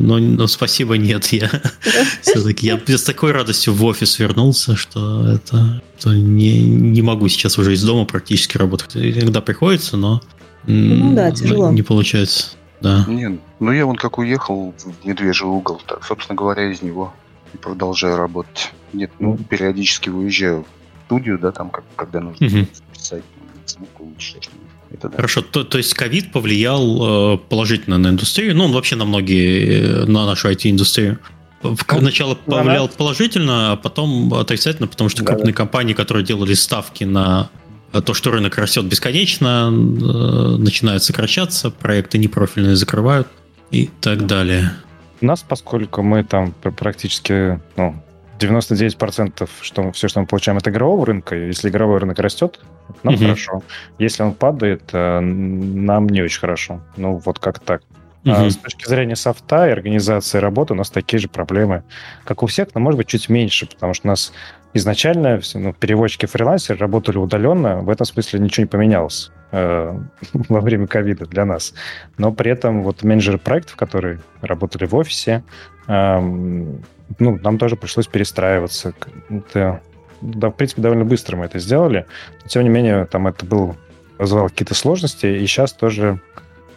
но, 0.00 0.18
но 0.18 0.46
спасибо, 0.46 0.98
нет. 0.98 1.26
Я 1.26 1.50
все-таки 2.22 2.66
я 2.66 2.78
с 2.86 3.02
такой 3.02 3.32
радостью 3.32 3.72
в 3.72 3.84
офис 3.84 4.18
вернулся, 4.18 4.76
что 4.76 5.26
это 5.26 5.82
что 5.98 6.14
не, 6.14 6.62
не 6.62 7.02
могу 7.02 7.28
сейчас 7.28 7.58
уже 7.58 7.72
из 7.72 7.82
дома 7.82 8.04
практически 8.04 8.58
работать. 8.58 8.96
Иногда 8.96 9.40
приходится, 9.40 9.96
но 9.96 10.20
ну, 10.66 11.14
да, 11.14 11.30
тяжело. 11.30 11.70
не 11.70 11.82
получается. 11.82 12.56
Да. 12.80 13.04
Не, 13.08 13.38
ну 13.60 13.72
я 13.72 13.86
вон 13.86 13.96
как 13.96 14.18
уехал 14.18 14.74
в 14.76 15.06
медвежий 15.06 15.46
угол, 15.46 15.80
так, 15.86 16.04
собственно 16.04 16.36
говоря, 16.36 16.70
из 16.70 16.82
него 16.82 17.14
и 17.54 17.56
продолжаю 17.56 18.16
работать. 18.16 18.72
Нет, 18.92 19.10
ну, 19.18 19.36
периодически 19.36 20.10
выезжаю 20.10 20.64
в 20.64 21.06
студию, 21.06 21.38
да, 21.38 21.52
там, 21.52 21.70
как, 21.70 21.84
когда 21.96 22.20
нужно 22.20 22.46
угу. 22.46 22.66
писать 22.92 23.24
звук 23.66 24.00
улучшить. 24.00 24.50
Это, 24.94 25.08
да. 25.08 25.16
Хорошо, 25.16 25.42
то, 25.42 25.64
то 25.64 25.76
есть 25.76 25.92
ковид 25.94 26.30
повлиял 26.30 27.34
э, 27.34 27.38
положительно 27.48 27.98
на 27.98 28.08
индустрию, 28.08 28.54
ну, 28.56 28.66
он 28.66 28.72
вообще 28.72 28.94
на 28.94 29.04
многие, 29.04 30.02
э, 30.02 30.04
на 30.06 30.24
нашу 30.24 30.50
IT-индустрию. 30.50 31.18
В, 31.62 32.00
начало 32.00 32.36
повлиял 32.36 32.86
да, 32.86 32.94
положительно, 32.96 33.72
а 33.72 33.76
потом 33.76 34.32
отрицательно, 34.34 34.86
потому 34.86 35.10
что 35.10 35.24
да, 35.24 35.32
крупные 35.32 35.52
да. 35.52 35.56
компании, 35.56 35.94
которые 35.94 36.24
делали 36.24 36.54
ставки 36.54 37.02
на 37.02 37.50
то, 38.04 38.14
что 38.14 38.30
рынок 38.30 38.56
растет 38.56 38.84
бесконечно, 38.84 39.68
э, 39.72 40.56
начинают 40.58 41.02
сокращаться, 41.02 41.70
проекты 41.70 42.18
непрофильные 42.18 42.76
закрывают 42.76 43.26
и 43.72 43.90
так 44.00 44.26
далее. 44.26 44.74
У 45.20 45.26
нас, 45.26 45.42
поскольку 45.42 46.02
мы 46.02 46.22
там 46.22 46.52
практически, 46.52 47.60
ну, 47.76 48.00
99% 48.38 49.48
что 49.60 49.92
все, 49.92 50.08
что 50.08 50.20
мы 50.20 50.26
получаем 50.26 50.58
от 50.58 50.68
игрового 50.68 51.06
рынка, 51.06 51.36
если 51.36 51.68
игровой 51.68 51.98
рынок 51.98 52.18
растет, 52.18 52.60
нам 53.02 53.14
угу. 53.14 53.24
хорошо. 53.24 53.62
Если 53.98 54.22
он 54.22 54.34
падает, 54.34 54.82
э, 54.92 55.20
нам 55.20 56.08
не 56.08 56.22
очень 56.22 56.40
хорошо. 56.40 56.80
Ну, 56.96 57.16
вот 57.16 57.38
как 57.38 57.58
так. 57.58 57.82
Угу. 58.24 58.34
А 58.34 58.50
с 58.50 58.56
точки 58.56 58.88
зрения 58.88 59.16
софта 59.16 59.68
и 59.68 59.70
организации 59.70 60.38
работы 60.38 60.72
у 60.72 60.76
нас 60.76 60.90
такие 60.90 61.20
же 61.20 61.28
проблемы, 61.28 61.84
как 62.24 62.42
у 62.42 62.46
всех, 62.46 62.68
но, 62.74 62.80
может 62.80 62.96
быть, 62.96 63.06
чуть 63.06 63.28
меньше, 63.28 63.66
потому 63.66 63.92
что 63.92 64.08
у 64.08 64.10
нас 64.10 64.32
изначально 64.72 65.40
ну, 65.54 65.72
переводчики 65.74 66.26
фрилансеры 66.26 66.78
работали 66.78 67.18
удаленно, 67.18 67.82
в 67.82 67.90
этом 67.90 68.06
смысле 68.06 68.40
ничего 68.40 68.64
не 68.64 68.68
поменялось 68.68 69.30
э, 69.52 69.98
во 70.32 70.60
время 70.60 70.86
ковида 70.86 71.26
для 71.26 71.44
нас. 71.44 71.74
Но 72.16 72.32
при 72.32 72.50
этом 72.50 72.82
вот 72.82 73.02
менеджеры 73.02 73.38
проектов, 73.38 73.76
которые 73.76 74.20
работали 74.40 74.86
в 74.86 74.94
офисе, 74.94 75.44
э, 75.86 76.66
ну, 77.18 77.38
нам 77.42 77.58
тоже 77.58 77.76
пришлось 77.76 78.06
перестраиваться. 78.06 78.94
Это, 79.28 79.80
да, 80.20 80.50
в 80.50 80.52
принципе, 80.52 80.82
довольно 80.82 81.04
быстро 81.04 81.36
мы 81.36 81.46
это 81.46 81.58
сделали. 81.58 82.06
Но, 82.42 82.48
тем 82.48 82.62
не 82.62 82.68
менее, 82.68 83.04
там 83.06 83.26
это 83.26 83.44
был 83.44 83.76
вызывало 84.18 84.48
какие-то 84.48 84.74
сложности, 84.74 85.26
и 85.26 85.46
сейчас 85.46 85.72
тоже 85.72 86.20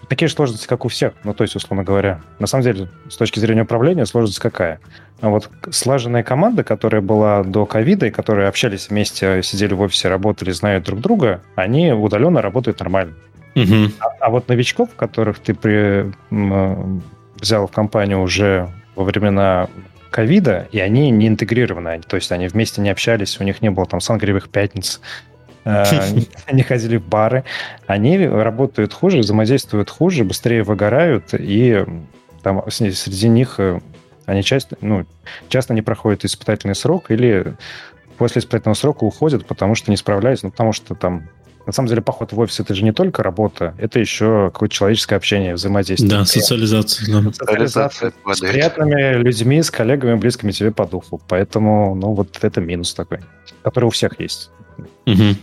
такие 0.09 0.27
же 0.27 0.33
сложности, 0.33 0.67
как 0.67 0.85
у 0.85 0.87
всех. 0.87 1.13
Ну, 1.23 1.33
то 1.33 1.43
есть, 1.43 1.55
условно 1.55 1.83
говоря, 1.83 2.21
на 2.39 2.47
самом 2.47 2.63
деле, 2.63 2.89
с 3.09 3.17
точки 3.17 3.39
зрения 3.39 3.63
управления, 3.63 4.05
сложность 4.05 4.39
какая? 4.39 4.79
А 5.21 5.29
вот 5.29 5.49
слаженная 5.71 6.23
команда, 6.23 6.63
которая 6.63 7.01
была 7.01 7.43
до 7.43 7.65
ковида, 7.65 8.07
и 8.07 8.11
которые 8.11 8.47
общались 8.47 8.89
вместе, 8.89 9.41
сидели 9.43 9.73
в 9.73 9.81
офисе, 9.81 10.09
работали, 10.09 10.51
знают 10.51 10.85
друг 10.85 10.99
друга, 10.99 11.41
они 11.55 11.91
удаленно 11.91 12.41
работают 12.41 12.79
нормально. 12.79 13.13
Угу. 13.55 13.91
А, 13.99 14.05
а 14.19 14.29
вот 14.29 14.47
новичков, 14.47 14.89
которых 14.95 15.39
ты 15.39 15.55
при, 15.55 16.11
взял 17.39 17.67
в 17.67 17.71
компанию 17.71 18.21
уже 18.21 18.69
во 18.95 19.03
времена 19.03 19.67
ковида, 20.18 20.68
и 20.72 20.80
они 20.80 21.11
не 21.11 21.27
интегрированы, 21.27 22.02
то 22.02 22.15
есть 22.15 22.31
они 22.31 22.48
вместе 22.48 22.81
не 22.81 22.89
общались, 22.89 23.39
у 23.39 23.44
них 23.44 23.61
не 23.61 23.69
было 23.69 23.85
там 23.85 24.02
сангриевых 24.02 24.49
пятниц, 24.49 24.99
э, 25.64 25.84
они 26.48 26.64
ходили 26.64 26.98
в 26.98 27.07
бары, 27.07 27.44
они 27.85 28.26
работают 28.26 28.94
хуже, 28.94 29.19
взаимодействуют 29.19 29.91
хуже, 29.91 30.23
быстрее 30.23 30.64
выгорают, 30.64 31.35
и 31.35 31.85
там 32.41 32.64
среди 32.72 33.30
них 33.30 33.60
э, 33.60 33.80
они 34.26 34.41
часто, 34.41 34.76
ну, 34.81 35.06
часто 35.49 35.76
не 35.76 35.84
проходят 35.84 36.26
испытательный 36.26 36.73
срок 36.73 37.11
или 37.11 37.53
после 38.18 38.39
испытательного 38.39 38.73
срока 38.73 39.03
уходят, 39.03 39.45
потому 39.45 39.76
что 39.76 39.91
не 39.91 39.98
справляются, 39.98 40.48
ну, 40.48 40.52
потому 40.52 40.73
что 40.73 40.95
там 40.95 41.30
на 41.68 41.73
самом 41.73 41.89
деле 41.89 42.02
поход 42.02 42.31
в 42.31 42.39
офис 42.39 42.61
это 42.61 42.73
же 42.73 42.84
не 42.84 42.94
только 42.94 43.22
работа, 43.22 43.76
это 43.77 43.99
еще 43.99 44.52
какое-то 44.53 44.73
человеческое 44.73 45.18
общение, 45.18 45.53
взаимодействие. 45.53 46.10
Да, 46.10 46.26
социализация. 46.26 47.22
Да. 47.22 47.31
Социализация 47.34 48.14
с 48.26 48.39
приятными 48.39 49.22
людьми, 49.22 49.61
с 49.61 49.69
коллегами, 49.69 50.15
близкими 50.15 50.52
тебе 50.52 50.72
по 50.72 50.85
духу. 50.85 51.22
Поэтому, 51.27 51.94
ну, 51.94 52.14
вот 52.14 52.39
это 52.41 52.61
минус 52.61 52.94
такой, 52.94 53.19
который 53.64 53.85
у 53.85 53.89
всех 53.89 54.18
есть. 54.19 54.49
Угу. 55.06 55.35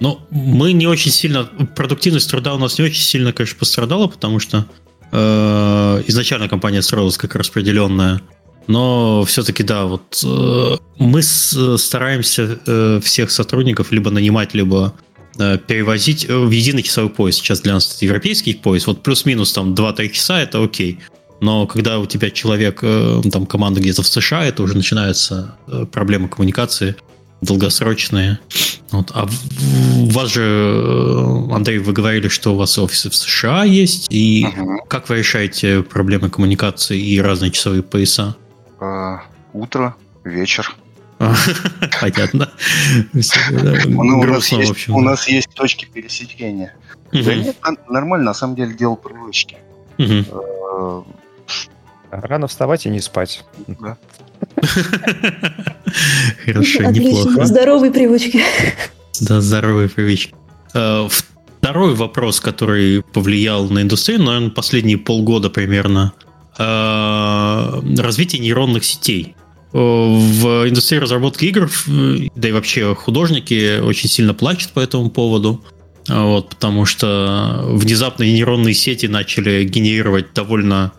Ну, 0.00 0.20
мы 0.30 0.74
не 0.74 0.86
очень 0.86 1.10
сильно... 1.10 1.44
Продуктивность 1.74 2.30
труда 2.30 2.54
у 2.54 2.58
нас 2.58 2.78
не 2.78 2.84
очень 2.84 3.02
сильно, 3.02 3.32
конечно, 3.32 3.58
пострадала, 3.58 4.06
потому 4.06 4.40
что 4.40 4.66
э, 5.10 6.02
изначально 6.08 6.50
компания 6.50 6.82
строилась 6.82 7.16
как 7.16 7.34
распределенная. 7.36 8.20
Но 8.66 9.24
все-таки, 9.24 9.62
да, 9.62 9.86
вот 9.86 10.22
э, 10.22 10.76
мы 10.98 11.22
с, 11.22 11.78
стараемся 11.78 12.58
э, 12.66 13.00
всех 13.02 13.30
сотрудников 13.30 13.92
либо 13.92 14.10
нанимать, 14.10 14.52
либо 14.52 14.92
э, 14.98 15.07
перевозить 15.38 16.26
э, 16.28 16.36
в 16.36 16.50
единый 16.50 16.82
часовой 16.82 17.10
пояс. 17.10 17.36
Сейчас 17.36 17.60
для 17.60 17.74
нас 17.74 17.94
это 17.94 18.04
европейский 18.04 18.54
пояс. 18.54 18.86
Вот 18.86 19.02
плюс-минус 19.02 19.52
там 19.52 19.74
2-3 19.74 20.08
часа 20.10 20.40
это 20.40 20.62
окей. 20.62 20.98
Но 21.40 21.66
когда 21.66 21.98
у 21.98 22.06
тебя 22.06 22.30
человек, 22.30 22.80
э, 22.82 23.20
там 23.32 23.46
команда 23.46 23.80
где-то 23.80 24.02
в 24.02 24.08
США, 24.08 24.44
это 24.44 24.62
уже 24.62 24.76
начинается 24.76 25.56
э, 25.68 25.86
проблема 25.90 26.28
коммуникации 26.28 26.96
долгосрочные. 27.40 28.40
Вот. 28.90 29.12
А 29.14 29.28
у 29.98 30.06
вас 30.06 30.32
же, 30.32 30.42
э, 30.42 31.54
Андрей, 31.54 31.78
вы 31.78 31.92
говорили, 31.92 32.28
что 32.28 32.54
у 32.54 32.56
вас 32.56 32.78
офисы 32.78 33.10
в 33.10 33.14
США 33.14 33.64
есть, 33.64 34.08
и 34.10 34.46
угу. 34.46 34.82
как 34.88 35.08
вы 35.08 35.18
решаете 35.18 35.82
проблемы 35.82 36.30
коммуникации 36.30 36.98
и 37.00 37.20
разные 37.20 37.50
часовые 37.50 37.82
пояса? 37.82 38.36
А, 38.80 39.22
утро, 39.52 39.94
вечер. 40.24 40.74
Понятно. 41.18 42.50
У 44.88 45.00
нас 45.00 45.28
есть 45.28 45.50
точки 45.54 45.86
пересечения. 45.86 46.74
нормально, 47.88 48.26
на 48.26 48.34
самом 48.34 48.56
деле, 48.56 48.74
дело 48.74 48.94
привычки. 48.94 49.56
Э, 49.98 51.02
Рано 52.10 52.46
вставать 52.46 52.86
и 52.86 52.88
не 52.88 53.00
спать. 53.00 53.44
Хорошо, 56.44 56.82
неплохо. 56.84 57.44
Здоровые 57.44 57.92
привычки. 57.92 58.42
Да, 59.20 59.40
здоровые 59.40 59.88
привычки. 59.88 60.34
Э, 60.74 61.08
второй 61.60 61.94
вопрос, 61.94 62.40
который 62.40 63.02
повлиял 63.02 63.68
на 63.68 63.82
индустрию, 63.82 64.22
наверное, 64.22 64.50
последние 64.50 64.96
полгода 64.96 65.50
примерно, 65.50 66.12
э, 66.56 67.80
развитие 67.98 68.40
нейронных 68.40 68.84
сетей. 68.84 69.34
Э, 69.78 69.80
в 69.80 70.68
индустрии 70.68 70.98
разработки 70.98 71.44
игр, 71.44 71.70
да 72.34 72.48
и 72.48 72.52
вообще 72.52 72.96
художники 72.96 73.78
очень 73.78 74.08
сильно 74.08 74.34
плачут 74.34 74.72
по 74.72 74.80
этому 74.80 75.08
поводу. 75.08 75.64
Вот, 76.08 76.48
потому 76.48 76.84
что 76.84 77.64
внезапно 77.68 78.24
нейронные 78.24 78.74
сети 78.74 79.06
начали 79.06 79.62
генерировать 79.64 80.32
довольно 80.32 80.92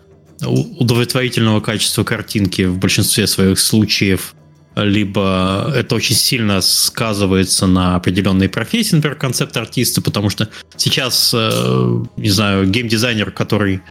удовлетворительного 0.45 1.60
качества 1.60 2.03
картинки 2.06 2.61
в 2.61 2.77
большинстве 2.77 3.27
своих 3.27 3.60
случаев, 3.60 4.34
либо 4.76 5.73
это 5.76 5.95
очень 5.95 6.15
сильно 6.15 6.61
сказывается 6.61 7.68
на 7.68 7.95
определенной 7.95 8.47
профессии, 8.47 8.95
например, 8.95 9.18
концепт 9.18 9.57
артиста, 9.57 10.01
потому 10.01 10.30
что 10.30 10.47
сейчас, 10.77 11.31
э, 11.34 12.06
не 12.15 12.30
знаю, 12.30 12.69
геймдизайнер, 12.69 13.31
который 13.31 13.81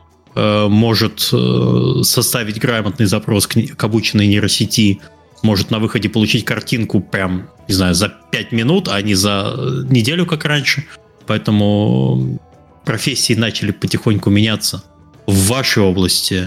может 0.68 1.30
э, 1.32 2.02
составить 2.02 2.60
грамотный 2.60 3.06
запрос 3.06 3.46
к, 3.46 3.54
к 3.76 3.84
обученной 3.84 4.26
нейросети, 4.26 5.00
может 5.42 5.70
на 5.70 5.78
выходе 5.78 6.08
получить 6.08 6.44
картинку 6.44 7.00
прям, 7.00 7.48
не 7.68 7.74
знаю, 7.74 7.94
за 7.94 8.08
5 8.08 8.52
минут, 8.52 8.88
а 8.88 9.00
не 9.02 9.14
за 9.14 9.84
неделю, 9.88 10.26
как 10.26 10.44
раньше. 10.44 10.84
Поэтому 11.26 12.38
профессии 12.84 13.34
начали 13.34 13.70
потихоньку 13.70 14.30
меняться 14.30 14.82
в 15.26 15.48
вашей 15.48 15.82
области, 15.82 16.46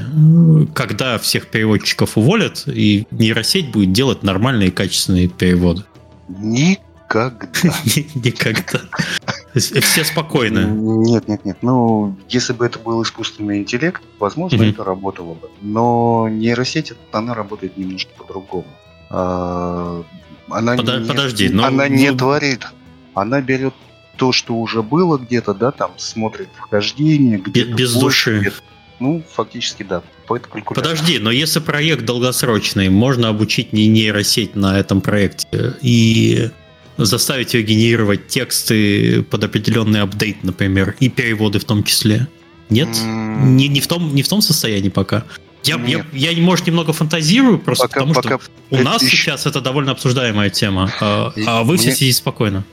когда 0.74 1.20
всех 1.20 1.48
переводчиков 1.48 2.18
уволят, 2.18 2.64
и 2.66 3.06
нейросеть 3.12 3.72
будет 3.72 3.92
делать 3.92 4.24
нормальные 4.24 4.72
качественные 4.72 5.28
переводы? 5.28 5.84
Никогда. 6.28 7.50
Никогда. 8.16 8.82
Все 9.56 10.04
спокойны. 10.04 10.66
Нет, 11.10 11.28
нет, 11.28 11.46
нет. 11.46 11.58
Ну, 11.62 12.16
если 12.30 12.54
бы 12.54 12.66
это 12.66 12.80
был 12.80 13.04
искусственный 13.04 13.60
интеллект, 13.60 14.02
возможно, 14.20 14.64
это 14.64 14.84
работало 14.84 15.34
бы. 15.34 15.50
Но 15.62 16.28
нейросеть, 16.30 16.94
она 17.12 17.34
работает 17.34 17.78
немножко 17.78 18.12
по-другому. 18.18 18.68
А, 19.10 20.04
она 20.50 20.78
Подожди, 20.78 21.50
но... 21.50 21.66
Она 21.66 21.88
не 21.88 22.12
творит. 22.12 22.66
Она 23.14 23.42
берет 23.42 23.74
то, 24.16 24.32
что 24.32 24.56
уже 24.56 24.84
было 24.84 25.18
где-то, 25.18 25.54
да, 25.54 25.72
там 25.72 25.92
смотрит 25.98 26.50
вхождение, 26.58 27.38
где 27.38 27.64
без 27.64 27.94
души. 27.96 28.54
Ну, 29.00 29.24
фактически, 29.34 29.84
да. 29.84 30.04
Подожди, 30.28 31.18
но 31.20 31.32
если 31.32 31.60
проект 31.60 32.06
долгосрочный, 32.06 32.90
можно 32.90 33.30
обучить 33.30 33.74
не 33.74 33.88
нейросеть 33.88 34.56
на 34.56 34.80
этом 34.80 35.02
проекте 35.02 35.76
и 35.82 36.52
заставить 36.98 37.54
ее 37.54 37.64
генерировать 37.64 38.28
тексты 38.28 39.24
под 39.24 39.44
определенный 39.44 40.02
апдейт, 40.02 40.44
например, 40.44 40.96
и 41.00 41.10
переводы 41.10 41.60
в 41.60 41.66
том 41.66 41.84
числе. 41.84 42.28
Нет? 42.70 42.90
Mm. 42.90 43.44
Не, 43.44 43.68
не, 43.68 43.82
в 43.82 43.88
том, 43.88 44.14
не 44.14 44.24
в 44.24 44.28
том 44.28 44.42
состоянии 44.42 44.90
пока. 44.90 45.26
Я, 45.64 45.80
я, 45.86 46.06
я, 46.12 46.42
может, 46.42 46.66
немного 46.66 46.92
фантазирую, 46.92 47.60
просто 47.60 47.88
пока, 47.88 48.00
потому 48.00 48.14
пока 48.16 48.40
что 48.40 48.52
у 48.72 48.78
нас 48.78 49.04
еще... 49.04 49.16
сейчас 49.16 49.46
это 49.46 49.62
довольно 49.62 49.92
обсуждаемая 49.92 50.50
тема, 50.50 50.92
а, 51.00 51.34
а 51.46 51.64
вы 51.64 51.78
все 51.78 51.88
мне, 51.88 51.96
сидите 51.96 52.18
спокойно. 52.18 52.64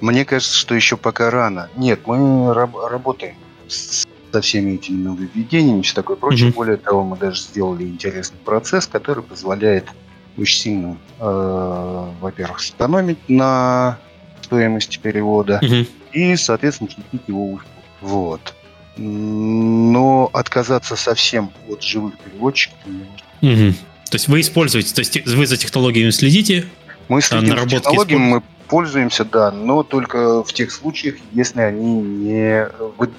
Мне 0.00 0.24
кажется, 0.24 0.56
что 0.56 0.74
еще 0.74 0.96
пока 0.96 1.30
рано. 1.30 1.68
Нет, 1.76 2.00
мы 2.06 2.52
раб- 2.52 2.84
работаем 2.90 3.36
с 3.68 4.06
со 4.32 4.40
всеми 4.40 4.72
этими 4.72 4.96
нововведениями, 5.02 5.82
все 5.82 5.94
такое 5.94 6.16
прочее. 6.16 6.48
Mm-hmm. 6.48 6.54
Более 6.54 6.76
того, 6.78 7.04
мы 7.04 7.16
даже 7.16 7.40
сделали 7.42 7.84
интересный 7.84 8.38
процесс, 8.44 8.86
который 8.86 9.22
позволяет 9.22 9.88
очень 10.36 10.58
сильно, 10.58 10.96
э, 11.18 12.10
во-первых, 12.20 12.60
сэкономить 12.60 13.28
на 13.28 13.98
стоимости 14.42 14.98
перевода 14.98 15.60
mm-hmm. 15.62 15.88
и, 16.12 16.36
соответственно, 16.36 16.90
снизить 16.90 17.28
его 17.28 17.52
успех. 17.52 17.70
Вот. 18.00 18.54
Но 18.96 20.28
отказаться 20.32 20.96
совсем 20.96 21.50
от 21.68 21.82
живых 21.82 22.18
переводчиков 22.18 22.78
mm-hmm. 23.40 23.74
То 24.10 24.16
есть 24.16 24.28
вы 24.28 24.42
используете, 24.42 24.94
то 24.94 25.00
есть 25.00 25.26
вы 25.26 25.46
за 25.46 25.56
технологиями 25.56 26.10
следите, 26.10 26.66
мы 27.08 27.22
следим 27.22 27.56
за 27.56 27.66
технологиями, 27.66 28.22
мы 28.22 28.42
пользуемся, 28.68 29.24
да, 29.24 29.50
но 29.50 29.82
только 29.82 30.42
в 30.42 30.52
тех 30.52 30.70
случаях, 30.70 31.16
если 31.32 31.60
они 31.60 31.94
не 31.94 32.68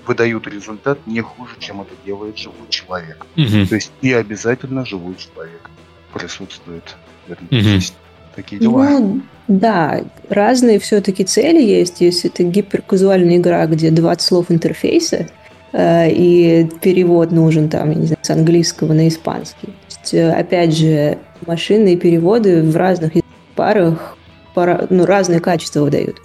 выдают 0.06 0.48
результат 0.48 1.06
не 1.06 1.22
хуже, 1.22 1.53
чем 1.60 1.81
это 1.81 1.91
делает 2.06 2.38
живой 2.38 2.68
человек. 2.69 3.26
Угу. 3.38 3.68
То 3.69 3.76
есть 3.76 3.91
и 4.02 4.14
обязательно 4.14 4.85
живой 4.85 5.15
человек 5.15 5.69
присутствует 6.14 6.95
в 7.28 7.32
этом 7.32 7.48
процессе. 7.48 7.94
Угу. 7.94 8.36
Такие 8.36 8.62
дела. 8.62 8.90
Ну, 8.90 9.22
да, 9.48 10.02
разные 10.30 10.80
все-таки 10.80 11.24
цели 11.24 11.62
есть. 11.62 12.02
Если 12.02 12.30
это 12.30 12.44
гиперказуальная 12.44 13.38
игра, 13.38 13.66
где 13.68 13.91
20 13.91 14.22
слов 14.22 14.45
интерфейса, 14.50 15.28
э, 15.72 16.10
и 16.12 16.70
перевод 16.82 17.32
нужен 17.32 17.70
там, 17.70 17.91
я 17.91 17.95
не 17.95 18.06
знаю, 18.06 18.20
с 18.22 18.30
английского 18.30 18.94
на 18.94 19.08
испанский. 19.08 19.68
То 19.68 19.74
есть, 19.90 20.14
э, 20.14 20.32
опять 20.32 20.76
же, 20.76 21.18
машинные 21.45 21.98
переводы 21.98 22.64
в 22.64 22.76
разных 22.76 23.14
парах 23.56 24.18
ну, 24.56 25.06
разные 25.06 25.40
качества 25.40 25.82
выдают. 25.82 26.18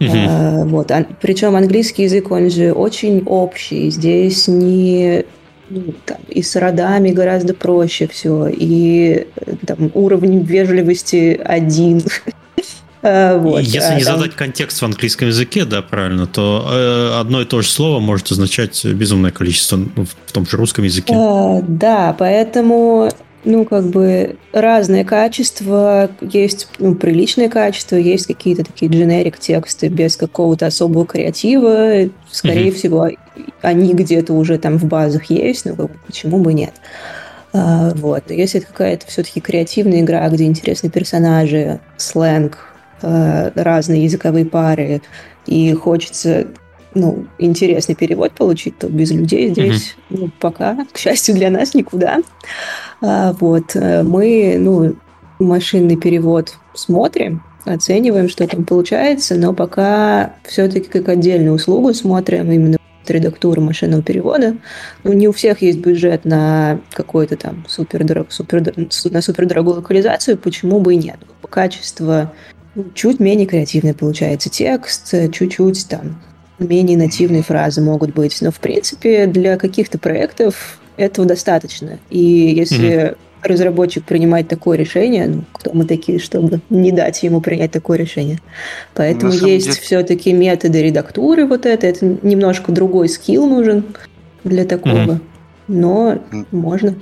Uh-huh. 0.00 0.26
А, 0.28 0.64
вот. 0.64 0.90
А, 0.90 1.04
причем 1.20 1.56
английский 1.56 2.04
язык, 2.04 2.30
он 2.30 2.50
же 2.50 2.72
очень 2.72 3.22
общий. 3.26 3.90
Здесь 3.90 4.46
не 4.46 5.24
там, 6.04 6.18
и 6.28 6.42
с 6.42 6.56
родами 6.56 7.10
гораздо 7.10 7.54
проще 7.54 8.08
все, 8.08 8.48
и 8.48 9.26
там, 9.66 9.90
уровень 9.94 10.42
вежливости 10.42 11.40
один. 11.44 12.02
А, 13.00 13.38
вот, 13.38 13.60
Если 13.60 13.78
а, 13.78 13.94
не 13.94 14.02
там... 14.02 14.18
задать 14.18 14.34
контекст 14.34 14.82
в 14.82 14.84
английском 14.84 15.28
языке, 15.28 15.64
да, 15.64 15.82
правильно, 15.82 16.26
то 16.26 16.68
э, 16.68 17.20
одно 17.20 17.42
и 17.42 17.44
то 17.44 17.62
же 17.62 17.68
слово 17.68 18.00
может 18.00 18.32
означать 18.32 18.84
безумное 18.84 19.30
количество 19.30 19.76
ну, 19.76 20.04
в 20.04 20.32
том 20.32 20.44
же 20.44 20.56
русском 20.56 20.84
языке. 20.84 21.14
А, 21.16 21.62
да, 21.62 22.16
поэтому 22.18 23.12
ну, 23.44 23.64
как 23.64 23.84
бы 23.84 24.36
разные 24.52 25.04
качества, 25.04 26.10
есть 26.20 26.68
ну, 26.78 26.94
приличные 26.94 27.48
качества, 27.48 27.96
есть 27.96 28.26
какие-то 28.26 28.64
такие 28.64 28.90
дженерик 28.90 29.38
тексты 29.38 29.88
без 29.88 30.16
какого-то 30.16 30.66
особого 30.66 31.06
креатива. 31.06 32.10
Скорее 32.30 32.68
mm-hmm. 32.68 32.74
всего, 32.74 33.10
они 33.62 33.94
где-то 33.94 34.32
уже 34.34 34.58
там 34.58 34.78
в 34.78 34.84
базах 34.84 35.30
есть, 35.30 35.64
ну, 35.64 35.76
как 35.76 35.90
бы, 35.90 35.98
почему 36.06 36.38
бы 36.40 36.52
нет. 36.52 36.74
А, 37.52 37.92
вот. 37.94 38.24
Но 38.28 38.34
если 38.34 38.60
это 38.60 38.68
какая-то 38.68 39.06
все-таки 39.06 39.40
креативная 39.40 40.00
игра, 40.00 40.28
где 40.28 40.44
интересные 40.44 40.90
персонажи, 40.90 41.80
сленг, 41.96 42.58
а, 43.02 43.52
разные 43.54 44.04
языковые 44.04 44.46
пары, 44.46 45.00
и 45.46 45.72
хочется 45.72 46.48
ну, 46.94 47.26
интересный 47.38 47.94
перевод 47.94 48.32
получить, 48.32 48.78
то 48.78 48.88
без 48.88 49.10
людей 49.10 49.50
здесь 49.50 49.96
mm-hmm. 50.10 50.18
ну, 50.20 50.30
пока, 50.40 50.86
к 50.92 50.98
счастью 50.98 51.34
для 51.34 51.50
нас, 51.50 51.74
никуда. 51.74 52.18
А, 53.00 53.32
вот, 53.38 53.74
э, 53.74 54.02
мы, 54.02 54.56
ну, 54.58 54.96
машинный 55.38 55.96
перевод 55.96 56.54
смотрим, 56.74 57.42
оцениваем, 57.64 58.28
что 58.28 58.46
там 58.46 58.64
получается, 58.64 59.36
но 59.36 59.52
пока 59.52 60.34
все-таки 60.44 60.88
как 60.88 61.08
отдельную 61.08 61.54
услугу 61.54 61.92
смотрим 61.94 62.50
именно 62.50 62.78
редактуру 63.06 63.62
машинного 63.62 64.02
перевода. 64.02 64.56
Ну, 65.02 65.12
не 65.14 65.28
у 65.28 65.32
всех 65.32 65.62
есть 65.62 65.78
бюджет 65.78 66.24
на 66.24 66.80
какой-то 66.92 67.36
там 67.36 67.64
супер, 67.66 68.04
супер, 68.28 68.74
на 69.10 69.22
супердорогую 69.22 69.76
локализацию, 69.76 70.36
почему 70.36 70.80
бы 70.80 70.94
и 70.94 70.98
нет. 70.98 71.16
Качество 71.48 72.32
чуть 72.94 73.18
менее 73.18 73.46
креативный 73.46 73.94
получается 73.94 74.50
текст, 74.50 75.14
чуть-чуть 75.32 75.88
там 75.88 76.20
менее 76.58 76.98
нативные 76.98 77.42
фразы 77.42 77.80
могут 77.80 78.14
быть, 78.14 78.36
но 78.40 78.50
в 78.50 78.58
принципе 78.58 79.26
для 79.26 79.56
каких-то 79.56 79.98
проектов 79.98 80.78
этого 80.96 81.26
достаточно. 81.26 81.98
И 82.10 82.18
если 82.18 82.88
mm-hmm 82.88 83.16
разработчик 83.42 84.04
принимать 84.04 84.48
такое 84.48 84.76
решение, 84.76 85.26
ну, 85.28 85.44
кто 85.52 85.72
мы 85.72 85.84
такие, 85.84 86.18
чтобы 86.18 86.60
не 86.70 86.92
дать 86.92 87.22
ему 87.22 87.40
принять 87.40 87.70
такое 87.70 87.98
решение. 87.98 88.40
Поэтому 88.94 89.32
есть 89.32 89.66
деле... 89.66 89.80
все-таки 89.80 90.32
методы 90.32 90.82
редактуры 90.82 91.46
вот 91.46 91.66
это, 91.66 91.86
это 91.86 92.04
немножко 92.04 92.72
другой 92.72 93.08
скилл 93.08 93.46
нужен 93.46 93.84
для 94.44 94.64
такого, 94.64 94.96
mm-hmm. 94.96 95.20
но 95.68 96.18
можно. 96.50 96.94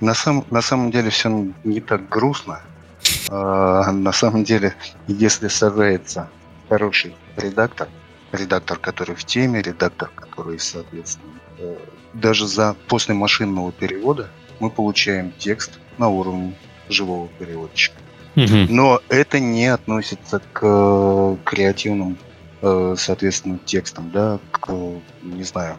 На, 0.00 0.14
сам, 0.14 0.44
на 0.50 0.62
самом 0.62 0.90
деле 0.90 1.10
все 1.10 1.48
не 1.64 1.80
так 1.80 2.08
грустно. 2.08 2.60
А, 3.28 3.90
на 3.92 4.12
самом 4.12 4.44
деле, 4.44 4.74
если 5.06 5.48
сажается 5.48 6.28
хороший 6.68 7.14
редактор, 7.36 7.88
редактор, 8.32 8.78
который 8.78 9.14
в 9.14 9.24
теме, 9.24 9.62
редактор, 9.62 10.10
который, 10.14 10.58
соответственно, 10.58 11.32
э, 11.58 11.76
даже 12.14 12.46
за 12.46 12.76
после 12.88 13.14
машинного 13.14 13.72
перевода 13.72 14.28
мы 14.60 14.70
получаем 14.70 15.32
текст 15.38 15.78
на 15.98 16.08
уровне 16.08 16.54
живого 16.88 17.28
переводчика. 17.38 17.96
Но 18.34 19.00
это 19.08 19.40
не 19.40 19.66
относится 19.66 20.40
к 20.52 20.60
э, 20.62 21.36
креативным, 21.44 22.16
э, 22.62 22.94
соответственно, 22.96 23.58
текстам, 23.64 24.10
да, 24.12 24.38
к, 24.52 24.72
не 25.22 25.42
знаю, 25.42 25.76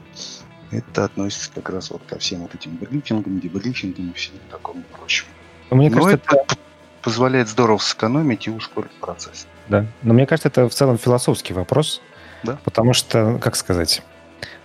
это 0.71 1.05
относится 1.05 1.51
как 1.55 1.69
раз 1.69 1.89
вот 1.89 2.01
ко 2.05 2.19
всем 2.19 2.41
вот 2.41 2.53
этим 2.53 2.75
брифингам, 2.75 3.39
дебрифингам 3.39 4.09
и 4.09 4.13
всему 4.13 4.39
такому 4.51 4.83
прочему. 4.97 5.29
Но 5.69 5.77
мне 5.77 5.89
кажется, 5.89 6.19
Но 6.31 6.37
это, 6.41 6.55
позволяет 7.01 7.47
здорово 7.47 7.77
сэкономить 7.77 8.47
и 8.47 8.51
ускорить 8.51 8.91
процесс. 8.91 9.47
Да, 9.67 9.85
но 10.03 10.13
мне 10.13 10.25
кажется, 10.25 10.49
это 10.49 10.67
в 10.67 10.73
целом 10.73 10.97
философский 10.97 11.53
вопрос, 11.53 12.01
да? 12.43 12.59
потому 12.63 12.93
что, 12.93 13.39
как 13.41 13.55
сказать, 13.55 14.01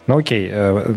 ну 0.07 0.19
окей, 0.19 0.49
э, 0.51 0.95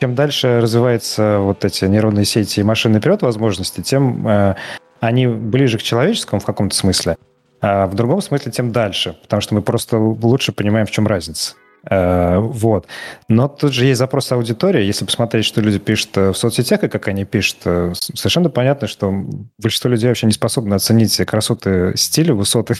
чем 0.00 0.14
дальше 0.14 0.60
развиваются 0.60 1.38
вот 1.38 1.64
эти 1.64 1.84
нейронные 1.84 2.24
сети 2.24 2.60
и 2.60 2.62
машинный 2.62 3.00
перевод 3.00 3.22
возможности, 3.22 3.80
тем 3.80 4.26
э, 4.26 4.56
они 5.00 5.26
ближе 5.26 5.78
к 5.78 5.82
человеческому 5.82 6.40
в 6.40 6.44
каком-то 6.44 6.74
смысле, 6.74 7.16
а 7.60 7.86
в 7.86 7.94
другом 7.94 8.20
смысле 8.20 8.52
тем 8.52 8.72
дальше, 8.72 9.16
потому 9.22 9.40
что 9.40 9.54
мы 9.54 9.62
просто 9.62 9.98
лучше 9.98 10.52
понимаем, 10.52 10.86
в 10.86 10.90
чем 10.90 11.06
разница. 11.06 11.54
Э, 11.88 12.38
вот. 12.38 12.86
Но 13.28 13.48
тут 13.48 13.72
же 13.72 13.84
есть 13.86 13.98
запрос 13.98 14.30
аудитории. 14.32 14.84
Если 14.84 15.04
посмотреть, 15.04 15.44
что 15.44 15.60
люди 15.60 15.78
пишут 15.78 16.16
в 16.16 16.34
соцсетях 16.34 16.84
и 16.84 16.88
как 16.88 17.08
они 17.08 17.24
пишут, 17.24 17.58
совершенно 17.62 18.50
понятно, 18.50 18.88
что 18.88 19.12
большинство 19.58 19.90
людей 19.90 20.08
вообще 20.08 20.26
не 20.26 20.32
способны 20.32 20.74
оценить 20.74 21.16
красоты 21.26 21.92
стиля, 21.96 22.34
высоты, 22.34 22.74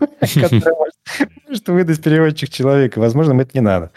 может 1.48 1.68
выдать 1.68 2.02
переводчик 2.02 2.50
человека. 2.50 2.98
Возможно, 2.98 3.32
им 3.32 3.40
это 3.40 3.50
не 3.54 3.60
надо. 3.60 3.90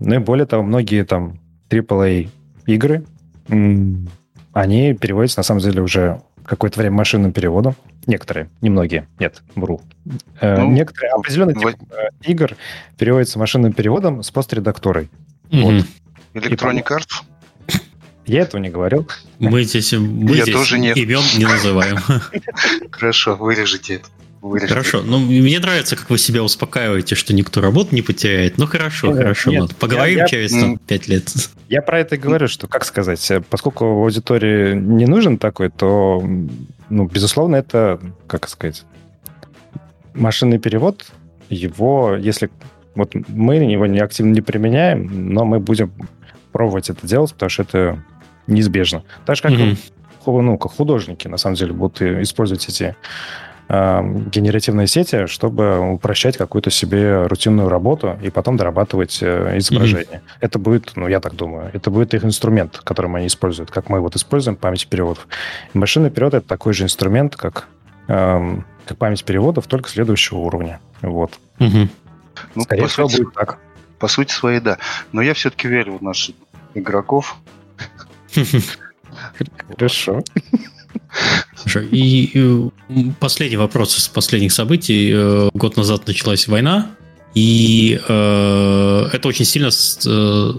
Ну 0.00 0.14
и 0.14 0.18
более 0.18 0.46
того, 0.46 0.62
многие 0.62 1.04
там 1.04 1.38
AAA 1.70 2.28
игры, 2.66 3.04
они 4.52 4.94
переводятся, 4.94 5.40
на 5.40 5.44
самом 5.44 5.60
деле, 5.60 5.82
уже 5.82 6.20
какое-то 6.44 6.80
время 6.80 6.96
машинным 6.96 7.32
переводом. 7.32 7.76
Некоторые, 8.06 8.50
немногие, 8.60 9.06
нет, 9.20 9.42
вру. 9.54 9.80
Э, 10.40 10.58
ну, 10.58 10.70
Некоторые 10.70 11.12
определенные 11.12 11.54
тип 11.54 11.76
э, 11.90 12.08
игр 12.24 12.56
переводятся 12.98 13.38
машинным 13.38 13.72
переводом 13.72 14.24
с 14.24 14.30
постредактурой. 14.32 15.08
Mm-hmm. 15.50 15.84
Вот. 16.34 16.42
Electronic 16.42 16.86
Arts? 16.88 17.22
Я 18.26 18.42
этого 18.42 18.60
не 18.60 18.70
говорил. 18.70 19.08
Мы 19.38 19.62
здесь, 19.64 19.92
мы 19.92 20.34
Я 20.34 20.42
здесь 20.42 20.54
тоже 20.54 20.78
нет. 20.78 20.96
имен 20.96 21.22
не 21.36 21.44
называем. 21.44 21.98
Хорошо, 22.90 23.36
вырежите 23.36 23.96
это 23.96 24.08
вырежете. 24.48 24.74
Хорошо. 24.74 25.02
Ну, 25.02 25.18
мне 25.18 25.58
нравится, 25.58 25.96
как 25.96 26.10
вы 26.10 26.18
себя 26.18 26.42
успокаиваете, 26.42 27.14
что 27.14 27.32
никто 27.34 27.60
работу 27.60 27.94
не 27.94 28.02
потеряет. 28.02 28.58
Ну, 28.58 28.66
хорошо, 28.66 29.08
нет, 29.08 29.16
хорошо. 29.16 29.50
Нет, 29.50 29.60
ладно. 29.62 29.76
Поговорим 29.78 30.18
я, 30.18 30.26
через 30.26 30.52
там, 30.52 30.78
5 30.78 31.08
лет. 31.08 31.32
Я 31.68 31.82
про 31.82 32.00
это 32.00 32.16
и 32.16 32.18
говорю, 32.18 32.48
что, 32.48 32.66
как 32.66 32.84
сказать, 32.84 33.32
поскольку 33.48 33.84
в 33.84 34.02
аудитории 34.02 34.74
не 34.74 35.06
нужен 35.06 35.38
такой, 35.38 35.70
то, 35.70 36.22
ну, 36.90 37.06
безусловно, 37.06 37.56
это, 37.56 38.00
как 38.26 38.48
сказать, 38.48 38.84
машинный 40.14 40.58
перевод, 40.58 41.06
его, 41.48 42.16
если... 42.16 42.50
Вот 42.94 43.14
мы 43.28 43.54
его 43.54 43.86
не 43.86 44.00
активно 44.00 44.32
не 44.32 44.42
применяем, 44.42 45.32
но 45.32 45.46
мы 45.46 45.60
будем 45.60 45.94
пробовать 46.52 46.90
это 46.90 47.06
делать, 47.06 47.32
потому 47.32 47.48
что 47.48 47.62
это 47.62 48.04
неизбежно. 48.46 49.02
Так 49.24 49.36
же, 49.36 49.42
как, 49.42 49.52
mm-hmm. 49.52 49.78
ну, 50.26 50.58
как 50.58 50.72
художники, 50.72 51.26
на 51.26 51.38
самом 51.38 51.56
деле, 51.56 51.72
будут 51.72 52.02
использовать 52.02 52.68
эти 52.68 52.94
генеративные 53.72 54.86
сети, 54.86 55.26
чтобы 55.26 55.78
упрощать 55.94 56.36
какую-то 56.36 56.70
себе 56.70 57.26
рутинную 57.26 57.70
работу 57.70 58.18
и 58.22 58.28
потом 58.28 58.58
дорабатывать 58.58 59.20
э, 59.22 59.56
изображение. 59.56 60.20
Mm-hmm. 60.22 60.38
Это 60.40 60.58
будет, 60.58 60.92
ну, 60.94 61.08
я 61.08 61.20
так 61.20 61.34
думаю, 61.34 61.70
это 61.72 61.90
будет 61.90 62.12
их 62.12 62.22
инструмент, 62.22 62.82
которым 62.84 63.16
они 63.16 63.28
используют, 63.28 63.70
как 63.70 63.88
мы 63.88 64.00
вот 64.00 64.14
используем 64.14 64.56
память 64.56 64.86
переводов. 64.88 65.26
машинный 65.72 66.10
перевод— 66.10 66.34
это 66.34 66.46
такой 66.46 66.74
же 66.74 66.84
инструмент, 66.84 67.34
как, 67.34 67.68
эм, 68.08 68.66
как 68.84 68.98
память 68.98 69.24
переводов, 69.24 69.66
только 69.66 69.88
следующего 69.88 70.38
уровня. 70.38 70.78
Вот. 71.00 71.38
Mm-hmm. 71.58 71.88
Ну, 72.54 72.62
Скорее 72.64 72.86
всего, 72.88 73.08
сути, 73.08 73.22
будет 73.22 73.34
так. 73.34 73.58
По 73.98 74.08
сути 74.08 74.32
своей, 74.32 74.60
да. 74.60 74.76
Но 75.12 75.22
я 75.22 75.32
все-таки 75.32 75.66
верю 75.68 75.96
в 75.96 76.02
наших 76.02 76.34
игроков. 76.74 77.36
Хорошо. 79.70 80.22
И, 81.90 82.70
последний 83.20 83.56
вопрос 83.56 83.98
из 83.98 84.08
последних 84.08 84.52
событий. 84.52 85.10
Э, 85.14 85.48
год 85.54 85.76
назад 85.76 86.06
началась 86.06 86.48
война, 86.48 86.90
и 87.34 88.00
э, 88.06 89.08
это 89.12 89.28
очень 89.28 89.44
сильно 89.44 89.68
э, 89.68 90.52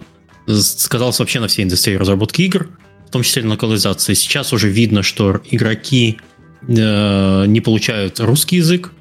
сказалось 0.48 1.20
вообще 1.20 1.40
на 1.40 1.48
всей 1.48 1.64
индустрии 1.64 1.96
разработки 1.96 2.42
игр, 2.44 2.70
в 3.08 3.12
том 3.12 3.24
числе 3.24 3.44
на 3.44 3.52
локализации. 3.52 4.14
Сейчас 4.14 4.54
уже 4.54 4.70
видно, 4.70 5.04
что 5.04 5.42
игроки 5.52 6.20
не 6.66 7.62
получают 7.62 8.22
русский 8.22 8.58
язык. 8.58 8.94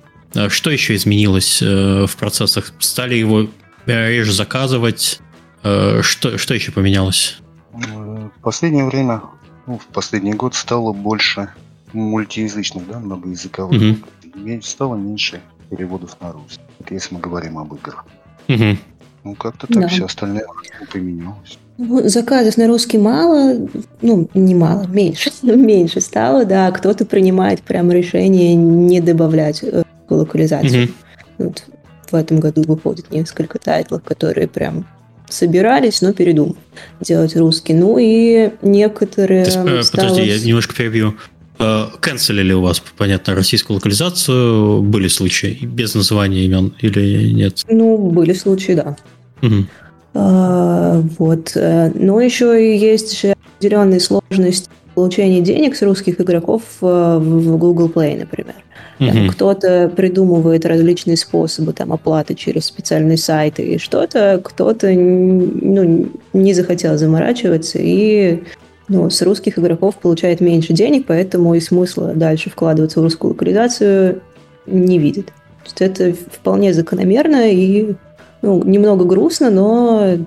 Что 0.49 0.71
еще 0.71 0.97
изменилось 0.97 1.63
в 1.63 2.11
процессах? 2.19 2.73
Стали 2.81 3.15
его 3.15 3.49
реже 3.87 4.33
заказывать? 4.33 5.21
Что, 5.61 6.39
что 6.39 6.55
еще 6.55 6.73
поменялось? 6.73 7.37
В 7.73 8.33
последнее 8.43 8.85
время 8.85 9.23
ну, 9.67 9.79
в 9.79 9.87
последний 9.87 10.35
год 10.35 10.55
стало 10.55 10.93
больше 10.93 11.49
мультиязычных, 11.93 12.89
да, 12.89 12.99
многоязыковых. 12.99 13.99
Mm-hmm. 14.35 14.63
Стало 14.63 14.97
меньше 14.97 15.41
переводов 15.71 16.17
на 16.21 16.33
русский. 16.33 16.63
Это 16.81 16.95
если 16.95 17.15
мы 17.15 17.21
говорим 17.21 17.59
об 17.59 17.75
играх. 17.75 18.05
Mm-hmm. 18.49 18.77
Ну, 19.25 19.35
как-то 19.37 19.67
так 19.67 19.83
да. 19.83 19.89
все 19.89 20.07
остальное 20.07 20.45
поменялось. 20.93 21.59
Ну, 21.79 22.09
заказов 22.09 22.57
на 22.57 22.67
русский 22.67 22.99
мало, 22.99 23.69
ну, 24.01 24.29
не 24.35 24.55
мало, 24.55 24.87
меньше, 24.87 25.31
меньше 25.43 26.01
стало, 26.01 26.45
да. 26.45 26.71
Кто-то 26.71 27.05
принимает 27.05 27.63
прям 27.63 27.91
решение 27.93 28.55
не 28.55 29.01
добавлять 29.01 29.63
э, 29.63 29.85
локализацию. 30.09 30.89
Mm-hmm. 30.89 30.93
Вот 31.39 31.65
в 32.11 32.15
этом 32.15 32.41
году 32.41 32.63
выходит 32.63 33.11
несколько 33.11 33.59
тайтлов, 33.59 34.03
которые 34.03 34.49
прям 34.49 34.87
собирались, 35.33 36.03
но 36.03 36.13
передумали 36.13 36.57
делать 37.01 37.37
русский. 37.37 37.75
Ну 37.75 37.99
и 37.99 38.51
некоторые... 38.63 39.45
Есть, 39.45 39.57
э, 39.57 39.83
стало... 39.83 40.09
Подожди, 40.09 40.31
я 40.31 40.39
немножко 40.39 40.75
перебью. 40.75 41.15
Э, 41.59 41.87
канцелили 42.01 42.53
у 42.53 42.61
вас, 42.61 42.83
понятно, 42.97 43.35
российскую 43.35 43.77
локализацию? 43.77 44.83
Были 44.83 45.09
случаи 45.09 45.59
без 45.63 45.95
называния 45.95 46.45
имен 46.45 46.75
или 46.81 47.33
нет? 47.33 47.65
Ну, 47.69 47.97
были 47.97 48.33
случаи, 48.33 48.73
да. 48.73 48.97
Угу. 49.43 49.67
А, 50.15 51.03
вот. 51.19 51.53
Э, 51.55 51.91
но 51.95 52.21
еще 52.21 52.75
и 52.75 52.77
есть 52.79 53.25
определенные 53.25 54.01
сложности 54.01 54.69
получения 54.95 55.41
денег 55.41 55.77
с 55.77 55.83
русских 55.83 56.21
игроков 56.21 56.63
в 56.81 57.57
Google 57.57 57.89
Play, 57.89 58.19
например. 58.19 58.55
Там 58.99 59.29
Кто-то 59.29 59.91
придумывает 59.95 60.65
различные 60.65 61.17
способы 61.17 61.73
там, 61.73 61.93
оплаты 61.93 62.35
через 62.35 62.67
специальные 62.67 63.17
сайты 63.17 63.63
и 63.63 63.79
что-то, 63.79 64.41
кто-то 64.43 64.91
ну, 64.93 66.09
не 66.33 66.55
захотел 66.55 66.97
заморачиваться 66.97 67.79
и 67.81 68.43
ну, 68.89 69.11
с 69.11 69.23
русских 69.23 69.59
игроков 69.59 69.97
получает 69.97 70.41
меньше 70.41 70.73
денег, 70.73 71.07
поэтому 71.07 71.55
и 71.55 71.61
смысла 71.61 72.13
дальше 72.15 72.51
вкладываться 72.51 73.01
в 73.01 73.03
русскую 73.03 73.33
локализацию 73.33 74.21
не 74.67 74.99
видит. 74.99 75.27
То 75.27 75.65
есть 75.65 75.81
это 75.81 76.15
вполне 76.31 76.73
закономерно 76.75 77.51
и 77.51 77.95
ну, 78.43 78.63
немного 78.63 79.05
грустно, 79.05 79.51
но... 79.51 80.19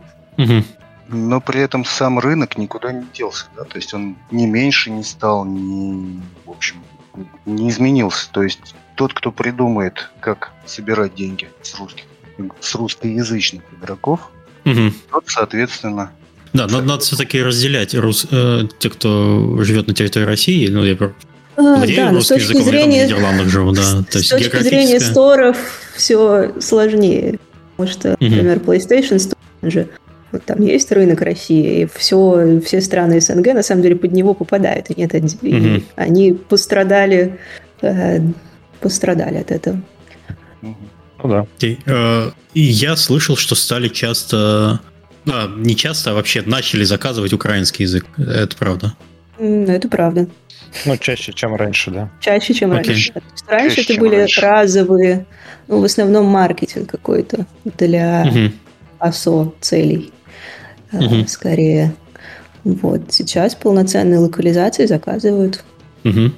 Но 1.15 1.41
при 1.41 1.61
этом 1.61 1.85
сам 1.85 2.19
рынок 2.19 2.57
никуда 2.57 2.91
не 2.91 3.05
делся, 3.13 3.45
да? 3.55 3.63
То 3.63 3.77
есть 3.77 3.93
он 3.93 4.17
ни 4.31 4.45
меньше 4.45 4.91
не 4.91 5.03
стал, 5.03 5.45
ни, 5.45 6.21
в 6.45 6.51
общем, 6.51 6.77
не 7.45 7.69
изменился. 7.69 8.29
То 8.31 8.43
есть 8.43 8.75
тот, 8.95 9.13
кто 9.13 9.31
придумает, 9.31 10.09
как 10.19 10.51
собирать 10.65 11.15
деньги 11.15 11.49
с 11.61 11.75
русских, 11.75 12.05
с 12.59 12.75
русскоязычных 12.75 13.63
игроков, 13.79 14.31
угу. 14.65 14.91
тот, 15.11 15.23
соответственно, 15.27 16.11
да, 16.53 16.67
надо, 16.67 16.83
надо 16.83 17.03
все-таки 17.03 17.41
разделять 17.41 17.93
рус, 17.93 18.27
э, 18.31 18.61
те, 18.79 18.89
кто 18.89 19.61
живет 19.61 19.87
на 19.87 19.93
территории 19.93 20.25
России, 20.25 20.67
ну, 20.69 20.85
я 20.85 20.95
а, 21.57 21.85
да, 21.85 22.11
но 22.11 22.21
с 22.21 22.27
точки 22.27 22.61
зрения, 22.61 23.01
я 23.01 23.07
в 23.07 23.09
Нидерландах 23.09 23.47
живу, 23.47 23.71
да. 23.71 24.03
То 24.09 24.19
с 24.19 24.29
точки 24.29 24.61
зрения 24.61 24.99
сторов 24.99 25.57
все 25.95 26.53
сложнее. 26.61 27.39
Потому 27.77 27.91
что, 27.91 28.09
например, 28.19 28.57
PlayStation 28.59 29.17
Store 29.17 29.37
же 29.63 29.89
вот 30.35 30.43
там 30.43 30.61
есть 30.61 30.91
рынок 30.91 31.21
России, 31.21 31.81
и 31.81 31.85
все, 31.85 32.59
все 32.59 32.81
страны 32.81 33.21
СНГ 33.21 33.53
на 33.53 33.63
самом 33.63 33.81
деле 33.81 33.95
под 33.95 34.11
него 34.11 34.33
попадают. 34.33 34.89
И 34.89 34.99
нет, 34.99 35.15
и 35.15 35.83
они 35.95 36.33
пострадали, 36.33 37.39
э, 37.81 38.19
пострадали 38.81 39.37
от 39.37 39.51
этого. 39.51 39.81
Ну 40.61 40.75
да. 41.23 41.47
И, 41.61 41.77
э, 41.85 42.31
и 42.53 42.61
я 42.61 42.97
слышал, 42.97 43.37
что 43.37 43.55
стали 43.55 43.87
часто, 43.87 44.81
а, 45.25 45.47
не 45.55 45.75
часто, 45.75 46.11
а 46.11 46.13
вообще 46.13 46.43
начали 46.45 46.83
заказывать 46.83 47.31
украинский 47.31 47.83
язык. 47.83 48.05
Это 48.17 48.57
правда? 48.57 48.93
Это 49.39 49.87
правда. 49.87 50.27
Ну, 50.85 50.97
чаще, 50.97 51.31
чем 51.31 51.55
раньше, 51.55 51.91
да. 51.91 52.11
Чаще, 52.19 52.53
чем 52.53 52.73
okay. 52.73 52.87
раньше. 52.87 53.13
Раньше 53.47 53.75
чаще, 53.77 53.93
это 53.93 54.01
были 54.01 54.15
раньше. 54.15 54.41
разовые, 54.41 55.25
ну, 55.69 55.79
в 55.79 55.85
основном 55.85 56.25
маркетинг 56.25 56.89
какой-то 56.91 57.45
для 57.63 58.25
uh-huh. 58.25 58.51
АСО 58.99 59.53
целей 59.61 60.11
uh-huh. 60.99 61.27
скорее. 61.27 61.93
Вот. 62.63 63.13
Сейчас 63.13 63.55
полноценные 63.55 64.19
локализации 64.19 64.85
заказывают. 64.85 65.63
Uh-huh. 66.03 66.31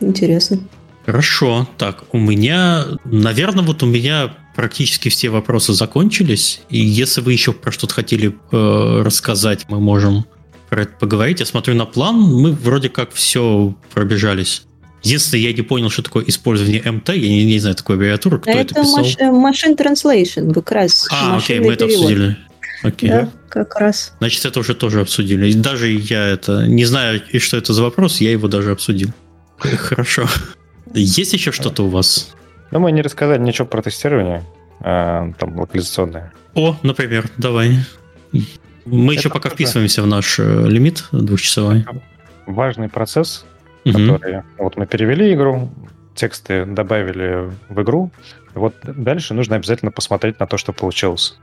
Интересно. 0.00 0.58
Хорошо. 1.06 1.68
Так, 1.76 2.04
у 2.12 2.18
меня, 2.18 2.84
наверное, 3.04 3.64
вот 3.64 3.82
у 3.82 3.86
меня 3.86 4.34
практически 4.54 5.08
все 5.08 5.28
вопросы 5.30 5.74
закончились. 5.74 6.62
И 6.70 6.78
если 6.78 7.20
вы 7.20 7.32
еще 7.32 7.52
про 7.52 7.72
что-то 7.72 7.94
хотели 7.94 8.34
э, 8.52 9.02
рассказать, 9.04 9.66
мы 9.68 9.80
можем 9.80 10.24
про 10.70 10.82
это 10.82 10.92
поговорить. 10.98 11.40
Я 11.40 11.46
смотрю 11.46 11.74
на 11.74 11.84
план, 11.84 12.16
мы 12.16 12.52
вроде 12.52 12.88
как 12.88 13.12
все 13.12 13.74
пробежались. 13.92 14.62
Если 15.02 15.36
я 15.36 15.52
не 15.52 15.60
понял, 15.60 15.90
что 15.90 16.02
такое 16.02 16.24
использование 16.26 16.80
МТ, 16.80 17.10
я 17.10 17.28
не, 17.28 17.44
не 17.44 17.58
знаю 17.58 17.76
такой 17.76 17.96
аббревиатуры, 17.96 18.38
кто 18.38 18.50
это, 18.50 18.60
это 18.60 18.74
писал. 18.74 19.04
Маш, 19.34 19.62
machine 19.62 19.76
translation, 19.76 20.54
как 20.54 20.72
раз. 20.72 21.06
А, 21.10 21.36
окей, 21.36 21.60
мы 21.60 21.74
это 21.74 21.84
обсудили. 21.84 22.38
Окей. 22.84 23.08
Да, 23.08 23.28
как 23.48 23.76
раз. 23.80 24.14
Значит, 24.18 24.44
это 24.44 24.60
уже 24.60 24.74
тоже 24.74 25.00
обсудили. 25.00 25.52
Даже 25.54 25.88
я 25.88 26.28
это 26.28 26.66
не 26.66 26.84
знаю, 26.84 27.22
и 27.30 27.38
что 27.38 27.56
это 27.56 27.72
за 27.72 27.82
вопрос, 27.82 28.20
я 28.20 28.30
его 28.30 28.46
даже 28.46 28.72
обсудил. 28.72 29.10
Хорошо. 29.58 30.28
Есть 30.92 31.32
еще 31.32 31.50
что-то 31.50 31.84
у 31.84 31.88
вас? 31.88 32.34
Ну, 32.70 32.80
мы 32.80 32.92
не 32.92 33.02
рассказали 33.02 33.40
ничего 33.40 33.66
про 33.66 33.82
тестирование, 33.82 34.44
а, 34.80 35.32
там, 35.38 35.58
локализационное. 35.58 36.32
О, 36.54 36.76
например, 36.82 37.28
давай. 37.36 37.78
Мы 38.84 39.12
это 39.12 39.20
еще 39.20 39.30
пока 39.30 39.48
вписываемся 39.48 40.02
в 40.02 40.06
наш 40.06 40.38
э, 40.38 40.66
лимит 40.68 41.04
двухчасовой. 41.10 41.86
Важный 42.46 42.88
процесс, 42.88 43.46
угу. 43.84 43.94
который... 43.94 44.42
Вот 44.58 44.76
мы 44.76 44.86
перевели 44.86 45.32
игру, 45.32 45.70
тексты 46.14 46.66
добавили 46.66 47.50
в 47.68 47.82
игру. 47.82 48.10
Вот 48.54 48.74
дальше 48.82 49.34
нужно 49.34 49.56
обязательно 49.56 49.90
посмотреть 49.90 50.38
на 50.38 50.46
то, 50.46 50.58
что 50.58 50.72
получилось. 50.72 51.38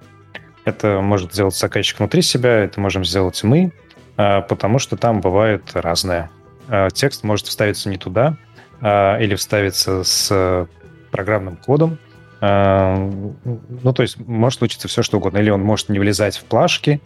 Это 0.66 1.02
может 1.02 1.34
сделать 1.34 1.56
заказчик 1.56 2.00
внутри 2.00 2.22
себя, 2.22 2.60
это 2.60 2.80
можем 2.80 3.04
сделать 3.04 3.44
мы, 3.44 3.72
а, 4.18 4.42
потому 4.42 4.80
что 4.80 4.98
там 4.98 5.22
бывает 5.22 5.64
разное. 5.74 6.30
А, 6.68 6.90
текст 6.90 7.24
может 7.24 7.48
вставиться 7.48 7.90
не 7.90 7.98
туда, 7.98 8.38
или 8.82 9.36
вставиться 9.36 10.04
с 10.04 10.68
программным 11.12 11.56
кодом, 11.58 12.00
ну, 12.42 13.94
то 13.94 14.02
есть 14.02 14.18
может 14.18 14.58
случиться 14.58 14.88
все, 14.88 15.04
что 15.04 15.18
угодно. 15.18 15.38
Или 15.38 15.52
он 15.52 15.62
может 15.62 15.90
не 15.90 16.00
влезать 16.00 16.36
в 16.38 16.46
плашки, 16.46 17.00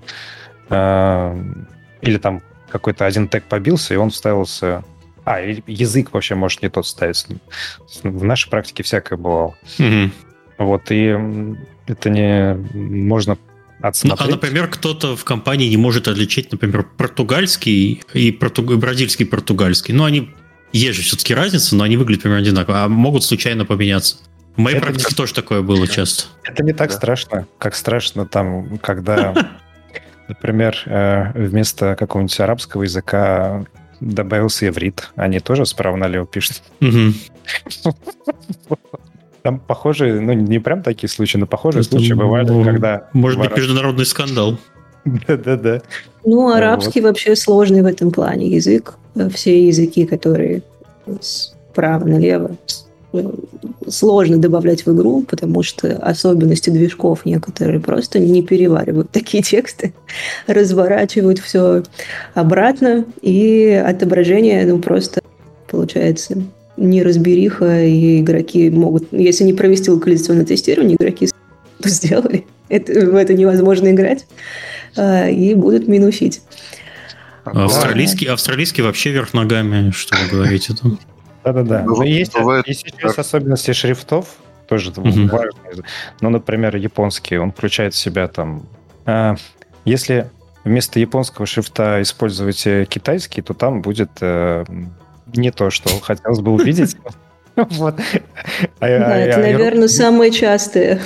или 0.69 2.17
там 2.21 2.41
какой-то 2.69 3.05
один 3.05 3.27
тег 3.27 3.43
побился, 3.43 3.93
и 3.93 3.97
он 3.97 4.09
вставился... 4.11 4.85
А, 5.25 5.39
язык 5.41 6.13
вообще 6.13 6.35
может 6.35 6.61
не 6.61 6.69
тот 6.69 6.87
ставиться. 6.87 7.27
В 8.03 8.23
нашей 8.23 8.49
практике 8.49 8.83
всякое 8.83 9.17
бывало. 9.17 9.55
Угу. 9.79 10.11
Вот, 10.59 10.83
и 10.91 11.57
это 11.87 12.09
не 12.09 12.55
можно 12.73 13.37
отсмотреть. 13.81 14.27
Ну, 14.27 14.33
а, 14.33 14.35
например, 14.35 14.67
кто-то 14.67 15.15
в 15.15 15.23
компании 15.23 15.67
не 15.67 15.77
может 15.77 16.07
отличить, 16.07 16.51
например, 16.51 16.83
португальский 16.97 18.03
и, 18.13 18.31
португ... 18.31 18.73
бразильский 18.75 19.25
португальский. 19.25 19.93
Ну, 19.93 20.03
они 20.03 20.29
есть 20.71 20.97
же 20.97 21.03
все-таки 21.03 21.33
разница, 21.33 21.75
но 21.75 21.83
они 21.83 21.97
выглядят 21.97 22.23
примерно 22.23 22.43
одинаково, 22.43 22.83
а 22.83 22.87
могут 22.87 23.23
случайно 23.23 23.65
поменяться. 23.65 24.17
В 24.55 24.59
моей 24.59 24.77
это 24.77 24.85
практике 24.85 25.09
не... 25.11 25.15
тоже 25.15 25.33
такое 25.33 25.61
было 25.61 25.87
часто. 25.87 26.25
Это 26.43 26.63
не 26.63 26.73
так 26.73 26.89
да. 26.89 26.95
страшно, 26.95 27.47
как 27.57 27.75
страшно 27.75 28.25
там, 28.25 28.77
когда, 28.79 29.33
например, 30.27 30.81
э, 30.85 31.31
вместо 31.33 31.95
какого-нибудь 31.95 32.39
арабского 32.39 32.83
языка 32.83 33.65
добавился 33.99 34.67
иврит. 34.67 35.11
Они 35.15 35.39
тоже 35.39 35.65
справа 35.65 35.95
налево 35.95 36.25
пишут. 36.25 36.61
Там 39.45 39.59
похожие, 39.59 40.19
ну 40.21 40.33
не 40.33 40.57
прям 40.57 40.81
такие 40.81 41.07
случаи, 41.07 41.37
но 41.37 41.45
похожие 41.45 41.83
случаи 41.83 42.13
бывали, 42.13 42.47
ну, 42.47 42.63
когда... 42.63 43.09
Может 43.13 43.39
быть, 43.39 43.55
международный 43.55 44.03
скандал. 44.03 44.57
Да-да-да. 45.05 45.83
Ну, 46.25 46.49
арабский 46.49 46.99
вообще 46.99 47.35
сложный 47.35 47.83
в 47.83 47.85
этом 47.85 48.09
плане 48.09 48.47
язык. 48.47 48.95
Все 49.35 49.67
языки, 49.67 50.07
которые 50.07 50.63
справа 51.21 52.05
налево, 52.05 52.57
сложно 53.87 54.39
добавлять 54.39 54.83
в 54.87 54.95
игру, 54.95 55.21
потому 55.21 55.61
что 55.61 55.95
особенности 55.97 56.71
движков 56.71 57.23
некоторые 57.23 57.79
просто 57.79 58.17
не 58.17 58.41
переваривают 58.41 59.11
такие 59.11 59.43
тексты, 59.51 59.93
разворачивают 60.47 61.37
все 61.37 61.83
обратно, 62.33 63.05
и 63.21 63.69
отображение, 63.85 64.65
ну, 64.65 64.79
просто 64.79 65.21
получается 65.69 66.41
неразбериха, 66.77 67.83
и 67.83 68.21
игроки 68.21 68.69
могут, 68.69 69.11
если 69.11 69.43
не 69.43 69.53
провести 69.53 69.91
локализационное 69.91 70.45
тестирование, 70.45 70.95
игроки 70.95 71.29
это 71.79 71.89
сделали, 71.89 72.45
это, 72.69 72.93
в 72.93 73.15
это 73.15 73.33
невозможно 73.33 73.91
играть, 73.91 74.25
а, 74.97 75.27
и 75.29 75.53
будут 75.53 75.87
минусить. 75.87 76.41
Австралийский, 77.45 78.25
австралийский 78.25 78.81
вообще 78.81 79.11
вверх 79.11 79.33
ногами, 79.33 79.91
что 79.91 80.17
вы 80.17 80.29
говорите 80.29 80.73
там. 80.73 80.99
Да-да-да. 81.43 81.83
Ну, 81.83 82.01
есть, 82.01 82.33
бывает, 82.33 82.67
есть 82.67 82.85
сейчас 82.87 83.19
особенности 83.19 83.71
шрифтов, 83.71 84.35
тоже 84.67 84.89
угу. 84.89 85.27
важные. 85.27 85.83
Ну, 86.21 86.29
например, 86.29 86.75
японский, 86.75 87.37
он 87.37 87.51
включает 87.51 87.93
в 87.93 87.97
себя 87.97 88.27
там... 88.27 88.65
Э, 89.05 89.35
если 89.85 90.31
вместо 90.63 90.99
японского 90.99 91.45
шрифта 91.45 92.01
использовать 92.01 92.63
китайский, 92.89 93.43
то 93.43 93.53
там 93.53 93.83
будет 93.83 94.09
э, 94.21 94.65
не 95.33 95.51
то, 95.51 95.69
что 95.69 95.89
хотелось 96.01 96.39
бы 96.39 96.51
увидеть. 96.51 96.95
Вот. 97.55 97.95
А 98.81 98.87
да, 98.87 99.13
а 99.13 99.17
это, 99.17 99.39
наверное, 99.39 99.87
самое 99.87 100.29
частое. 100.29 101.01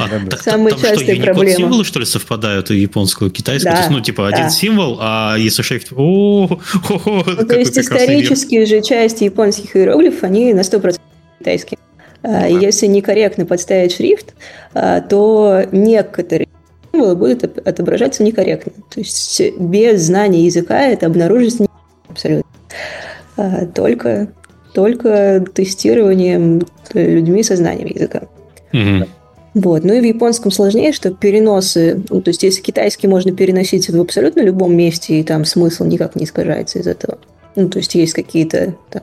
А, 0.00 0.08
так, 0.28 0.40
Самые 0.42 0.74
там 0.74 0.80
частые 0.80 1.14
что, 1.14 1.24
проблемы. 1.26 1.56
символы, 1.56 1.84
что 1.84 2.00
ли, 2.00 2.06
совпадают 2.06 2.70
у 2.70 2.74
японского 2.74 3.28
и 3.28 3.30
китайского? 3.30 3.70
Да, 3.70 3.76
то 3.76 3.82
есть, 3.82 3.90
ну, 3.90 4.00
типа, 4.00 4.28
да. 4.28 4.36
один 4.36 4.50
символ, 4.50 4.98
а 5.00 5.36
если 5.38 5.62
шрифт... 5.62 5.92
О, 5.92 6.48
о, 6.48 6.92
о, 6.92 7.24
ну, 7.24 7.46
то 7.46 7.56
есть, 7.56 7.78
исторические 7.78 8.66
же 8.66 8.82
части 8.82 9.24
японских 9.24 9.76
иероглифов, 9.76 10.24
они 10.24 10.52
на 10.54 10.60
100% 10.60 10.98
китайские. 11.38 11.78
Да. 12.22 12.46
Если 12.46 12.86
некорректно 12.86 13.46
подставить 13.46 13.94
шрифт, 13.94 14.34
а, 14.74 15.00
то 15.00 15.62
некоторые 15.70 16.48
символы 16.92 17.14
будут 17.14 17.44
отображаться 17.66 18.24
некорректно. 18.24 18.72
То 18.92 19.00
есть, 19.00 19.40
без 19.56 20.02
знания 20.02 20.44
языка 20.44 20.80
это 20.80 21.06
обнаружить 21.06 21.60
не 21.60 21.68
абсолютно. 22.08 22.44
А, 23.40 23.64
только, 23.64 24.28
только 24.74 25.42
тестированием 25.54 26.62
людьми 26.92 27.42
со 27.42 27.56
знанием 27.56 27.88
языка. 27.88 28.24
Угу. 28.74 29.08
Вот. 29.54 29.82
Ну 29.82 29.94
и 29.94 30.00
в 30.00 30.04
японском 30.04 30.50
сложнее, 30.50 30.92
что 30.92 31.10
переносы, 31.10 32.02
ну, 32.10 32.20
то 32.20 32.28
есть 32.28 32.42
если 32.42 32.60
китайский 32.60 33.08
можно 33.08 33.32
переносить 33.32 33.88
в 33.88 33.98
абсолютно 33.98 34.42
любом 34.42 34.76
месте, 34.76 35.18
и 35.18 35.24
там 35.24 35.46
смысл 35.46 35.84
никак 35.84 36.16
не 36.16 36.24
искажается 36.24 36.80
из 36.80 36.86
этого. 36.86 37.18
Ну, 37.56 37.70
то 37.70 37.78
есть 37.78 37.94
есть 37.94 38.12
какие-то 38.12 38.74
там... 38.90 39.02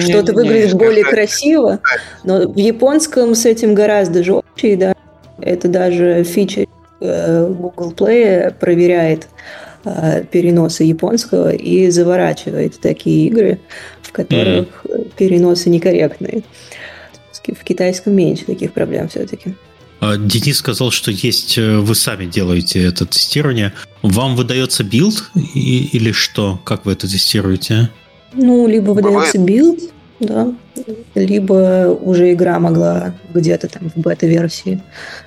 Что-то 0.00 0.32
выглядит 0.32 0.72
не, 0.72 0.78
более 0.78 1.04
красиво, 1.04 1.80
но 2.24 2.48
в 2.48 2.56
японском 2.56 3.34
с 3.34 3.44
этим 3.44 3.74
гораздо 3.74 4.24
жестче, 4.24 4.76
да. 4.76 4.94
Это 5.38 5.68
даже 5.68 6.24
фича 6.24 6.64
э, 7.00 7.46
Google 7.46 7.92
Play 7.92 8.54
проверяет 8.58 9.24
э, 9.24 9.65
переносы 10.30 10.84
японского 10.84 11.52
и 11.52 11.90
заворачивает 11.90 12.80
такие 12.80 13.26
игры, 13.28 13.60
в 14.02 14.12
которых 14.12 14.84
mm. 14.84 15.12
переносы 15.16 15.70
некорректные. 15.70 16.42
В 17.46 17.62
китайском 17.62 18.14
меньше 18.14 18.44
таких 18.44 18.72
проблем 18.72 19.08
все-таки. 19.08 19.54
А, 20.00 20.16
Денис 20.16 20.58
сказал, 20.58 20.90
что 20.90 21.10
есть, 21.10 21.56
э, 21.58 21.78
вы 21.78 21.94
сами 21.94 22.26
делаете 22.26 22.82
это 22.82 23.06
тестирование. 23.06 23.72
Вам 24.02 24.36
выдается 24.36 24.84
build 24.84 25.30
или 25.54 26.12
что? 26.12 26.60
Как 26.64 26.84
вы 26.84 26.92
это 26.92 27.08
тестируете? 27.08 27.90
Ну, 28.34 28.66
либо 28.66 28.90
выдается 28.90 29.38
build, 29.38 29.80
Да. 30.20 30.52
Либо 31.14 31.98
уже 32.00 32.32
игра 32.32 32.58
могла 32.58 33.14
где-то 33.32 33.68
там 33.68 33.90
в 33.94 34.00
бета-версии 34.00 34.82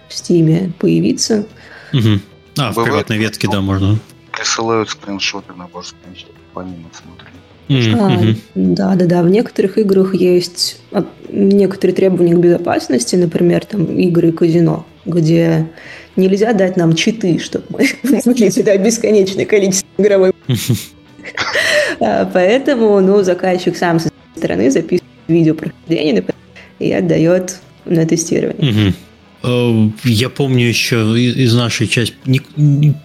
в 0.07 0.14
Steam 0.14 0.72
появиться. 0.73 1.45
Угу. 1.94 2.19
А, 2.57 2.72
в 2.72 2.84
приватной 2.84 3.18
ветке, 3.18 3.48
да, 3.52 3.61
можно. 3.61 3.99
Присылают 4.39 4.89
скриншоты, 4.89 5.53
набор 5.53 5.85
скриншотов, 5.85 6.35
по 6.53 6.61
ним 6.61 6.85
смотрели. 6.93 7.39
А, 7.69 8.35
да, 8.55 8.95
да, 8.95 9.05
да. 9.05 9.23
В 9.23 9.29
некоторых 9.29 9.77
играх 9.77 10.15
есть 10.15 10.81
а, 10.91 11.05
некоторые 11.29 11.95
требования 11.95 12.33
к 12.33 12.39
безопасности, 12.39 13.15
например, 13.15 13.65
там 13.65 13.85
игры 13.85 14.31
казино, 14.31 14.85
где 15.05 15.69
нельзя 16.15 16.53
дать 16.53 16.77
нам 16.77 16.95
читы, 16.95 17.37
чтобы 17.37 17.65
мы 18.03 18.21
смогли 18.21 18.49
сюда 18.49 18.77
бесконечное 18.77 19.45
количество 19.45 19.87
игровой. 19.97 20.33
А, 21.99 22.25
поэтому, 22.33 22.99
ну, 23.01 23.21
заказчик 23.23 23.75
сам 23.75 23.99
со 23.99 24.09
стороны 24.35 24.71
записывает 24.71 25.03
видео 25.27 25.53
прохождения 25.53 26.23
и 26.79 26.91
отдает 26.93 27.59
на 27.85 28.05
тестирование. 28.05 28.93
Э, 29.43 29.89
я 30.05 30.29
помню 30.29 30.65
еще 30.65 30.97
из 31.19 31.53
нашей 31.53 31.87
части, 31.87 32.15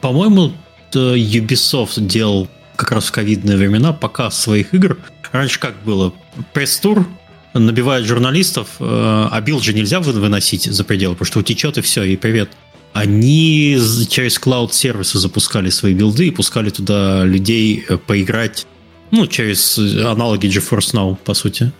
по-моему, 0.01 0.53
Ubisoft 0.95 2.01
делал 2.01 2.49
как 2.77 2.93
раз 2.93 3.07
в 3.07 3.13
ковидные 3.13 3.57
времена 3.57 3.93
показ 3.93 4.39
своих 4.41 4.75
игр. 4.75 4.99
Раньше 5.33 5.59
как 5.59 5.75
было? 5.85 6.13
Пресс-тур, 6.53 7.07
набивают 7.55 8.07
журналистов, 8.07 8.69
э, 8.81 8.85
а 8.85 9.41
build 9.41 9.63
же 9.63 9.73
нельзя 9.75 10.01
выносить 10.01 10.65
за 10.65 10.85
пределы, 10.85 11.15
потому 11.15 11.27
что 11.27 11.41
утечет 11.41 11.79
и 11.79 11.81
все, 11.81 12.03
и 12.03 12.17
привет. 12.17 12.51
Они 12.93 13.77
через 14.09 14.39
клауд-сервисы 14.39 15.19
запускали 15.19 15.69
свои 15.71 15.95
билды 15.95 16.29
и 16.29 16.31
пускали 16.31 16.71
туда 16.71 17.25
людей 17.25 17.85
э, 17.89 17.97
поиграть, 17.97 18.67
ну, 19.11 19.27
через 19.27 19.79
аналоги 19.79 20.47
GeForce 20.47 20.95
Now, 20.95 21.17
по 21.17 21.35
сути. 21.35 21.73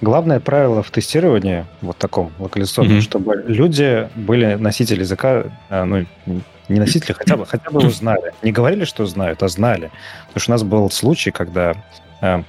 Главное 0.00 0.38
правило 0.38 0.82
в 0.82 0.90
тестировании, 0.90 1.64
вот 1.80 1.96
таком 1.96 2.32
локализационном, 2.38 2.98
mm-hmm. 2.98 3.00
чтобы 3.00 3.44
люди 3.46 4.08
были 4.16 4.54
носители 4.54 5.00
языка, 5.00 5.44
э, 5.70 5.84
ну, 5.84 6.06
не 6.68 6.80
носители, 6.80 7.12
хотя 7.12 7.36
бы, 7.36 7.46
хотя 7.46 7.70
бы 7.70 7.80
его 7.80 7.90
знали. 7.92 8.32
Не 8.42 8.52
говорили, 8.52 8.84
что 8.84 9.06
знают, 9.06 9.42
а 9.42 9.48
знали. 9.48 9.90
Потому 10.28 10.40
что 10.40 10.50
у 10.50 10.54
нас 10.54 10.62
был 10.62 10.90
случай, 10.90 11.30
когда 11.30 11.74
э, 12.20 12.42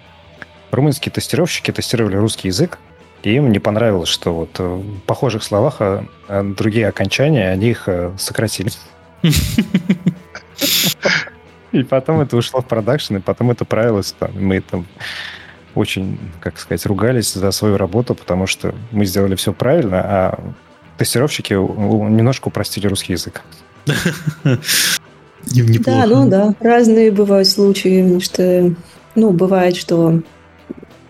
румынские 0.72 1.12
тестировщики 1.12 1.72
тестировали 1.72 2.16
русский 2.16 2.48
язык, 2.50 2.80
и 3.24 3.34
им 3.36 3.52
не 3.52 3.60
понравилось, 3.60 4.10
что 4.10 4.34
вот 4.34 4.60
в 4.60 5.00
похожих 5.02 5.44
словах 5.44 5.78
а, 5.80 6.06
а 6.28 6.44
другие 6.44 6.88
окончания, 6.88 7.50
они 7.50 7.70
их 7.70 7.88
э, 7.88 8.14
сократили. 8.18 8.72
И 11.72 11.84
потом 11.84 12.22
это 12.22 12.38
ушло 12.38 12.62
в 12.62 12.66
продакшн, 12.66 13.18
и 13.18 13.20
потом 13.20 13.52
это 13.52 13.66
правилось. 13.66 14.16
Мы 14.34 14.62
там 14.62 14.86
очень, 15.74 16.18
как 16.40 16.58
сказать, 16.58 16.86
ругались 16.86 17.34
за 17.34 17.52
свою 17.52 17.76
работу, 17.78 18.16
потому 18.16 18.48
что 18.48 18.74
мы 18.92 19.06
сделали 19.06 19.36
все 19.36 19.52
правильно, 19.52 20.02
а 20.02 20.40
тестировщики 20.98 21.54
немножко 21.54 22.48
упростили 22.48 22.88
русский 22.88 23.14
язык. 23.14 23.42
Да, 25.86 26.06
ну 26.08 26.28
да, 26.28 26.56
разные 26.60 27.12
бывают 27.12 27.48
случаи, 27.48 28.20
что, 28.20 28.74
ну, 29.14 29.32
бывает, 29.32 29.76
что 29.76 30.22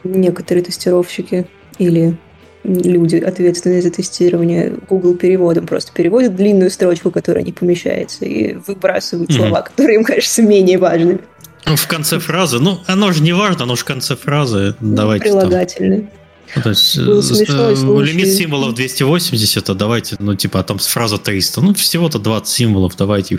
некоторые 0.03 0.63
тестировщики 0.63 1.47
или 1.77 2.17
люди, 2.63 3.17
ответственные 3.17 3.81
за 3.81 3.91
тестирование, 3.91 4.73
Google 4.89 5.15
переводом 5.15 5.67
просто 5.67 5.91
переводят 5.93 6.35
длинную 6.35 6.71
строчку, 6.71 7.11
которая 7.11 7.43
не 7.43 7.51
помещается, 7.51 8.25
и 8.25 8.53
выбрасывают 8.53 9.29
mm-hmm. 9.29 9.37
слова, 9.37 9.61
которые 9.61 9.95
им 9.99 10.03
кажутся 10.03 10.41
менее 10.41 10.77
важными. 10.77 11.19
Ну, 11.65 11.75
в 11.75 11.87
конце 11.87 12.19
фразы. 12.19 12.59
Ну, 12.59 12.79
оно 12.87 13.11
же 13.11 13.23
не 13.23 13.33
важно, 13.33 13.63
оно 13.63 13.75
же 13.75 13.81
в 13.81 13.85
конце 13.85 14.15
фразы. 14.15 14.75
Ну, 14.79 14.95
Давайте 14.95 15.25
прилагательные. 15.25 16.01
Там. 16.01 16.09
Ну, 16.55 16.61
то 16.61 16.69
есть 16.69 16.97
Был 16.97 18.01
э, 18.01 18.05
лимит 18.05 18.27
символов 18.27 18.75
280, 18.75 19.69
а 19.69 19.73
давайте, 19.73 20.15
ну, 20.19 20.35
типа, 20.35 20.59
а 20.59 20.63
там 20.63 20.77
фраза 20.77 21.17
300. 21.17 21.61
Ну, 21.61 21.73
всего-то 21.73 22.19
20 22.19 22.47
символов, 22.47 22.95
давайте 22.97 23.37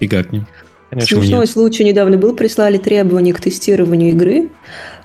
фигакнем. 0.00 0.46
Конечно, 0.90 1.18
Смешной 1.18 1.40
нет. 1.40 1.50
случай 1.50 1.84
недавно 1.84 2.16
был, 2.16 2.34
прислали 2.34 2.78
требования 2.78 3.34
к 3.34 3.40
тестированию 3.40 4.10
игры, 4.10 4.48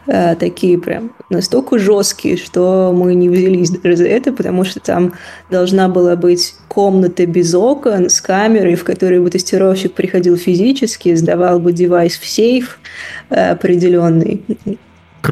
э, 0.08 0.36
такие 0.36 0.78
прям 0.78 1.12
настолько 1.30 1.78
жесткие, 1.78 2.38
что 2.38 2.94
мы 2.96 3.14
не 3.16 3.28
взялись 3.28 3.70
даже 3.70 3.98
за 3.98 4.06
это, 4.06 4.32
потому 4.32 4.64
что 4.64 4.80
там 4.80 5.14
должна 5.52 5.90
была 5.90 6.16
быть 6.16 6.56
комната 6.70 7.26
без 7.26 7.54
окон 7.54 8.10
с 8.10 8.22
камерой, 8.22 8.76
в 8.76 8.86
которой 8.86 9.20
бы 9.20 9.30
тестировщик 9.30 9.94
приходил 9.94 10.38
физически, 10.38 11.16
сдавал 11.16 11.60
бы 11.60 11.74
девайс 11.74 12.18
в 12.18 12.26
сейф 12.26 12.80
э, 13.30 13.52
определенный, 13.52 14.42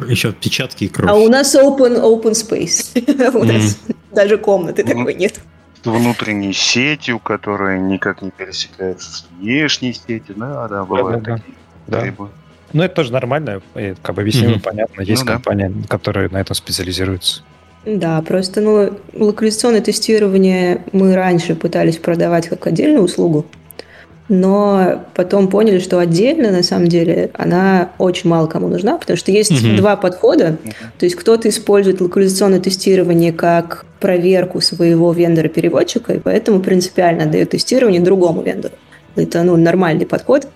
еще 0.08 0.30
отпечатки 0.30 0.84
и 0.84 0.88
кровь. 0.88 1.10
А 1.10 1.14
у 1.14 1.28
нас 1.28 1.54
open, 1.54 2.00
open 2.00 2.32
space. 2.32 3.36
у 3.36 3.44
нас 3.44 3.78
даже 4.12 4.38
комнаты 4.38 4.84
такой 4.84 5.14
нет. 5.14 5.40
Внутренней 5.84 6.52
сетью, 6.52 7.18
которая 7.18 7.78
никак 7.78 8.22
не 8.22 8.30
пересекается 8.30 9.10
с 9.10 9.26
внешней 9.38 9.92
сетью. 9.92 10.36
Да, 10.36 10.68
да, 10.68 10.84
бывают 10.84 11.24
такие 11.24 11.54
да. 11.86 12.04
Ну, 12.72 12.82
это 12.82 12.94
тоже 12.94 13.12
нормально, 13.12 13.60
как 14.02 14.14
бы 14.14 14.22
объяснимо, 14.22 14.58
понятно. 14.58 15.02
Есть 15.02 15.24
ну, 15.24 15.32
компания, 15.32 15.68
да. 15.68 15.88
которые 15.88 16.28
на 16.30 16.40
этом 16.40 16.54
специализируются. 16.54 17.42
Да, 17.84 18.22
просто 18.22 18.60
ну, 18.60 18.98
локализационное 19.12 19.80
тестирование 19.80 20.82
мы 20.92 21.14
раньше 21.14 21.54
пытались 21.54 21.98
продавать 21.98 22.48
как 22.48 22.66
отдельную 22.66 23.02
услугу 23.02 23.44
но 24.28 25.04
потом 25.14 25.48
поняли, 25.48 25.78
что 25.78 25.98
отдельно, 25.98 26.50
на 26.50 26.62
самом 26.62 26.88
деле, 26.88 27.30
она 27.34 27.90
очень 27.98 28.30
мало 28.30 28.46
кому 28.46 28.68
нужна, 28.68 28.96
потому 28.96 29.16
что 29.16 29.30
есть 29.30 29.50
угу. 29.50 29.76
два 29.76 29.96
подхода. 29.96 30.56
То 30.98 31.06
есть 31.06 31.16
кто-то 31.16 31.48
использует 31.48 32.00
локализационное 32.00 32.60
тестирование 32.60 33.32
как 33.32 33.84
проверку 34.00 34.60
своего 34.60 35.12
вендора-переводчика, 35.12 36.14
и 36.14 36.18
поэтому 36.18 36.60
принципиально 36.60 37.26
дает 37.26 37.50
тестирование 37.50 38.00
другому 38.00 38.42
вендору. 38.42 38.74
Это 39.16 39.42
ну, 39.42 39.56
нормальный 39.56 40.06
подход. 40.06 40.48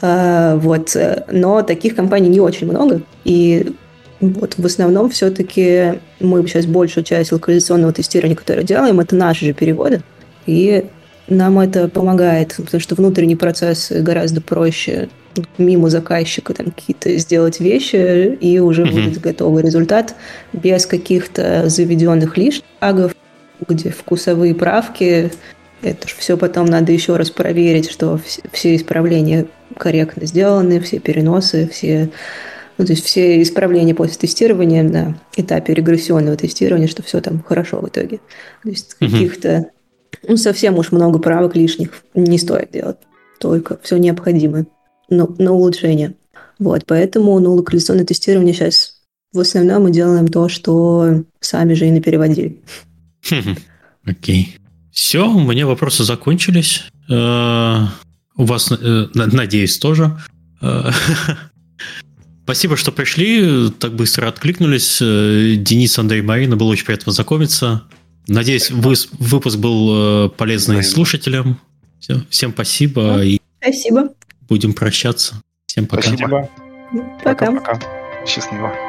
А, 0.00 0.56
вот. 0.56 0.96
Но 1.30 1.62
таких 1.62 1.96
компаний 1.96 2.28
не 2.28 2.40
очень 2.40 2.68
много, 2.68 3.02
и 3.24 3.72
вот 4.20 4.54
в 4.58 4.66
основном 4.66 5.10
все-таки 5.10 6.00
мы 6.20 6.44
сейчас 6.46 6.66
большую 6.66 7.04
часть 7.04 7.30
локализационного 7.30 7.92
тестирования, 7.92 8.36
которое 8.36 8.64
делаем, 8.64 9.00
это 9.00 9.14
наши 9.14 9.46
же 9.46 9.52
переводы. 9.52 10.02
И 10.46 10.86
нам 11.28 11.58
это 11.60 11.88
помогает, 11.88 12.56
потому 12.56 12.80
что 12.80 12.94
внутренний 12.94 13.36
процесс 13.36 13.90
гораздо 13.90 14.40
проще 14.40 15.08
мимо 15.56 15.90
заказчика 15.90 16.54
там 16.54 16.70
какие-то 16.70 17.16
сделать 17.18 17.60
вещи, 17.60 18.36
и 18.40 18.58
уже 18.58 18.82
mm-hmm. 18.82 18.92
будет 18.92 19.20
готовый 19.20 19.62
результат 19.62 20.14
без 20.52 20.86
каких-то 20.86 21.68
заведенных 21.68 22.36
лишних 22.36 22.64
шагов, 22.80 23.14
где 23.66 23.90
вкусовые 23.90 24.54
правки. 24.54 25.30
Это 25.82 26.08
же 26.08 26.14
все 26.18 26.36
потом 26.36 26.66
надо 26.66 26.92
еще 26.92 27.16
раз 27.16 27.30
проверить, 27.30 27.90
что 27.90 28.20
все 28.52 28.74
исправления 28.74 29.46
корректно 29.76 30.26
сделаны, 30.26 30.80
все 30.80 30.98
переносы, 30.98 31.68
все 31.72 32.10
ну, 32.78 32.86
то 32.86 32.92
есть 32.92 33.04
все 33.04 33.42
исправления 33.42 33.94
после 33.94 34.14
тестирования 34.14 34.84
на 34.84 35.18
этапе 35.36 35.74
регрессионного 35.74 36.36
тестирования, 36.36 36.86
что 36.86 37.02
все 37.02 37.20
там 37.20 37.42
хорошо 37.42 37.80
в 37.80 37.88
итоге. 37.88 38.20
То 38.62 38.68
есть 38.68 38.96
mm-hmm. 39.00 39.10
каких-то 39.10 39.66
ну, 40.26 40.36
совсем 40.36 40.78
уж 40.78 40.92
много 40.92 41.18
правок 41.18 41.56
лишних 41.56 41.90
не 42.14 42.38
стоит 42.38 42.72
делать. 42.72 42.98
Только 43.40 43.78
все 43.82 43.96
необходимое 43.96 44.66
на, 45.08 45.26
на 45.38 45.52
улучшение. 45.52 46.14
Вот, 46.58 46.84
поэтому, 46.86 47.38
ну, 47.38 47.54
локализационное 47.54 48.04
тестирование 48.04 48.52
сейчас 48.52 48.98
в 49.32 49.40
основном 49.40 49.84
мы 49.84 49.90
делаем 49.90 50.28
то, 50.28 50.48
что 50.48 51.24
сами 51.40 51.74
же 51.74 51.86
и 51.86 51.90
напереводили. 51.90 52.60
Окей. 54.04 54.56
Все, 54.90 55.28
у 55.28 55.40
меня 55.40 55.66
вопросы 55.66 56.02
закончились. 56.04 56.84
Э, 57.08 57.84
у 58.36 58.44
вас, 58.44 58.72
э, 58.72 59.06
надеюсь, 59.14 59.78
тоже. 59.78 60.18
Э, 60.62 60.90
спасибо, 62.44 62.76
что 62.76 62.90
пришли, 62.90 63.70
так 63.78 63.94
быстро 63.94 64.28
откликнулись. 64.28 64.98
Денис, 64.98 65.98
Андрей, 65.98 66.22
Марина, 66.22 66.56
было 66.56 66.68
очень 66.68 66.86
приятно 66.86 67.04
познакомиться. 67.04 67.82
Надеюсь, 68.28 68.70
вы, 68.70 68.94
выпуск 69.12 69.56
был 69.56 70.26
э, 70.26 70.28
полезный 70.28 70.82
слушателям. 70.82 71.58
Все, 71.98 72.22
всем 72.28 72.52
спасибо. 72.52 73.24
И 73.24 73.40
спасибо. 73.60 74.10
Будем 74.48 74.74
прощаться. 74.74 75.42
Всем 75.66 75.86
пока. 75.86 76.02
Спасибо. 76.02 76.48
Пока. 77.24 77.52
Пока. 77.52 77.80
Счастливо. 78.26 78.87